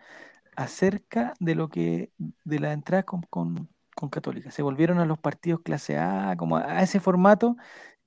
acerca 0.57 1.35
de 1.39 1.55
lo 1.55 1.69
que, 1.69 2.11
de 2.45 2.59
la 2.59 2.73
entrada 2.73 3.05
con, 3.05 3.23
con 3.31 3.69
con 3.99 4.09
Católica. 4.11 4.53
Se 4.53 4.63
volvieron 4.63 5.01
a 5.01 5.05
los 5.05 5.19
partidos 5.19 5.61
clase 5.63 5.99
A, 5.99 6.37
como 6.37 6.57
a 6.57 6.83
ese 6.83 7.01
formato 7.01 7.57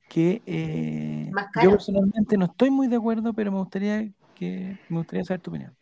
que 0.08 0.42
eh, 0.46 1.30
yo 1.62 1.72
personalmente 1.72 2.38
no 2.38 2.46
estoy 2.46 2.70
muy 2.70 2.88
de 2.88 2.96
acuerdo, 2.96 3.34
pero 3.34 3.52
me 3.52 3.58
gustaría 3.58 4.10
que 4.36 4.78
me 4.88 5.00
gustaría 5.00 5.26
saber 5.26 5.42
tu 5.42 5.52
opinión. 5.52 5.76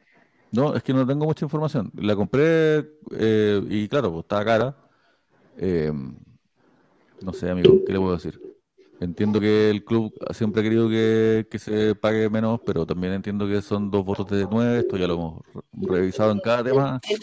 No, 0.51 0.76
es 0.76 0.84
que 0.84 0.93
no 0.93 1.05
tengo 1.05 1.26
mucha 1.26 1.45
información. 1.45 1.91
La 1.95 2.15
compré 2.15 2.89
eh, 3.11 3.61
y 3.69 3.88
claro, 3.88 4.11
pues, 4.11 4.23
estaba 4.23 4.45
cara. 4.45 4.76
Eh, 5.57 5.91
no 7.21 7.34
sé, 7.34 7.49
amigo, 7.49 7.84
¿qué 7.85 7.93
le 7.93 7.99
puedo 7.99 8.13
decir? 8.13 8.39
Entiendo 9.01 9.39
que 9.39 9.69
el 9.69 9.85
club 9.85 10.13
siempre 10.31 10.59
ha 10.59 10.63
querido 10.63 10.89
que, 10.89 11.45
se 11.57 11.95
pague 11.95 12.30
menos, 12.30 12.59
pero 12.65 12.85
también 12.85 13.13
entiendo 13.13 13.47
que 13.47 13.61
son 13.61 13.89
dos 13.89 14.03
votos 14.03 14.30
de 14.30 14.45
nueve, 14.51 14.80
esto 14.80 14.97
ya 14.97 15.07
lo 15.07 15.13
hemos 15.13 15.41
revisado 15.71 16.31
en 16.31 16.39
cada 16.39 16.65
tema. 16.65 16.99
El, 17.09 17.19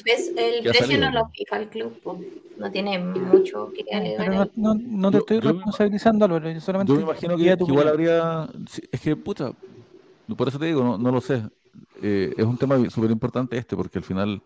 precio 0.63 0.99
no 0.99 1.11
lo 1.11 1.29
fija 1.29 1.59
el 1.59 1.69
club, 1.69 1.93
no 2.57 2.71
tiene 2.71 2.99
mucho 2.99 3.71
que 3.75 3.85
pero 3.91 4.51
no, 4.57 4.75
no, 4.75 5.11
te 5.11 5.19
estoy 5.19 5.41
responsabilizando, 5.41 6.25
Álvaro, 6.25 6.51
yo 6.51 6.61
solamente... 6.61 6.93
Yo 6.95 6.97
me 6.97 7.05
imagino 7.05 7.37
que, 7.37 7.57
igual 7.69 7.89
habría... 7.89 8.49
Es 8.91 9.01
que, 9.03 9.15
puta, 9.15 9.53
por 10.35 10.49
eso 10.49 10.59
te 10.59 10.67
digo, 10.67 10.97
no, 10.97 11.13
lo 11.13 11.21
sé. 11.21 11.43
Eh, 12.03 12.35
es 12.37 12.45
un 12.45 12.59
tema 12.59 12.79
súper 12.91 13.11
importante 13.11 13.57
este, 13.57 13.77
porque 13.77 13.99
al 13.99 14.05
final 14.05 14.43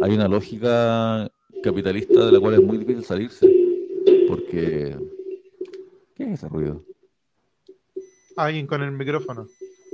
hay 0.00 0.14
una 0.14 0.28
lógica 0.28 1.30
capitalista 1.62 2.26
de 2.26 2.32
la 2.32 2.40
cual 2.40 2.54
es 2.54 2.62
muy 2.62 2.78
difícil 2.78 3.04
salirse, 3.04 3.48
porque 4.28 4.96
¿Qué 6.14 6.24
es 6.24 6.30
ese 6.30 6.48
ruido? 6.48 6.82
Alguien 8.36 8.66
con 8.66 8.82
el 8.82 8.92
micrófono. 8.92 9.48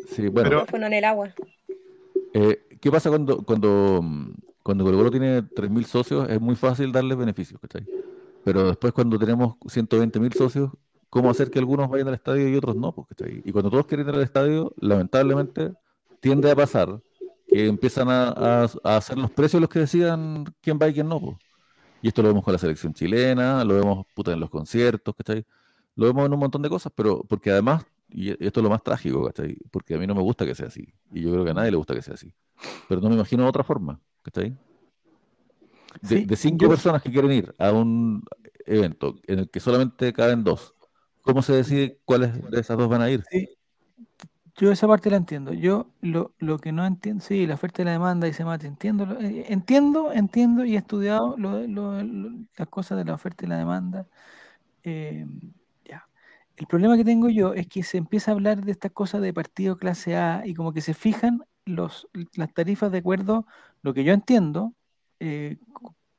Sí, 0.09 0.29
bueno. 0.29 0.49
El 0.49 0.57
micrófono 0.57 0.87
en 0.87 0.93
el 0.93 1.05
agua. 1.05 1.35
Eh, 2.35 2.63
¿Qué 2.81 2.91
pasa 2.91 3.09
cuando, 3.09 3.43
cuando, 3.43 4.05
cuando 4.63 4.85
Colo 4.85 4.99
Colo 4.99 5.11
tiene 5.11 5.43
3.000 5.43 5.85
socios? 5.85 6.29
Es 6.29 6.41
muy 6.41 6.57
fácil 6.57 6.93
darles 6.93 7.17
beneficios, 7.17 7.61
¿cachai? 7.61 7.87
Pero 8.45 8.69
después 8.69 8.93
cuando 8.93 9.19
tenemos 9.19 9.57
120.000 9.61 10.35
socios, 10.35 10.71
¿cómo 11.09 11.31
hacer 11.31 11.51
que 11.51 11.59
algunos 11.59 11.89
vayan 11.89 12.09
al 12.09 12.15
estadio 12.15 12.49
y 12.49 12.57
otros 12.57 12.77
no? 12.77 12.93
Pues, 12.93 13.09
¿cachai? 13.09 13.43
Y 13.45 13.53
cuando 13.53 13.71
todos 13.71 13.87
quieren 13.87 14.09
ir 14.09 14.15
al 14.15 14.23
estadio, 14.23 14.75
lamentablemente 14.79 15.73
tiende 16.21 16.51
a 16.51 16.57
pasar 16.57 17.01
que 17.49 17.67
empiezan 17.67 18.09
a, 18.09 18.65
hacer 18.85 19.19
los 19.19 19.31
precios 19.31 19.61
los 19.61 19.69
que 19.69 19.81
decidan 19.81 20.45
quién 20.61 20.79
va 20.81 20.89
y 20.89 20.95
quién 20.95 21.09
no. 21.09 21.39
Y 22.01 22.09
esto 22.09 22.23
lo 22.23 22.29
vemos 22.29 22.45
con 22.45 22.53
la 22.53 22.59
selección 22.59 22.95
chilena, 22.95 23.65
lo 23.65 23.75
vemos 23.75 24.07
puta, 24.15 24.33
en 24.33 24.41
los 24.41 24.51
conciertos, 24.51 25.15
¿cachai? 25.17 25.45
lo 25.97 26.07
vemos 26.07 26.27
en 26.27 26.33
un 26.33 26.39
montón 26.39 26.63
de 26.63 26.69
cosas, 26.69 26.93
pero 26.95 27.25
porque 27.25 27.51
además, 27.51 27.85
y 28.09 28.31
esto 28.31 28.61
es 28.61 28.65
lo 28.65 28.71
más 28.71 28.83
trágico, 28.83 29.25
¿cachai? 29.27 29.59
Porque 29.71 29.95
a 29.95 29.99
mí 29.99 30.07
no 30.07 30.15
me 30.15 30.23
gusta 30.23 30.47
que 30.47 30.55
sea 30.55 30.69
así, 30.69 30.93
y 31.13 31.23
yo 31.23 31.31
creo 31.31 31.45
que 31.45 31.51
a 31.51 31.55
nadie 31.55 31.71
le 31.71 31.77
gusta 31.77 31.95
que 31.95 32.03
sea 32.03 32.15
así, 32.15 32.33
pero 32.89 33.01
no 33.01 33.09
me 33.09 33.17
imagino 33.17 33.47
otra 33.47 33.65
forma, 33.65 34.01
¿cachai? 34.23 34.57
De, 36.01 36.25
de 36.25 36.37
cinco 36.37 36.69
personas 36.69 37.03
que 37.03 37.11
quieren 37.11 37.33
ir 37.33 37.55
a 37.59 37.73
un 37.73 38.23
evento 38.65 39.17
en 39.27 39.41
el 39.41 39.51
que 39.51 39.61
solamente 39.61 40.13
caben 40.13 40.43
dos, 40.45 40.75
¿cómo 41.21 41.43
se 41.43 41.53
decide 41.53 42.01
cuáles 42.05 42.51
de 42.51 42.61
esas 42.61 42.79
dos 42.79 42.89
van 42.89 43.03
a 43.03 43.11
ir? 43.11 43.23
Sí. 43.31 43.49
Yo 44.61 44.71
esa 44.71 44.87
parte 44.87 45.11
la 45.11 45.17
entiendo. 45.17 45.53
Yo 45.55 45.87
lo, 46.03 46.35
lo 46.39 46.59
que 46.59 46.71
no 46.71 46.85
entiendo, 46.85 47.25
sí, 47.25 47.47
la 47.47 47.55
oferta 47.55 47.81
y 47.81 47.87
la 47.87 47.93
demanda 47.93 48.29
y 48.29 48.35
se 48.35 48.45
mate, 48.45 48.67
entiendo, 48.67 49.19
eh, 49.19 49.47
entiendo, 49.49 50.13
entiendo 50.13 50.65
y 50.67 50.75
he 50.75 50.79
estudiado 50.79 51.35
las 51.39 52.69
cosas 52.69 52.99
de 52.99 53.05
la 53.07 53.15
oferta 53.15 53.47
y 53.47 53.49
la 53.49 53.57
demanda. 53.57 54.07
Eh, 54.85 55.27
el 56.61 56.67
problema 56.67 56.99
que 56.99 57.07
tengo 57.07 57.31
yo 57.31 57.55
es 57.55 57.67
que 57.69 57.83
se 57.83 57.97
empieza 57.97 58.31
a 58.31 58.35
hablar 58.35 58.63
de 58.63 58.73
estas 58.73 58.93
cosas 58.93 59.23
de 59.23 59.33
partido 59.33 59.79
clase 59.79 60.15
A 60.15 60.43
y 60.45 60.53
como 60.53 60.75
que 60.75 60.83
se 60.83 60.93
fijan 60.93 61.43
los, 61.65 62.07
las 62.35 62.53
tarifas 62.53 62.93
de 62.93 62.99
acuerdo, 62.99 63.47
lo 63.81 63.95
que 63.95 64.05
yo 64.05 64.13
entiendo, 64.13 64.75
eh, 65.21 65.57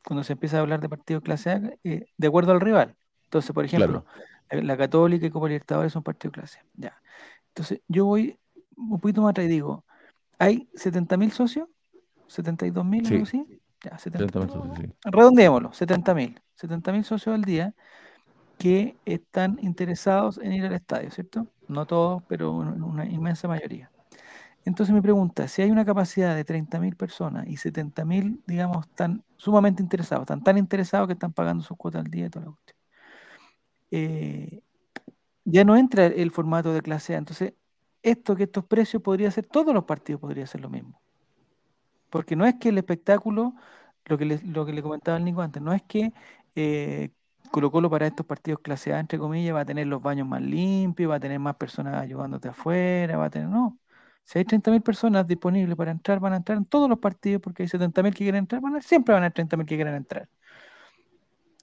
cuando 0.04 0.24
se 0.24 0.34
empieza 0.34 0.58
a 0.58 0.62
hablar 0.62 0.82
de 0.82 0.90
partido 0.90 1.22
clase 1.22 1.52
A, 1.52 1.62
eh, 1.84 2.08
de 2.18 2.28
acuerdo 2.28 2.54
al 2.54 2.60
rival. 2.60 2.96
Entonces, 3.26 3.52
por 3.52 3.66
ejemplo, 3.66 4.04
la, 4.50 4.78
Católica 4.78 5.28
y 5.28 5.30
Copa 5.30 5.48
Libertadores 5.48 5.94
son 5.94 6.02
partido 6.02 6.32
clase 6.32 6.58
A. 6.58 6.64
Ya. 6.74 7.01
Entonces, 7.52 7.82
yo 7.88 8.06
voy 8.06 8.38
un 8.78 9.00
poquito 9.00 9.22
más 9.22 9.32
atrás 9.32 9.46
y 9.46 9.50
digo, 9.50 9.86
¿hay 10.40 10.70
70.000 10.74 11.32
socios? 11.32 11.70
¿72.000? 12.28 13.06
Sí. 13.06 13.14
Algo 13.14 13.24
así? 13.24 13.62
Ya, 13.84 13.98
70, 13.98 14.48
sí. 14.48 14.94
Redondeémoslo, 15.06 15.72
70.000. 15.72 16.42
70.000 16.56 17.04
socios 17.04 17.36
al 17.36 17.44
día 17.44 17.74
que 18.58 18.96
están 19.06 19.58
interesados 19.62 20.38
en 20.38 20.54
ir 20.54 20.66
al 20.66 20.74
estadio, 20.74 21.10
¿cierto? 21.10 21.48
No 21.68 21.86
todos, 21.88 22.24
pero 22.28 22.52
una 22.52 23.06
inmensa 23.06 23.48
mayoría. 23.48 23.92
Entonces 24.64 24.94
me 24.94 25.02
pregunta, 25.02 25.48
si 25.48 25.64
hay 25.64 25.72
una 25.72 25.84
capacidad 25.84 26.36
de 26.36 26.46
30.000 26.46 26.96
personas 26.96 27.48
y 27.48 27.58
70.000, 27.58 28.44
digamos, 28.46 28.86
están 28.86 29.24
sumamente 29.36 29.82
interesados, 29.82 30.24
están 30.24 30.44
tan 30.44 30.58
interesados 30.60 31.08
que 31.08 31.14
están 31.14 31.34
pagando 31.34 31.64
sus 31.64 31.76
cuotas 31.76 32.06
al 32.06 32.12
día 32.12 32.28
y 32.28 32.30
toda 32.30 32.46
la 32.46 32.52
cuestión. 32.52 32.78
Eh, 33.90 34.62
ya 35.46 35.64
no 35.66 35.76
entra 35.78 36.08
el 36.08 36.32
formato 36.32 36.74
de 36.74 36.82
clase 36.82 37.16
A. 37.16 37.18
Entonces, 37.20 37.54
esto 38.04 38.36
que 38.36 38.44
estos 38.44 38.66
precios 38.66 39.02
podría 39.04 39.32
ser, 39.32 39.46
todos 39.48 39.74
los 39.74 39.86
partidos 39.86 40.22
podría 40.22 40.48
ser 40.48 40.62
lo 40.62 40.70
mismo. 40.70 41.02
Porque 42.10 42.36
no 42.36 42.46
es 42.46 42.56
que 42.56 42.70
el 42.70 42.78
espectáculo, 42.78 43.54
lo 44.06 44.18
que 44.18 44.26
le, 44.26 44.40
lo 44.44 44.66
que 44.66 44.74
le 44.74 44.82
comentaba 44.84 45.18
el 45.18 45.24
Nico 45.26 45.42
antes, 45.42 45.62
no 45.62 45.74
es 45.74 45.82
que 45.84 46.12
eh, 46.56 47.12
Colo 47.52 47.72
Colo 47.72 47.90
para 47.90 48.08
estos 48.08 48.26
partidos 48.26 48.60
clase 48.62 48.94
A, 48.94 49.00
entre 49.00 49.18
comillas, 49.20 49.56
va 49.56 49.62
a 49.62 49.66
tener 49.66 49.88
los 49.88 50.02
baños 50.02 50.28
más 50.28 50.42
limpios, 50.42 51.12
va 51.12 51.16
a 51.16 51.20
tener 51.20 51.40
más 51.40 51.56
personas 51.56 51.96
ayudándote 52.02 52.50
afuera, 52.50 53.18
va 53.18 53.26
a 53.26 53.30
tener, 53.30 53.48
no. 53.50 53.80
Si 54.24 54.38
hay 54.40 54.46
30.000 54.46 54.82
personas 54.82 55.28
disponibles 55.28 55.76
para 55.76 55.92
entrar, 55.92 56.20
van 56.20 56.34
a 56.34 56.38
entrar 56.38 56.58
en 56.58 56.66
todos 56.66 56.90
los 56.90 57.00
partidos 57.00 57.42
porque 57.42 57.64
hay 57.64 57.70
70.000 57.70 58.14
que 58.14 58.20
quieren 58.20 58.40
entrar, 58.40 58.62
van 58.62 58.76
a, 58.78 58.82
siempre 58.82 59.14
van 59.14 59.24
a 59.24 59.26
haber 59.28 59.34
30.000 59.34 59.66
que 59.66 59.76
quieren 59.76 59.96
entrar. 59.96 60.30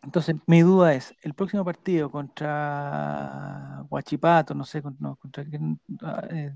Entonces, 0.02 0.36
mi 0.46 0.62
duda 0.62 0.94
es, 0.94 1.14
el 1.22 1.34
próximo 1.34 1.64
partido 1.64 2.10
contra 2.10 3.84
Huachipato, 3.90 4.54
no 4.54 4.64
sé, 4.64 4.82
contra 4.82 5.44
ah, 6.02 6.26
eh, 6.30 6.54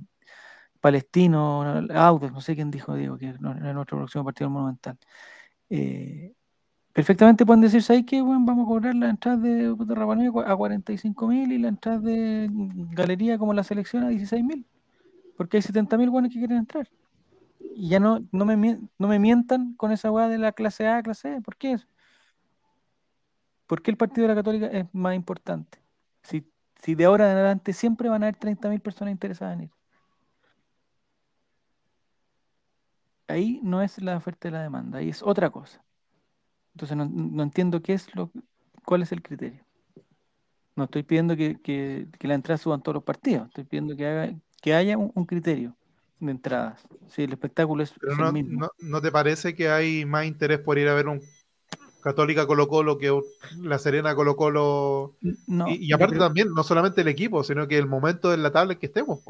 Palestino, 0.80 1.62
Audes, 1.94 2.32
no 2.32 2.40
sé 2.40 2.54
quién 2.54 2.70
dijo, 2.70 2.94
Diego, 2.94 3.18
que 3.18 3.30
es 3.30 3.40
nuestro 3.40 3.98
próximo 3.98 4.24
partido 4.24 4.50
monumental. 4.50 4.98
Eh, 5.70 6.34
perfectamente 6.92 7.46
pueden 7.46 7.62
decir, 7.62 7.82
¿sabes 7.82 8.04
qué? 8.06 8.22
Bueno, 8.22 8.42
vamos 8.44 8.66
a 8.66 8.68
cobrar 8.68 8.94
la 8.94 9.10
entrada 9.10 9.38
de, 9.38 9.74
de 9.74 10.44
a 10.46 10.56
45 10.56 11.28
mil 11.28 11.52
y 11.52 11.58
la 11.58 11.68
entrada 11.68 11.98
de 11.98 12.48
galería 12.92 13.38
como 13.38 13.54
la 13.54 13.64
selección 13.64 14.04
a 14.04 14.08
16 14.08 14.44
mil. 14.44 14.66
Porque 15.36 15.58
hay 15.58 15.62
70 15.62 15.96
mil 15.98 16.10
buenos 16.10 16.32
que 16.32 16.38
quieren 16.38 16.58
entrar. 16.58 16.88
Y 17.74 17.88
ya 17.88 18.00
no, 18.00 18.20
no, 18.32 18.44
me, 18.44 18.80
no 18.98 19.08
me 19.08 19.18
mientan 19.18 19.74
con 19.74 19.92
esa 19.92 20.10
weá 20.10 20.28
de 20.28 20.38
la 20.38 20.52
clase 20.52 20.88
A, 20.88 21.02
clase 21.02 21.36
E. 21.36 21.40
¿Por 21.40 21.56
qué 21.56 21.72
eso? 21.72 21.86
¿Por 23.72 23.80
qué 23.80 23.90
el 23.90 23.96
partido 23.96 24.28
de 24.28 24.34
la 24.34 24.38
Católica 24.38 24.66
es 24.66 24.84
más 24.92 25.14
importante? 25.14 25.78
Si, 26.22 26.46
si 26.82 26.94
de 26.94 27.06
ahora 27.06 27.24
en 27.24 27.38
adelante 27.38 27.72
siempre 27.72 28.10
van 28.10 28.22
a 28.22 28.26
haber 28.26 28.36
30 28.36 28.68
mil 28.68 28.80
personas 28.80 29.12
interesadas 29.12 29.54
en 29.56 29.62
ir. 29.62 29.70
Ahí 33.28 33.60
no 33.62 33.80
es 33.80 33.98
la 34.02 34.14
oferta 34.14 34.48
de 34.48 34.52
la 34.52 34.62
demanda, 34.62 34.98
ahí 34.98 35.08
es 35.08 35.22
otra 35.22 35.48
cosa. 35.48 35.82
Entonces 36.74 36.98
no, 36.98 37.42
entiendo 37.42 37.80
qué 37.80 37.94
es 37.94 38.14
lo, 38.14 38.30
cuál 38.84 39.00
es 39.00 39.12
el 39.12 39.22
criterio. 39.22 39.64
No 40.76 40.84
estoy 40.84 41.02
pidiendo 41.02 41.34
que, 41.34 42.08
la 42.20 42.34
entrada 42.34 42.58
suban 42.58 42.82
todos 42.82 42.96
los 42.96 43.04
partidos, 43.04 43.46
estoy 43.46 43.64
pidiendo 43.64 43.96
que, 43.96 44.06
haga, 44.06 44.34
que 44.60 44.74
haya 44.74 44.98
un, 44.98 45.24
criterio 45.24 45.74
de 46.20 46.30
entradas. 46.30 46.86
Si 47.08 47.22
el 47.22 47.32
espectáculo 47.32 47.82
es, 47.82 47.94
no, 48.18 48.26
el 48.26 48.32
mismo. 48.34 48.68
No, 48.80 49.00
te 49.00 49.10
parece 49.10 49.54
que 49.54 49.70
hay 49.70 50.04
más 50.04 50.26
interés 50.26 50.58
por 50.58 50.76
ir 50.76 50.88
a 50.88 50.94
ver 50.94 51.08
un 51.08 51.22
Católica 52.02 52.46
Colo 52.46 52.68
Colo 52.68 52.98
que 52.98 53.18
la 53.60 53.78
Serena 53.78 54.14
Colo 54.14 54.36
Colo? 54.36 55.14
y, 55.22 55.92
aparte 55.92 56.18
también, 56.18 56.52
no 56.52 56.62
solamente 56.62 57.00
el 57.00 57.08
equipo, 57.08 57.44
sino 57.44 57.68
que 57.68 57.78
el 57.78 57.86
momento 57.86 58.30
de 58.30 58.36
la 58.36 58.50
tabla 58.50 58.74
en 58.74 58.78
que 58.78 58.86
estemos. 58.86 59.20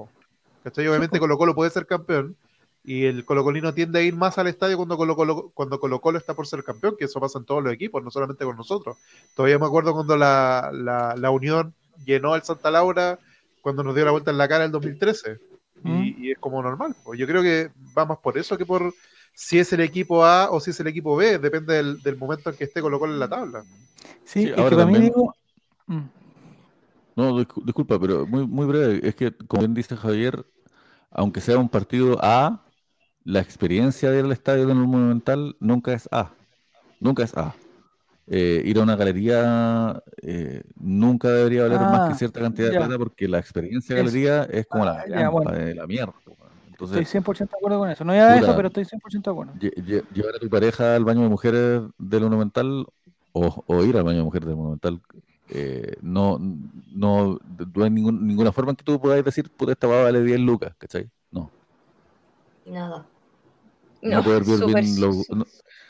Obviamente 0.65 1.21
Colo 1.21 1.39
Colo 1.39 1.55
puede 1.55 1.71
ser 1.71 1.87
campeón, 1.87 2.37
y 2.85 3.05
el 3.05 3.25
colocolino 3.25 3.73
tiende 3.73 4.01
a 4.01 4.03
ir 4.03 4.17
más 4.17 4.39
al 4.39 4.49
estadio 4.49 4.77
cuando 4.77 4.97
Colo 4.97 5.15
Colo, 5.15 5.53
cuando 5.55 5.79
Colo, 5.79 6.01
Colo 6.01 6.19
está 6.19 6.35
por 6.35 6.49
ser 6.49 6.65
campeón, 6.65 6.97
que 6.99 7.05
eso 7.05 7.21
pasa 7.21 7.39
en 7.39 7.45
todos 7.45 7.63
los 7.63 7.73
equipos, 7.73 8.03
no 8.03 8.11
solamente 8.11 8.45
con 8.45 8.57
nosotros. 8.57 8.97
Todavía 9.37 9.59
me 9.59 9.67
acuerdo 9.67 9.93
cuando 9.93 10.17
la, 10.17 10.71
la, 10.73 11.31
Unión 11.31 11.75
llenó 12.05 12.35
al 12.35 12.43
Santa 12.43 12.71
Laura 12.73 13.21
cuando 13.61 13.85
nos 13.85 13.95
dio 13.95 14.05
la 14.05 14.11
vuelta 14.11 14.33
en 14.33 14.39
la 14.39 14.49
cara 14.49 14.65
el 14.65 14.73
2013. 14.73 15.39
¿Mm? 15.83 16.03
Y, 16.19 16.31
es 16.33 16.39
como 16.39 16.61
normal. 16.61 16.97
Pues 17.05 17.21
yo 17.21 17.27
creo 17.27 17.43
que 17.43 17.71
va 17.97 18.05
más 18.05 18.19
por 18.19 18.37
eso 18.37 18.59
que 18.59 18.67
por 18.67 18.93
si 19.35 19.59
es 19.59 19.73
el 19.73 19.81
equipo 19.81 20.25
A 20.25 20.51
o 20.51 20.61
si 20.61 20.71
es 20.71 20.81
el 20.81 20.87
equipo 20.87 21.17
B, 21.17 21.39
depende 21.39 21.75
del, 21.75 22.17
momento 22.17 22.51
en 22.51 22.57
que 22.57 22.65
esté 22.65 22.81
Colo 22.81 22.99
Colo 22.99 23.13
en 23.13 23.21
la 23.21 23.29
tabla. 23.29 23.65
Sí, 24.25 24.53
ahora 24.57 24.87
mí 24.87 24.99
digo... 24.99 25.35
Mm. 25.87 26.03
No, 27.15 27.39
disculpa, 27.39 28.01
pero 28.01 28.27
muy, 28.27 28.47
muy 28.47 28.67
breve. 28.67 29.07
Es 29.07 29.15
que, 29.15 29.33
como 29.33 29.61
bien 29.61 29.75
dice 29.75 29.97
Javier, 29.97 30.47
aunque 31.11 31.41
sea 31.41 31.59
un 31.59 31.69
partido 31.69 32.19
A, 32.23 32.65
la 33.25 33.41
experiencia 33.41 34.11
de 34.11 34.21
ir 34.21 34.25
al 34.25 34.33
estadio 34.33 34.67
de 34.67 34.73
un 34.73 34.81
monumental 34.81 35.57
nunca 35.61 35.93
es 35.93 36.09
A. 36.11 36.33
Nunca 37.01 37.23
es 37.23 37.37
A. 37.37 37.55
Eh, 38.27 38.63
ir 38.65 38.79
a 38.79 38.83
una 38.83 38.97
galería 38.97 40.01
eh, 40.23 40.63
nunca 40.77 41.29
debería 41.29 41.65
valer 41.65 41.81
más 41.81 42.09
que 42.09 42.15
ah, 42.15 42.17
cierta 42.17 42.41
cantidad 42.41 42.71
de 42.71 42.77
plata 42.77 42.97
porque 42.97 43.27
la 43.27 43.39
experiencia 43.39 43.97
de 43.97 44.03
galería 44.03 44.45
es 44.45 44.65
como 44.67 44.85
la, 44.85 45.05
ah, 45.13 45.53
de 45.53 45.75
la 45.75 45.87
mierda. 45.87 46.15
Estoy 46.85 47.05
100% 47.05 47.39
de 47.39 47.45
acuerdo 47.45 47.79
con 47.79 47.91
eso. 47.91 48.05
No 48.05 48.13
a 48.13 48.37
eso, 48.37 48.55
pero 48.57 48.69
estoy 48.69 48.85
100% 48.85 49.23
de 49.23 49.31
acuerdo. 49.31 49.53
Llevar 50.13 50.37
a 50.37 50.39
tu 50.39 50.49
pareja 50.49 50.97
al 50.97 51.05
baño 51.05 51.23
de 51.23 51.29
mujeres 51.29 51.83
del 51.99 52.23
monumental 52.23 52.87
o, 53.33 53.65
o 53.67 53.85
ir 53.85 53.97
al 53.97 54.05
baño 54.05 54.19
de 54.19 54.25
mujeres 54.25 54.49
del 54.49 54.57
monumental 54.57 55.01
eh, 55.55 55.97
no, 56.01 56.39
no, 56.95 57.39
no 57.75 57.85
hay 57.85 57.91
ninguna 57.91 58.53
forma 58.53 58.71
en 58.71 58.77
que 58.77 58.85
tú 58.85 58.99
puedas 58.99 59.23
decir, 59.23 59.51
puta, 59.51 59.73
esta 59.73 59.87
va 59.87 60.01
a 60.01 60.05
valer 60.05 60.25
10 60.25 60.41
lucas, 60.41 60.75
¿cachai? 60.79 61.11
No. 61.31 61.51
Nada. 62.65 63.07
No, 64.01 64.17
no 64.17 64.25
poder 64.25 64.45
ver 64.45 64.83
bien 64.83 65.45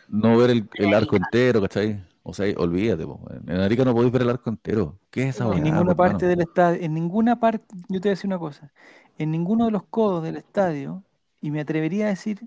no, 0.08 0.36
ver 0.36 0.50
el, 0.50 0.94
arco 0.94 1.16
entero, 1.16 1.60
¿cachai? 1.62 2.04
O 2.24 2.34
sea, 2.34 2.52
olvídate, 2.58 3.04
en 3.46 3.60
Arica 3.60 3.84
no 3.84 3.94
podéis 3.94 4.12
ver 4.12 4.22
el 4.22 4.30
arco 4.30 4.50
entero. 4.50 4.98
¿Qué 5.10 5.28
es 5.28 5.36
esa 5.36 5.50
En 5.54 5.62
ninguna 5.62 5.94
parte 5.94 6.26
del 6.26 6.40
estadio, 6.40 6.82
en 6.82 6.94
ninguna 6.94 7.38
parte, 7.38 7.64
yo 7.88 8.00
te 8.00 8.08
voy 8.08 8.10
a 8.10 8.16
decir 8.16 8.28
una 8.28 8.38
cosa, 8.38 8.72
en 9.22 9.30
ninguno 9.30 9.66
de 9.66 9.70
los 9.70 9.84
codos 9.84 10.22
del 10.22 10.36
estadio, 10.36 11.02
y 11.40 11.50
me 11.50 11.60
atrevería 11.60 12.06
a 12.06 12.10
decir, 12.10 12.46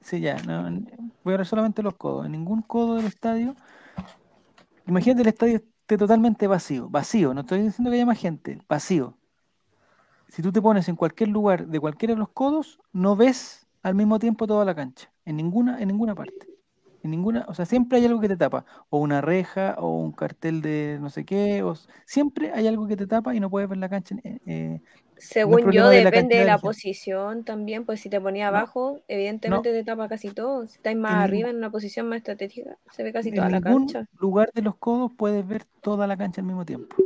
sí, 0.00 0.20
ya, 0.20 0.36
no, 0.42 0.62
voy 1.24 1.34
a 1.34 1.36
ver 1.38 1.46
solamente 1.46 1.82
los 1.82 1.94
codos, 1.94 2.26
en 2.26 2.32
ningún 2.32 2.62
codo 2.62 2.96
del 2.96 3.06
estadio, 3.06 3.54
imagínate 4.86 5.22
el 5.22 5.28
estadio 5.28 5.56
esté 5.86 5.96
totalmente 5.98 6.48
vacío, 6.48 6.88
vacío, 6.88 7.32
no 7.32 7.42
estoy 7.42 7.62
diciendo 7.62 7.90
que 7.90 7.96
haya 7.96 8.06
más 8.06 8.18
gente, 8.18 8.60
vacío. 8.68 9.14
Si 10.28 10.42
tú 10.42 10.50
te 10.50 10.60
pones 10.60 10.88
en 10.88 10.96
cualquier 10.96 11.28
lugar 11.28 11.68
de 11.68 11.78
cualquiera 11.78 12.14
de 12.14 12.18
los 12.18 12.30
codos, 12.30 12.80
no 12.92 13.14
ves 13.14 13.68
al 13.84 13.94
mismo 13.94 14.18
tiempo 14.18 14.48
toda 14.48 14.64
la 14.64 14.74
cancha, 14.74 15.12
en 15.24 15.36
ninguna, 15.36 15.80
en 15.80 15.86
ninguna 15.86 16.16
parte. 16.16 16.48
En 17.04 17.12
ninguna, 17.12 17.44
o 17.46 17.54
sea, 17.54 17.66
siempre 17.66 17.98
hay 17.98 18.06
algo 18.06 18.20
que 18.20 18.26
te 18.26 18.36
tapa, 18.36 18.64
o 18.90 18.98
una 18.98 19.20
reja, 19.20 19.76
o 19.78 19.96
un 19.96 20.10
cartel 20.10 20.60
de 20.60 20.98
no 21.00 21.08
sé 21.08 21.24
qué, 21.24 21.62
o 21.62 21.76
siempre 22.04 22.50
hay 22.52 22.66
algo 22.66 22.88
que 22.88 22.96
te 22.96 23.06
tapa 23.06 23.32
y 23.32 23.38
no 23.38 23.48
puedes 23.48 23.68
ver 23.68 23.78
la 23.78 23.88
cancha. 23.88 24.16
Eh, 24.24 24.80
Según 25.18 25.72
yo, 25.72 25.88
depende 25.88 26.36
de 26.36 26.44
la, 26.44 26.58
posición 26.58 27.44
también, 27.44 27.84
pues 27.84 28.00
si 28.00 28.10
te 28.10 28.20
ponía 28.20 28.48
abajo, 28.48 29.00
evidentemente 29.08 29.72
te 29.72 29.82
tapa 29.82 30.08
casi 30.08 30.30
todo. 30.30 30.66
Si 30.66 30.76
estás 30.76 30.94
más 30.94 31.14
arriba, 31.14 31.48
en 31.48 31.56
una 31.56 31.70
posición 31.70 32.08
más 32.08 32.18
estratégica, 32.18 32.76
se 32.90 33.02
ve 33.02 33.12
casi 33.12 33.32
toda 33.32 33.48
la 33.48 33.60
cancha. 33.60 34.00
En 34.00 34.06
lugar 34.20 34.50
de 34.54 34.62
los 34.62 34.76
codos 34.76 35.12
puedes 35.16 35.46
ver 35.46 35.64
toda 35.80 36.06
la 36.06 36.16
cancha 36.16 36.40
al 36.40 36.46
mismo 36.46 36.64
tiempo. 36.64 36.96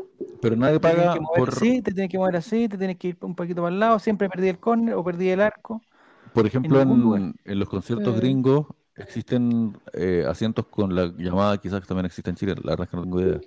Pero 0.41 0.57
nadie 0.57 0.81
paga 0.81 1.15
te 1.15 1.21
por... 1.21 1.51
así, 1.51 1.83
te 1.83 1.93
tienes 1.93 2.11
que 2.11 2.19
mover 2.19 2.37
así, 2.37 2.69
te 2.69 2.79
tienes 2.79 2.97
que 2.97 3.09
ir 3.09 3.19
un 3.21 3.35
poquito 3.35 3.63
para 3.63 3.75
el 3.75 3.81
lado, 3.81 3.99
siempre 3.99 4.29
perdí 4.29 4.49
el 4.49 4.59
córner 4.59 4.95
o 4.95 5.05
perdí 5.05 5.29
el 5.29 5.41
arco. 5.41 5.83
Por 6.33 6.47
ejemplo, 6.47 6.81
en, 6.81 7.35
los 7.45 7.69
conciertos 7.69 8.15
mm. 8.15 8.19
gringos 8.19 8.67
existen 8.97 9.77
eh, 9.93 10.25
asientos 10.29 10.67
con 10.67 10.95
la 10.95 11.13
llamada, 11.17 11.59
quizás 11.59 11.87
también 11.87 12.07
existe 12.07 12.31
en 12.31 12.37
Chile, 12.37 12.55
la 12.63 12.73
verdad 12.73 12.85
es 12.85 12.91
que 12.91 12.97
no 12.97 13.03
tengo 13.03 13.21
idea. 13.21 13.41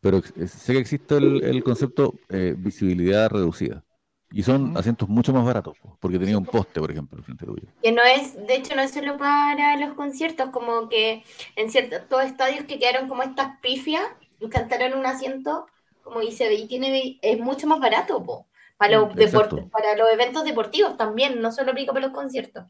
Pero 0.00 0.18
eh, 0.18 0.46
sé 0.46 0.74
que 0.74 0.78
existe 0.78 1.16
el, 1.16 1.62
concepto 1.64 2.14
eh, 2.28 2.54
visibilidad 2.56 3.30
reducida. 3.30 3.82
Y 4.32 4.42
son 4.42 4.76
asientos 4.76 5.08
mucho 5.08 5.32
más 5.32 5.44
baratos, 5.44 5.76
porque 6.00 6.18
tenía 6.18 6.36
un 6.36 6.44
poste, 6.44 6.80
por 6.80 6.90
ejemplo, 6.90 7.22
frente 7.22 7.46
tuyo. 7.46 7.68
Que 7.82 7.92
no 7.92 8.02
es, 8.02 8.34
de 8.46 8.56
hecho, 8.56 8.74
no 8.74 8.82
es 8.82 8.90
solo 8.90 9.16
para 9.16 9.76
los 9.76 9.94
conciertos, 9.94 10.50
como 10.50 10.88
que 10.88 11.24
en 11.54 11.70
ciertos 11.70 12.24
estadios 12.24 12.64
que 12.64 12.78
quedaron 12.78 13.08
como 13.08 13.22
estas 13.22 13.58
pifias, 13.60 14.02
cantaron 14.50 14.98
un 14.98 15.06
asiento, 15.06 15.66
como 16.02 16.20
dice, 16.20 16.52
y 16.54 16.66
tiene, 16.66 17.18
es 17.22 17.38
mucho 17.38 17.66
más 17.66 17.80
barato, 17.80 18.22
po. 18.22 18.46
Para 18.76 18.98
los, 18.98 19.08
para 19.14 19.96
los 19.96 20.12
eventos 20.12 20.44
deportivos 20.44 20.96
también, 20.98 21.40
no 21.40 21.50
solo 21.50 21.70
aplica 21.70 21.92
para 21.92 22.06
los 22.06 22.14
conciertos. 22.14 22.64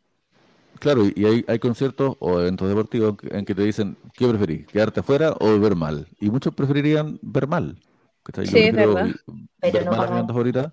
Claro, 0.78 1.04
y 1.14 1.24
hay, 1.24 1.44
hay 1.48 1.58
conciertos 1.58 2.16
o 2.20 2.38
eventos 2.40 2.68
deportivos 2.68 3.16
en 3.30 3.44
que 3.44 3.54
te 3.54 3.62
dicen, 3.62 3.96
¿qué 4.14 4.28
preferís? 4.28 4.66
¿Quedarte 4.66 5.00
afuera 5.00 5.34
o 5.40 5.58
ver 5.58 5.74
mal? 5.74 6.06
Y 6.20 6.30
muchos 6.30 6.54
preferirían 6.54 7.18
ver 7.22 7.48
mal. 7.48 7.76
Sí, 8.44 8.58
es 8.58 8.74
verdad. 8.74 9.08
Ver 9.62 9.72
pero 9.72 9.90
mal 9.90 10.26
ahorita, 10.28 10.72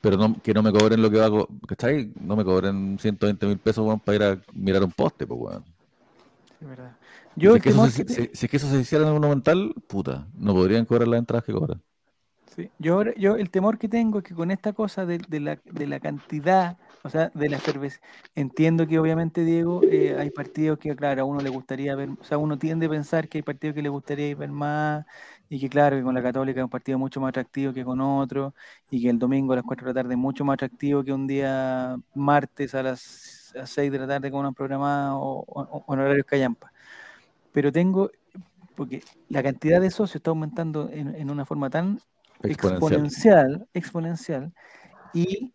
pero 0.00 0.16
no, 0.16 0.40
que 0.42 0.54
no 0.54 0.62
me 0.62 0.72
cobren 0.72 1.02
lo 1.02 1.10
que 1.10 1.20
hago, 1.20 1.48
¿cachai? 1.66 2.12
No 2.20 2.36
me 2.36 2.44
cobren 2.44 2.98
120 2.98 3.46
mil 3.46 3.58
pesos 3.58 4.00
para 4.02 4.16
ir 4.16 4.22
a 4.22 4.42
mirar 4.52 4.82
un 4.84 4.92
poste, 4.92 5.26
pues, 5.26 5.40
weón. 5.40 5.64
Sí, 6.58 6.64
verdad. 6.64 6.96
Yo 7.36 7.52
si, 7.52 7.56
es 7.58 7.62
que 7.62 7.70
eso 7.70 7.86
se, 7.86 8.04
si, 8.08 8.44
es 8.44 8.50
que 8.50 8.56
eso 8.56 8.68
se 8.68 8.80
hiciera 8.80 9.04
en 9.04 9.10
un 9.10 9.20
monumental, 9.20 9.74
puta, 9.86 10.26
no 10.34 10.54
podrían 10.54 10.84
cobrar 10.84 11.08
las 11.08 11.18
entradas 11.18 11.44
que 11.44 11.52
cobran. 11.52 11.80
Yo, 12.78 13.04
yo 13.14 13.36
el 13.36 13.50
temor 13.50 13.78
que 13.78 13.88
tengo 13.88 14.18
es 14.18 14.24
que 14.24 14.34
con 14.34 14.50
esta 14.50 14.72
cosa 14.72 15.06
de, 15.06 15.20
la, 15.40 15.60
de 15.64 15.86
la, 15.86 16.00
cantidad, 16.00 16.76
o 17.04 17.08
sea, 17.08 17.30
de 17.34 17.48
la 17.48 17.58
cerveza, 17.58 18.00
entiendo 18.34 18.86
que 18.86 18.98
obviamente, 18.98 19.44
Diego, 19.44 19.82
eh, 19.84 20.16
hay 20.18 20.30
partidos 20.30 20.78
que, 20.78 20.94
claro, 20.96 21.22
a 21.22 21.24
uno 21.24 21.40
le 21.40 21.50
gustaría 21.50 21.94
ver, 21.94 22.10
o 22.20 22.24
sea, 22.24 22.38
uno 22.38 22.58
tiende 22.58 22.86
a 22.86 22.90
pensar 22.90 23.28
que 23.28 23.38
hay 23.38 23.42
partidos 23.42 23.74
que 23.74 23.82
le 23.82 23.88
gustaría 23.88 24.34
ver 24.34 24.50
más, 24.50 25.06
y 25.48 25.58
que 25.60 25.68
claro, 25.68 25.96
que 25.96 26.02
con 26.02 26.14
la 26.14 26.22
Católica 26.22 26.60
es 26.60 26.64
un 26.64 26.70
partido 26.70 26.98
mucho 26.98 27.20
más 27.20 27.30
atractivo 27.30 27.72
que 27.72 27.84
con 27.84 28.00
otro, 28.00 28.54
y 28.90 29.02
que 29.02 29.10
el 29.10 29.18
domingo 29.18 29.52
a 29.52 29.56
las 29.56 29.64
4 29.64 29.86
de 29.86 29.94
la 29.94 30.02
tarde 30.02 30.14
es 30.14 30.18
mucho 30.18 30.44
más 30.44 30.54
atractivo 30.54 31.02
que 31.04 31.12
un 31.12 31.26
día 31.26 31.96
martes 32.14 32.74
a 32.74 32.82
las 32.82 33.54
6 33.64 33.90
de 33.90 33.98
la 33.98 34.06
tarde 34.06 34.30
con 34.30 34.40
una 34.40 34.52
programada 34.52 35.16
o, 35.16 35.44
o, 35.46 35.84
o 35.86 35.94
en 35.94 36.00
horarios 36.00 36.26
callampa. 36.26 36.72
Pero 37.52 37.72
tengo, 37.72 38.10
porque 38.76 39.02
la 39.28 39.42
cantidad 39.42 39.80
de 39.80 39.90
socios 39.90 40.16
está 40.16 40.30
aumentando 40.30 40.90
en, 40.92 41.14
en 41.14 41.30
una 41.30 41.44
forma 41.44 41.70
tan 41.70 42.00
exponencial, 42.42 43.66
exponencial, 43.74 44.52
y 45.12 45.52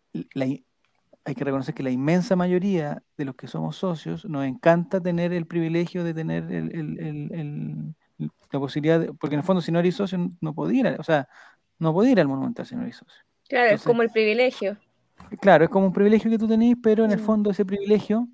hay 1.24 1.34
que 1.34 1.44
reconocer 1.44 1.74
que 1.74 1.82
la 1.82 1.90
inmensa 1.90 2.36
mayoría 2.36 3.02
de 3.16 3.24
los 3.24 3.34
que 3.34 3.46
somos 3.46 3.76
socios 3.76 4.24
nos 4.26 4.44
encanta 4.44 5.00
tener 5.00 5.32
el 5.32 5.46
privilegio 5.46 6.04
de 6.04 6.12
tener 6.12 6.50
el, 6.52 7.94
la 8.18 8.60
posibilidad, 8.60 9.00
de, 9.00 9.12
porque 9.12 9.34
en 9.34 9.40
el 9.40 9.46
fondo 9.46 9.60
si 9.60 9.72
no 9.72 9.78
eres 9.80 9.96
socio 9.96 10.18
no 10.40 10.54
podía 10.54 10.92
ir, 10.92 11.00
o 11.00 11.02
sea, 11.02 11.28
no 11.78 11.92
podía 11.92 12.12
ir 12.12 12.20
al 12.20 12.28
Monumental 12.28 12.66
si 12.66 12.76
no 12.76 12.82
eres 12.82 12.96
socio. 12.96 13.22
Claro, 13.48 13.74
es 13.74 13.82
como 13.82 14.02
el 14.02 14.10
privilegio. 14.10 14.78
Claro, 15.40 15.64
es 15.64 15.70
como 15.70 15.86
un 15.86 15.92
privilegio 15.92 16.30
que 16.30 16.38
tú 16.38 16.48
tenés, 16.48 16.76
pero 16.82 17.04
en 17.04 17.12
el 17.12 17.20
mm. 17.20 17.24
fondo 17.24 17.50
ese 17.50 17.64
privilegio, 17.64 18.28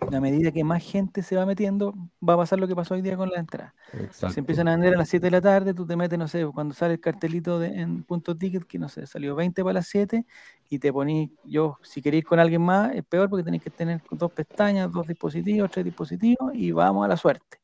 a 0.00 0.20
medida 0.20 0.50
que 0.52 0.64
más 0.64 0.82
gente 0.82 1.22
se 1.22 1.36
va 1.36 1.44
metiendo, 1.44 1.94
va 2.26 2.34
a 2.34 2.36
pasar 2.38 2.58
lo 2.58 2.66
que 2.66 2.74
pasó 2.74 2.94
hoy 2.94 3.02
día 3.02 3.16
con 3.16 3.28
la 3.28 3.38
entrada. 3.38 3.74
Se 4.10 4.40
empiezan 4.40 4.68
a 4.68 4.72
vender 4.72 4.94
a 4.94 4.98
las 4.98 5.08
7 5.08 5.26
de 5.26 5.30
la 5.30 5.40
tarde, 5.40 5.74
tú 5.74 5.86
te 5.86 5.96
metes, 5.96 6.18
no 6.18 6.28
sé, 6.28 6.46
cuando 6.46 6.74
sale 6.74 6.94
el 6.94 7.00
cartelito 7.00 7.58
de, 7.58 7.68
en 7.80 8.04
punto 8.04 8.36
ticket, 8.36 8.64
que 8.64 8.78
no 8.78 8.88
sé, 8.88 9.06
salió 9.06 9.34
20 9.34 9.62
para 9.62 9.74
las 9.74 9.88
7, 9.88 10.24
y 10.70 10.78
te 10.78 10.92
ponís, 10.92 11.30
yo, 11.44 11.78
si 11.82 12.00
queréis 12.00 12.22
ir 12.22 12.26
con 12.26 12.38
alguien 12.38 12.62
más, 12.62 12.94
es 12.94 13.04
peor 13.04 13.28
porque 13.28 13.44
tenéis 13.44 13.62
que 13.62 13.70
tener 13.70 14.00
dos 14.10 14.32
pestañas, 14.32 14.90
dos 14.90 15.06
dispositivos, 15.06 15.70
tres 15.70 15.84
dispositivos, 15.84 16.54
y 16.54 16.72
vamos 16.72 17.04
a 17.04 17.08
la 17.08 17.16
suerte. 17.16 17.58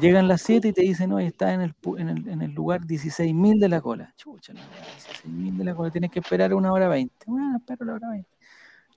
Llegan 0.00 0.28
las 0.28 0.42
7 0.42 0.68
y 0.68 0.72
te 0.72 0.82
dicen, 0.82 1.12
hoy 1.12 1.26
está 1.26 1.52
en 1.52 1.60
el, 1.62 1.74
en 1.96 2.08
el, 2.08 2.28
en 2.28 2.42
el 2.42 2.52
lugar 2.52 2.82
16.000 2.82 3.58
de 3.58 3.68
la 3.68 3.80
cola. 3.80 4.12
Chucha, 4.16 4.52
16.000 4.52 5.56
de 5.56 5.64
la 5.64 5.74
cola, 5.74 5.90
tienes 5.90 6.10
que 6.10 6.20
esperar 6.20 6.54
una 6.54 6.72
hora 6.72 6.88
20. 6.88 7.14
Bueno, 7.26 7.56
espero 7.56 7.84
la 7.84 7.94
hora 7.94 8.08
20. 8.10 8.28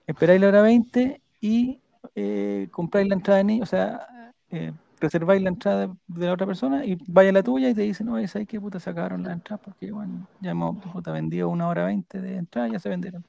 Esperáis 0.07 0.41
la 0.41 0.47
hora 0.47 0.61
20 0.61 1.21
y 1.39 1.79
eh, 2.15 2.67
compráis 2.71 3.07
la 3.07 3.15
entrada 3.15 3.37
de 3.37 3.43
niño, 3.43 3.63
o 3.63 3.65
sea, 3.65 4.33
eh, 4.49 4.73
reserváis 4.99 5.41
la 5.41 5.49
entrada 5.49 5.95
de 6.07 6.25
la 6.25 6.33
otra 6.33 6.45
persona 6.45 6.85
y 6.85 6.97
vaya 7.07 7.31
la 7.31 7.43
tuya 7.43 7.69
y 7.69 7.73
te 7.73 7.81
dicen, 7.81 8.07
no, 8.07 8.17
es 8.17 8.35
ahí 8.35 8.45
que 8.45 8.59
puta 8.59 8.79
se 8.79 8.89
acabaron 8.89 9.23
las 9.23 9.33
entradas 9.33 9.61
porque 9.63 9.91
bueno, 9.91 10.27
ya 10.39 10.51
hemos 10.51 10.77
puta, 10.83 11.11
vendido 11.11 11.49
una 11.49 11.67
hora 11.67 11.85
20 11.85 12.21
de 12.21 12.37
entrada, 12.37 12.67
ya 12.67 12.79
se 12.79 12.89
vendieron 12.89 13.23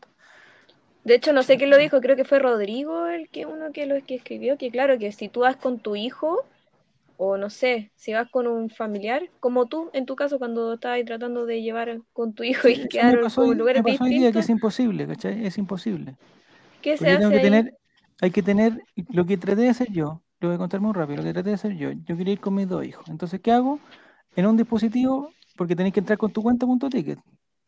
De 1.05 1.15
hecho, 1.15 1.33
no 1.33 1.43
sé 1.43 1.57
quién 1.57 1.71
lo 1.71 1.79
dijo, 1.79 2.01
creo 2.01 2.17
que 2.17 2.25
fue 2.25 2.39
Rodrigo 2.39 3.07
el 3.07 3.29
que 3.29 3.47
uno 3.47 3.73
que 3.73 3.87
lo 3.87 4.03
que 4.05 4.17
escribió, 4.17 4.59
que 4.59 4.71
claro, 4.71 4.99
que 4.99 5.13
si 5.13 5.29
tú 5.29 5.41
vas 5.41 5.57
con 5.57 5.79
tu 5.79 5.97
hijo, 5.97 6.45
o 7.17 7.37
no 7.37 7.51
sé, 7.51 7.93
si 7.95 8.13
vas 8.13 8.31
con 8.31 8.47
un 8.47 8.71
familiar, 8.71 9.23
como 9.41 9.67
tú, 9.67 9.91
en 9.93 10.07
tu 10.07 10.17
caso, 10.17 10.39
cuando 10.39 10.75
estabas 10.75 11.05
tratando 11.05 11.47
de 11.47 11.63
llevar 11.63 12.01
con 12.13 12.35
tu 12.35 12.43
hijo 12.43 12.69
y 12.69 12.89
quedar 12.89 13.19
en 13.19 13.59
lugares 13.59 13.83
me 13.85 13.93
distintos. 13.93 14.33
que 14.33 14.39
es 14.39 14.49
imposible, 14.49 15.07
¿cachai? 15.07 15.47
Es 15.47 15.59
imposible. 15.59 16.17
¿Qué 16.81 16.97
se 16.97 17.11
hace? 17.11 17.29
Que 17.29 17.41
tener, 17.41 17.79
hay 18.21 18.31
que 18.31 18.43
tener, 18.43 18.83
lo 19.11 19.25
que 19.27 19.37
traté 19.37 19.63
de 19.63 19.69
hacer 19.69 19.91
yo, 19.91 20.23
lo 20.41 20.49
voy 20.49 20.57
a 20.57 20.59
contar 20.59 20.81
muy 20.81 20.93
rápido, 20.93 21.19
lo 21.19 21.25
que 21.25 21.33
traté 21.33 21.51
de 21.51 21.55
hacer 21.55 21.77
yo, 21.77 21.91
yo 21.93 22.17
quería 22.17 22.33
ir 22.35 22.41
con 22.41 22.55
mis 22.55 22.69
dos 22.69 22.85
hijos. 22.85 23.09
Entonces, 23.09 23.41
¿qué 23.41 23.53
hago? 23.53 23.79
En 24.35 24.47
un 24.47 24.57
dispositivo, 24.57 25.31
porque 25.57 25.77
tenéis 25.77 25.95
que 25.95 26.01
entrar 26.01 26.19
con 26.19 26.33
tu 26.33 26.43
cuenta, 26.43 26.67
punto 26.67 26.89
ticket. 26.89 27.19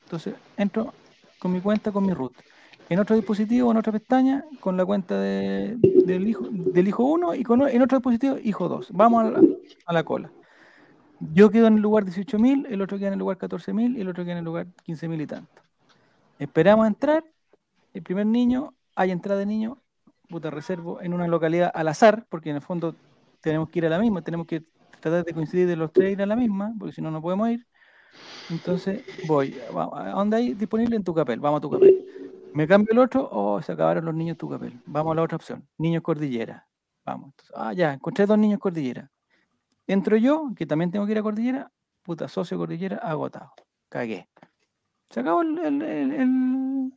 Entonces, 0.05 0.35
entro 0.57 0.93
con 1.39 1.53
mi 1.53 1.61
cuenta, 1.61 1.93
con 1.93 2.07
mi 2.07 2.13
root 2.13 2.35
en 2.89 2.99
otro 2.99 3.17
dispositivo, 3.17 3.71
en 3.71 3.77
otra 3.77 3.93
pestaña, 3.93 4.45
con 4.61 4.77
la 4.77 4.85
cuenta 4.85 5.19
de, 5.19 5.77
del 6.05 6.29
hijo 6.29 6.49
del 6.51 6.89
hijo 6.89 7.05
1 7.05 7.35
y 7.35 7.43
con, 7.43 7.67
en 7.69 7.83
otro 7.83 7.99
dispositivo, 7.99 8.37
hijo 8.43 8.69
2. 8.69 8.89
Vamos 8.93 9.33
a 9.87 9.93
la, 9.93 10.05
cola. 10.05 10.31
Yo 11.33 11.51
quedo 11.51 11.69
en 11.69 11.77
el 11.77 11.83
lugar 11.83 12.05
18.000, 12.05 12.67
el 12.69 12.83
otro 12.83 12.99
queda 12.99 13.09
en 13.09 13.15
el 13.15 13.19
lugar 13.21 13.39
14.000 13.39 13.97
y 13.97 14.01
el 14.01 14.09
otro 14.09 14.25
queda 14.25 14.33
en 14.33 14.39
el 14.39 14.45
lugar 14.45 14.67
15.000 14.87 15.23
y 15.23 15.27
tanto. 15.27 15.63
Esperamos 16.39 16.87
entrar, 16.87 17.25
el 17.95 18.03
primer 18.03 18.27
niño, 18.27 18.75
hay 18.97 19.13
entrada 19.13 19.39
de 19.39 19.47
niño, 19.47 19.79
puta, 20.29 20.51
reservo 20.51 21.01
en 21.01 21.15
una 21.15 21.29
localidad 21.29 21.71
al 21.73 21.89
azar, 21.89 22.27
porque 22.29 22.51
en 22.51 22.57
el 22.57 22.63
fondo 22.63 22.95
tenemos 23.41 23.69
que 23.71 23.79
ir 23.79 23.87
a 23.87 23.89
la 23.89 23.99
misma, 23.99 24.23
tenemos 24.23 24.47
que 24.47 24.65
tratar 25.01 25.25
de 25.25 25.33
coincidir 25.33 25.67
de 25.67 25.77
los 25.77 25.93
tres 25.93 26.13
ir 26.13 26.23
a 26.23 26.27
la 26.27 26.37
misma, 26.37 26.75
porque 26.79 26.93
si 26.93 27.01
no, 27.01 27.11
no 27.11 27.23
podemos 27.23 27.49
ir. 27.51 27.67
Entonces 28.51 29.03
voy, 29.27 29.57
¿a 29.75 30.11
dónde 30.11 30.37
hay 30.37 30.55
disponible? 30.55 30.97
En 30.97 31.05
tu 31.05 31.15
capel, 31.15 31.41
vamos 31.41 31.59
a 31.59 31.61
tu 31.63 31.71
capel. 31.71 32.05
¿Me 32.55 32.69
cambio 32.69 32.93
el 32.93 32.99
otro 33.01 33.29
o 33.33 33.61
se 33.61 33.73
acabaron 33.73 34.05
los 34.05 34.15
niños 34.15 34.39
tu 34.39 34.49
papel? 34.49 34.81
Vamos 34.87 35.11
a 35.11 35.15
la 35.17 35.23
otra 35.23 35.35
opción. 35.35 35.69
Niños 35.77 36.05
cordillera. 36.05 36.69
Vamos. 37.05 37.35
ah, 37.53 37.73
ya, 37.73 37.93
encontré 37.93 38.27
dos 38.27 38.39
niños 38.39 38.61
cordillera. 38.61 39.11
Entro 39.89 40.17
yo, 40.17 40.53
que 40.57 40.65
también 40.65 40.93
tengo 40.93 41.05
que 41.05 41.13
ir 41.13 41.19
a 41.19 41.23
cordillera. 41.23 41.73
Puta, 42.05 42.29
socio 42.29 42.57
cordillera, 42.57 42.99
agotado. 42.99 43.53
Cagué. 43.89 44.29
Se 45.11 45.19
acabó 45.19 45.43
el. 45.43 46.93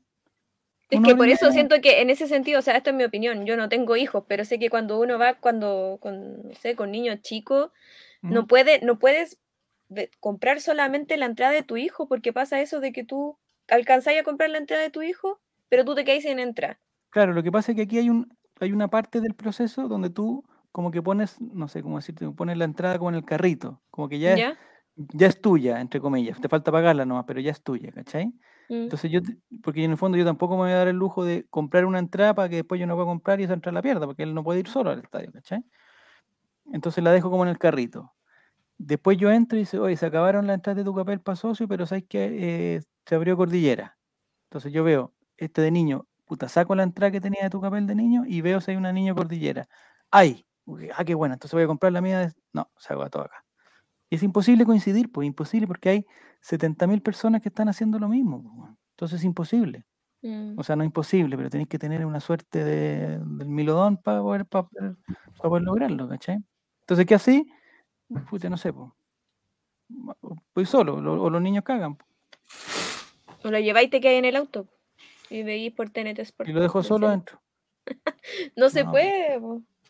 es 0.91 1.01
que 1.01 1.15
por 1.15 1.27
eso 1.27 1.51
siento 1.51 1.81
que 1.81 2.01
en 2.01 2.11
ese 2.11 2.27
sentido, 2.27 2.59
o 2.59 2.61
sea, 2.61 2.77
esto 2.77 2.91
es 2.91 2.95
mi 2.95 3.03
opinión, 3.03 3.47
yo 3.47 3.57
no 3.57 3.67
tengo 3.67 3.97
hijos, 3.97 4.25
pero 4.27 4.45
sé 4.45 4.59
que 4.59 4.69
cuando 4.69 4.99
uno 4.99 5.17
va 5.17 5.39
cuando 5.39 5.97
con, 5.99 6.49
no 6.49 6.53
sé, 6.53 6.75
con 6.75 6.91
niños 6.91 7.21
chicos, 7.21 7.71
no 8.21 8.45
puede, 8.45 8.81
no 8.81 8.99
puedes 8.99 9.39
comprar 10.19 10.61
solamente 10.61 11.17
la 11.17 11.25
entrada 11.25 11.51
de 11.51 11.63
tu 11.63 11.77
hijo, 11.77 12.07
porque 12.07 12.31
pasa 12.31 12.61
eso 12.61 12.79
de 12.79 12.93
que 12.93 13.03
tú 13.03 13.39
alcanzáis 13.67 14.19
a 14.19 14.23
comprar 14.23 14.51
la 14.51 14.59
entrada 14.59 14.83
de 14.83 14.91
tu 14.91 15.01
hijo 15.01 15.41
pero 15.69 15.85
tú 15.85 15.95
te 15.95 16.03
quedas 16.03 16.23
sin 16.23 16.39
entrar. 16.39 16.79
Claro, 17.09 17.33
lo 17.33 17.43
que 17.43 17.51
pasa 17.51 17.71
es 17.71 17.75
que 17.75 17.83
aquí 17.83 17.97
hay, 17.97 18.09
un, 18.09 18.27
hay 18.59 18.71
una 18.71 18.89
parte 18.89 19.21
del 19.21 19.33
proceso 19.33 19.87
donde 19.87 20.09
tú 20.09 20.43
como 20.71 20.91
que 20.91 21.01
pones, 21.01 21.41
no 21.41 21.67
sé 21.67 21.81
cómo 21.81 21.97
decirte, 21.97 22.29
pones 22.29 22.57
la 22.57 22.65
entrada 22.65 22.99
como 22.99 23.09
en 23.09 23.15
el 23.15 23.25
carrito, 23.25 23.81
como 23.89 24.07
que 24.07 24.19
ya, 24.19 24.33
Es, 24.33 24.57
ya 24.95 25.27
es 25.27 25.41
tuya, 25.41 25.81
entre 25.81 25.99
comillas, 25.99 26.39
te 26.39 26.49
falta 26.49 26.71
pagarla 26.71 27.05
nomás, 27.05 27.25
pero 27.25 27.39
ya 27.39 27.51
es 27.51 27.63
tuya, 27.63 27.91
¿cachai? 27.91 28.27
Mm. 28.69 28.83
Entonces 28.83 29.09
yo, 29.09 29.21
porque 29.63 29.83
en 29.83 29.91
el 29.91 29.97
fondo 29.97 30.17
yo 30.17 30.25
tampoco 30.25 30.55
me 30.55 30.63
voy 30.63 30.71
a 30.71 30.75
dar 30.75 30.87
el 30.87 30.95
lujo 30.95 31.23
de 31.23 31.47
comprar 31.49 31.85
una 31.85 31.99
entrada 31.99 32.35
para 32.35 32.49
que 32.49 32.57
después 32.57 32.79
yo 32.79 32.85
no 32.85 32.95
pueda 32.95 33.07
comprar 33.07 33.39
y 33.39 33.45
esa 33.45 33.53
entrada 33.53 33.73
la 33.73 33.81
pierda, 33.81 34.05
porque 34.05 34.23
él 34.23 34.33
no 34.33 34.43
puede 34.43 34.59
ir 34.59 34.67
solo 34.67 34.91
al 34.91 34.99
estadio, 34.99 35.31
¿cachai? 35.31 35.63
Entonces 36.73 37.03
la 37.03 37.11
dejo 37.11 37.29
como 37.29 37.43
en 37.43 37.49
el 37.49 37.57
carrito. 37.57 38.13
Después 38.77 39.17
yo 39.17 39.31
entro 39.31 39.57
y 39.57 39.61
dice, 39.61 39.79
oye, 39.79 39.97
se 39.97 40.05
acabaron 40.05 40.47
las 40.47 40.55
entradas 40.55 40.77
de 40.77 40.83
tu 40.83 40.93
papel 40.93 41.21
para 41.21 41.35
socio, 41.35 41.67
pero 41.67 41.85
sabes 41.85 42.05
que 42.07 42.75
eh, 42.75 42.81
se 43.05 43.15
abrió 43.15 43.37
cordillera. 43.37 43.97
Entonces 44.49 44.71
yo 44.73 44.83
veo, 44.83 45.13
este 45.37 45.61
de 45.61 45.71
niño, 45.71 46.07
puta, 46.25 46.49
saco 46.49 46.75
la 46.75 46.83
entrada 46.83 47.11
que 47.11 47.21
tenía 47.21 47.43
de 47.43 47.49
tu 47.49 47.61
papel 47.61 47.87
de 47.87 47.95
niño 47.95 48.23
y 48.27 48.41
veo 48.41 48.61
si 48.61 48.71
hay 48.71 48.77
una 48.77 48.91
niño 48.91 49.15
cordillera. 49.15 49.67
¡Ay! 50.11 50.45
Ah, 50.95 51.05
qué 51.05 51.15
buena, 51.15 51.35
entonces 51.35 51.53
voy 51.53 51.63
a 51.63 51.67
comprar 51.67 51.93
la 51.93 52.01
mía. 52.01 52.19
De... 52.19 52.33
No, 52.53 52.69
se 52.77 52.93
hago 52.93 53.09
todo 53.09 53.23
acá. 53.23 53.45
Y 54.09 54.15
es 54.15 54.23
imposible 54.23 54.65
coincidir, 54.65 55.11
pues 55.11 55.27
imposible, 55.27 55.67
porque 55.67 55.89
hay 55.89 56.05
70.000 56.41 57.01
personas 57.01 57.41
que 57.41 57.49
están 57.49 57.69
haciendo 57.69 57.99
lo 57.99 58.07
mismo. 58.07 58.43
Pues, 58.43 58.71
entonces 58.91 59.19
es 59.19 59.25
imposible. 59.25 59.85
Mm. 60.21 60.57
O 60.57 60.63
sea, 60.63 60.75
no 60.75 60.83
es 60.83 60.87
imposible, 60.87 61.37
pero 61.37 61.49
tenéis 61.49 61.69
que 61.69 61.79
tener 61.79 62.05
una 62.05 62.19
suerte 62.19 62.63
de, 62.63 63.19
del 63.19 63.47
milodón 63.47 63.97
para 63.97 64.21
poder, 64.21 64.45
para, 64.45 64.67
poder 65.41 65.63
lograrlo, 65.63 66.07
¿cachai? 66.07 66.39
Entonces, 66.81 67.05
¿qué 67.05 67.15
así? 67.15 67.51
Puta, 68.29 68.49
no 68.49 68.57
sé, 68.57 68.73
pues. 68.73 68.89
Voy 70.53 70.65
solo, 70.65 70.95
o 70.95 71.29
los 71.29 71.41
niños 71.41 71.63
cagan. 71.63 71.97
O 73.43 73.51
lo 73.51 73.59
lleváis 73.59 73.87
y 73.87 73.91
te 73.91 74.01
quedáis 74.01 74.19
en 74.19 74.25
el 74.25 74.35
auto. 74.35 74.67
Y 75.29 75.43
veis 75.43 75.73
por 75.73 75.89
TNT 75.89 76.19
Sport. 76.19 76.49
Y 76.49 76.53
lo 76.53 76.61
dejo 76.61 76.83
solo 76.83 77.07
adentro. 77.07 77.41
no 78.55 78.69
se 78.69 78.85
puede. 78.85 79.39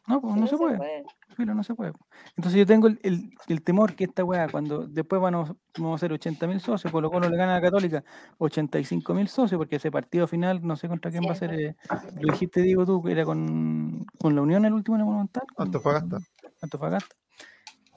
No, 0.07 0.21
pues 0.21 0.35
no, 0.37 0.47
se, 0.47 0.55
puede. 0.55 1.03
no 1.37 1.63
se 1.63 1.75
puede. 1.75 1.91
Entonces 2.37 2.57
yo 2.57 2.65
tengo 2.65 2.87
el, 2.87 3.29
el, 3.47 3.61
temor 3.61 3.93
que 3.93 4.05
esta 4.05 4.23
weá, 4.23 4.47
cuando 4.47 4.87
después 4.87 5.21
vamos, 5.21 5.51
vamos 5.77 5.91
a 5.91 5.95
hacer 5.95 6.13
80 6.13 6.47
mil 6.47 6.61
socios, 6.61 6.89
por 6.93 7.03
lo 7.03 7.11
cual 7.11 7.29
le 7.29 7.35
gana 7.35 7.57
a 7.57 7.59
la 7.59 7.61
Católica 7.61 8.05
85 8.37 9.13
mil 9.13 9.27
socios, 9.27 9.57
porque 9.59 9.75
ese 9.75 9.91
partido 9.91 10.25
final, 10.25 10.65
no 10.65 10.77
sé 10.77 10.87
contra 10.87 11.11
quién 11.11 11.23
va 11.27 11.33
a 11.33 11.35
ser, 11.35 11.53
eh, 11.59 11.75
lo 12.21 12.31
dijiste, 12.31 12.61
digo 12.61 12.85
tú, 12.85 13.03
que 13.03 13.11
era 13.11 13.25
con, 13.25 14.05
con 14.17 14.33
la 14.33 14.41
Unión 14.41 14.63
el 14.63 14.71
último 14.71 14.95
en 14.95 15.01
el 15.01 15.05
Monumental. 15.07 15.43
Antofagasta. 15.57 16.19
Antofagasta. 16.61 17.15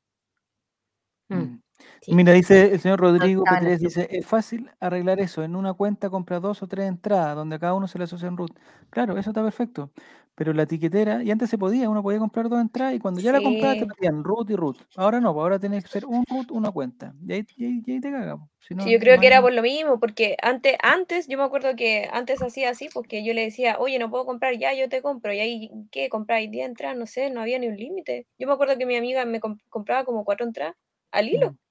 Mm. 1.30 1.60
Mira, 2.08 2.34
dice 2.34 2.74
el 2.74 2.80
señor 2.80 3.00
Rodrigo 3.00 3.44
Pérez, 3.44 3.80
dice, 3.80 4.08
es 4.12 4.26
fácil 4.26 4.70
arreglar 4.80 5.20
eso. 5.20 5.44
En 5.44 5.56
una 5.56 5.74
cuenta 5.74 6.10
compra 6.10 6.40
dos 6.40 6.64
o 6.64 6.68
tres 6.68 6.88
entradas, 6.88 7.36
donde 7.36 7.56
a 7.56 7.60
cada 7.60 7.74
uno 7.74 7.88
se 7.88 7.98
le 7.98 8.06
asocia 8.06 8.30
un 8.30 8.38
root. 8.38 8.58
Claro, 8.90 9.18
eso 9.18 9.30
está 9.30 9.44
perfecto. 9.44 9.92
Pero 10.36 10.54
la 10.54 10.64
etiquetera, 10.64 11.24
y 11.24 11.32
antes 11.32 11.50
se 11.50 11.58
podía, 11.58 11.90
uno 11.90 12.04
podía 12.04 12.20
comprar 12.20 12.48
dos 12.48 12.62
entradas 12.62 12.94
y 12.94 13.00
cuando 13.00 13.20
ya 13.20 13.32
la 13.32 13.42
compraba 13.42 13.74
te 13.74 13.88
metían 13.88 14.24
root 14.24 14.48
y 14.52 14.56
root. 14.56 14.78
Ahora 14.96 15.20
no, 15.20 15.34
pues 15.34 15.42
ahora 15.42 15.58
tienes 15.58 15.84
que 15.84 15.90
ser 15.90 16.06
un 16.06 16.24
root, 16.30 16.52
una 16.52 16.72
cuenta. 16.72 17.16
Y 17.28 17.34
ahí, 17.34 17.44
te 17.44 18.12
cagamos. 18.12 18.48
sí, 18.60 18.76
yo 18.76 19.00
creo 19.00 19.20
que 19.20 19.26
era 19.26 19.42
por 19.42 19.52
lo 19.52 19.64
mismo, 19.64 20.00
porque 20.00 20.38
antes, 20.40 20.78
antes, 20.84 21.28
yo 21.28 21.40
me 21.40 21.44
acuerdo 21.44 21.76
que 21.76 22.08
antes 22.14 22.40
hacía 22.44 22.70
así, 22.70 22.88
porque 22.94 23.26
yo 23.26 23.34
le 23.34 23.42
decía, 23.42 23.78
oye, 23.80 23.98
no 23.98 24.12
puedo 24.12 24.28
comprar, 24.28 24.56
ya 24.60 24.76
yo 24.76 24.88
te 24.90 25.02
compro. 25.02 25.34
Y 25.34 25.40
ahí, 25.40 25.72
¿qué? 25.90 26.08
¿Compráis 26.08 26.52
10 26.52 26.68
entradas? 26.68 26.98
No 26.98 27.08
sé, 27.08 27.32
no 27.32 27.42
había 27.42 27.58
ni 27.58 27.68
un 27.68 27.76
límite. 27.76 28.28
Yo 28.38 28.46
me 28.46 28.54
acuerdo 28.54 28.78
que 28.78 28.86
mi 28.86 28.96
amiga 28.96 29.26
me 29.26 29.40
compraba 29.40 30.06
como 30.06 30.24
cuatro 30.24 30.46
entradas 30.46 30.76
al 31.12 31.30
hilo. 31.30 31.54
Mm. 31.54 31.67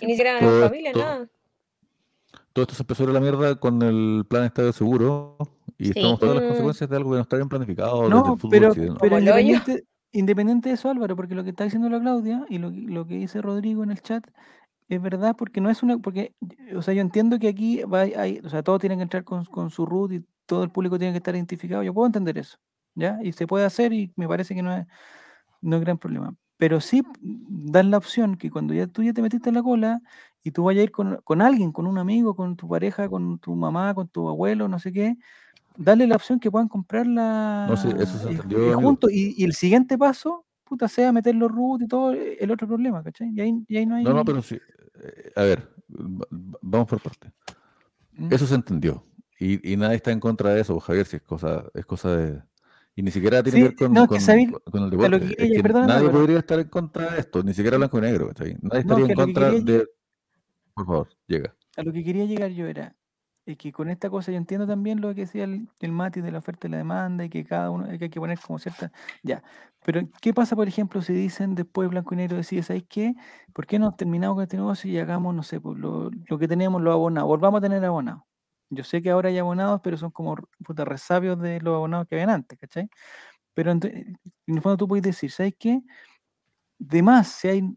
Y 0.00 0.06
ni 0.06 0.12
siquiera 0.12 0.38
en 0.38 0.62
familia, 0.62 0.92
nada. 0.92 1.28
Todo 2.52 2.62
esto 2.62 2.74
se 2.74 2.82
empezó 2.82 3.04
a 3.04 3.12
la 3.12 3.20
mierda 3.20 3.56
con 3.56 3.82
el 3.82 4.24
plan 4.28 4.44
Estadio 4.44 4.72
Seguro 4.72 5.36
y 5.76 5.90
estamos 5.90 6.18
todas 6.18 6.36
las 6.36 6.44
mm. 6.44 6.48
consecuencias 6.48 6.90
de 6.90 6.96
algo 6.96 7.10
que 7.10 7.16
no 7.16 7.22
está 7.22 7.36
bien 7.36 7.48
planificado. 7.48 8.08
No, 8.08 8.36
pero, 8.50 8.72
pero 9.00 9.18
independiente, 9.18 9.84
independiente, 10.12 10.68
de 10.68 10.74
eso, 10.74 10.90
Álvaro, 10.90 11.14
porque 11.14 11.34
lo 11.34 11.44
que 11.44 11.50
está 11.50 11.64
diciendo 11.64 11.88
la 11.88 12.00
Claudia 12.00 12.44
y 12.48 12.58
lo, 12.58 12.70
lo 12.70 13.06
que 13.06 13.14
dice 13.14 13.40
Rodrigo 13.40 13.84
en 13.84 13.90
el 13.90 14.02
chat 14.02 14.26
es 14.88 15.00
verdad, 15.00 15.36
porque 15.36 15.60
no 15.60 15.70
es 15.70 15.82
una. 15.82 15.98
porque 15.98 16.34
O 16.74 16.82
sea, 16.82 16.94
yo 16.94 17.00
entiendo 17.00 17.38
que 17.38 17.48
aquí 17.48 17.82
va, 17.82 18.00
hay, 18.00 18.40
o 18.44 18.48
sea, 18.48 18.62
todos 18.62 18.80
tienen 18.80 18.98
que 18.98 19.04
entrar 19.04 19.24
con, 19.24 19.44
con 19.44 19.70
su 19.70 19.86
root 19.86 20.12
y 20.12 20.24
todo 20.46 20.64
el 20.64 20.70
público 20.70 20.98
tiene 20.98 21.12
que 21.12 21.18
estar 21.18 21.34
identificado. 21.34 21.82
Yo 21.82 21.94
puedo 21.94 22.06
entender 22.06 22.38
eso, 22.38 22.58
¿ya? 22.94 23.18
Y 23.22 23.32
se 23.32 23.46
puede 23.46 23.66
hacer 23.66 23.92
y 23.92 24.12
me 24.16 24.26
parece 24.26 24.54
que 24.54 24.62
no 24.62 24.74
es, 24.74 24.86
no 25.60 25.76
es 25.76 25.82
gran 25.82 25.98
problema 25.98 26.34
pero 26.58 26.80
sí 26.80 27.02
dan 27.22 27.90
la 27.90 27.96
opción 27.96 28.36
que 28.36 28.50
cuando 28.50 28.74
ya 28.74 28.86
tú 28.88 29.02
ya 29.02 29.12
te 29.12 29.22
metiste 29.22 29.48
en 29.48 29.54
la 29.54 29.62
cola 29.62 30.02
y 30.42 30.50
tú 30.50 30.64
vayas 30.64 30.80
a 30.80 30.84
ir 30.84 30.90
con, 30.90 31.40
alguien, 31.40 31.72
con 31.72 31.86
un 31.86 31.98
amigo, 31.98 32.34
con 32.34 32.56
tu 32.56 32.68
pareja, 32.68 33.08
con 33.08 33.38
tu 33.38 33.54
mamá, 33.54 33.94
con 33.94 34.08
tu 34.08 34.28
abuelo, 34.28 34.68
no 34.68 34.78
sé 34.78 34.92
qué, 34.92 35.16
darle 35.76 36.06
la 36.06 36.16
opción 36.16 36.40
que 36.40 36.50
puedan 36.50 36.68
comprarla 36.68 37.66
no, 37.68 37.74
eso 37.74 38.18
se 38.18 38.32
eh, 38.32 38.74
juntos 38.74 39.10
y, 39.12 39.42
el 39.44 39.54
siguiente 39.54 39.96
paso, 39.96 40.44
puta, 40.64 40.88
sea 40.88 41.12
meter 41.12 41.34
los 41.34 41.50
root 41.50 41.82
y 41.82 41.88
todo 41.88 42.12
eh, 42.12 42.36
el 42.40 42.50
otro 42.50 42.66
problema, 42.66 43.02
¿cachai? 43.02 43.30
Y 43.32 43.40
ahí, 43.40 43.86
no 43.86 43.94
hay... 43.94 44.04
No, 44.04 44.12
no, 44.12 44.24
pero 44.24 44.42
sí, 44.42 44.56
eh, 44.56 45.32
a 45.36 45.42
ver, 45.42 45.68
vamos 45.88 46.88
por 46.88 47.00
parte. 47.00 47.32
¿Mm? 48.14 48.32
Eso 48.32 48.46
se 48.46 48.56
entendió. 48.56 49.04
Y, 49.38 49.72
y, 49.72 49.76
nadie 49.76 49.96
está 49.96 50.10
en 50.10 50.18
contra 50.18 50.50
de 50.50 50.60
eso, 50.60 50.80
Javier, 50.80 51.06
si 51.06 51.16
es 51.16 51.22
cosa, 51.22 51.64
es 51.74 51.86
cosa 51.86 52.16
de, 52.16 52.42
y 52.98 53.02
ni 53.02 53.12
siquiera 53.12 53.44
tiene 53.44 53.58
que 53.58 53.64
ver 53.64 53.76
con, 53.76 53.96
el 53.96 54.90
deporte. 54.90 55.86
nadie 55.86 56.10
podría 56.10 56.38
estar 56.40 56.58
en 56.58 56.68
contra 56.68 57.12
de 57.12 57.20
esto, 57.20 57.44
ni 57.44 57.54
siquiera 57.54 57.76
blanco 57.76 57.96
y 57.98 58.00
negro. 58.00 58.32
Nadie 58.36 58.80
estaría 58.80 59.06
en 59.06 59.14
contra 59.14 59.52
de. 59.52 59.86
Por 60.74 60.84
favor, 60.84 61.08
llega. 61.28 61.54
A 61.76 61.84
lo 61.84 61.92
que 61.92 62.02
quería 62.02 62.24
llegar 62.24 62.50
yo 62.50 62.66
era 62.66 62.96
es 63.46 63.56
que 63.56 63.70
con 63.70 63.88
esta 63.88 64.10
cosa 64.10 64.32
yo 64.32 64.36
entiendo 64.36 64.66
también 64.66 65.00
lo 65.00 65.14
que 65.14 65.20
decía 65.22 65.44
el, 65.44 65.68
el 65.78 65.92
Mati 65.92 66.20
de 66.20 66.32
la 66.32 66.38
oferta 66.38 66.66
y 66.66 66.70
la 66.72 66.78
demanda 66.78 67.24
y 67.24 67.28
que 67.28 67.44
cada 67.44 67.70
uno 67.70 67.86
hay 67.88 67.98
que 68.00 68.18
poner 68.18 68.40
como 68.40 68.58
cierta. 68.58 68.90
Ya. 69.22 69.44
Pero, 69.84 70.00
¿qué 70.20 70.34
pasa, 70.34 70.56
por 70.56 70.66
ejemplo, 70.66 71.00
si 71.00 71.12
dicen 71.12 71.54
después 71.54 71.88
blanco 71.88 72.14
y 72.14 72.16
negro, 72.16 72.36
decide, 72.36 72.64
¿sabes 72.64 72.82
qué? 72.88 73.14
¿Por 73.52 73.66
qué 73.66 73.78
no 73.78 73.94
terminamos 73.94 74.34
con 74.34 74.42
este 74.42 74.56
negocio 74.56 74.90
y 74.90 74.98
hagamos, 74.98 75.36
no 75.36 75.44
sé, 75.44 75.60
pues, 75.60 75.78
lo, 75.78 76.10
lo 76.10 76.38
que 76.38 76.48
teníamos, 76.48 76.82
lo 76.82 76.90
abonado? 76.90 77.28
Volvamos 77.28 77.58
a 77.58 77.62
tener 77.62 77.84
abonados. 77.84 78.24
Yo 78.70 78.84
sé 78.84 79.02
que 79.02 79.10
ahora 79.10 79.28
hay 79.28 79.38
abonados, 79.38 79.80
pero 79.82 79.96
son 79.96 80.10
como 80.10 80.36
puta 80.64 80.84
resabios 80.84 81.40
de 81.40 81.60
los 81.60 81.74
abonados 81.74 82.06
que 82.08 82.16
habían 82.16 82.30
antes, 82.30 82.58
¿cachai? 82.58 82.88
Pero 83.54 83.72
en, 83.72 84.18
el 84.46 84.62
fondo 84.62 84.76
tú 84.76 84.88
puedes 84.88 85.02
decir, 85.02 85.30
¿sabes 85.30 85.54
qué? 85.58 85.82
De 86.78 87.02
más, 87.02 87.28
si 87.28 87.48
hay 87.48 87.74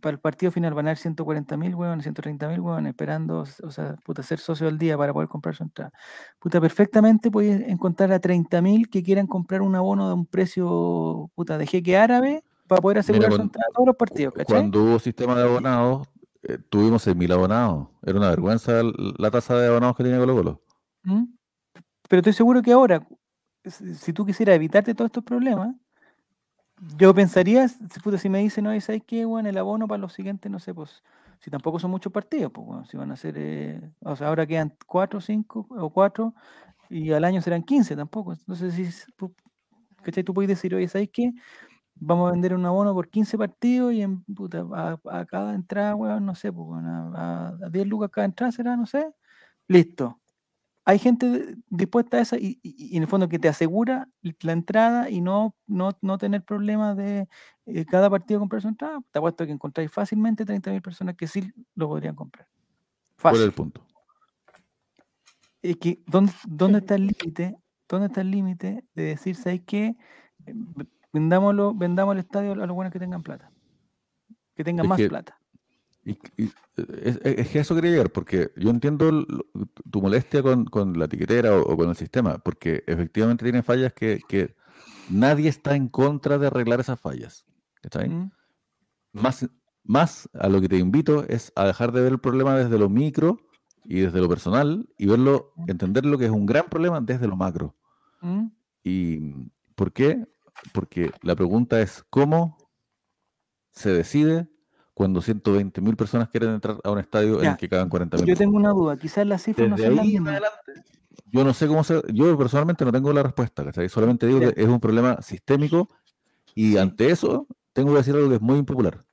para 0.00 0.14
el 0.14 0.20
partido 0.20 0.50
final 0.50 0.74
van 0.74 0.86
a 0.86 0.90
haber 0.90 0.98
140 0.98 1.56
mil 1.56 1.74
huevones, 1.74 2.04
130 2.04 2.48
mil 2.48 2.60
huevones 2.60 2.90
esperando, 2.90 3.40
o 3.62 3.70
sea, 3.70 3.96
puta, 4.04 4.22
ser 4.22 4.38
socio 4.38 4.66
al 4.68 4.78
día 4.78 4.98
para 4.98 5.12
poder 5.12 5.28
comprar 5.28 5.54
su 5.54 5.62
entrada. 5.62 5.92
Puta, 6.38 6.60
perfectamente 6.60 7.30
puedes 7.30 7.68
encontrar 7.68 8.12
a 8.12 8.18
30 8.18 8.60
mil 8.60 8.88
que 8.88 9.02
quieran 9.02 9.26
comprar 9.26 9.62
un 9.62 9.74
abono 9.74 10.08
de 10.08 10.14
un 10.14 10.26
precio, 10.26 11.30
puta, 11.34 11.58
de 11.58 11.66
jeque 11.66 11.96
árabe 11.96 12.42
para 12.66 12.80
poder 12.80 12.98
asegurar 12.98 13.32
su 13.32 13.42
entrada 13.42 13.66
a 13.70 13.72
todos 13.72 13.86
los 13.86 13.96
partidos, 13.96 14.34
¿cachai? 14.34 14.56
Cuando 14.56 14.82
hubo 14.82 14.98
sistema 14.98 15.36
de 15.36 15.42
abonados, 15.42 16.08
eh, 16.48 16.58
tuvimos 16.68 17.06
6.000 17.06 17.32
abonados. 17.32 17.88
Era 18.02 18.18
una 18.18 18.30
vergüenza 18.30 18.82
la 19.18 19.30
tasa 19.30 19.56
de 19.56 19.68
abonados 19.68 19.96
que 19.96 20.04
tenía 20.04 20.18
Colo 20.18 20.34
Colo. 20.34 20.62
¿Mm? 21.04 21.24
Pero 22.08 22.20
estoy 22.20 22.32
seguro 22.32 22.62
que 22.62 22.72
ahora, 22.72 23.06
si 23.64 24.12
tú 24.12 24.26
quisieras 24.26 24.56
evitarte 24.56 24.94
todos 24.94 25.08
estos 25.08 25.24
problemas, 25.24 25.74
yo 26.96 27.14
pensaría, 27.14 27.68
si 27.68 28.28
me 28.28 28.40
dicen, 28.40 28.64
no, 28.64 28.80
¿sabes 28.80 29.02
qué? 29.06 29.24
Bueno, 29.24 29.48
el 29.48 29.56
abono 29.56 29.88
para 29.88 29.98
los 30.00 30.12
siguientes, 30.12 30.50
no 30.50 30.58
sé, 30.58 30.74
pues, 30.74 31.02
si 31.40 31.50
tampoco 31.50 31.78
son 31.78 31.90
muchos 31.90 32.12
partidos, 32.12 32.52
pues, 32.52 32.88
si 32.88 32.96
van 32.96 33.10
a 33.12 33.16
ser, 33.16 33.34
eh, 33.38 33.80
o 34.00 34.16
sea, 34.16 34.28
ahora 34.28 34.46
quedan 34.46 34.76
4, 34.86 35.20
5 35.20 35.66
o 35.70 35.90
4, 35.90 36.34
y 36.90 37.12
al 37.12 37.24
año 37.24 37.40
serán 37.40 37.62
15 37.62 37.96
tampoco. 37.96 38.32
Entonces, 38.32 38.74
si, 38.74 39.12
¿cachai? 40.02 40.24
Tú 40.24 40.34
puedes 40.34 40.48
decir, 40.48 40.74
oye, 40.74 40.88
¿sabes 40.88 41.08
qué? 41.12 41.32
Vamos 41.96 42.28
a 42.28 42.32
vender 42.32 42.54
un 42.54 42.66
abono 42.66 42.94
por 42.94 43.08
15 43.08 43.38
partidos 43.38 43.92
y 43.92 44.02
en, 44.02 44.22
puta, 44.24 44.64
a, 44.72 45.24
cada 45.26 45.54
entrada, 45.54 45.94
weón, 45.94 46.26
no 46.26 46.34
sé, 46.34 46.52
pues, 46.52 46.82
a, 46.84 47.56
10 47.70 47.86
lucas 47.86 48.10
cada 48.10 48.26
entrada 48.26 48.52
será, 48.52 48.76
no 48.76 48.86
sé. 48.86 49.12
Listo. 49.68 50.20
Hay 50.86 50.98
gente 50.98 51.56
dispuesta 51.70 52.18
a 52.18 52.20
eso 52.20 52.36
y, 52.36 52.60
en 52.94 53.02
el 53.02 53.08
fondo 53.08 53.26
que 53.28 53.38
te 53.38 53.48
asegura 53.48 54.06
la 54.40 54.52
entrada 54.52 55.08
y 55.08 55.22
no, 55.22 55.56
no, 55.66 55.96
no 56.02 56.18
tener 56.18 56.44
problemas 56.44 56.94
de 56.96 57.26
eh, 57.64 57.86
cada 57.86 58.10
partido 58.10 58.38
comprar 58.38 58.60
su 58.60 58.68
entrada. 58.68 59.00
Te 59.10 59.18
apuesto 59.18 59.46
que 59.46 59.52
encontráis 59.52 59.90
fácilmente 59.90 60.44
30.000 60.44 60.82
personas 60.82 61.16
que 61.16 61.26
sí 61.26 61.50
lo 61.74 61.88
podrían 61.88 62.14
comprar. 62.14 62.46
Fácil. 63.16 63.38
¿Cuál 63.38 63.40
es 63.40 63.46
el 63.46 63.52
punto? 63.52 63.86
Es 65.62 65.76
que, 65.78 66.02
¿dónde, 66.06 66.32
dónde 66.46 66.80
está 66.80 66.96
el 66.96 67.06
límite? 67.06 67.56
¿Dónde 67.88 68.08
está 68.08 68.20
el 68.20 68.30
límite 68.30 68.84
de 68.94 69.02
decir, 69.02 69.36
¿sabes 69.36 69.62
qué? 69.66 69.96
Vendámoslo, 71.14 71.72
vendamos 71.72 72.14
el 72.14 72.18
estadio 72.18 72.52
a 72.52 72.56
los 72.56 72.74
buenos 72.74 72.92
que 72.92 72.98
tengan 72.98 73.22
plata. 73.22 73.48
Que 74.56 74.64
tengan 74.64 74.88
más 74.88 75.00
plata. 75.00 75.38
Y, 76.04 76.18
es, 76.76 77.48
que 77.50 77.60
eso 77.60 77.76
quería 77.76 77.92
llegar, 77.92 78.10
porque 78.10 78.50
yo 78.56 78.68
entiendo 78.70 79.24
tu 79.92 80.02
molestia 80.02 80.42
con, 80.42 80.98
la 80.98 81.04
etiquetera 81.04 81.56
o, 81.56 81.76
con 81.76 81.88
el 81.88 81.94
sistema, 81.94 82.38
porque 82.38 82.82
efectivamente 82.88 83.44
tiene 83.44 83.62
fallas 83.62 83.92
que, 83.92 84.56
nadie 85.08 85.48
está 85.48 85.76
en 85.76 85.88
contra 85.88 86.36
de 86.36 86.48
arreglar 86.48 86.80
esas 86.80 86.98
fallas. 86.98 87.46
¿Está 87.80 88.00
bien? 88.00 88.32
Más, 89.12 89.48
más 89.84 90.28
a 90.34 90.48
lo 90.48 90.60
que 90.60 90.68
te 90.68 90.78
invito 90.78 91.24
es 91.28 91.52
a 91.54 91.64
dejar 91.64 91.92
de 91.92 92.00
ver 92.00 92.12
el 92.14 92.18
problema 92.18 92.56
desde 92.56 92.76
lo 92.76 92.88
micro 92.88 93.38
y 93.84 94.00
desde 94.00 94.20
lo 94.20 94.28
personal 94.28 94.88
y 94.98 95.06
verlo, 95.06 95.52
entender 95.68 96.06
lo 96.06 96.18
que 96.18 96.24
es 96.24 96.32
un 96.32 96.44
gran 96.44 96.68
problema 96.68 97.00
desde 97.00 97.28
lo 97.28 97.36
macro. 97.36 97.76
¿Y 98.82 99.32
por 99.76 99.92
qué? 99.92 100.26
Porque 100.72 101.10
la 101.22 101.36
pregunta 101.36 101.80
es, 101.80 102.04
¿cómo 102.10 102.56
se 103.72 103.90
decide 103.90 104.48
cuando 104.94 105.20
120 105.20 105.80
mil 105.80 105.96
personas 105.96 106.28
quieren 106.28 106.50
entrar 106.50 106.78
a 106.84 106.90
un 106.90 106.98
estadio 106.98 107.42
en 107.42 107.50
el 107.50 107.56
que 107.56 107.68
cagan 107.68 107.88
40 107.88 108.18
mil? 108.18 108.26
Yo 108.26 108.36
tengo 108.36 108.56
una 108.56 108.70
duda, 108.70 108.96
quizás 108.96 109.26
las 109.26 109.42
cifras 109.42 109.68
no 109.68 109.76
son 109.76 109.96
las 109.96 110.06
mismas. 110.06 110.40
Yo 111.26 111.44
no 111.44 111.52
sé 111.52 111.66
cómo 111.66 111.82
se... 111.82 112.00
Yo 112.12 112.36
personalmente 112.38 112.84
no 112.84 112.92
tengo 112.92 113.12
la 113.12 113.22
respuesta, 113.22 113.64
Solamente 113.88 114.26
digo 114.26 114.40
que 114.40 114.54
es 114.56 114.68
un 114.68 114.78
problema 114.78 115.20
sistémico 115.20 115.88
y 116.54 116.76
ante 116.76 117.10
eso 117.10 117.48
tengo 117.72 117.90
que 117.90 117.98
decir 117.98 118.14
algo 118.14 118.28
que 118.28 118.36
es 118.36 118.40
muy 118.40 118.58
impopular. 118.58 119.04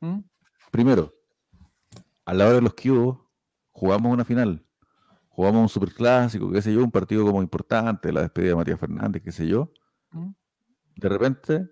¿Mm? 0.00 0.18
Primero, 0.72 1.14
a 2.24 2.34
la 2.34 2.46
hora 2.46 2.54
de 2.56 2.62
los 2.62 2.74
cubos, 2.74 3.18
jugamos 3.70 4.12
una 4.12 4.24
final, 4.24 4.64
jugamos 5.28 5.62
un 5.62 5.68
superclásico, 5.68 6.50
qué 6.50 6.60
sé 6.60 6.72
yo, 6.72 6.82
un 6.82 6.90
partido 6.90 7.24
como 7.24 7.42
importante, 7.42 8.12
la 8.12 8.22
despedida 8.22 8.50
de 8.50 8.56
Matías 8.56 8.80
Fernández, 8.80 9.22
qué 9.22 9.32
sé 9.32 9.46
yo. 9.46 9.70
¿Mm? 10.10 10.30
De 10.96 11.08
repente, 11.08 11.70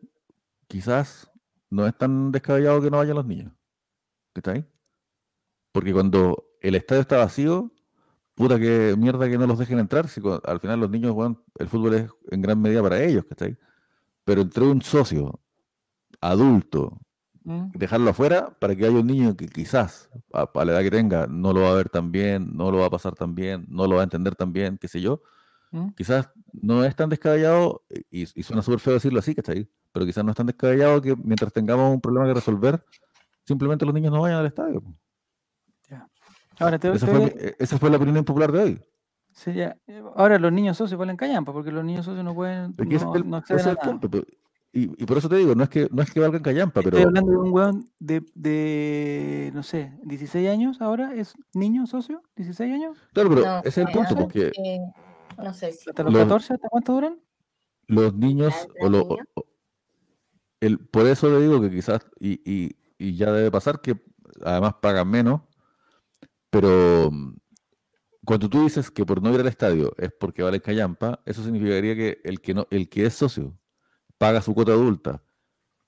quizás 0.67 1.31
no 1.71 1.87
es 1.87 1.97
tan 1.97 2.33
descabellado 2.33 2.83
que 2.83 2.91
no 2.91 2.99
vayan 2.99 3.17
los 3.17 3.27
niños. 3.27 3.53
¿Está 4.35 4.53
ahí? 4.53 4.65
Porque 5.73 5.93
cuando 5.93 6.45
el 6.61 6.75
estadio 6.75 7.03
está 7.03 7.19
vacío, 7.19 7.73
puta 8.35 8.59
que 8.59 8.95
mierda 8.97 9.29
que 9.29 9.39
no 9.39 9.47
los 9.47 9.59
dejen 9.59 9.79
entrar. 9.79 10.09
Si 10.09 10.21
al 10.45 10.61
final 10.61 10.81
los 10.81 10.91
niños 10.91 11.13
juegan, 11.13 11.39
el 11.59 11.69
fútbol 11.69 11.95
es 11.95 12.11
en 12.31 12.43
gran 12.43 12.61
medida 12.61 12.83
para 12.83 13.03
ellos, 13.03 13.25
ahí? 13.41 13.57
Pero 14.25 14.43
entre 14.43 14.65
un 14.65 14.83
socio 14.83 15.41
adulto, 16.21 16.99
mm. 17.45 17.73
dejarlo 17.75 18.11
afuera 18.11 18.57
para 18.59 18.75
que 18.77 18.87
haya 18.87 18.99
un 18.99 19.07
niño 19.07 19.37
que 19.37 19.47
quizás, 19.49 20.11
a, 20.33 20.49
la 20.65 20.73
edad 20.73 20.83
que 20.83 20.91
tenga, 20.91 21.27
no 21.27 21.53
lo 21.53 21.63
va 21.63 21.71
a 21.71 21.75
ver 21.75 21.89
tan 21.89 22.13
bien, 22.13 22.57
no 22.57 22.71
lo 22.71 22.79
va 22.79 22.87
a 22.87 22.91
pasar 22.91 23.15
tan 23.15 23.35
bien, 23.35 23.67
no 23.69 23.87
lo 23.87 23.97
va 23.97 24.03
a 24.03 24.05
entender 24.05 24.35
tan 24.35 24.53
bien, 24.53 24.79
qué 24.79 24.89
sé 24.89 25.01
yo, 25.01 25.23
¿Mm? 25.71 25.91
Quizás 25.91 26.31
no 26.53 26.85
es 26.85 26.97
tan 26.97 27.09
descabellado, 27.09 27.83
y, 28.11 28.27
suena 28.27 28.63
súper 28.63 28.81
feo 28.81 28.95
decirlo 28.95 29.21
así, 29.21 29.35
¿cachai? 29.35 29.69
Pero 29.93 30.07
quizás 30.07 30.25
no 30.25 30.31
es 30.31 30.37
tan 30.37 30.47
descabellado 30.47 31.01
que 31.01 31.15
mientras 31.17 31.53
tengamos 31.53 31.93
un 31.93 32.01
problema 32.01 32.27
que 32.27 32.35
resolver, 32.35 32.85
simplemente 33.45 33.85
los 33.85 33.95
niños 33.95 34.13
no 34.13 34.21
vayan 34.21 34.39
al 34.39 34.47
estadio. 34.47 34.83
Ahora 36.59 36.77
esa, 36.77 37.07
fue, 37.07 37.57
esa, 37.59 37.79
fue, 37.79 37.89
la 37.89 37.97
opinión 37.97 38.23
popular 38.23 38.53
de 38.53 38.59
hoy. 38.59 38.81
Sí, 39.33 39.55
ya. 39.55 39.79
Ahora 40.15 40.39
los 40.39 40.53
niños 40.53 40.77
socios 40.77 40.99
valen 40.99 41.17
callampa, 41.17 41.55
porque 41.55 41.73
los 41.73 41.83
niños 41.83 42.05
socios 42.05 42.23
no 42.23 42.35
pueden. 42.35 42.75
No, 42.77 43.43
y, 44.73 44.87
por 45.05 45.19
eso 45.19 45.29
te 45.29 45.35
digo, 45.35 45.57
no 45.57 45.65
es 45.65 45.69
que 45.69 45.89
no 45.91 46.01
es 46.01 46.13
que 46.13 46.21
valgan 46.21 46.43
callampa, 46.43 46.81
pero. 46.83 46.97
Estoy 46.97 47.09
hablando 47.09 47.33
de 47.33 47.39
un 47.39 47.53
weón 47.53 47.91
de, 47.99 48.23
de, 48.35 49.51
no 49.53 49.65
sé, 49.65 49.93
16 50.05 50.49
años 50.49 50.81
ahora, 50.81 51.13
¿es 51.15 51.35
niño 51.55 51.87
socio? 51.89 52.23
¿16 52.37 52.75
años? 52.75 52.99
Claro, 53.13 53.31
pero 53.31 53.59
ese 53.65 53.83
es 53.83 53.89
el 53.89 53.93
punto, 53.93 54.15
porque. 54.15 54.53
No 55.43 55.55
sé 55.55 55.73
si. 55.73 55.91
¿Hasta 55.91 56.03
los 56.03 56.15
14? 56.15 56.55
¿Hasta 56.55 56.69
cuánto 56.69 56.93
duran? 56.95 57.21
Los 57.87 58.15
niños, 58.15 58.55
o, 58.81 58.89
lo, 58.89 59.17
el, 60.61 60.79
por 60.79 61.07
eso 61.07 61.29
le 61.29 61.41
digo 61.41 61.61
que 61.61 61.71
quizás, 61.71 62.07
y, 62.21 62.41
y, 62.45 62.77
y 62.99 63.17
ya 63.17 63.33
debe 63.33 63.51
pasar 63.51 63.81
que 63.81 64.01
además 64.45 64.75
pagan 64.81 65.09
menos, 65.09 65.41
pero 66.51 67.11
cuando 68.25 68.49
tú 68.49 68.63
dices 68.63 68.91
que 68.91 69.05
por 69.07 69.23
no 69.23 69.33
ir 69.33 69.41
al 69.41 69.49
estadio 69.49 69.93
es 69.97 70.13
porque 70.13 70.43
vale 70.43 70.61
callampa, 70.61 71.21
eso 71.25 71.43
significaría 71.43 71.95
que 71.95 72.21
el 72.25 72.41
que 72.41 72.55
no, 72.55 72.67
el 72.71 72.89
que 72.89 73.07
es 73.07 73.15
socio 73.15 73.59
paga 74.19 74.43
su 74.43 74.55
cuota 74.55 74.73
adulta 74.73 75.23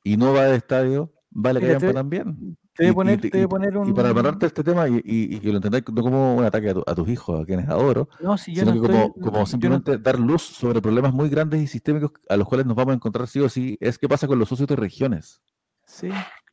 y 0.03 0.17
no 0.17 0.33
va 0.33 0.47
al 0.47 0.55
estadio, 0.55 1.13
vale 1.31 1.61
callampa 1.61 1.93
también. 1.93 2.57
Te 2.75 2.87
voy, 2.87 2.95
poner, 2.95 3.21
y, 3.23 3.47
poner 3.47 3.77
un... 3.77 3.91
y, 3.91 3.93
para 3.93 4.15
pararte 4.15 4.47
este 4.47 4.65
tema 4.65 4.89
y, 4.89 5.39
que 5.41 5.49
lo 5.51 5.57
entendáis 5.57 5.85
no 5.93 6.03
como 6.03 6.37
un 6.37 6.45
ataque 6.45 6.71
a, 6.71 6.95
tus 6.95 7.09
hijos, 7.09 7.43
a 7.43 7.45
quienes 7.45 7.69
adoro, 7.69 8.09
sino 8.39 8.73
que 8.73 8.81
como, 8.81 9.13
como 9.13 9.47
simplemente 9.47 9.99
dar 9.99 10.19
luz 10.19 10.43
sobre 10.43 10.81
problemas 10.81 11.13
muy 11.13 11.29
grandes 11.29 11.61
y 11.61 11.67
sistémicos 11.67 12.13
a 12.31 12.37
los 12.37 12.49
cuales 12.49 12.65
nos 12.65 12.75
vamos 12.75 12.93
a 12.93 12.95
encontrar 12.95 13.29
sí 13.29 13.41
o 13.41 13.49
sí, 13.51 13.77
es 13.79 13.99
qué 13.99 14.09
pasa 14.09 14.27
con 14.27 14.39
los 14.39 14.49
socios 14.49 14.69
de 14.69 14.77
regiones. 14.77 15.43
Sí. 15.85 16.09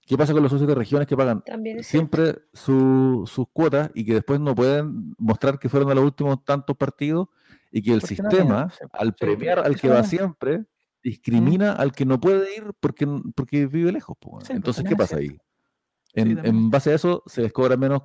¿Qué 0.10 0.18
pasa 0.18 0.34
con 0.34 0.42
los 0.42 0.52
socios 0.52 0.68
de 0.68 0.74
regiones 0.76 1.08
que 1.08 1.16
pagan 1.16 1.44
siempre 1.82 2.40
sus 2.52 3.30
cuotas 3.54 3.92
y 3.94 4.04
que 4.04 4.16
después 4.16 4.40
no 4.40 4.56
pueden 4.56 5.14
mostrar 5.20 5.60
que 5.60 5.70
fueron 5.70 5.92
a 5.92 5.94
los 5.94 6.04
últimos 6.04 6.44
tantos 6.44 6.76
partidos 6.76 7.28
y 7.72 7.84
que 7.84 7.94
el 7.94 8.02
sistema, 8.02 8.74
al 8.92 9.14
premiar 9.14 9.60
al 9.60 9.80
que 9.80 9.88
va 9.88 10.04
siempre, 10.04 10.66
discrimina 11.04 11.74
al 11.74 11.92
que 11.92 12.06
no 12.06 12.20
puede 12.20 12.56
ir 12.56 12.72
porque, 12.80 13.08
porque 13.36 13.68
vive 13.68 13.92
lejos? 13.92 14.18
Entonces, 14.50 14.84
¿qué 14.84 14.96
pasa 14.96 15.18
ahí? 15.18 15.38
En, 16.14 16.72
base 16.72 16.92
a 16.92 16.96
eso 16.96 17.24
se 17.28 17.42
les 17.42 17.54
cobra 17.54 17.78
menos 17.78 18.02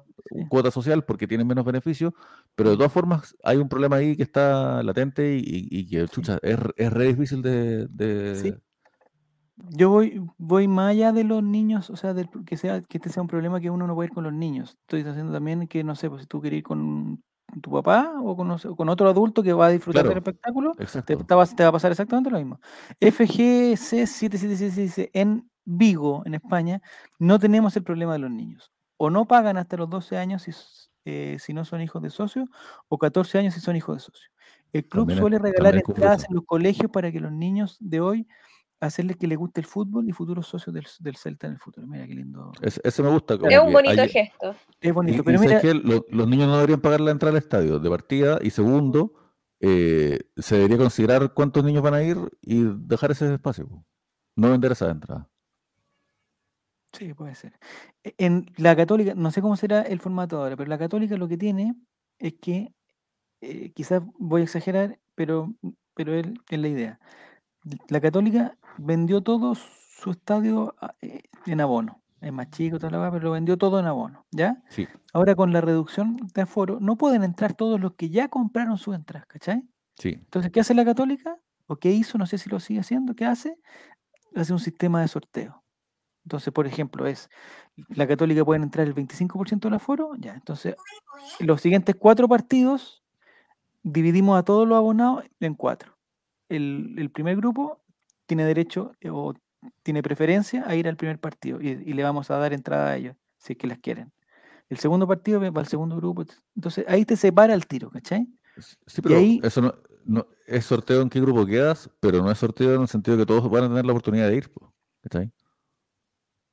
cuota 0.49 0.71
social 0.71 1.05
porque 1.05 1.27
tienen 1.27 1.47
menos 1.47 1.65
beneficios, 1.65 2.13
pero 2.55 2.71
de 2.71 2.77
todas 2.77 2.93
formas 2.93 3.35
hay 3.43 3.57
un 3.57 3.69
problema 3.69 3.97
ahí 3.97 4.17
que 4.17 4.23
está 4.23 4.83
latente 4.83 5.37
y, 5.41 5.87
que 5.87 6.07
chucha, 6.09 6.39
es, 6.43 6.59
es 6.77 6.93
re 6.93 7.07
difícil 7.07 7.41
de, 7.43 7.89
yo 9.57 9.91
voy, 9.91 10.21
voy 10.37 10.69
más 10.69 10.91
allá 10.91 11.13
de 11.13 11.25
los 11.25 11.43
niños, 11.43 11.91
o 11.91 11.97
sea, 11.97 12.13
de, 12.13 12.29
que, 12.45 12.57
sea, 12.57 12.83
que 12.83 12.99
este 12.99 13.09
sea 13.09 13.23
un 13.23 13.29
problema 13.29 13.61
que 13.61 13.71
uno 13.71 13.87
no 13.87 13.95
puede 13.95 14.09
ir 14.09 14.15
con 14.15 14.25
los 14.25 14.33
niños. 14.33 14.77
Estoy 14.81 15.03
haciendo 15.03 15.33
también 15.33 15.69
que, 15.69 15.85
no 15.85 15.95
sé, 15.95 16.11
pues 16.11 16.23
si 16.23 16.27
tú 16.27 16.41
quieres 16.41 16.59
ir 16.59 16.65
con 16.65 17.23
tu 17.63 17.71
papá 17.71 18.15
o 18.23 18.37
con, 18.37 18.59
con 18.59 18.89
otro 18.89 19.09
adulto 19.09 19.43
que 19.43 19.53
va 19.53 19.67
a 19.67 19.71
disfrutar 19.71 20.09
del 20.09 20.19
espectáculo, 20.19 20.73
te, 20.75 20.87
te, 21.17 21.35
va, 21.35 21.45
a 21.45 21.73
pasar 21.73 21.93
exactamente 21.93 22.31
lo 22.31 22.39
mismo. 22.39 22.59
FGC777 23.01 24.71
dice, 24.75 25.11
en 25.15 25.49
Vigo, 25.65 26.23
en 26.27 26.35
España, 26.35 26.83
no 27.19 27.39
tenemos 27.39 27.77
el 27.77 27.83
problema 27.83 28.13
de 28.13 28.19
los 28.21 28.31
niños. 28.31 28.73
O 28.97 29.11
no 29.11 29.27
pagan 29.27 29.57
hasta 29.57 29.77
los 29.77 29.91
12 29.91 30.17
años 30.17 30.43
si, 30.43 30.53
eh, 31.05 31.37
si 31.41 31.53
no 31.53 31.65
son 31.65 31.81
hijos 31.81 32.03
de 32.03 32.11
socios, 32.11 32.49
o 32.89 32.99
14 32.99 33.39
años 33.39 33.55
si 33.55 33.61
son 33.61 33.77
hijos 33.77 33.97
de 33.97 34.01
socios. 34.01 34.31
El 34.73 34.89
club 34.89 35.13
suele 35.13 35.39
regalar 35.39 35.77
entradas 35.77 36.27
en 36.29 36.35
los 36.35 36.45
colegios 36.45 36.91
para 36.91 37.13
que 37.13 37.21
los 37.21 37.33
niños 37.33 37.77
de 37.81 38.01
hoy 38.01 38.27
hacerles 38.81 39.17
que 39.17 39.27
les 39.27 39.39
guste 39.39 39.61
el 39.61 39.67
fútbol 39.67 40.09
y 40.09 40.13
futuros 40.13 40.47
socios 40.47 40.75
del, 40.75 41.17
Celta 41.17 41.47
en 41.47 41.55
el 41.55 41.59
futuro. 41.59 41.87
Mira 41.87 42.07
qué 42.07 42.15
lindo. 42.15 42.53
ese 42.61 43.03
me 43.03 43.09
gusta. 43.09 43.35
es 43.35 43.59
un 43.59 43.73
bonito 43.73 44.03
gesto. 44.09 44.55
Es 44.81 44.93
bonito, 44.93 45.25
pero 45.25 45.41
mira... 45.41 45.61
que 45.61 45.75
los, 45.75 46.29
niños 46.29 46.49
no 46.49 46.57
deberían 46.57 46.81
pagar 46.81 47.01
la 47.01 47.11
entrada 47.11 47.33
al 47.33 47.43
estadio 47.43 47.79
de 47.79 47.89
partida 47.89 48.39
y 48.43 48.51
segundo, 48.51 49.15
eh, 49.61 50.19
se 50.37 50.57
debería 50.57 50.79
considerar 50.79 51.33
cuántos 51.33 51.65
niños 51.65 51.83
van 51.83 51.95
a 51.95 52.03
ir 52.03 52.19
y 52.43 52.65
dejar 52.65 53.13
ese 53.13 53.33
espacio. 53.33 53.69
No 54.37 54.51
vender 54.51 54.73
esa 54.73 54.91
entrada. 54.91 55.29
Sí, 56.97 57.13
puede 57.15 57.35
ser. 57.35 57.59
E, 58.03 58.15
en 58.19 58.47
la 58.57 58.75
católica, 58.77 59.15
no 59.15 59.31
sé 59.31 59.43
cómo 59.43 59.57
será 59.57 59.83
el 59.83 60.01
formato 60.01 60.39
ahora, 60.39 60.57
pero 60.57 60.69
la 60.69 60.79
católica 60.79 61.17
lo 61.17 61.29
que 61.29 61.37
tiene 61.37 61.75
es 62.19 62.35
que, 62.41 62.73
eh, 63.41 63.73
quizás 63.73 64.03
voy 64.19 64.43
a 64.43 64.45
exagerar, 64.45 64.99
pero, 65.15 65.53
pero 65.95 66.15
es 66.15 66.27
la 66.51 66.69
idea. 66.69 67.01
La 67.89 68.01
católica 68.01 68.57
vendió 68.79 69.23
todo 69.23 69.55
su 69.55 70.11
estadio 70.11 70.75
ah, 70.81 70.95
eh, 71.03 71.23
en 71.47 71.61
abono. 71.61 72.01
Es 72.21 72.33
más 72.33 72.51
chico, 72.51 72.79
toda 72.79 72.91
la 72.91 73.11
pero 73.11 73.25
lo 73.25 73.31
vendió 73.33 73.59
todo 73.59 73.79
en 73.79 73.87
abono, 73.87 74.25
¿ya? 74.31 74.63
Sí. 74.71 74.89
Ahora 75.13 75.35
con 75.35 75.53
la 75.53 75.61
reducción 75.61 76.17
de 76.35 76.43
aforo, 76.43 76.79
no 76.81 76.97
pueden 76.97 77.23
entrar 77.23 77.53
todos 77.53 77.79
los 77.79 77.95
que 77.97 78.09
ya 78.09 78.29
compraron 78.29 78.79
sus 78.79 78.95
entradas, 78.95 79.27
¿cachai? 79.27 79.69
Sí. 79.99 80.11
Entonces, 80.15 80.51
¿qué 80.51 80.61
hace 80.61 80.75
la 80.75 80.87
Católica? 80.87 81.39
¿O 81.67 81.77
qué 81.77 81.91
hizo? 81.91 82.19
No 82.19 82.27
sé 82.27 82.39
si 82.39 82.49
lo 82.51 82.61
sigue 82.61 82.81
haciendo. 82.81 83.15
¿Qué 83.15 83.25
hace? 83.25 83.59
Hace 84.35 84.53
un 84.53 84.59
sistema 84.59 85.01
de 85.01 85.09
sorteo. 85.09 85.64
Entonces, 86.25 86.53
por 86.53 86.67
ejemplo, 86.67 87.07
es 87.07 87.29
la 87.89 88.07
Católica 88.07 88.45
puede 88.45 88.63
entrar 88.63 88.87
el 88.87 88.95
25% 88.95 89.61
del 89.61 89.75
aforo, 89.75 90.13
ya. 90.19 90.35
Entonces, 90.35 90.75
los 91.41 91.61
siguientes 91.61 91.95
cuatro 91.99 92.29
partidos 92.29 93.03
dividimos 93.83 94.39
a 94.39 94.43
todos 94.43 94.67
los 94.67 94.77
abonados 94.77 95.25
en 95.41 95.55
cuatro. 95.55 95.97
El, 96.49 96.95
el 96.99 97.11
primer 97.11 97.37
grupo 97.37 97.81
tiene 98.27 98.45
derecho 98.45 98.93
eh, 99.01 99.11
o 99.11 99.35
tiene 99.83 100.03
preferencia 100.03 100.65
a 100.67 100.75
ir 100.75 100.89
al 100.89 100.97
primer 100.97 101.19
partido 101.19 101.61
y, 101.61 101.75
le 101.75 102.03
vamos 102.03 102.31
a 102.31 102.39
dar 102.39 102.53
entrada 102.53 102.91
a 102.91 102.97
ellos, 102.97 103.17
si 103.39 103.55
es 103.55 103.59
que 103.59 103.67
las 103.67 103.79
quieren. 103.79 104.13
El 104.69 104.79
segundo 104.79 105.07
partido 105.07 105.41
va 105.41 105.61
al 105.61 105.69
segundo 105.69 105.97
grupo. 105.97 106.25
Entonces 106.57 106.85
ahí 106.89 107.05
te 107.05 107.17
separa 107.17 107.55
el 107.55 107.67
tiro, 107.67 107.91
¿cachai? 107.91 108.27
Sí, 108.87 109.03
pero 109.03 109.19
eso 109.19 109.61
no, 109.61 109.75
no, 110.05 110.27
es 110.47 110.65
sorteo 110.65 111.03
en 111.03 111.11
qué 111.11 111.21
grupo 111.21 111.45
quedas, 111.45 111.91
pero 112.01 112.23
no 112.23 112.31
es 112.31 112.39
sorteo 112.39 112.75
en 112.75 112.83
el 112.83 112.89
sentido 112.89 113.17
de 113.17 113.23
que 113.23 113.27
todos 113.27 113.49
van 113.51 113.65
a 113.65 113.69
tener 113.69 113.85
la 113.85 113.93
oportunidad 113.93 114.29
de 114.29 114.37
ir, 114.37 114.51
¿cachai? 115.03 115.33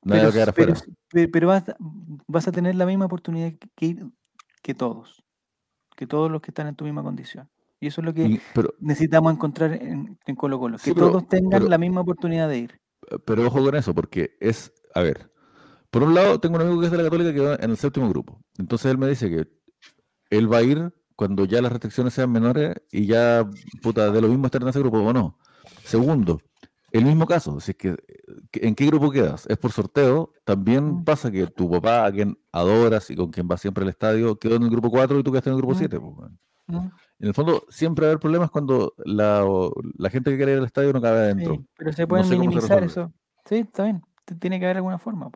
Quedar 0.04 0.48
afuera. 0.50 0.74
Pero, 1.10 1.48
vas, 1.48 1.64
vas, 2.26 2.48
a 2.48 2.52
tener 2.52 2.74
la 2.74 2.86
misma 2.86 3.06
oportunidad 3.06 3.52
que, 3.76 3.96
que 4.62 4.74
todos, 4.74 5.22
que 5.96 6.06
todos 6.06 6.30
los 6.30 6.42
que 6.42 6.50
están 6.50 6.66
en 6.66 6.74
tu 6.74 6.84
misma 6.84 7.02
condición. 7.02 7.48
Y 7.80 7.88
eso 7.88 8.00
es 8.00 8.04
lo 8.04 8.14
que 8.14 8.40
necesitamos 8.78 9.32
encontrar 9.32 9.72
en, 9.72 10.16
Colo 10.36 10.60
Colo, 10.60 10.78
que 10.78 10.94
todos 10.94 11.26
tengan 11.28 11.68
la 11.68 11.78
misma 11.78 12.02
oportunidad 12.02 12.48
de 12.48 12.58
ir. 12.58 12.80
Pero 13.24 13.46
ojo 13.46 13.62
con 13.62 13.74
eso, 13.74 13.92
porque 13.92 14.36
es, 14.40 14.72
a 14.94 15.02
ver, 15.02 15.32
por 15.90 16.04
un 16.04 16.14
lado 16.14 16.38
tengo 16.38 16.54
un 16.56 16.62
amigo 16.62 16.78
que 16.78 16.86
es 16.86 16.92
de 16.92 16.98
la 16.98 17.04
Católica 17.04 17.34
que 17.34 17.40
va 17.40 17.56
en 17.56 17.70
el 17.70 17.76
séptimo 17.76 18.08
grupo. 18.08 18.40
Entonces 18.56 18.90
él 18.90 18.98
me 18.98 19.08
dice 19.08 19.28
que 19.28 19.48
él 20.30 20.52
va 20.52 20.58
a 20.58 20.62
ir 20.62 20.92
cuando 21.16 21.44
ya 21.44 21.60
las 21.60 21.72
restricciones 21.72 22.14
sean 22.14 22.30
menores 22.30 22.74
y 22.90 23.06
ya, 23.06 23.48
puta, 23.82 24.10
de 24.10 24.20
lo 24.20 24.28
mismo 24.28 24.46
estar 24.46 24.62
en 24.62 24.68
ese 24.68 24.78
grupo 24.78 24.98
o 24.98 25.12
no. 25.12 25.38
Segundo, 25.84 26.40
el 26.92 27.04
mismo 27.04 27.26
caso, 27.26 27.58
si 27.60 27.72
es 27.72 27.76
que 27.76 27.96
en 28.52 28.74
qué 28.74 28.86
grupo 28.86 29.10
quedas, 29.10 29.46
es 29.48 29.56
por 29.56 29.72
sorteo, 29.72 30.32
también 30.44 30.84
mm. 30.84 31.04
pasa 31.04 31.30
que 31.30 31.46
tu 31.46 31.70
papá, 31.70 32.04
a 32.06 32.12
quien 32.12 32.38
adoras 32.52 33.10
y 33.10 33.16
con 33.16 33.30
quien 33.30 33.48
vas 33.48 33.60
siempre 33.60 33.82
al 33.82 33.90
estadio, 33.90 34.36
quedó 34.38 34.56
en 34.56 34.64
el 34.64 34.70
grupo 34.70 34.90
4 34.90 35.18
y 35.18 35.22
tú 35.22 35.30
quedaste 35.30 35.50
en 35.50 35.56
el 35.56 35.62
grupo 35.62 35.74
7. 35.74 35.98
Mm. 35.98 36.14
Pues, 36.16 36.30
en 37.18 37.28
el 37.28 37.34
fondo, 37.34 37.64
siempre 37.68 38.04
va 38.04 38.08
a 38.08 38.10
haber 38.12 38.20
problemas 38.20 38.50
cuando 38.50 38.94
la, 39.04 39.42
gente 40.10 40.30
que 40.30 40.36
quiere 40.36 40.52
ir 40.52 40.58
al 40.58 40.64
estadio 40.64 40.92
no 40.92 41.00
cabe 41.00 41.18
adentro. 41.20 41.64
pero 41.76 41.92
se 41.92 42.06
pueden 42.06 42.28
minimizar 42.28 42.82
eso. 42.82 43.12
Sí, 43.46 43.56
está 43.56 43.84
bien. 43.84 44.02
Tiene 44.38 44.58
que 44.58 44.66
haber 44.66 44.78
alguna 44.78 44.98
forma. 44.98 45.30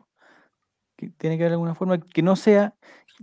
tiene 0.95 1.37
que 1.37 1.43
haber 1.43 1.53
alguna 1.53 1.75
forma 1.75 1.99
que 1.99 2.21
no 2.21 2.35
sea, 2.35 2.75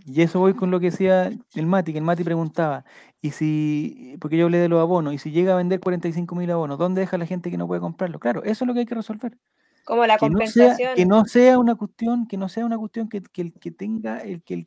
y 0.07 0.23
eso 0.23 0.41
voy 0.41 0.55
con 0.55 0.71
lo 0.71 0.81
que 0.81 0.91
decía 0.91 1.31
el 1.55 1.67
Mati, 1.67 1.93
que 1.93 1.99
el 1.99 2.05
Mati 2.05 2.25
preguntaba, 2.25 2.85
y 3.21 3.31
si, 3.31 4.17
porque 4.21 4.37
yo 4.37 4.47
hablé 4.47 4.59
de 4.59 4.69
los 4.69 4.81
abonos, 4.81 5.15
y 5.15 5.19
si 5.19 5.31
llega 5.31 5.55
a 5.55 5.57
vender 5.57 5.81
45 5.81 6.35
mil 6.35 6.51
abonos, 6.51 6.79
¿dónde 6.79 7.01
deja 7.01 7.17
la 7.19 7.27
gente 7.27 7.51
que 7.51 7.57
no 7.57 7.67
puede 7.67 7.81
comprarlo? 7.81 8.19
Claro, 8.19 8.43
eso 8.43 8.65
es 8.65 8.69
lo 8.69 8.75
que 8.75 8.81
hay 8.81 8.87
que 8.87 8.95
resolver. 8.95 9.39
Como 9.85 10.07
la 10.07 10.19
compensación. 10.19 10.95
que 10.97 11.07
no 11.07 11.25
sea 11.27 11.59
una 11.59 11.75
cuestión, 11.75 12.27
que 12.27 12.37
no 12.37 12.49
sea 12.49 12.65
una 12.65 12.79
cuestión 12.79 13.09
que, 13.09 13.23
que, 13.23 13.53
que 13.53 13.71
tenga 13.71 14.19
el 14.19 14.43
que 14.43 14.55
el, 14.55 14.65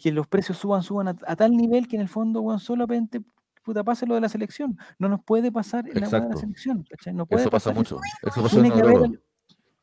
que 0.00 0.12
los 0.12 0.26
precios 0.26 0.58
suban, 0.58 0.82
suban 0.82 1.08
a, 1.08 1.36
tal 1.36 1.56
nivel 1.56 1.88
que 1.88 1.96
en 1.96 2.02
el 2.02 2.08
fondo, 2.08 2.42
bueno, 2.42 2.58
solamente 2.58 3.22
puta, 3.64 3.82
pase 3.82 4.06
lo 4.06 4.14
de 4.14 4.20
la 4.20 4.28
selección. 4.28 4.78
No 4.98 5.08
nos 5.08 5.24
puede 5.24 5.50
pasar 5.50 5.88
en 5.88 6.00
la, 6.00 6.08
de 6.08 6.28
la 6.28 6.36
selección. 6.36 6.86
No 7.12 7.26
puede 7.26 7.42
eso 7.42 7.50
pasa 7.50 7.72
mucho. 7.72 7.98
Eso 8.22 8.42
pasa 8.42 8.60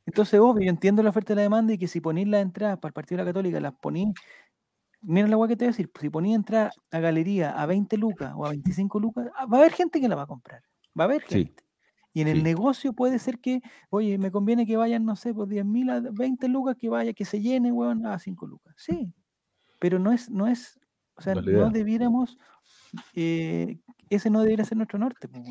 entonces, 0.05 0.39
obvio, 0.39 0.65
yo 0.65 0.69
entiendo 0.69 1.01
la 1.01 1.09
oferta 1.09 1.33
y 1.33 1.35
la 1.37 1.43
demanda 1.43 1.73
y 1.73 1.77
que 1.77 1.87
si 1.87 2.01
ponís 2.01 2.27
la 2.27 2.41
entrada 2.41 2.77
para 2.77 2.89
el 2.89 2.93
Partido 2.93 3.17
de 3.17 3.23
la 3.23 3.29
Católica, 3.29 3.59
las 3.59 3.73
ponís, 3.73 4.13
mira 5.03 5.27
la 5.27 5.33
agua 5.33 5.47
que 5.47 5.55
te 5.55 5.65
voy 5.65 5.69
a 5.69 5.71
decir, 5.71 5.91
si 5.99 6.09
ponís 6.09 6.35
entrada 6.35 6.71
a 6.91 6.99
galería 6.99 7.51
a 7.51 7.65
20 7.65 7.97
lucas 7.97 8.33
o 8.35 8.45
a 8.45 8.49
25 8.49 8.99
lucas, 8.99 9.27
ah, 9.35 9.45
va 9.45 9.57
a 9.57 9.61
haber 9.61 9.73
gente 9.73 10.01
que 10.01 10.07
la 10.07 10.15
va 10.15 10.23
a 10.23 10.27
comprar. 10.27 10.61
Va 10.97 11.03
a 11.03 11.07
haber 11.07 11.21
gente. 11.23 11.63
Y 12.15 12.21
en 12.21 12.27
el 12.27 12.43
negocio 12.43 12.93
puede 12.93 13.17
ser 13.17 13.39
que, 13.39 13.61
oye, 13.89 14.17
me 14.19 14.31
conviene 14.31 14.67
que 14.67 14.77
vayan, 14.77 15.03
no 15.03 15.15
sé, 15.15 15.33
por 15.33 15.47
10 15.47 15.65
mil 15.65 15.89
a 15.89 15.99
20 15.99 16.47
lucas, 16.47 16.75
que 16.79 16.87
vaya, 16.87 17.13
que 17.13 17.25
se 17.25 17.41
llene, 17.41 17.71
weón, 17.71 18.05
a 18.05 18.19
5 18.19 18.45
lucas. 18.45 18.75
Sí, 18.77 19.11
pero 19.79 19.97
no 19.97 20.11
es, 20.11 20.29
no 20.29 20.47
es, 20.47 20.79
o 21.15 21.21
sea, 21.21 21.33
no 21.33 21.69
debiéramos 21.71 22.37
eh, 23.15 23.79
ese 24.09 24.29
no 24.29 24.41
debería 24.41 24.65
ser 24.65 24.77
nuestro 24.77 24.99
norte. 24.99 25.27
Pues, 25.27 25.43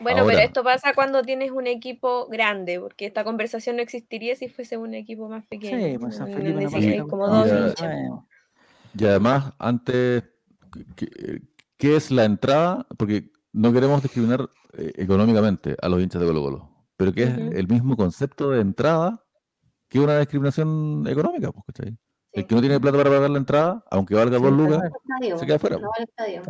bueno, 0.00 0.24
pero 0.26 0.38
esto 0.38 0.62
pasa 0.62 0.94
cuando 0.94 1.22
tienes 1.22 1.50
un 1.50 1.66
equipo 1.66 2.26
grande, 2.28 2.80
porque 2.80 3.06
esta 3.06 3.24
conversación 3.24 3.76
no 3.76 3.82
existiría 3.82 4.34
si 4.36 4.48
fuese 4.48 4.76
un 4.76 4.94
equipo 4.94 5.28
más 5.28 5.44
pequeño. 5.46 5.78
Sí, 5.78 5.98
pues 5.98 6.16
San 6.16 6.32
Felipe 6.32 6.96
no 6.96 7.08
como 7.08 7.28
dos 7.28 7.74
y, 8.98 9.04
además, 9.04 9.52
antes, 9.58 10.24
¿qué, 10.96 11.96
es 11.96 12.10
la 12.10 12.24
entrada? 12.24 12.86
Porque 12.96 13.30
no 13.52 13.72
queremos 13.72 14.02
discriminar 14.02 14.48
eh, 14.74 14.92
económicamente 14.96 15.76
a 15.80 15.88
los 15.88 16.00
hinchas 16.00 16.20
de 16.20 16.26
Colo 16.26 16.42
Colo, 16.42 16.70
pero 16.96 17.12
que 17.12 17.24
es 17.24 17.36
el 17.36 17.68
mismo 17.68 17.96
concepto 17.96 18.50
de 18.50 18.60
entrada 18.60 19.24
que 19.88 20.00
una 20.00 20.18
discriminación 20.18 21.06
económica, 21.08 21.50
pues, 21.52 21.64
¿cachai? 21.66 21.98
El 22.32 22.46
que 22.46 22.54
no 22.54 22.60
tiene 22.60 22.78
plata 22.78 22.98
para 22.98 23.10
pagar 23.10 23.30
la 23.30 23.38
entrada, 23.38 23.84
aunque 23.90 24.14
valga 24.14 24.38
dos 24.38 24.52
lucas, 24.52 24.82
se 25.36 25.46
queda 25.46 25.58
fuera. 25.58 25.78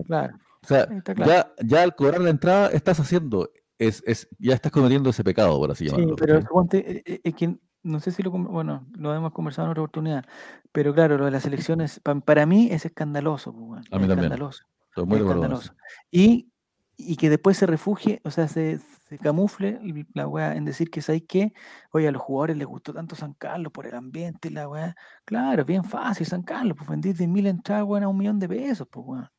claro. 0.07 0.39
O 0.63 0.67
sea, 0.67 0.89
ya, 1.25 1.53
ya 1.65 1.83
al 1.83 1.95
cobrar 1.95 2.21
la 2.21 2.31
entrada 2.31 2.69
estás 2.69 2.99
haciendo, 2.99 3.49
es, 3.79 4.03
es, 4.07 4.29
ya 4.39 4.55
estás 4.55 4.73
cometiendo 4.73 5.11
ese 5.11 5.23
pecado, 5.23 5.57
por 5.57 5.71
así 5.71 5.87
llamarlo. 5.87 6.09
Sí, 6.09 6.15
pero 6.19 6.39
eh, 6.73 7.03
eh, 7.07 7.21
es 7.23 7.35
que 7.35 7.57
no 7.89 8.01
sé 8.01 8.13
si 8.13 8.23
lo, 8.23 8.31
bueno, 8.31 8.87
lo 8.97 9.15
hemos 9.15 9.33
conversado 9.33 9.67
en 9.67 9.71
otra 9.73 9.83
oportunidad, 9.83 10.25
pero 10.73 10.95
claro, 10.95 11.19
lo 11.19 11.25
de 11.25 11.31
las 11.31 11.47
elecciones, 11.47 12.01
para, 12.25 12.47
mí 12.47 12.69
es 12.71 12.85
escandaloso. 12.85 13.53
Pues, 13.53 13.87
a 13.91 13.99
mí 13.99 14.07
también. 14.07 14.33
Escandaloso. 14.33 14.65
muy 15.05 15.19
escandaloso. 15.19 15.75
Y, 16.11 16.53
y 16.97 17.17
que 17.17 17.31
después 17.31 17.57
se 17.57 17.67
refugie, 17.67 18.21
o 18.25 18.31
sea, 18.31 18.49
se, 18.49 18.81
se 19.09 19.19
camufle 19.19 19.81
la 20.15 20.27
weá 20.27 20.55
en 20.55 20.65
decir 20.65 20.91
que 20.91 21.01
sabéis 21.01 21.25
que, 21.27 21.53
oye, 21.93 22.09
a 22.09 22.13
los 22.13 22.21
jugadores 22.21 22.57
les 22.57 22.67
gustó 22.67 22.93
tanto 22.93 23.17
San 23.17 23.33
Carlos 23.35 23.73
por 23.73 23.87
el 23.87 23.95
ambiente, 23.95 24.51
la 24.51 24.69
weá. 24.69 24.95
Claro, 25.25 25.63
es 25.63 25.67
bien 25.67 25.85
fácil 25.85 26.27
San 26.27 26.43
Carlos, 26.43 26.77
pues 26.77 26.91
vendís 26.91 27.17
de 27.17 27.27
mil 27.27 27.47
entradas, 27.47 27.85
weón, 27.85 28.05
a 28.05 28.09
un 28.09 28.19
millón 28.19 28.39
de 28.39 28.49
pesos, 28.49 28.87
pues 28.91 29.07
weón. 29.07 29.31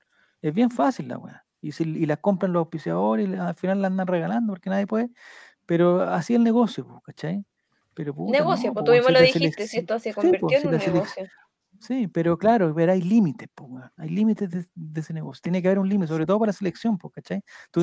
Es 0.41 0.53
bien 0.53 0.71
fácil 0.71 1.09
la 1.09 1.17
weá. 1.17 1.45
Y, 1.61 1.73
si, 1.73 1.83
y 1.83 2.05
las 2.05 2.19
compran 2.19 2.53
los 2.53 2.61
auspiciadores 2.61 3.27
y 3.27 3.35
al 3.35 3.55
final 3.55 3.81
la 3.81 3.87
andan 3.87 4.07
regalando 4.07 4.53
porque 4.53 4.69
nadie 4.69 4.87
puede. 4.87 5.09
Pero 5.65 6.01
así 6.01 6.33
el 6.33 6.43
negocio, 6.43 6.87
pues, 6.87 7.01
¿cachai? 7.03 7.45
Pero, 7.99 8.15
negocio, 8.29 8.71
pues 8.73 8.85
tú 8.85 8.93
mismo 8.93 9.09
lo 9.09 9.19
dijiste, 9.19 9.67
si 9.67 9.79
esto 9.79 9.99
se 9.99 10.13
convirtió 10.13 10.57
en 10.57 10.67
un 10.67 10.77
negocio. 10.77 11.27
Sí, 11.81 12.07
pero 12.07 12.37
claro, 12.37 12.73
ver, 12.73 12.89
hay 12.89 13.01
límites, 13.01 13.49
hay 13.97 14.07
límites 14.07 14.49
de, 14.49 14.99
ese 15.01 15.13
negocio. 15.13 15.41
Tiene 15.41 15.61
que 15.61 15.67
haber 15.67 15.79
un 15.79 15.89
límite, 15.89 16.07
sobre 16.07 16.25
todo 16.25 16.39
para 16.39 16.51
la 16.51 16.53
selección, 16.53 16.97
¿cachai? 16.97 17.43
Tú 17.71 17.81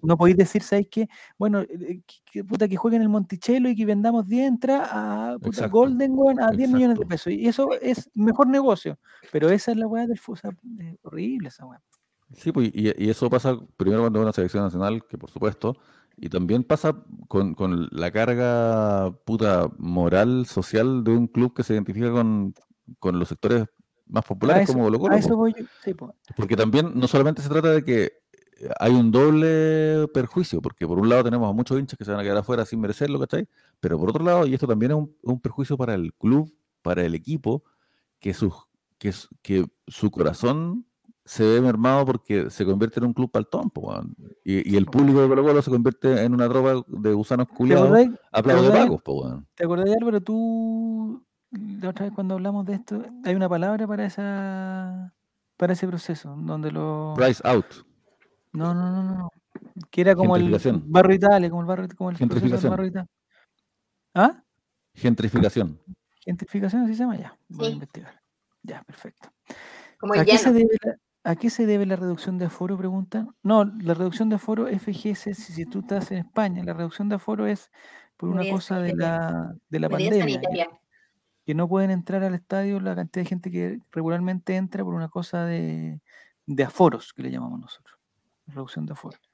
no 0.00 0.16
podéis 0.16 0.36
decir, 0.36 0.62
¿sabes 0.62 0.86
qué? 0.88 1.08
Bueno, 1.36 1.62
eh, 1.62 2.02
que, 2.24 2.44
puta, 2.44 2.68
que 2.68 2.76
jueguen 2.76 3.02
el 3.02 3.08
Monticello 3.08 3.68
y 3.68 3.74
que 3.74 3.84
vendamos 3.84 4.28
10 4.28 4.46
entradas 4.46 4.90
a 4.92 5.36
puta, 5.40 5.66
Golden 5.66 6.14
One 6.16 6.40
a 6.40 6.50
10 6.52 6.70
millones 6.70 6.98
de 7.00 7.06
pesos. 7.06 7.32
Y 7.32 7.48
eso 7.48 7.68
es 7.80 8.08
mejor 8.14 8.46
negocio. 8.46 8.96
Pero 9.32 9.50
esa 9.50 9.72
es 9.72 9.76
la 9.76 9.88
weá 9.88 10.06
del 10.06 10.20
fútbol, 10.20 10.56
horrible 11.02 11.48
esa 11.48 11.66
weá. 11.66 11.82
Sí, 12.32 12.52
pues, 12.52 12.70
y, 12.72 13.10
eso 13.10 13.28
pasa 13.28 13.58
primero 13.76 14.02
cuando 14.02 14.20
es 14.20 14.22
una 14.22 14.32
selección 14.32 14.62
nacional, 14.62 15.04
que 15.08 15.18
por 15.18 15.30
supuesto, 15.30 15.78
y 16.20 16.28
también 16.28 16.64
pasa 16.64 16.96
con, 17.28 17.54
con, 17.54 17.88
la 17.92 18.10
carga 18.10 19.12
puta 19.24 19.70
moral, 19.78 20.46
social 20.46 21.04
de 21.04 21.12
un 21.12 21.28
club 21.28 21.54
que 21.54 21.62
se 21.62 21.74
identifica 21.74 22.10
con, 22.10 22.54
con 22.98 23.18
los 23.18 23.28
sectores 23.28 23.66
más 24.06 24.24
populares 24.24 24.66
como 24.66 24.84
Colo 24.84 24.98
Colo. 24.98 25.16
Porque 26.36 26.56
también 26.56 26.92
no 26.94 27.06
solamente 27.06 27.42
se 27.42 27.48
trata 27.48 27.70
de 27.70 27.84
que 27.84 28.12
hay 28.80 28.92
un 28.92 29.12
doble 29.12 30.08
perjuicio, 30.08 30.60
porque 30.60 30.86
por 30.86 30.98
un 30.98 31.08
lado 31.08 31.24
tenemos 31.24 31.48
a 31.48 31.52
muchos 31.52 31.78
hinchas 31.78 31.96
que 31.96 32.04
se 32.04 32.10
van 32.10 32.20
a 32.20 32.24
quedar 32.24 32.38
afuera 32.38 32.64
sin 32.64 32.80
merecerlo, 32.80 33.20
¿cachai? 33.20 33.48
Pero 33.78 33.98
por 33.98 34.10
otro 34.10 34.24
lado, 34.24 34.46
y 34.46 34.54
esto 34.54 34.66
también 34.66 34.92
es 34.92 34.98
un, 35.22 35.40
perjuicio 35.40 35.76
para 35.76 35.94
el 35.94 36.12
club, 36.14 36.52
para 36.82 37.04
el 37.04 37.14
equipo, 37.14 37.62
que, 38.18 38.34
su, 38.34 38.52
que, 38.98 39.12
que 39.42 39.64
su 39.86 40.10
corazón 40.10 40.87
se 41.28 41.44
ve 41.44 41.60
mermado 41.60 42.06
porque 42.06 42.48
se 42.48 42.64
convierte 42.64 43.00
en 43.00 43.06
un 43.06 43.12
club 43.12 43.30
paltón, 43.30 43.70
y, 44.44 44.72
y, 44.72 44.76
el 44.78 44.86
público 44.86 45.20
de 45.20 45.28
Colo 45.28 45.42
Colo 45.44 45.60
se 45.60 45.70
convierte 45.70 46.24
en 46.24 46.32
una 46.32 46.48
tropa 46.48 46.82
de 46.86 47.12
gusanos 47.12 47.48
culiados 47.48 47.90
a 48.32 48.40
de 48.40 48.70
pagos, 48.70 49.44
¿Te 49.54 49.64
acordás, 49.64 49.94
Álvaro? 50.00 50.22
Tú 50.22 51.22
la 51.50 51.90
otra 51.90 52.06
vez 52.06 52.14
cuando 52.14 52.34
hablamos 52.34 52.64
de 52.64 52.74
esto, 52.74 53.04
hay 53.24 53.34
una 53.34 53.46
palabra 53.46 53.86
para 53.86 54.06
esa 54.06 55.12
para 55.58 55.74
ese 55.74 55.86
proceso, 55.86 56.34
donde 56.34 56.72
lo... 56.72 57.12
Price 57.14 57.42
out. 57.46 57.66
No, 58.52 58.72
no, 58.72 58.90
no, 58.90 59.02
no. 59.02 59.30
Que 59.90 60.00
era 60.00 60.14
como 60.14 60.34
el 60.34 60.50
barro 60.86 61.12
Italia, 61.12 61.50
como 61.50 61.60
el 61.60 61.66
barro, 61.66 61.86
como 61.94 62.08
el 62.08 62.16
Gentrificación. 62.16 62.70
barro 62.70 62.86
Italia. 62.86 63.10
¿Ah? 64.14 64.42
Gentrificación. 64.94 65.78
Gentrificación, 66.24 66.84
así 66.84 66.94
se 66.94 67.00
llama 67.00 67.16
ya. 67.16 67.36
Voy 67.48 67.66
a 67.66 67.70
investigar. 67.70 68.22
Ya, 68.62 68.82
perfecto. 68.84 69.28
¿A, 70.16 70.24
qué 70.24 70.38
se 70.38 70.52
debe 70.52 70.76
la, 70.82 70.96
¿A 71.28 71.36
qué 71.36 71.50
se 71.50 71.66
debe 71.66 71.84
la 71.84 71.96
reducción 71.96 72.38
de 72.38 72.46
aforo? 72.46 72.78
Preguntan. 72.78 73.28
No, 73.42 73.66
la 73.66 73.92
reducción 73.92 74.30
de 74.30 74.36
aforo 74.36 74.66
FGS, 74.66 75.34
si, 75.36 75.52
si 75.52 75.66
tú 75.66 75.80
estás 75.80 76.10
en 76.10 76.16
España, 76.16 76.64
la 76.64 76.72
reducción 76.72 77.10
de 77.10 77.16
aforo 77.16 77.46
es 77.46 77.70
por 78.16 78.30
una 78.30 78.48
cosa 78.48 78.80
de 78.80 78.96
la, 78.96 79.54
de 79.68 79.78
la 79.78 79.90
pandemia 79.90 80.40
que 81.44 81.54
no 81.54 81.68
pueden 81.68 81.90
entrar 81.90 82.24
al 82.24 82.34
estadio 82.34 82.80
la 82.80 82.94
cantidad 82.94 83.24
de 83.24 83.28
gente 83.28 83.50
que 83.50 83.78
regularmente 83.92 84.56
entra 84.56 84.82
por 84.82 84.94
una 84.94 85.10
cosa 85.10 85.44
de, 85.44 86.00
aforos, 86.64 87.12
que 87.12 87.22
le 87.22 87.30
llamamos 87.30 87.60
nosotros, 87.60 87.98
reducción 88.46 88.86
de 88.86 88.94
aforos. 88.94 89.27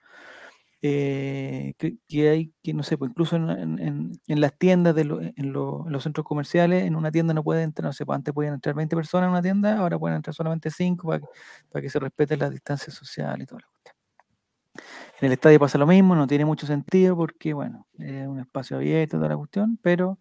Eh, 0.86 1.72
que, 1.78 2.28
hay, 2.28 2.52
que 2.62 2.74
no 2.74 2.82
sé, 2.82 2.98
pues 2.98 3.10
incluso 3.10 3.36
en, 3.36 4.12
las 4.26 4.58
tiendas, 4.58 4.94
de 4.94 5.32
en, 5.34 5.52
los 5.54 6.02
centros 6.02 6.26
comerciales, 6.26 6.84
en 6.84 6.94
una 6.94 7.10
tienda 7.10 7.32
no 7.32 7.42
pueden 7.42 7.64
entrar, 7.64 7.86
no 7.86 7.94
sé, 7.94 8.04
pues 8.04 8.16
antes 8.16 8.34
podían 8.34 8.52
entrar 8.52 8.74
20 8.74 8.94
personas 8.94 9.28
en 9.28 9.30
una 9.30 9.40
tienda, 9.40 9.78
ahora 9.78 9.98
pueden 9.98 10.16
entrar 10.16 10.34
solamente 10.34 10.70
5 10.70 11.08
para 11.08 11.20
que, 11.20 11.80
que 11.80 11.88
se 11.88 11.98
respeten 11.98 12.38
las 12.38 12.50
distancias 12.50 12.94
sociales 12.94 13.44
y 13.44 13.46
todo 13.46 13.60
lo 13.60 14.82
En 15.22 15.26
el 15.26 15.32
estadio 15.32 15.58
pasa 15.58 15.78
lo 15.78 15.86
mismo, 15.86 16.14
no 16.14 16.26
tiene 16.26 16.44
mucho 16.44 16.66
sentido 16.66 17.16
porque, 17.16 17.54
bueno, 17.54 17.86
es 17.98 18.26
un 18.26 18.40
espacio 18.40 18.76
abierto, 18.76 19.16
toda 19.16 19.30
la 19.30 19.38
cuestión, 19.38 19.78
pero 19.80 20.18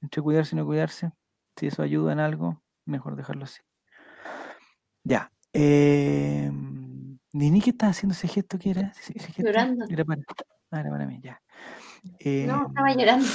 entre 0.00 0.22
cuidarse 0.22 0.56
y 0.56 0.58
no 0.58 0.64
cuidarse, 0.64 1.12
si 1.54 1.66
eso 1.66 1.82
ayuda 1.82 2.14
en 2.14 2.20
algo, 2.20 2.62
mejor 2.86 3.14
dejarlo 3.14 3.44
así. 3.44 3.60
Ya. 5.04 5.30
Eh, 5.52 6.50
Nini, 7.32 7.60
¿qué 7.60 7.70
estás 7.70 7.96
haciendo 7.96 8.12
ese 8.12 8.28
gesto 8.28 8.58
que 8.58 8.70
era? 8.70 8.92
Llorando. 9.38 9.86
Era 9.88 10.04
para, 10.04 10.22
ah, 10.70 10.80
era 10.80 10.90
para 10.90 11.06
mí, 11.06 11.20
ya. 11.22 11.40
no, 12.46 12.66
estaba 12.66 12.94
llorando. 12.94 13.26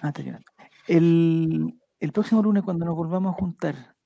Ah, 0.00 0.08
está 0.08 0.22
llorando. 0.22 0.46
El, 0.86 1.74
el, 1.98 2.12
próximo 2.12 2.42
lunes, 2.42 2.62
cuando 2.62 2.86
nos 2.86 2.94
volvamos 2.94 3.34
a 3.34 3.38
juntar, 3.38 3.96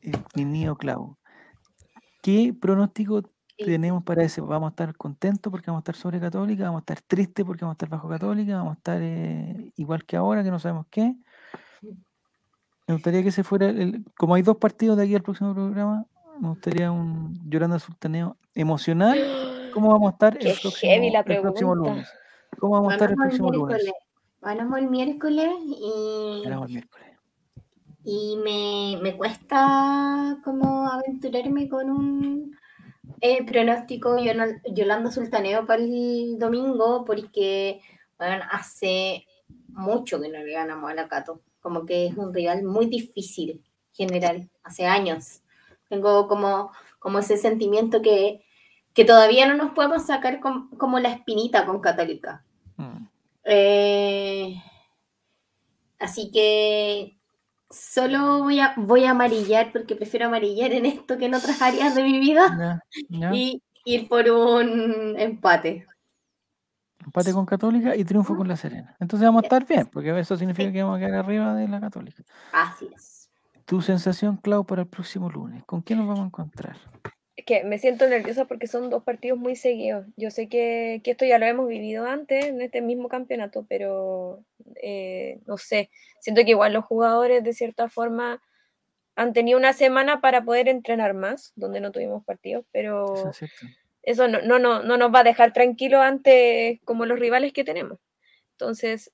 eh, 0.00 0.12
Nini 0.34 0.68
o 0.68 0.76
Clau, 0.76 1.18
¿qué 2.22 2.54
pronóstico 2.58 3.22
tenemos 3.56 4.02
para 4.04 4.24
ese? 4.24 4.40
¿Vamos 4.40 4.68
a 4.68 4.70
estar 4.70 4.96
contentos 4.96 5.50
porque 5.50 5.66
vamos 5.66 5.80
a 5.80 5.84
estar 5.84 5.96
sobre 5.96 6.18
Católica? 6.18 6.64
¿Vamos 6.64 6.78
a 6.78 6.84
estar 6.84 7.00
tristes 7.02 7.44
porque 7.44 7.64
vamos 7.64 7.74
a 7.74 7.76
estar 7.76 7.88
bajo 7.90 8.08
Católica? 8.08 8.56
¿Vamos 8.56 8.72
a 8.72 8.78
estar 8.78 8.98
eh, 9.02 9.72
igual 9.76 10.04
que 10.04 10.16
ahora, 10.16 10.42
que 10.42 10.50
no 10.50 10.58
sabemos 10.58 10.86
qué? 10.90 11.14
Me 12.86 12.94
gustaría 12.94 13.22
que 13.22 13.30
se 13.30 13.44
fuera, 13.44 13.68
el, 13.68 14.04
como 14.16 14.34
hay 14.34 14.42
dos 14.42 14.56
partidos 14.56 14.96
de 14.96 15.04
aquí 15.04 15.14
al 15.14 15.22
próximo 15.22 15.54
programa, 15.54 16.06
me 16.40 16.48
gustaría 16.48 16.90
un 16.90 17.38
Llorando 17.48 17.74
al 17.74 17.80
Sultaneo 17.80 18.36
emocional. 18.54 19.18
¿Cómo 19.74 19.90
vamos 19.90 20.08
a 20.08 20.12
estar 20.12 20.38
el 20.40 20.58
próximo, 20.60 21.74
lunes? 21.74 22.08
¿Cómo 22.58 22.72
vamos 22.74 22.90
a 22.90 22.94
estar 22.94 23.10
el 23.10 23.16
próximo 23.16 23.52
lunes? 23.52 23.92
Vamos 24.40 24.78
el 24.78 24.88
miércoles 24.88 25.50
y, 25.64 26.42
el 26.44 26.60
miércoles. 26.66 27.18
y 28.04 28.36
me, 28.42 29.00
me, 29.02 29.16
cuesta 29.16 30.38
como 30.42 30.88
aventurarme 30.88 31.68
con 31.68 31.90
un 31.90 32.56
eh, 33.20 33.44
pronóstico 33.44 34.16
Yolanda 34.18 35.10
Sultaneo 35.10 35.66
para 35.66 35.82
el 35.82 36.38
domingo 36.38 37.04
porque 37.04 37.80
bueno, 38.18 38.44
hace 38.50 39.26
mucho 39.68 40.20
que 40.20 40.30
no 40.30 40.38
le 40.38 40.52
ganamos 40.52 40.90
a 40.90 40.94
la 40.94 41.06
Cato 41.06 41.42
como 41.60 41.84
que 41.84 42.06
es 42.06 42.16
un 42.16 42.32
rival 42.32 42.64
muy 42.64 42.86
difícil 42.86 43.62
general, 43.92 44.48
hace 44.62 44.86
años. 44.86 45.42
Tengo 45.90 46.26
como, 46.26 46.72
como 46.98 47.18
ese 47.18 47.36
sentimiento 47.36 48.00
que, 48.00 48.42
que 48.94 49.04
todavía 49.04 49.46
no 49.46 49.54
nos 49.54 49.72
podemos 49.72 50.06
sacar 50.06 50.40
como 50.40 50.98
la 50.98 51.10
espinita 51.10 51.66
con 51.66 51.80
Católica. 51.80 52.42
Mm. 52.76 53.06
Eh, 53.44 54.62
así 55.98 56.30
que 56.32 57.18
solo 57.68 58.38
voy 58.44 58.60
a, 58.60 58.74
voy 58.76 59.04
a 59.04 59.10
amarillar 59.10 59.72
porque 59.72 59.96
prefiero 59.96 60.26
amarillar 60.26 60.72
en 60.72 60.86
esto 60.86 61.18
que 61.18 61.26
en 61.26 61.34
otras 61.34 61.60
áreas 61.60 61.94
de 61.94 62.02
mi 62.02 62.18
vida 62.18 62.82
y 63.32 63.62
ir 63.84 64.08
por 64.08 64.30
un 64.30 65.18
empate. 65.18 65.86
Empate 67.04 67.32
con 67.32 67.46
Católica 67.46 67.96
y 67.96 68.04
triunfo 68.04 68.36
con 68.36 68.46
la 68.46 68.56
Serena. 68.56 68.94
Entonces 69.00 69.26
vamos 69.26 69.42
a 69.42 69.46
estar 69.46 69.66
bien, 69.66 69.86
porque 69.86 70.18
eso 70.18 70.36
significa 70.36 70.70
que 70.70 70.82
vamos 70.82 70.98
a 70.98 71.06
quedar 71.06 71.24
arriba 71.24 71.54
de 71.54 71.66
la 71.66 71.80
Católica. 71.80 72.22
Así 72.52 72.88
es. 72.94 73.19
Tu 73.70 73.80
sensación, 73.80 74.36
Clau, 74.36 74.66
para 74.66 74.82
el 74.82 74.88
próximo 74.88 75.30
lunes. 75.30 75.62
¿Con 75.62 75.82
quién 75.82 76.00
nos 76.00 76.08
vamos 76.08 76.24
a 76.24 76.26
encontrar? 76.26 76.76
Es 77.36 77.44
que 77.44 77.62
me 77.62 77.78
siento 77.78 78.08
nerviosa 78.08 78.46
porque 78.46 78.66
son 78.66 78.90
dos 78.90 79.04
partidos 79.04 79.38
muy 79.38 79.54
seguidos. 79.54 80.06
Yo 80.16 80.32
sé 80.32 80.48
que, 80.48 81.00
esto 81.04 81.24
ya 81.24 81.38
lo 81.38 81.46
hemos 81.46 81.68
vivido 81.68 82.04
antes 82.04 82.46
en 82.46 82.60
este 82.62 82.80
mismo 82.80 83.08
campeonato, 83.08 83.64
pero 83.68 84.42
eh, 84.82 85.38
no 85.46 85.56
sé. 85.56 85.88
Siento 86.18 86.42
que 86.42 86.50
igual 86.50 86.72
los 86.72 86.84
jugadores 86.84 87.44
de 87.44 87.52
cierta 87.52 87.88
forma 87.88 88.42
han 89.14 89.32
tenido 89.34 89.56
una 89.56 89.72
semana 89.72 90.20
para 90.20 90.42
poder 90.44 90.66
entrenar 90.66 91.14
más, 91.14 91.52
donde 91.54 91.78
no 91.78 91.92
tuvimos 91.92 92.24
partidos, 92.24 92.64
pero 92.72 93.30
eso 94.02 94.26
no, 94.26 94.42
no, 94.42 94.58
no, 94.58 94.82
no 94.82 94.96
nos 94.96 95.14
va 95.14 95.20
a 95.20 95.24
dejar 95.24 95.52
tranquilos 95.52 96.00
ante 96.00 96.80
como 96.84 97.06
los 97.06 97.20
rivales 97.20 97.52
que 97.52 97.62
tenemos. 97.62 98.00
Entonces, 98.54 99.12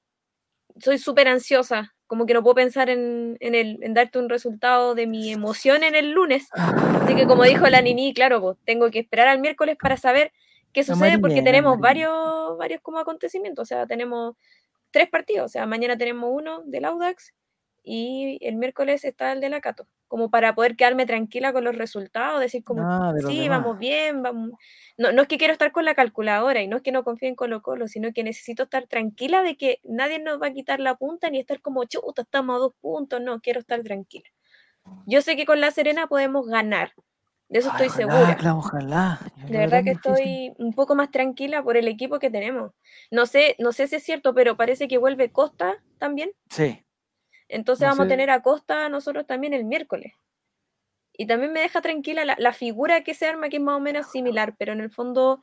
soy 0.78 0.96
súper 0.96 1.28
ansiosa, 1.28 1.94
como 2.06 2.26
que 2.26 2.34
no 2.34 2.42
puedo 2.42 2.54
pensar 2.54 2.88
en, 2.88 3.36
en, 3.40 3.54
el, 3.54 3.78
en 3.82 3.94
darte 3.94 4.18
un 4.18 4.28
resultado 4.28 4.94
de 4.94 5.06
mi 5.06 5.32
emoción 5.32 5.82
en 5.82 5.94
el 5.94 6.12
lunes. 6.12 6.48
Así 6.52 7.14
que 7.14 7.26
como 7.26 7.44
dijo 7.44 7.68
la 7.68 7.80
Nini, 7.80 8.14
claro, 8.14 8.40
pues, 8.40 8.56
tengo 8.64 8.90
que 8.90 9.00
esperar 9.00 9.28
al 9.28 9.40
miércoles 9.40 9.76
para 9.80 9.96
saber 9.96 10.32
qué 10.72 10.84
sucede 10.84 11.18
porque 11.18 11.42
tenemos 11.42 11.78
varios, 11.78 12.56
varios 12.58 12.80
como 12.80 12.98
acontecimientos. 12.98 13.62
O 13.62 13.66
sea, 13.66 13.86
tenemos 13.86 14.36
tres 14.90 15.08
partidos. 15.08 15.46
O 15.46 15.48
sea, 15.48 15.66
mañana 15.66 15.96
tenemos 15.96 16.30
uno 16.32 16.62
del 16.64 16.84
Audax 16.84 17.32
y 17.88 18.38
el 18.40 18.56
miércoles 18.56 19.04
está 19.04 19.30
el 19.30 19.40
de 19.40 19.48
la 19.48 19.60
Cato, 19.60 19.86
como 20.08 20.28
para 20.28 20.56
poder 20.56 20.74
quedarme 20.74 21.06
tranquila 21.06 21.52
con 21.52 21.62
los 21.62 21.76
resultados, 21.76 22.40
decir 22.40 22.64
como, 22.64 22.82
ah, 22.82 23.14
sí, 23.28 23.48
vamos 23.48 23.78
bien, 23.78 24.24
vamos. 24.24 24.58
No, 24.98 25.12
no 25.12 25.22
es 25.22 25.28
que 25.28 25.38
quiero 25.38 25.52
estar 25.52 25.70
con 25.70 25.84
la 25.84 25.94
calculadora 25.94 26.60
y 26.60 26.66
no 26.66 26.78
es 26.78 26.82
que 26.82 26.90
no 26.90 27.04
confíe 27.04 27.28
en 27.28 27.36
Colo 27.36 27.62
Colo, 27.62 27.86
sino 27.86 28.12
que 28.12 28.24
necesito 28.24 28.64
estar 28.64 28.88
tranquila 28.88 29.44
de 29.44 29.56
que 29.56 29.78
nadie 29.84 30.18
nos 30.18 30.42
va 30.42 30.48
a 30.48 30.52
quitar 30.52 30.80
la 30.80 30.96
punta 30.96 31.30
ni 31.30 31.38
estar 31.38 31.60
como, 31.60 31.84
chuta, 31.84 32.22
estamos 32.22 32.56
a 32.56 32.58
dos 32.58 32.72
puntos, 32.80 33.20
no, 33.20 33.40
quiero 33.40 33.60
estar 33.60 33.80
tranquila. 33.84 34.28
Yo 35.06 35.22
sé 35.22 35.36
que 35.36 35.46
con 35.46 35.60
La 35.60 35.70
Serena 35.70 36.08
podemos 36.08 36.48
ganar, 36.48 36.92
de 37.48 37.60
eso 37.60 37.70
estoy 37.70 37.90
segura. 37.90 38.36
ojalá. 38.52 39.20
De 39.48 39.58
verdad 39.58 39.84
que 39.84 39.92
estoy 39.92 40.52
un 40.58 40.72
poco 40.72 40.96
más 40.96 41.12
tranquila 41.12 41.62
por 41.62 41.76
el 41.76 41.86
equipo 41.86 42.18
que 42.18 42.30
tenemos. 42.30 42.72
No 43.12 43.26
sé, 43.26 43.54
no 43.60 43.70
sé 43.70 43.86
si 43.86 43.94
es 43.94 44.02
cierto, 44.02 44.34
pero 44.34 44.56
parece 44.56 44.88
que 44.88 44.98
vuelve 44.98 45.30
Costa 45.30 45.76
también. 45.98 46.30
Sí. 46.50 46.85
Entonces 47.48 47.88
vamos 47.88 48.06
a 48.06 48.08
tener 48.08 48.30
a 48.30 48.42
Costa 48.42 48.88
nosotros 48.88 49.26
también 49.26 49.54
el 49.54 49.64
miércoles. 49.64 50.14
Y 51.16 51.26
también 51.26 51.52
me 51.52 51.60
deja 51.60 51.80
tranquila 51.80 52.24
la, 52.24 52.52
figura 52.52 53.02
que 53.02 53.14
se 53.14 53.26
arma, 53.26 53.48
que 53.48 53.56
es 53.56 53.62
más 53.62 53.76
o 53.76 53.80
menos 53.80 54.10
similar, 54.10 54.54
pero 54.58 54.72
en 54.72 54.80
el 54.80 54.90
fondo 54.90 55.40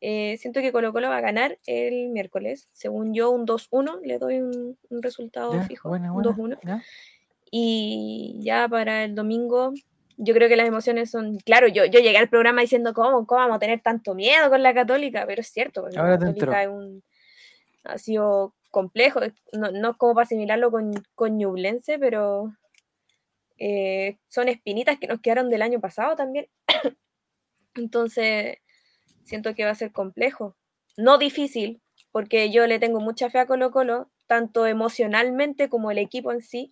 eh, 0.00 0.36
siento 0.38 0.60
que 0.60 0.72
Colo 0.72 0.92
Colo 0.92 1.08
va 1.08 1.16
a 1.16 1.22
ganar 1.22 1.58
el 1.66 2.08
miércoles. 2.08 2.68
Según 2.72 3.14
yo, 3.14 3.30
un 3.30 3.46
2-1, 3.46 4.00
le 4.02 4.18
doy 4.18 4.40
un, 4.40 4.76
resultado 4.90 5.58
fijo. 5.62 5.90
un 5.90 6.02
2-1. 6.02 6.82
Y 7.50 8.38
ya 8.40 8.68
para 8.68 9.04
el 9.04 9.14
domingo, 9.14 9.72
yo 10.18 10.34
creo 10.34 10.48
que 10.48 10.56
las 10.56 10.66
emociones 10.66 11.10
son. 11.10 11.38
Claro, 11.38 11.68
yo, 11.68 11.84
yo 11.86 12.00
llegué 12.00 12.18
al 12.18 12.28
programa 12.28 12.60
diciendo, 12.60 12.92
¿cómo, 12.92 13.26
¿cómo 13.26 13.40
vamos 13.40 13.56
a 13.56 13.60
tener 13.60 13.80
tanto 13.80 14.14
miedo 14.14 14.50
con 14.50 14.62
la 14.62 14.74
Católica? 14.74 15.24
Pero 15.26 15.40
es 15.40 15.48
cierto, 15.48 15.82
porque 15.82 15.96
la 15.96 16.18
Católica 16.18 16.70
un, 16.70 17.02
ha 17.84 17.98
sido 17.98 18.54
complejo, 18.76 19.20
no, 19.54 19.70
no 19.70 19.92
es 19.92 19.96
como 19.96 20.12
para 20.12 20.26
asimilarlo 20.26 20.70
con, 20.70 20.92
con 21.14 21.38
Ñublense, 21.38 21.98
pero 21.98 22.52
eh, 23.56 24.18
son 24.28 24.48
espinitas 24.50 24.98
que 24.98 25.06
nos 25.06 25.22
quedaron 25.22 25.48
del 25.48 25.62
año 25.62 25.80
pasado 25.80 26.14
también. 26.14 26.46
Entonces, 27.74 28.58
siento 29.24 29.54
que 29.54 29.64
va 29.64 29.70
a 29.70 29.74
ser 29.82 29.92
complejo. 29.92 30.56
No 30.98 31.16
difícil, 31.16 31.80
porque 32.12 32.50
yo 32.50 32.66
le 32.66 32.78
tengo 32.78 33.00
mucha 33.00 33.30
fe 33.30 33.38
a 33.38 33.46
Colo 33.46 33.70
Colo, 33.70 34.10
tanto 34.26 34.66
emocionalmente 34.66 35.70
como 35.70 35.90
el 35.90 35.96
equipo 35.96 36.30
en 36.30 36.42
sí, 36.42 36.70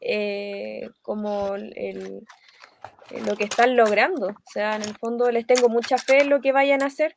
eh, 0.00 0.88
como 1.02 1.56
el, 1.56 2.24
lo 3.26 3.36
que 3.36 3.44
están 3.44 3.76
logrando. 3.76 4.28
O 4.28 4.50
sea, 4.50 4.76
en 4.76 4.82
el 4.82 4.96
fondo 4.96 5.30
les 5.30 5.46
tengo 5.46 5.68
mucha 5.68 5.98
fe 5.98 6.22
en 6.22 6.30
lo 6.30 6.40
que 6.40 6.52
vayan 6.52 6.82
a 6.82 6.86
hacer 6.86 7.14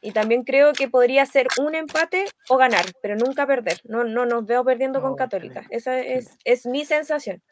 y 0.00 0.12
también 0.12 0.44
creo 0.44 0.72
que 0.72 0.88
podría 0.88 1.26
ser 1.26 1.48
un 1.60 1.74
empate 1.74 2.26
o 2.48 2.56
ganar, 2.56 2.84
pero 3.02 3.16
nunca 3.16 3.46
perder. 3.46 3.80
No, 3.84 4.04
no 4.04 4.26
nos 4.26 4.46
veo 4.46 4.64
perdiendo 4.64 5.00
con 5.00 5.16
Católica. 5.16 5.66
Esa 5.70 5.98
es, 5.98 6.36
es 6.44 6.66
mi 6.66 6.84
sensación. 6.84 7.42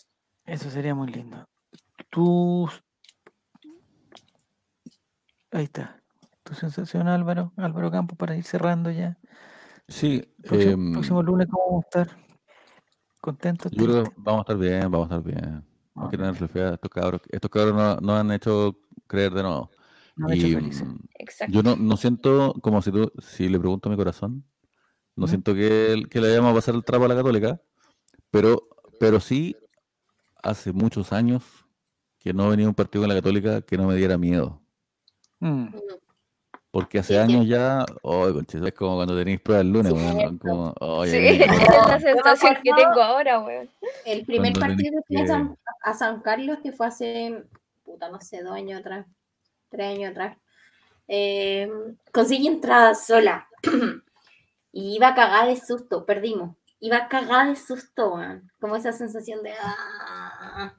Eso 0.45 0.71
sería 0.71 0.95
muy 0.95 1.09
lindo. 1.09 1.45
Tú... 2.11 2.69
Ahí 5.51 5.65
está. 5.65 6.01
Tu 6.43 6.55
sensación, 6.55 7.09
Álvaro, 7.09 7.53
Álvaro 7.57 7.91
Campos, 7.91 8.19
para 8.19 8.37
ir 8.37 8.45
cerrando 8.45 8.91
ya. 8.91 9.17
Sí. 9.89 10.23
Próximo, 10.43 10.93
próximo 10.93 11.23
lunes, 11.23 11.49
¿cómo 11.51 11.65
vamos 11.67 11.85
a 11.85 12.01
estar? 12.01 12.17
¿Contentos? 13.21 13.73
Yo 13.73 13.85
creo 13.87 14.05
que 14.05 14.11
vamos 14.17 14.41
a 14.41 14.43
estar 14.43 14.59
bien, 14.59 14.91
vamos 14.91 15.11
a 15.11 15.17
estar 15.17 15.33
bien. 15.33 15.65
No 15.95 16.09
quiero 16.09 16.29
estos 16.29 16.91
cabros. 16.91 17.23
Estos 17.31 17.51
cabros 17.51 17.75
no, 17.75 17.97
no, 17.97 18.17
han 18.17 18.31
hecho 18.33 18.77
creer 19.07 19.33
de 19.33 19.43
nuevo. 19.43 19.71
No 20.17 20.29
me 20.29 20.37
y, 20.37 20.55
feliz. 20.55 20.83
Mm, 20.83 21.51
yo 21.51 21.63
no, 21.63 21.77
no, 21.77 21.97
siento, 21.97 22.55
como 22.63 22.81
si 22.83 22.93
tú, 22.93 23.11
si 23.19 23.49
le 23.49 23.59
pregunto 23.59 23.89
a 23.89 23.93
mi 23.93 23.97
corazón, 23.97 24.45
no 25.17 25.27
siento 25.27 25.55
que, 25.55 26.05
que 26.11 26.21
le 26.21 26.29
vayamos 26.29 26.53
a 26.53 26.55
pasar 26.55 26.75
el 26.75 26.85
trapo 26.85 27.05
a 27.05 27.09
la 27.09 27.15
católica, 27.15 27.61
pero, 28.31 28.63
pero 28.99 29.21
sí 29.21 29.57
hace 30.43 30.73
muchos 30.73 31.13
años 31.13 31.43
que 32.19 32.33
no 32.33 32.49
venía 32.49 32.69
un 32.69 32.75
partido 32.75 33.05
en 33.05 33.11
la 33.11 33.17
católica 33.17 33.63
que 33.63 33.77
no 33.77 33.87
me 33.87 33.97
diera 33.97 34.19
miedo. 34.19 34.61
Mm. 35.41 35.69
Porque 36.71 36.99
hace 36.99 37.19
años 37.21 37.47
ya, 37.47 37.87
oh, 38.03 38.29
es 38.29 38.73
como 38.73 38.97
cuando 38.97 39.17
tenéis 39.17 39.41
pruebas 39.41 39.65
el 39.65 39.73
lunes, 39.73 39.93
como, 40.41 40.75
sí, 41.05 41.17
es 41.17 41.47
la 41.87 42.01
sensación 42.01 42.57
que 42.65 42.73
tengo 42.73 43.01
ahora, 43.01 43.39
weón. 43.39 43.71
El 44.05 44.25
primer 44.25 44.55
partido 44.55 45.01
que 45.07 45.23
fui 45.23 45.57
a 45.83 45.95
San, 45.95 46.21
Carlos, 46.23 46.59
que 46.65 46.73
fue 46.73 46.89
hace, 46.89 47.45
puta, 47.85 48.09
no 48.09 48.21
sé, 48.21 48.43
dos 48.43 48.57
años 48.57 48.81
atrás, 48.81 49.07
tres 49.75 49.97
años 49.97 50.11
atrás, 50.13 50.39
eh, 51.09 51.69
conseguí 52.13 52.47
entrada 52.47 52.95
sola. 52.95 53.49
y 54.73 54.97
iba 54.97 55.15
cagada 55.15 55.47
de 55.47 55.57
susto, 55.57 56.07
perdimos. 56.07 56.57
Iba 56.81 57.09
cagada 57.09 57.47
de 57.47 57.57
susto, 57.57 58.15
weón. 58.15 58.51
Como 58.61 58.77
esa 58.77 58.93
sensación 58.93 59.43
de... 59.43 59.53
Ah, 59.61 60.75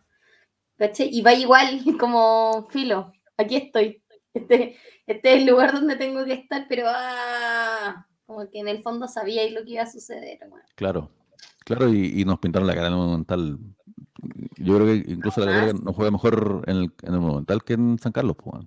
Y 1.00 1.22
va 1.22 1.34
igual, 1.34 1.82
como 2.00 2.68
filo, 2.70 3.12
aquí 3.38 3.56
estoy. 3.58 4.02
Este, 4.34 4.78
este 5.08 5.34
es 5.34 5.40
el 5.40 5.48
lugar 5.48 5.72
donde 5.72 5.96
tengo 5.96 6.26
que 6.26 6.34
estar, 6.34 6.66
pero 6.68 6.88
ah, 6.88 8.06
como 8.26 8.50
que 8.50 8.60
en 8.60 8.68
el 8.68 8.82
fondo 8.82 9.08
sabía 9.08 9.50
lo 9.52 9.64
que 9.64 9.72
iba 9.72 9.84
a 9.84 9.92
suceder. 9.92 10.40
Claro, 10.76 11.10
claro, 11.60 11.88
y, 11.90 12.26
nos 12.26 12.40
pintaron 12.40 12.68
la 12.68 12.76
cara 12.76 12.88
en 12.88 12.94
el 12.94 13.00
Monumental. 13.00 13.60
Yo 14.58 14.76
creo 14.76 14.88
que 14.88 15.12
incluso 15.12 15.46
la 15.46 15.52
cara 15.52 15.74
nos 15.74 15.96
juega 15.96 16.12
mejor 16.12 16.64
en 16.68 16.78
el, 16.78 16.94
en 17.04 17.14
el 17.14 17.20
Monumental 17.20 17.64
que 17.64 17.74
en 17.74 17.98
San 18.00 18.12
Carlos. 18.12 18.36
Pues, 18.36 18.66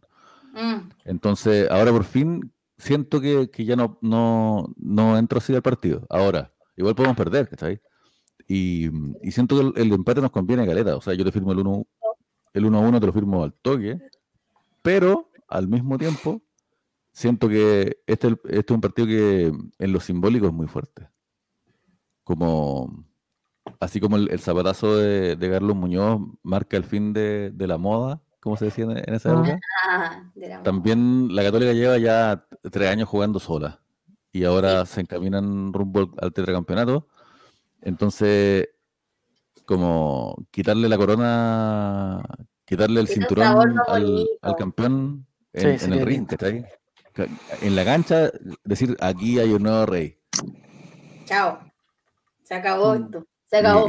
mm. 0.61 0.91
Entonces, 1.05 1.71
ahora 1.71 1.93
por 1.93 2.05
fin 2.05 2.53
siento 2.77 3.21
que, 3.21 3.49
ya 3.65 3.77
no, 3.77 3.99
no, 4.01 4.73
no 4.77 5.19
entro 5.19 5.39
así 5.39 5.55
al 5.55 5.63
partido. 5.63 6.07
Ahora, 6.11 6.53
igual 6.77 6.95
podemos 6.95 7.17
perder, 7.17 7.49
¿cachai? 7.49 7.81
Y, 8.47 8.89
y 9.23 9.31
siento 9.31 9.75
que 9.75 9.83
el, 9.83 9.93
empate 9.93 10.21
nos 10.21 10.31
conviene, 10.31 10.67
Galeta. 10.67 10.97
O 10.97 11.01
sea, 11.01 11.15
yo 11.15 11.25
te 11.25 11.33
firmo 11.33 11.53
el 11.53 11.59
1 11.59 11.87
el 12.55 12.65
1 12.65 12.79
a 12.79 12.81
1 12.81 13.01
te 13.01 13.07
lo 13.07 13.13
firmo 13.13 13.45
al 13.45 13.53
toque, 13.53 13.99
pero 14.83 15.31
al 15.49 15.69
mismo 15.69 15.99
tiempo, 15.99 16.43
siento 17.13 17.49
que 17.49 17.99
este, 18.07 18.29
este, 18.29 18.59
es 18.59 18.71
un 18.71 18.81
partido 18.81 19.07
que 19.07 19.47
en 19.79 19.93
lo 19.93 20.01
simbólico 20.01 20.47
es 20.47 20.53
muy 20.53 20.67
fuerte. 20.67 21.09
Como, 22.25 23.05
así 23.81 24.01
como 24.01 24.17
el, 24.17 24.41
zapatazo 24.41 24.97
de, 24.97 25.37
de, 25.37 25.51
Carlos 25.51 25.77
Muñoz 25.77 26.21
marca 26.43 26.77
el 26.77 26.85
fin 26.85 27.13
de, 27.13 27.53
la 27.57 27.79
moda, 27.79 28.23
como 28.40 28.56
se 28.56 28.66
decía 28.66 28.85
en, 28.85 29.15
esa 29.15 29.32
época. 29.32 29.59
Ah, 29.89 30.23
También 30.62 31.35
la 31.35 31.43
Católica 31.43 31.73
lleva 31.73 31.98
ya 31.98 32.47
tres 32.70 32.90
años 32.90 33.09
jugando 33.09 33.39
sola 33.40 33.81
y 34.32 34.44
ahora 34.44 34.86
se 34.86 35.01
encaminan 35.01 35.73
rumbo 35.73 36.15
al 36.19 36.32
tetracampeonato. 36.32 37.09
Entonces, 37.82 38.69
como 39.65 40.36
quitarle 40.51 40.89
la 40.89 40.97
corona, 40.97 42.23
quitarle 42.65 43.01
el 43.01 43.09
cinturón 43.09 43.77
al, 43.86 44.27
campeón 44.56 45.27
en, 45.52 45.93
el 45.93 46.06
ring, 46.06 46.28
En 47.60 47.77
la 47.77 47.85
cancha, 47.85 48.31
decir, 48.65 48.97
aquí 49.01 49.39
hay 49.39 49.52
un 49.52 49.62
nuevo 49.62 49.86
rey. 49.86 50.19
Chao. 51.24 51.59
Se 52.44 52.55
acabó 52.55 52.94
mm. 52.94 53.05
esto. 53.05 53.27
Se 53.44 53.56
acabó. 53.59 53.89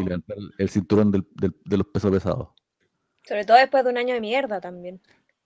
el, 0.58 0.70
cinturón 0.70 1.12
del, 1.12 1.28
de 1.36 1.78
los 1.78 1.88
pesos 1.88 2.12
pesados. 2.12 2.50
Sobre 3.30 3.46
todo 3.46 3.58
después 3.58 3.84
de 3.84 3.92
un 3.92 3.98
año 4.00 4.16
de 4.16 4.22
mierda 4.22 4.60
también. 4.60 5.00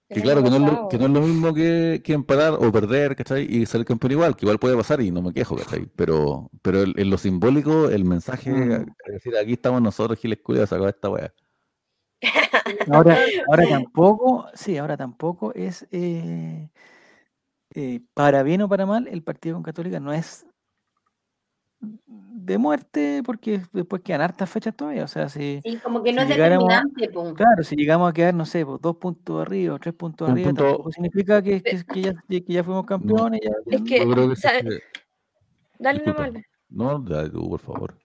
Que 0.08 0.22
claro, 0.22 0.42
que 0.42 0.50
no, 0.50 0.56
es 0.56 0.62
lo, 0.62 0.88
que 0.88 0.98
no, 0.98 1.08
es 1.08 1.12
lo, 1.12 1.20
mismo 1.20 1.54
que, 1.54 2.02
que 2.02 2.14
empatar 2.14 2.54
o 2.54 2.72
perder, 2.72 3.14
¿cachai? 3.14 3.46
Y 3.50 3.66
ser 3.66 3.84
campeón 3.84 4.14
igual, 4.14 4.38
que 4.38 4.46
igual 4.46 4.58
puede 4.58 4.78
pasar 4.78 5.02
y 5.02 5.12
no 5.12 5.22
me 5.22 5.34
quejo, 5.34 5.58
¿cachai? 5.58 5.86
Pero, 5.98 6.50
pero 6.62 6.84
en 6.84 7.10
lo 7.10 7.18
simbólico, 7.18 7.90
el 7.90 8.06
mensaje, 8.06 8.52
mm. 8.52 8.72
es 9.06 9.14
decir, 9.14 9.36
aquí 9.36 9.52
estamos 9.52 9.82
nosotros, 9.82 10.18
Giles 10.18 10.40
Cuida, 10.42 10.66
sacó 10.66 10.88
esta 10.88 11.10
weá. 11.10 11.34
Ahora, 12.90 13.20
ahora 13.50 13.68
tampoco, 13.68 14.48
sí, 14.54 14.78
ahora 14.78 14.96
tampoco 14.96 15.54
es 15.54 15.86
eh, 15.92 16.70
eh, 17.76 18.00
para 18.14 18.44
bien 18.44 18.62
o 18.62 18.70
para 18.70 18.86
mal, 18.86 19.10
el 19.10 19.24
partido 19.24 19.56
con 19.56 19.64
Católica 19.64 20.00
no 20.00 20.14
es 20.14 20.46
de 22.46 22.58
muerte 22.58 23.22
porque 23.26 23.62
después 23.72 24.02
quedan 24.02 24.22
hartas 24.22 24.50
fechas 24.50 24.76
todavía. 24.76 25.04
O 25.04 25.08
sea, 25.08 25.30
si. 25.30 25.62
Sí, 25.64 25.78
como 25.78 26.04
que 26.04 26.14
no 26.14 26.22
es 26.22 26.30
determinante, 26.30 27.10
Claro, 27.36 27.64
si 27.64 27.76
llegamos 27.76 28.10
a 28.10 28.14
quedar, 28.14 28.34
no 28.34 28.46
sé, 28.46 28.66
pues, 28.66 28.82
dos 28.82 28.98
puntos 28.98 29.42
arriba 29.42 29.76
o 29.76 29.80
tres 29.80 29.94
puntos 29.94 30.30
arriba, 30.30 30.54
tampoco 30.54 30.92
significa 30.92 31.42
que, 31.42 31.62
ya, 31.96 32.14
que, 32.28 32.44
ya, 32.48 32.64
fuimos 32.64 32.86
campeones. 32.86 33.42
Ya, 33.44 33.52
es 33.78 33.82
que. 33.84 34.82
Dale 35.80 36.02
una 36.04 36.14
mala. 36.14 36.42
No, 36.70 37.00
dale 37.00 37.30
tú, 37.30 37.50
por 37.50 37.60
favor. 37.60 37.98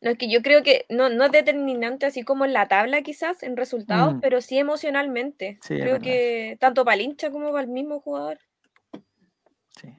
No, 0.00 0.10
es 0.10 0.18
que 0.18 0.30
yo 0.30 0.42
creo 0.42 0.62
que 0.62 0.84
no, 0.90 1.08
no 1.08 1.24
es 1.24 1.32
determinante 1.32 2.06
así 2.06 2.22
como 2.22 2.44
en 2.44 2.52
la 2.52 2.68
tabla 2.68 3.02
quizás, 3.02 3.42
en 3.42 3.56
resultados, 3.56 4.14
mm. 4.14 4.20
pero 4.20 4.40
sí 4.40 4.58
emocionalmente. 4.58 5.58
creo 5.66 5.98
que 6.00 6.56
tanto 6.60 6.84
para 6.84 6.96
el 6.96 7.00
hincha 7.02 7.30
como 7.30 7.50
para 7.50 7.62
el 7.62 7.68
mismo 7.68 8.00
jugador. 8.00 8.38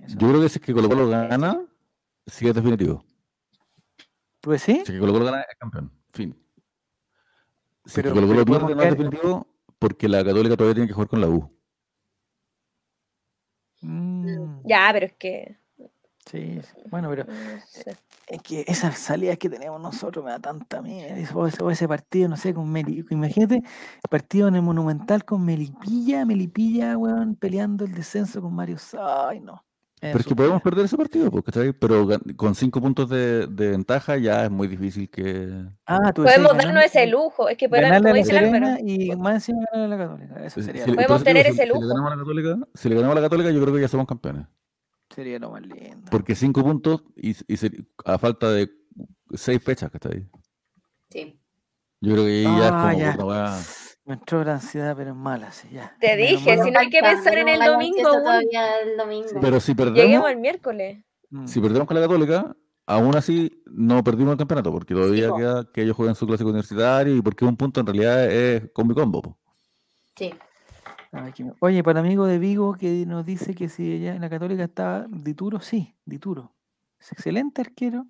Yo 0.08 0.30
creo 0.30 0.42
que 0.42 0.50
si 0.50 0.60
es 0.60 0.66
que 0.66 0.74
Colo 0.74 0.90
Colo 0.90 1.10
gana, 1.10 1.62
sí 2.26 2.48
es 2.48 2.54
definitivo. 2.54 3.04
Pues 4.48 4.62
sí. 4.62 4.76
Si 4.76 4.80
es 4.80 4.92
que 4.92 5.00
Colo 5.00 5.12
Colo 5.12 5.26
gana, 5.26 5.42
es 5.42 5.58
campeón. 5.58 5.92
Fin. 6.14 6.34
Si 7.84 8.00
es 8.00 8.06
que 8.06 8.14
Colo 8.14 8.28
Colo 8.28 8.46
pierde, 8.46 8.76
no 8.76 8.82
es 8.82 8.90
definitivo 8.92 9.48
porque 9.78 10.08
la 10.08 10.24
Católica 10.24 10.56
todavía 10.56 10.76
tiene 10.76 10.88
que 10.88 10.94
jugar 10.94 11.10
con 11.10 11.20
la 11.20 11.28
U. 11.28 11.52
Mm. 13.82 14.62
Ya, 14.64 14.90
pero 14.94 15.08
es 15.08 15.14
que. 15.16 15.58
Sí, 16.32 16.62
bueno, 16.90 17.10
pero 17.10 17.26
es 18.28 18.42
que 18.42 18.64
esas 18.68 18.98
salidas 18.98 19.38
que 19.38 19.50
tenemos 19.50 19.82
nosotros 19.82 20.24
me 20.24 20.32
da 20.32 20.40
tanta 20.40 20.82
mierda. 20.82 21.30
O 21.36 21.70
ese, 21.70 21.88
partido, 21.90 22.30
no 22.30 22.38
sé, 22.38 22.54
con 22.54 22.72
Melipilla. 22.72 23.18
Imagínate, 23.18 23.56
el 23.56 24.10
partido 24.10 24.48
en 24.48 24.56
el 24.56 24.62
Monumental 24.62 25.26
con 25.26 25.44
Melipilla, 25.44 26.26
Melipilla, 26.26 26.98
weón, 26.98 27.36
peleando 27.36 27.84
el 27.84 27.94
descenso 27.94 28.42
con 28.42 28.56
Mario. 28.56 28.78
Ay, 28.98 29.42
no. 29.42 29.67
Pero 30.00 30.20
es 30.20 30.28
que 30.28 30.36
podemos 30.36 30.62
perder 30.62 30.86
ese 30.86 30.96
partido, 30.96 31.32
porque 31.32 31.74
pero 31.74 32.08
con 32.36 32.54
cinco 32.54 32.80
puntos 32.80 33.10
de, 33.10 33.48
ventaja 33.48 34.18
ya 34.18 34.46
es 34.46 34.52
muy 34.52 34.68
difícil 34.68 35.10
que. 35.10 35.66
Ah, 35.88 36.14
tú 36.14 36.24
Podemos 36.24 36.56
darnos 36.56 36.86
ese 36.86 37.08
lujo, 37.08 37.50
es 37.50 37.58
que 37.58 37.68
podemos 37.68 38.02
la 38.02 38.24
Serena 38.24 38.78
y 38.80 39.16
más 39.16 39.36
encima 39.36 39.66
ganar 39.72 39.86
a 39.86 39.98
la 39.98 39.98
Católica. 39.98 40.46
Eso 40.46 40.62
sería. 40.62 40.86
podemos 40.86 41.24
tener 41.24 41.48
ese 41.48 41.66
lujo. 41.66 41.82
Si 41.82 41.88
le, 41.88 41.94
ganamos 41.94 42.12
a 42.12 42.16
la 42.16 42.22
Católica, 42.22 42.68
si 42.76 42.90
le 42.90 42.96
ganamos 42.96 43.18
a 43.18 43.22
la 43.22 43.26
Católica, 43.26 43.52
yo 43.52 43.62
creo 43.62 43.74
que 43.74 43.82
ya 43.82 43.88
somos 43.88 44.06
campeones. 44.06 44.46
Sería 45.10 45.40
lo 45.40 45.52
más 45.52 45.62
lindo. 45.64 46.12
Porque 46.12 46.36
cinco 46.36 46.64
puntos 46.64 47.04
y, 47.16 47.36
a 48.06 48.20
falta 48.20 48.52
de 48.52 48.70
seis 49.34 49.64
fechas 49.64 49.90
que 49.90 49.98
está 49.98 50.10
ahí. 50.10 50.28
Sí. 51.10 51.40
Yo 52.02 52.14
creo 52.14 52.26
que 52.26 52.44
ya 52.44 52.68
es 52.68 53.18
como. 53.18 53.34
Ya. 53.34 53.60
Me 54.08 54.14
entró 54.14 54.42
la 54.42 54.54
ansiedad, 54.54 54.96
pero 54.96 55.12
es 55.12 55.18
mala, 55.18 55.52
sí, 55.52 55.68
ya. 55.70 55.94
Te 56.00 56.16
dije, 56.16 56.64
si 56.64 56.72
no 56.72 56.80
hay 56.80 56.90
que 56.90 57.02
pensar 57.02 57.38
en 57.38 57.50
el 57.50 57.60
domingo. 57.60 58.10
El 58.50 58.96
domingo. 58.98 59.28
Pero 59.42 59.60
si 59.60 59.76
perdemos. 59.76 60.00
Lleguemos 60.00 60.30
el 60.32 60.38
miércoles. 60.38 61.04
Mm. 61.30 61.46
Si 61.46 61.60
perdemos 61.60 61.86
con 61.90 61.96
la 61.96 62.08
Católica, 62.08 62.56
aún 62.86 63.18
así 63.18 63.62
no 63.66 64.02
perdimos 64.06 64.32
el 64.32 64.38
campeonato, 64.38 64.72
porque 64.72 64.94
todavía 64.94 65.30
queda 65.36 65.70
que 65.74 65.82
ellos 65.82 65.98
jueguen 65.98 66.16
su 66.16 66.26
clásico 66.26 66.50
universitario 66.50 67.18
y 67.18 67.22
porque 67.22 67.44
un 67.44 67.58
punto 67.58 67.82
en 67.82 67.86
realidad 67.86 68.32
es 68.32 68.72
combo 68.72 68.96
combo. 68.96 69.38
Sí. 70.16 70.34
Oye, 71.60 71.84
para 71.84 72.00
el 72.00 72.06
amigo 72.06 72.26
de 72.28 72.40
Vigo 72.40 72.76
que 72.76 73.06
nos 73.06 73.26
dice 73.26 73.56
que 73.56 73.68
si 73.68 73.92
ella 73.92 74.16
en 74.16 74.22
la 74.22 74.30
Católica 74.30 74.64
está 74.64 75.06
Dituro, 75.10 75.60
sí, 75.60 75.98
Dituro. 76.06 76.54
Es 76.98 77.12
excelente 77.12 77.60
arquero 77.60 78.08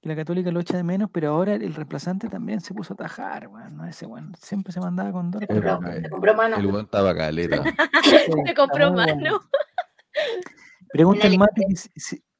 que 0.00 0.08
la 0.08 0.16
Católica 0.16 0.50
lo 0.50 0.60
echa 0.60 0.76
de 0.76 0.82
menos, 0.82 1.10
pero 1.12 1.30
ahora 1.30 1.54
el 1.54 1.74
reemplazante 1.74 2.28
también 2.28 2.60
se 2.60 2.72
puso 2.72 2.94
a 2.94 2.96
tajar, 2.96 3.48
bueno, 3.48 3.84
ese 3.84 4.06
bueno, 4.06 4.32
siempre 4.40 4.72
se 4.72 4.80
mandaba 4.80 5.12
con 5.12 5.30
dos. 5.30 5.40
Se 5.40 6.08
compró 6.08 6.34
mano. 6.34 6.56
El 6.56 6.66
buen 6.66 6.84
estaba 6.86 7.14
caleta. 7.14 7.62
se 8.46 8.54
compró 8.54 8.92
mano. 8.92 9.40
Pregunta 10.92 11.26
el 11.26 11.38
Mati 11.38 11.62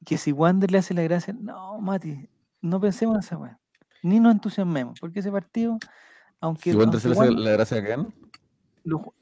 que 0.05 0.17
si, 0.17 0.31
Wander 0.31 0.71
le 0.71 0.79
hace 0.79 0.93
la 0.93 1.03
gracia. 1.03 1.33
No, 1.39 1.79
Mati, 1.79 2.27
no 2.61 2.81
pensemos 2.81 3.15
en 3.15 3.19
esa 3.19 3.37
weá. 3.37 3.59
Ni 4.03 4.19
nos 4.19 4.33
entusiasmemos, 4.33 4.99
porque 4.99 5.19
ese 5.19 5.31
partido, 5.31 5.77
aunque. 6.39 6.71
¿Si 6.71 6.77
Wander 6.77 6.99
se 6.99 7.09
le 7.09 7.13
hace 7.19 7.31
la 7.31 7.51
gracia 7.51 7.77
a 7.77 7.85
quién? 7.85 8.13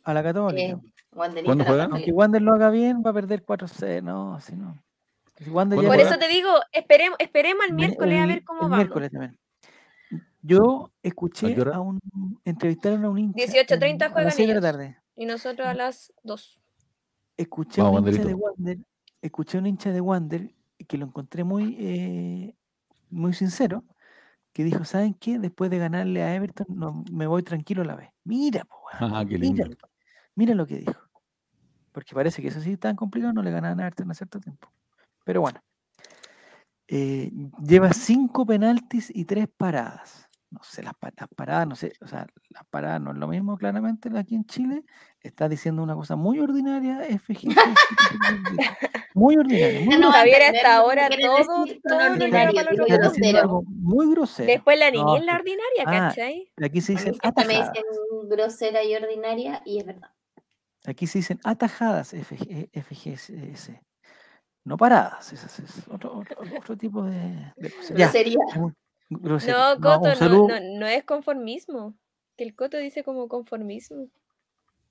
A 0.03 0.13
la 0.13 0.23
Católica. 0.23 0.61
Eh, 0.61 0.77
¿Cuándo 1.11 1.65
juegan? 1.65 1.91
Aunque 1.91 2.11
Wander 2.11 2.41
lo 2.41 2.53
haga 2.53 2.69
bien, 2.69 3.03
va 3.05 3.11
a 3.11 3.13
perder 3.13 3.45
4-0. 3.45 4.01
No, 4.01 4.39
si 4.39 4.55
no. 4.55 4.81
Por 5.45 5.99
eso 5.99 6.17
te 6.17 6.27
digo, 6.27 6.49
esperemos, 6.71 7.17
esperemos 7.19 7.63
al 7.65 7.73
miércoles 7.73 8.19
a 8.19 8.25
ver 8.25 8.43
cómo 8.43 8.69
va. 8.69 8.77
miércoles 8.77 9.11
también. 9.11 9.37
Yo 10.41 10.91
escuché 11.03 11.55
a, 11.73 11.79
un 11.79 11.99
entrevistaron 12.45 13.03
a 13.05 13.09
un 13.09 13.17
hincha. 13.17 13.45
18.30 13.45 14.11
juegan 14.11 14.47
la 14.55 14.61
tarde. 14.61 14.97
Y 15.15 15.25
nosotros 15.25 15.67
a 15.67 15.73
las 15.73 16.13
2. 16.23 16.59
Escuché 17.37 17.81
a 17.81 17.85
un 17.85 18.07
hincha 18.07 18.23
de 18.23 18.33
Wander, 18.33 18.77
escuché 19.21 19.57
a 19.57 19.61
un 19.61 19.67
hincha 19.67 19.91
de 19.91 20.01
Wander 20.01 20.53
que 20.87 20.97
lo 20.97 21.05
encontré 21.05 21.43
muy, 21.43 21.75
eh, 21.79 22.55
muy 23.09 23.33
sincero, 23.33 23.83
que 24.53 24.63
dijo, 24.63 24.85
¿saben 24.85 25.13
qué? 25.13 25.39
Después 25.39 25.69
de 25.69 25.77
ganarle 25.77 26.23
a 26.23 26.33
Everton, 26.35 26.67
no, 26.69 27.03
me 27.11 27.27
voy 27.27 27.43
tranquilo 27.43 27.81
a 27.83 27.85
la 27.85 27.95
vez. 27.95 28.09
Mira, 28.23 28.65
po, 28.65 28.77
ah, 28.93 29.23
mira, 29.25 29.67
mira, 30.35 30.55
lo 30.55 30.65
que 30.65 30.77
dijo. 30.77 31.01
Porque 31.91 32.15
parece 32.15 32.41
que 32.41 32.47
eso 32.47 32.61
sí 32.61 32.77
tan 32.77 32.95
complicado, 32.95 33.33
no 33.33 33.43
le 33.43 33.51
ganaban 33.51 33.79
a 33.79 33.83
Everton 33.83 34.09
a 34.11 34.13
cierto 34.13 34.39
tiempo. 34.39 34.71
Pero 35.29 35.41
bueno. 35.41 35.61
Eh, 36.87 37.29
lleva 37.63 37.93
cinco 37.93 38.47
penaltis 38.47 39.11
y 39.13 39.25
tres 39.25 39.47
paradas. 39.55 40.27
No 40.49 40.63
sé, 40.63 40.81
las, 40.81 40.95
paradas, 41.35 41.67
no 41.67 41.75
sé, 41.75 41.93
o 42.01 42.07
sea, 42.07 42.25
las 42.49 42.65
paradas 42.65 42.99
no 42.99 43.11
es 43.11 43.17
lo 43.17 43.27
mismo 43.27 43.55
claramente 43.55 44.09
aquí 44.17 44.33
en 44.33 44.45
Chile. 44.45 44.83
Está 45.21 45.47
diciendo 45.47 45.83
una 45.83 45.93
cosa 45.93 46.15
muy 46.15 46.39
ordinaria, 46.39 47.01
FG. 47.19 47.47
muy 49.13 49.37
ordinaria. 49.37 49.81
Muy 49.81 49.99
no, 49.99 50.11
Javier, 50.11 50.41
hasta 50.41 50.77
ahora 50.77 51.07
todo, 51.09 51.65
todo 51.87 52.11
ordinario, 52.11 52.63
muy 52.75 52.89
grosero. 52.89 53.61
Muy 53.67 54.09
grosero. 54.09 54.47
Después 54.47 54.79
la 54.79 54.89
niña 54.89 55.15
es 55.19 55.25
la 55.25 55.35
ordinaria, 55.35 55.83
ah, 55.85 56.07
¿cachai? 56.07 56.51
Aquí 56.59 56.81
se 56.81 56.93
dicen 56.93 57.13
atajadas. 57.21 57.71
Me 57.71 57.81
dicen 57.81 58.29
grosera 58.29 58.83
y 58.83 58.95
ordinaria 58.95 59.61
y 59.63 59.77
es 59.77 59.85
verdad. 59.85 60.09
Aquí 60.87 61.05
se 61.05 61.19
dicen 61.19 61.39
atajadas, 61.43 62.15
FG, 62.15 62.71
FGS 62.73 63.88
no 64.63 64.77
paradas. 64.77 65.33
Es 65.33 65.87
otro, 65.89 66.23
otro, 66.57 66.77
tipo 66.77 67.03
de, 67.03 67.53
grosería. 67.89 68.39
No, 69.09 69.81
Coto, 69.81 70.13
no, 70.21 70.59
no, 70.79 70.85
es 70.85 71.03
conformismo. 71.03 71.95
Que 72.37 72.43
el 72.43 72.55
Coto 72.55 72.77
dice 72.77 73.03
como 73.03 73.27
conformismo. 73.27 74.07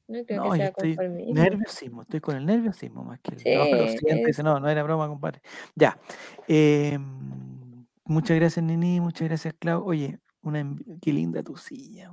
No 0.09 0.25
creo 0.25 0.51
que 0.51 0.57
sea 0.57 0.73
conformismo. 0.73 1.35
Nerviosismo, 1.35 2.03
estoy 2.03 2.21
con 2.21 2.37
el 2.37 2.47
nerviosismo 2.47 3.05
más 3.05 3.21
que 3.21 3.35
el. 3.35 3.39
Sí, 3.39 4.43
no, 4.43 4.55
no, 4.55 4.61
no 4.61 4.69
era 4.69 4.83
broma, 4.83 5.07
compadre. 5.07 5.43
Ya. 5.75 5.99
Eh, 6.49 6.99
muchas 8.05 8.37
gracias, 8.37 8.65
Nini. 8.65 9.01
Muchas 9.01 9.29
gracias, 9.29 9.55
Clau. 9.59 9.85
Oye, 9.85 10.19
una, 10.43 10.65
qué 11.01 11.13
linda 11.13 11.43
tu 11.43 11.57
silla, 11.57 12.11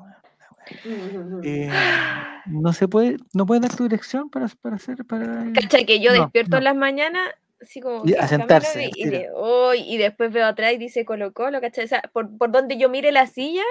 eh, 1.43 1.69
no 2.47 2.73
se 2.73 2.87
puede, 2.87 3.17
no 3.33 3.45
puede 3.45 3.61
dar 3.61 3.75
tu 3.75 3.83
dirección 3.83 4.29
para, 4.29 4.47
para 4.61 4.75
hacer 4.75 5.05
para. 5.05 5.51
Cacha 5.53 5.83
que 5.85 5.99
yo 5.99 6.11
despierto 6.11 6.57
en 6.57 6.63
las 6.63 6.75
mañanas 6.75 7.29
así 7.65 7.81
como 7.81 8.03
y 8.05 8.13
a 8.13 8.27
sentarse. 8.27 8.89
Y, 8.95 9.05
de, 9.09 9.29
y 9.77 9.97
después 9.97 10.31
veo 10.31 10.45
atrás 10.45 10.73
y 10.73 10.77
dice 10.77 11.05
Colo 11.05 11.33
Colo, 11.33 11.59
¿cachai? 11.61 11.87
por, 12.13 12.37
por, 12.37 12.51
donde 12.51 12.77
yo 12.77 12.89
mire 12.89 13.11
la 13.11 13.27
silla, 13.27 13.63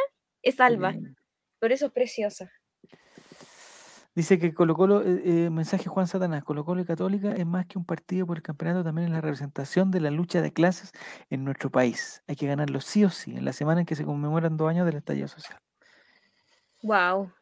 es 0.42 0.60
Alba. 0.60 0.94
Por 1.60 1.72
eso 1.72 1.86
es 1.86 1.92
preciosa. 1.92 2.50
Dice 4.14 4.38
que 4.38 4.54
Colo 4.54 4.76
Colo, 4.76 5.02
eh, 5.02 5.22
eh, 5.24 5.50
mensaje 5.50 5.88
Juan 5.88 6.06
Satanás, 6.06 6.44
Colo 6.44 6.64
Colo 6.64 6.82
y 6.82 6.84
Católica 6.84 7.32
es 7.32 7.46
más 7.46 7.66
que 7.66 7.78
un 7.78 7.84
partido 7.84 8.26
por 8.26 8.36
el 8.36 8.42
campeonato, 8.44 8.84
también 8.84 9.08
es 9.08 9.12
la 9.12 9.20
representación 9.20 9.90
de 9.90 10.00
la 10.00 10.10
lucha 10.12 10.40
de 10.40 10.52
clases 10.52 10.92
en 11.30 11.42
nuestro 11.44 11.70
país. 11.70 12.22
Hay 12.28 12.36
que 12.36 12.46
ganarlo 12.46 12.80
sí 12.80 13.04
o 13.04 13.10
sí, 13.10 13.32
en 13.32 13.44
la 13.44 13.52
semana 13.52 13.80
en 13.80 13.86
que 13.86 13.96
se 13.96 14.04
conmemoran 14.04 14.56
dos 14.56 14.70
años 14.70 14.86
del 14.86 14.96
estallido 14.96 15.26
social. 15.26 15.58
Wow. 16.82 17.32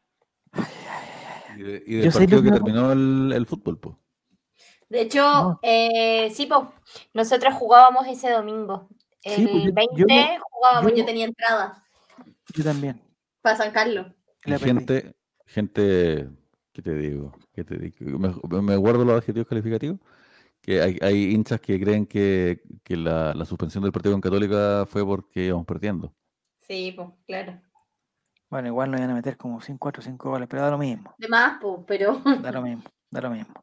Y, 1.59 1.63
de, 1.63 1.81
del 1.81 2.13
partido 2.13 2.43
que, 2.43 2.51
terminó 2.51 2.93
el, 2.93 3.33
el 3.35 3.45
fútbol, 3.45 3.79
pues. 3.79 3.97
De 4.93 5.01
hecho, 5.01 5.59
eh, 5.63 6.31
sí, 6.35 6.45
pues, 6.45 6.61
nosotros 7.15 7.55
jugábamos 7.55 8.07
ese 8.09 8.29
domingo. 8.29 8.91
El 9.23 9.73
20 9.73 10.39
jugábamos, 10.51 10.93
yo, 10.95 11.07
tenía 11.07 11.25
entrada. 11.25 11.83
Yo 12.55 12.63
también. 12.63 13.01
Para 13.41 13.57
San 13.57 13.73
Carlos. 13.73 14.09
gente, 14.45 15.15
gente, 15.47 16.29
¿qué 16.75 16.83
te 16.83 16.95
digo? 16.95 17.33
¿Qué 17.55 17.65
te 17.65 17.79
digo? 17.79 18.19
Me, 18.19 18.77
guardo 18.77 19.07
los 19.07 19.17
adjetivos 19.17 19.49
calificativos. 19.49 19.99
Que 20.61 20.83
hay, 20.83 20.99
hay 21.01 21.33
hinchas 21.33 21.59
que 21.63 21.81
creen 21.81 22.05
que, 22.05 22.61
que 22.85 22.95
la, 22.95 23.33
la, 23.33 23.47
suspensión 23.47 23.83
del 23.83 23.93
partido 23.93 24.13
con 24.13 24.21
Católica 24.21 24.85
fue 24.87 25.07
porque 25.07 25.47
íbamos 25.47 25.65
perdiendo. 25.65 26.13
Sí, 26.69 26.93
pues, 26.95 27.09
claro. 27.27 27.59
Bueno, 28.51 28.69
igual 28.69 28.91
nos 28.91 29.01
iban 29.01 29.13
a 29.13 29.15
meter 29.15 29.39
como 29.39 29.59
5, 29.59 29.79
4, 29.79 30.03
5 30.03 30.31
goles, 30.31 30.49
pero 30.51 30.61
da 30.61 30.71
lo 30.71 30.77
mismo. 30.77 31.15
De 31.17 31.29
más, 31.29 31.59
pues, 31.63 31.81
pero. 31.87 32.21
Da 32.43 32.53
lo 32.53 32.61
mismo, 32.61 32.83
da 33.11 33.23
lo 33.23 33.31
mismo. 33.31 33.55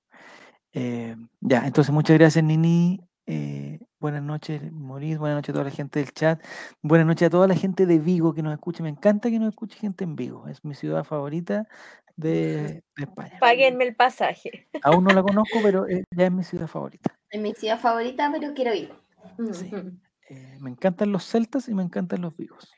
Eh, 0.74 1.16
ya, 1.42 1.66
entonces 1.66 1.94
muchas 1.94 2.18
gracias 2.18 2.44
Nini. 2.44 3.02
Eh, 3.26 3.80
buenas 4.00 4.24
noches, 4.24 4.72
Moris. 4.72 5.18
Buenas 5.18 5.38
noches 5.38 5.50
a 5.50 5.54
toda 5.54 5.66
la 5.66 5.72
gente 5.72 6.00
del 6.00 6.12
chat. 6.14 6.44
Buenas 6.82 7.08
noches 7.08 7.28
a 7.28 7.30
toda 7.30 7.48
la 7.48 7.56
gente 7.56 7.86
de 7.86 8.00
Vigo 8.00 8.34
que 8.34 8.42
nos 8.42 8.54
escuche. 8.54 8.82
Me 8.84 8.90
encanta 8.90 9.30
que 9.30 9.40
nos 9.40 9.50
escuche 9.50 9.78
gente 9.78 10.04
en 10.04 10.16
Vigo. 10.16 10.48
Es 10.48 10.64
mi 10.64 10.74
ciudad 10.74 11.04
favorita 11.04 11.68
de, 12.16 12.84
España. 12.98 13.38
Páguenme 13.40 13.86
el 13.86 13.96
pasaje. 13.96 14.68
Aún 14.84 15.04
no 15.04 15.12
la 15.12 15.24
conozco, 15.24 15.60
pero 15.64 15.88
eh, 15.88 16.04
ya 16.16 16.26
es 16.26 16.32
mi 16.32 16.44
ciudad 16.44 16.68
favorita. 16.68 17.16
Es 17.30 17.40
mi 17.40 17.54
ciudad 17.54 17.80
favorita, 17.80 18.32
pero 18.32 18.54
quiero 18.54 18.74
ir. 18.74 18.94
me 20.60 20.70
encantan 20.70 21.12
los 21.12 21.26
celtas 21.26 21.70
y 21.70 21.74
me 21.74 21.84
encantan 21.84 22.22
los 22.22 22.36
vivos. 22.36 22.72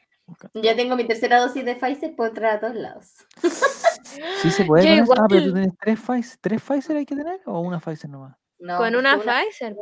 Ya 0.53 0.76
tengo 0.76 0.95
mi 0.95 1.06
tercera 1.06 1.39
dosis 1.39 1.65
de 1.65 1.76
Pfizer, 1.76 2.15
puedo 2.15 2.30
entrar 2.30 2.56
a 2.56 2.60
todos 2.60 2.76
lados. 2.76 3.14
Sí 4.41 4.52
se 4.52 4.65
puede. 4.65 4.99
Ah, 4.99 5.26
pero 5.30 5.43
tú 5.45 5.53
tienes 5.53 5.73
tres 5.80 5.99
Pfizer. 5.99 6.38
¿Tres 6.39 6.61
Pfizer 6.61 6.98
hay 6.98 7.06
que 7.06 7.15
tener 7.15 7.41
o 7.45 7.60
una 7.60 7.80
Pfizer 7.80 8.10
nomás? 8.10 8.35
No, 8.60 8.77
con 8.77 8.95
una, 8.95 9.18
Pfizer. 9.18 9.76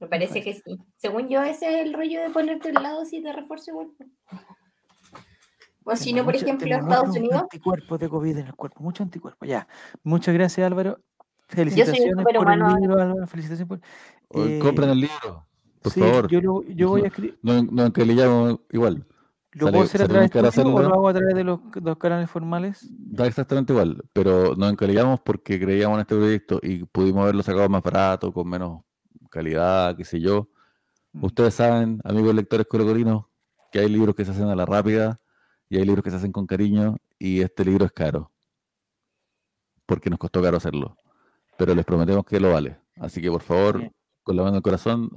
Me 0.00 0.08
parece 0.08 0.42
que 0.42 0.54
sí. 0.54 0.78
Según 0.96 1.28
yo, 1.28 1.42
ese 1.42 1.66
es 1.68 1.86
el 1.86 1.94
rollo 1.94 2.20
de 2.20 2.30
ponerte 2.30 2.72
la 2.72 2.90
dosis 2.90 3.22
de 3.22 3.32
refuerzo 3.32 3.70
igual. 3.70 3.90
O 5.84 5.96
si 5.96 6.12
no, 6.12 6.24
por 6.24 6.34
ejemplo, 6.34 6.74
Estados 6.74 7.16
Unidos. 7.16 7.42
Anticuerpos 7.42 7.98
de 7.98 8.08
COVID 8.08 8.38
en 8.38 8.46
el 8.46 8.54
cuerpo, 8.54 8.82
mucho 8.82 9.02
anticuerpo. 9.02 9.44
Ya. 9.44 9.68
Muchas 10.02 10.34
gracias, 10.34 10.66
Álvaro. 10.66 10.98
Felicitaciones 11.48 12.24
por 12.24 12.52
el 12.52 12.58
libro, 12.80 13.00
Álvaro. 13.00 13.26
Felicitaciones 13.26 13.68
por. 13.68 13.80
Eh, 14.30 14.58
compren 14.60 14.90
el 14.90 15.00
libro, 15.00 15.46
por 15.82 15.92
favor. 15.92 16.28
Yo, 16.28 16.62
yo 16.62 16.88
voy 16.88 17.02
a 17.02 17.06
escribir. 17.06 17.38
No, 17.42 17.62
no, 17.62 17.92
que 17.92 18.04
le 18.04 18.14
llamo 18.14 18.60
igual. 18.70 19.06
¿Lo 19.54 19.70
puedo 19.70 19.84
hacer 19.84 20.02
a 20.02 20.08
través 20.08 20.30
de 20.30 20.62
o 20.62 20.82
lo 20.82 20.94
hago 20.94 21.08
a 21.08 21.14
través 21.14 21.34
de 21.34 21.44
los, 21.44 21.60
dos 21.80 21.96
canales 21.96 22.28
formales? 22.28 22.86
Da 22.90 23.26
exactamente 23.26 23.72
igual, 23.72 24.02
pero 24.12 24.54
nos 24.56 24.72
encalillamos 24.72 25.20
porque 25.20 25.60
creíamos 25.60 25.96
en 25.96 26.00
este 26.00 26.16
proyecto 26.16 26.60
y 26.62 26.84
pudimos 26.84 27.22
haberlo 27.22 27.42
sacado 27.42 27.68
más 27.68 27.82
barato, 27.82 28.32
con 28.32 28.48
menos 28.48 28.82
calidad, 29.30 29.96
qué 29.96 30.04
sé 30.04 30.20
yo. 30.20 30.48
Mm. 31.12 31.24
Ustedes 31.24 31.54
saben, 31.54 32.00
amigos 32.04 32.34
lectores 32.34 32.66
colocolinos, 32.66 33.26
que 33.70 33.78
hay 33.80 33.88
libros 33.88 34.14
que 34.14 34.24
se 34.24 34.32
hacen 34.32 34.48
a 34.48 34.56
la 34.56 34.66
rápida 34.66 35.20
y 35.68 35.78
hay 35.78 35.84
libros 35.84 36.02
que 36.02 36.10
se 36.10 36.16
hacen 36.16 36.32
con 36.32 36.46
cariño 36.46 36.96
y 37.18 37.40
este 37.40 37.64
libro 37.64 37.84
es 37.84 37.92
caro. 37.92 38.32
Porque 39.86 40.10
nos 40.10 40.18
costó 40.18 40.42
caro 40.42 40.56
hacerlo. 40.56 40.96
Pero 41.56 41.74
les 41.74 41.84
prometemos 41.84 42.24
que 42.24 42.40
lo 42.40 42.52
vale. 42.52 42.78
Así 42.96 43.20
que 43.20 43.30
por 43.30 43.42
favor, 43.42 43.90
con 44.22 44.36
la 44.36 44.42
mano 44.42 44.54
en 44.54 44.56
el 44.56 44.62
corazón, 44.62 45.10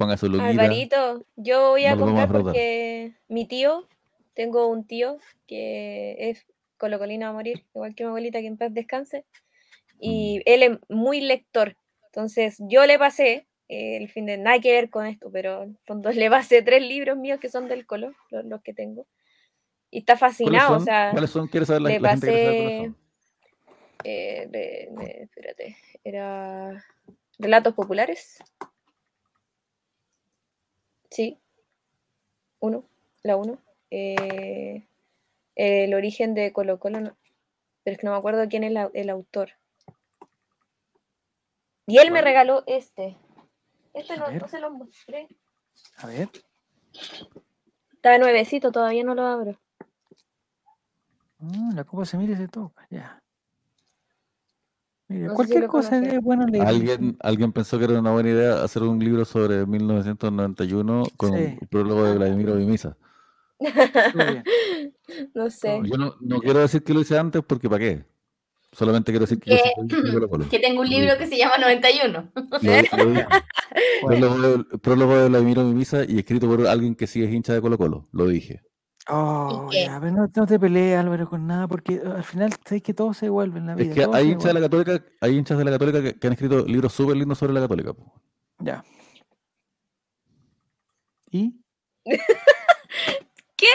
ponga 0.00 0.16
su. 0.16 0.26
Alvarito, 0.26 1.24
yo 1.36 1.70
voy 1.70 1.84
a 1.84 1.96
comprar 1.96 2.32
porque 2.32 3.12
mi 3.28 3.46
tío, 3.46 3.86
tengo 4.34 4.66
un 4.66 4.86
tío 4.86 5.18
que 5.46 6.16
es 6.30 6.46
colocolino 6.78 7.26
a 7.26 7.32
morir, 7.32 7.64
igual 7.74 7.94
que 7.94 8.04
mi 8.04 8.08
abuelita 8.08 8.40
que 8.40 8.46
en 8.46 8.56
paz 8.56 8.72
descanse. 8.72 9.24
Y 10.00 10.38
mm. 10.38 10.42
él 10.46 10.62
es 10.62 10.78
muy 10.88 11.20
lector. 11.20 11.76
Entonces 12.06 12.56
yo 12.60 12.86
le 12.86 12.98
pasé 12.98 13.46
el 13.68 14.08
fin 14.08 14.26
de 14.26 14.38
nada 14.38 14.58
que 14.58 14.72
ver 14.72 14.90
con 14.90 15.06
esto, 15.06 15.30
pero 15.30 15.62
en 15.62 15.78
fondo 15.84 16.10
le 16.12 16.30
pasé 16.30 16.62
tres 16.62 16.82
libros 16.82 17.16
míos 17.16 17.38
que 17.38 17.50
son 17.50 17.68
del 17.68 17.86
color, 17.86 18.14
los, 18.30 18.62
que 18.62 18.72
tengo. 18.72 19.06
Y 19.90 19.98
está 19.98 20.16
fascinado, 20.16 20.76
o 20.76 20.80
sea. 20.80 21.10
¿Cuáles 21.12 21.30
son? 21.30 21.48
¿Quieres 21.48 21.66
saber 21.68 21.82
la, 21.82 21.88
le 21.90 22.00
pasé, 22.00 22.92
eh, 24.04 24.46
de, 24.48 25.22
espérate, 25.22 25.76
era 26.04 26.84
Relatos 27.38 27.74
Populares. 27.74 28.38
Sí. 31.10 31.38
Uno, 32.60 32.84
la 33.22 33.36
uno. 33.36 33.58
Eh, 33.90 34.86
el 35.56 35.94
origen 35.94 36.34
de 36.34 36.52
Colo 36.52 36.78
Colo, 36.78 37.16
pero 37.82 37.94
es 37.94 37.98
que 37.98 38.06
no 38.06 38.12
me 38.12 38.18
acuerdo 38.18 38.48
quién 38.48 38.64
es 38.64 38.72
el 38.94 39.10
autor. 39.10 39.50
Y 41.86 41.98
él 41.98 42.12
me 42.12 42.22
regaló 42.22 42.62
este. 42.66 43.16
Este 43.92 44.16
no, 44.16 44.48
se 44.48 44.60
lo 44.60 44.70
mostré. 44.70 45.26
A 45.96 46.06
ver. 46.06 46.28
Está 47.92 48.16
nuevecito, 48.18 48.70
todavía 48.70 49.02
no 49.02 49.14
lo 49.14 49.26
abro. 49.26 49.60
Mm, 51.38 51.74
la 51.74 51.84
copa 51.84 52.04
se 52.04 52.16
mira 52.16 52.34
y 52.34 52.36
se 52.36 52.48
toca, 52.48 52.86
ya. 52.90 53.19
Cualquier 55.34 55.66
cosa 55.66 55.98
es 55.98 56.22
bueno 56.22 56.46
leer. 56.46 56.66
¿Alguien, 56.66 57.16
alguien 57.20 57.52
pensó 57.52 57.78
que 57.78 57.84
era 57.84 57.98
una 57.98 58.12
buena 58.12 58.30
idea 58.30 58.62
hacer 58.62 58.82
un 58.82 58.98
libro 58.98 59.24
sobre 59.24 59.66
1991 59.66 61.04
con 61.16 61.32
un 61.32 61.58
prólogo 61.68 62.04
de 62.04 62.14
Vladimir 62.14 62.50
Ovimisa. 62.50 62.96
no 65.34 65.50
sé. 65.50 65.80
yo 65.84 65.98
no, 65.98 66.14
no, 66.20 66.40
quiero 66.40 66.60
decir 66.60 66.82
que 66.82 66.94
lo 66.94 67.02
hice 67.02 67.18
antes 67.18 67.42
porque 67.46 67.68
¿para 67.68 67.80
qué? 67.80 68.04
Solamente 68.72 69.10
quiero 69.10 69.26
decir 69.26 69.40
que, 69.40 69.50
que, 70.50 70.60
tengo 70.60 70.80
un 70.80 70.88
libro 70.88 71.18
que 71.18 71.26
se 71.26 71.36
llama 71.36 71.58
91. 71.58 72.30
prólogo, 74.80 75.16
de 75.16 75.28
Vladimiro 75.28 75.64
Mimisa 75.64 76.04
y 76.04 76.20
escrito 76.20 76.46
por 76.46 76.64
alguien 76.66 76.94
que 76.94 77.08
sí 77.08 77.22
es 77.22 77.32
hincha 77.32 77.52
de 77.52 77.60
Colo 77.60 77.76
Colo, 77.76 78.08
lo 78.12 78.28
dije. 78.28 78.62
Oh, 79.08 79.70
ya, 79.72 79.98
pero 79.98 80.12
no, 80.12 80.46
te 80.46 80.58
pelees, 80.58 80.98
Álvaro, 80.98 81.28
con 81.28 81.46
nada, 81.46 81.66
porque 81.66 82.00
uh, 82.04 82.12
al 82.12 82.24
final 82.24 82.52
sabes 82.64 82.82
que 82.82 82.94
todo 82.94 83.14
se 83.14 83.28
vuelve 83.28 83.58
en 83.58 83.66
la 83.66 83.74
vida. 83.74 83.88
Es 83.88 83.94
que 83.94 84.16
hay 84.16 84.30
hinchas 84.30 84.44
de 84.44 84.54
la 84.54 84.60
Católica, 84.60 85.04
hay 85.20 85.36
hinchas 85.36 85.58
de 85.58 85.64
la 85.64 85.70
Católica 85.70 86.02
que, 86.02 86.26
han 86.26 86.32
escrito 86.34 86.64
libros 86.66 86.92
súper 86.92 87.16
lindos 87.16 87.38
sobre 87.38 87.54
la 87.54 87.60
Católica. 87.60 87.92
Ya. 88.58 88.84
¿Y? 91.30 91.54
¿Qué? 93.56 93.66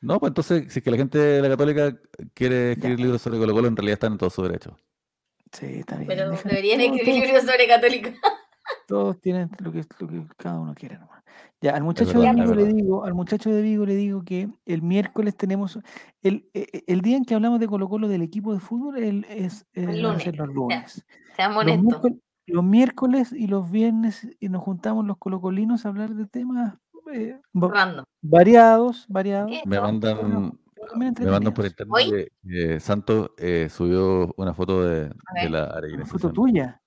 No, 0.00 0.20
pues 0.20 0.30
entonces, 0.30 0.72
si 0.72 0.80
es 0.80 0.84
que 0.84 0.90
la 0.90 0.96
gente 0.96 1.18
de 1.18 1.40
la 1.40 1.48
Católica 1.48 1.96
quiere 2.34 2.72
escribir 2.72 3.00
libros 3.00 3.22
sobre 3.22 3.38
Colo 3.38 3.54
Colo, 3.54 3.68
en 3.68 3.76
realidad 3.76 3.94
están 3.94 4.12
en 4.12 4.18
todo 4.18 4.30
su 4.30 4.42
derecho. 4.42 4.76
Sí, 5.52 5.78
está 5.78 5.96
bien. 5.96 6.08
Pero 6.08 6.30
deberían 6.30 6.80
escribir 6.80 7.24
libros 7.24 7.44
sobre 7.44 7.66
Católica. 7.68 8.12
Todos 8.86 9.20
tienen 9.20 9.50
lo 9.58 9.72
que, 9.72 9.84
lo 9.98 10.08
que 10.08 10.26
cada 10.36 10.60
uno 10.60 10.74
quiere 10.74 10.98
nomás. 10.98 11.22
Ya, 11.60 11.74
al 11.74 11.82
muchacho 11.82 12.20
de 12.20 12.32
Vigo 12.32 12.54
le 12.54 12.66
digo, 12.66 13.04
al 13.04 13.14
muchacho 13.14 13.50
de 13.50 13.62
Vigo 13.62 13.86
le 13.86 13.94
digo 13.94 14.22
que 14.22 14.48
el 14.66 14.82
miércoles 14.82 15.36
tenemos 15.36 15.78
el, 16.22 16.48
e, 16.52 16.66
e, 16.72 16.84
el, 16.86 17.00
día 17.00 17.16
en 17.16 17.24
que 17.24 17.34
hablamos 17.34 17.58
de 17.58 17.66
Colo 17.66 17.88
Colo 17.88 18.06
del 18.06 18.22
equipo 18.22 18.52
de 18.52 18.60
fútbol 18.60 18.98
el, 18.98 19.24
es 19.30 19.66
el 19.72 20.02
lunes. 20.02 20.36
los 20.36 20.48
lunes. 20.54 21.06
seamos 21.36 21.64
los, 21.64 21.82
miércoles, 21.82 22.18
los 22.46 22.64
miércoles 22.64 23.32
y 23.32 23.46
los 23.46 23.70
viernes 23.70 24.28
y 24.40 24.48
nos 24.50 24.62
juntamos 24.62 25.06
los 25.06 25.16
colocolinos 25.16 25.86
a 25.86 25.88
hablar 25.88 26.14
de 26.14 26.26
temas 26.26 26.76
eh, 27.12 27.40
variados, 28.20 29.06
variados. 29.08 29.50
Me 29.64 29.80
mandan, 29.80 30.52
me 30.96 31.30
mandan 31.30 31.54
por 31.54 31.64
internet 31.64 32.30
que, 32.42 32.80
Santos 32.80 33.30
eh, 33.38 33.68
subió 33.70 34.34
una 34.36 34.52
foto 34.52 34.82
de, 34.82 35.10
de 35.34 35.50
la. 35.50 35.80
¿Una 35.94 36.06
foto 36.06 36.32
tuya? 36.32 36.80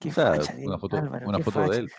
Qué 0.00 0.08
o 0.08 0.12
sea, 0.12 0.32
una 0.64 0.78
foto, 0.78 0.96
Álvaro, 0.96 1.28
una 1.28 1.38
foto 1.40 1.68
de 1.68 1.76
él. 1.76 1.92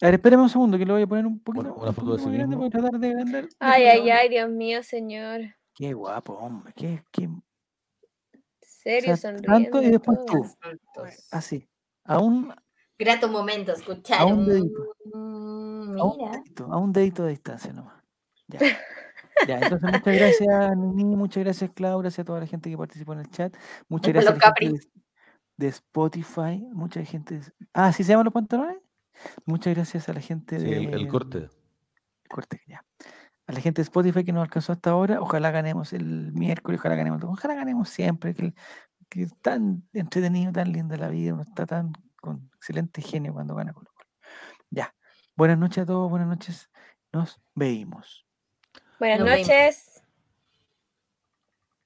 A 0.00 0.06
ver, 0.06 0.14
espérame 0.14 0.42
un 0.42 0.48
segundo 0.48 0.78
que 0.78 0.86
lo 0.86 0.94
voy 0.94 1.02
a 1.02 1.06
poner 1.06 1.26
un 1.26 1.38
poquito. 1.38 1.74
Una, 1.74 1.82
una 1.82 1.92
foto 1.92 2.16
de 2.16 2.22
sí 2.22 2.28
mismo. 2.28 2.70
tratar 2.70 2.98
de 2.98 3.08
agrandar. 3.08 3.48
Ay, 3.60 3.84
ay, 3.84 4.10
ay, 4.10 4.28
Dios 4.30 4.48
mío, 4.48 4.82
señor. 4.82 5.42
Qué 5.74 5.92
guapo, 5.92 6.32
hombre. 6.32 6.72
Qué, 6.74 7.04
qué... 7.12 7.28
Serio, 8.60 9.12
o 9.12 9.16
sea, 9.16 9.30
sonriendo. 9.30 9.82
y 9.82 9.90
después 9.90 10.18
tú. 10.26 10.44
Así. 11.30 11.68
Aún. 12.04 12.52
Grato 12.98 13.28
momento, 13.28 13.72
escuchar. 13.72 14.22
A 14.22 14.24
un 14.24 14.46
dedito. 14.46 14.94
A 15.14 16.04
un 16.04 16.18
dedito, 16.18 16.64
a 16.72 16.76
un 16.78 16.92
dedito 16.92 17.22
de 17.24 17.30
distancia 17.30 17.72
nomás. 17.72 18.02
Ya. 18.48 18.58
Ya, 19.46 19.58
entonces 19.58 19.90
muchas 19.90 20.16
gracias, 20.16 20.76
Nini, 20.76 21.16
muchas 21.16 21.44
gracias, 21.44 21.70
Clau, 21.74 21.98
gracias 22.00 22.20
a 22.20 22.24
toda 22.24 22.40
la 22.40 22.46
gente 22.46 22.70
que 22.70 22.76
participó 22.76 23.12
en 23.14 23.20
el 23.20 23.30
chat. 23.30 23.56
Muchas 23.88 24.12
gracias 24.12 24.38
gente 24.58 25.01
de, 25.62 25.68
Spotify, 25.68 26.66
mucha 26.72 27.04
gente. 27.04 27.40
Ah, 27.72 27.92
¿sí 27.92 28.04
se 28.04 28.10
llaman 28.10 28.24
los 28.24 28.34
pantalones? 28.34 28.78
Muchas 29.44 29.74
gracias 29.74 30.08
a 30.08 30.12
la 30.12 30.20
gente 30.20 30.58
de. 30.58 30.84
el, 30.84 31.08
corte. 31.08 31.38
El 31.38 32.28
corte, 32.28 32.60
ya. 32.66 32.84
A 33.46 33.52
la 33.52 33.60
gente 33.60 33.82
de 33.82 33.84
Spotify 33.84 34.24
que 34.24 34.32
nos 34.32 34.42
alcanzó 34.42 34.72
hasta 34.72 34.90
ahora, 34.90 35.20
ojalá 35.20 35.50
ganemos 35.50 35.92
el 35.92 36.32
miércoles, 36.32 36.80
ojalá 36.80 36.94
ganemos, 36.94 37.22
ojalá 37.24 37.54
ganemos 37.54 37.88
siempre, 37.88 38.34
que, 38.34 38.54
que 39.08 39.22
es 39.24 39.36
tan 39.40 39.82
entretenido, 39.92 40.52
tan 40.52 40.72
linda 40.72 40.96
la 40.96 41.08
vida, 41.08 41.34
uno 41.34 41.42
está 41.42 41.66
tan 41.66 41.92
con 42.22 42.50
excelente 42.56 43.02
genio 43.02 43.34
cuando 43.34 43.54
gana 43.54 43.74
Colo 43.74 43.90
Ya. 44.70 44.94
Buenas 45.34 45.58
noches 45.58 45.82
a 45.82 45.86
todos, 45.86 46.08
buenas 46.08 46.28
noches. 46.28 46.70
Nos 47.12 47.40
veimos. 47.54 48.24
Buenas 48.98 49.20
noches. 49.20 49.91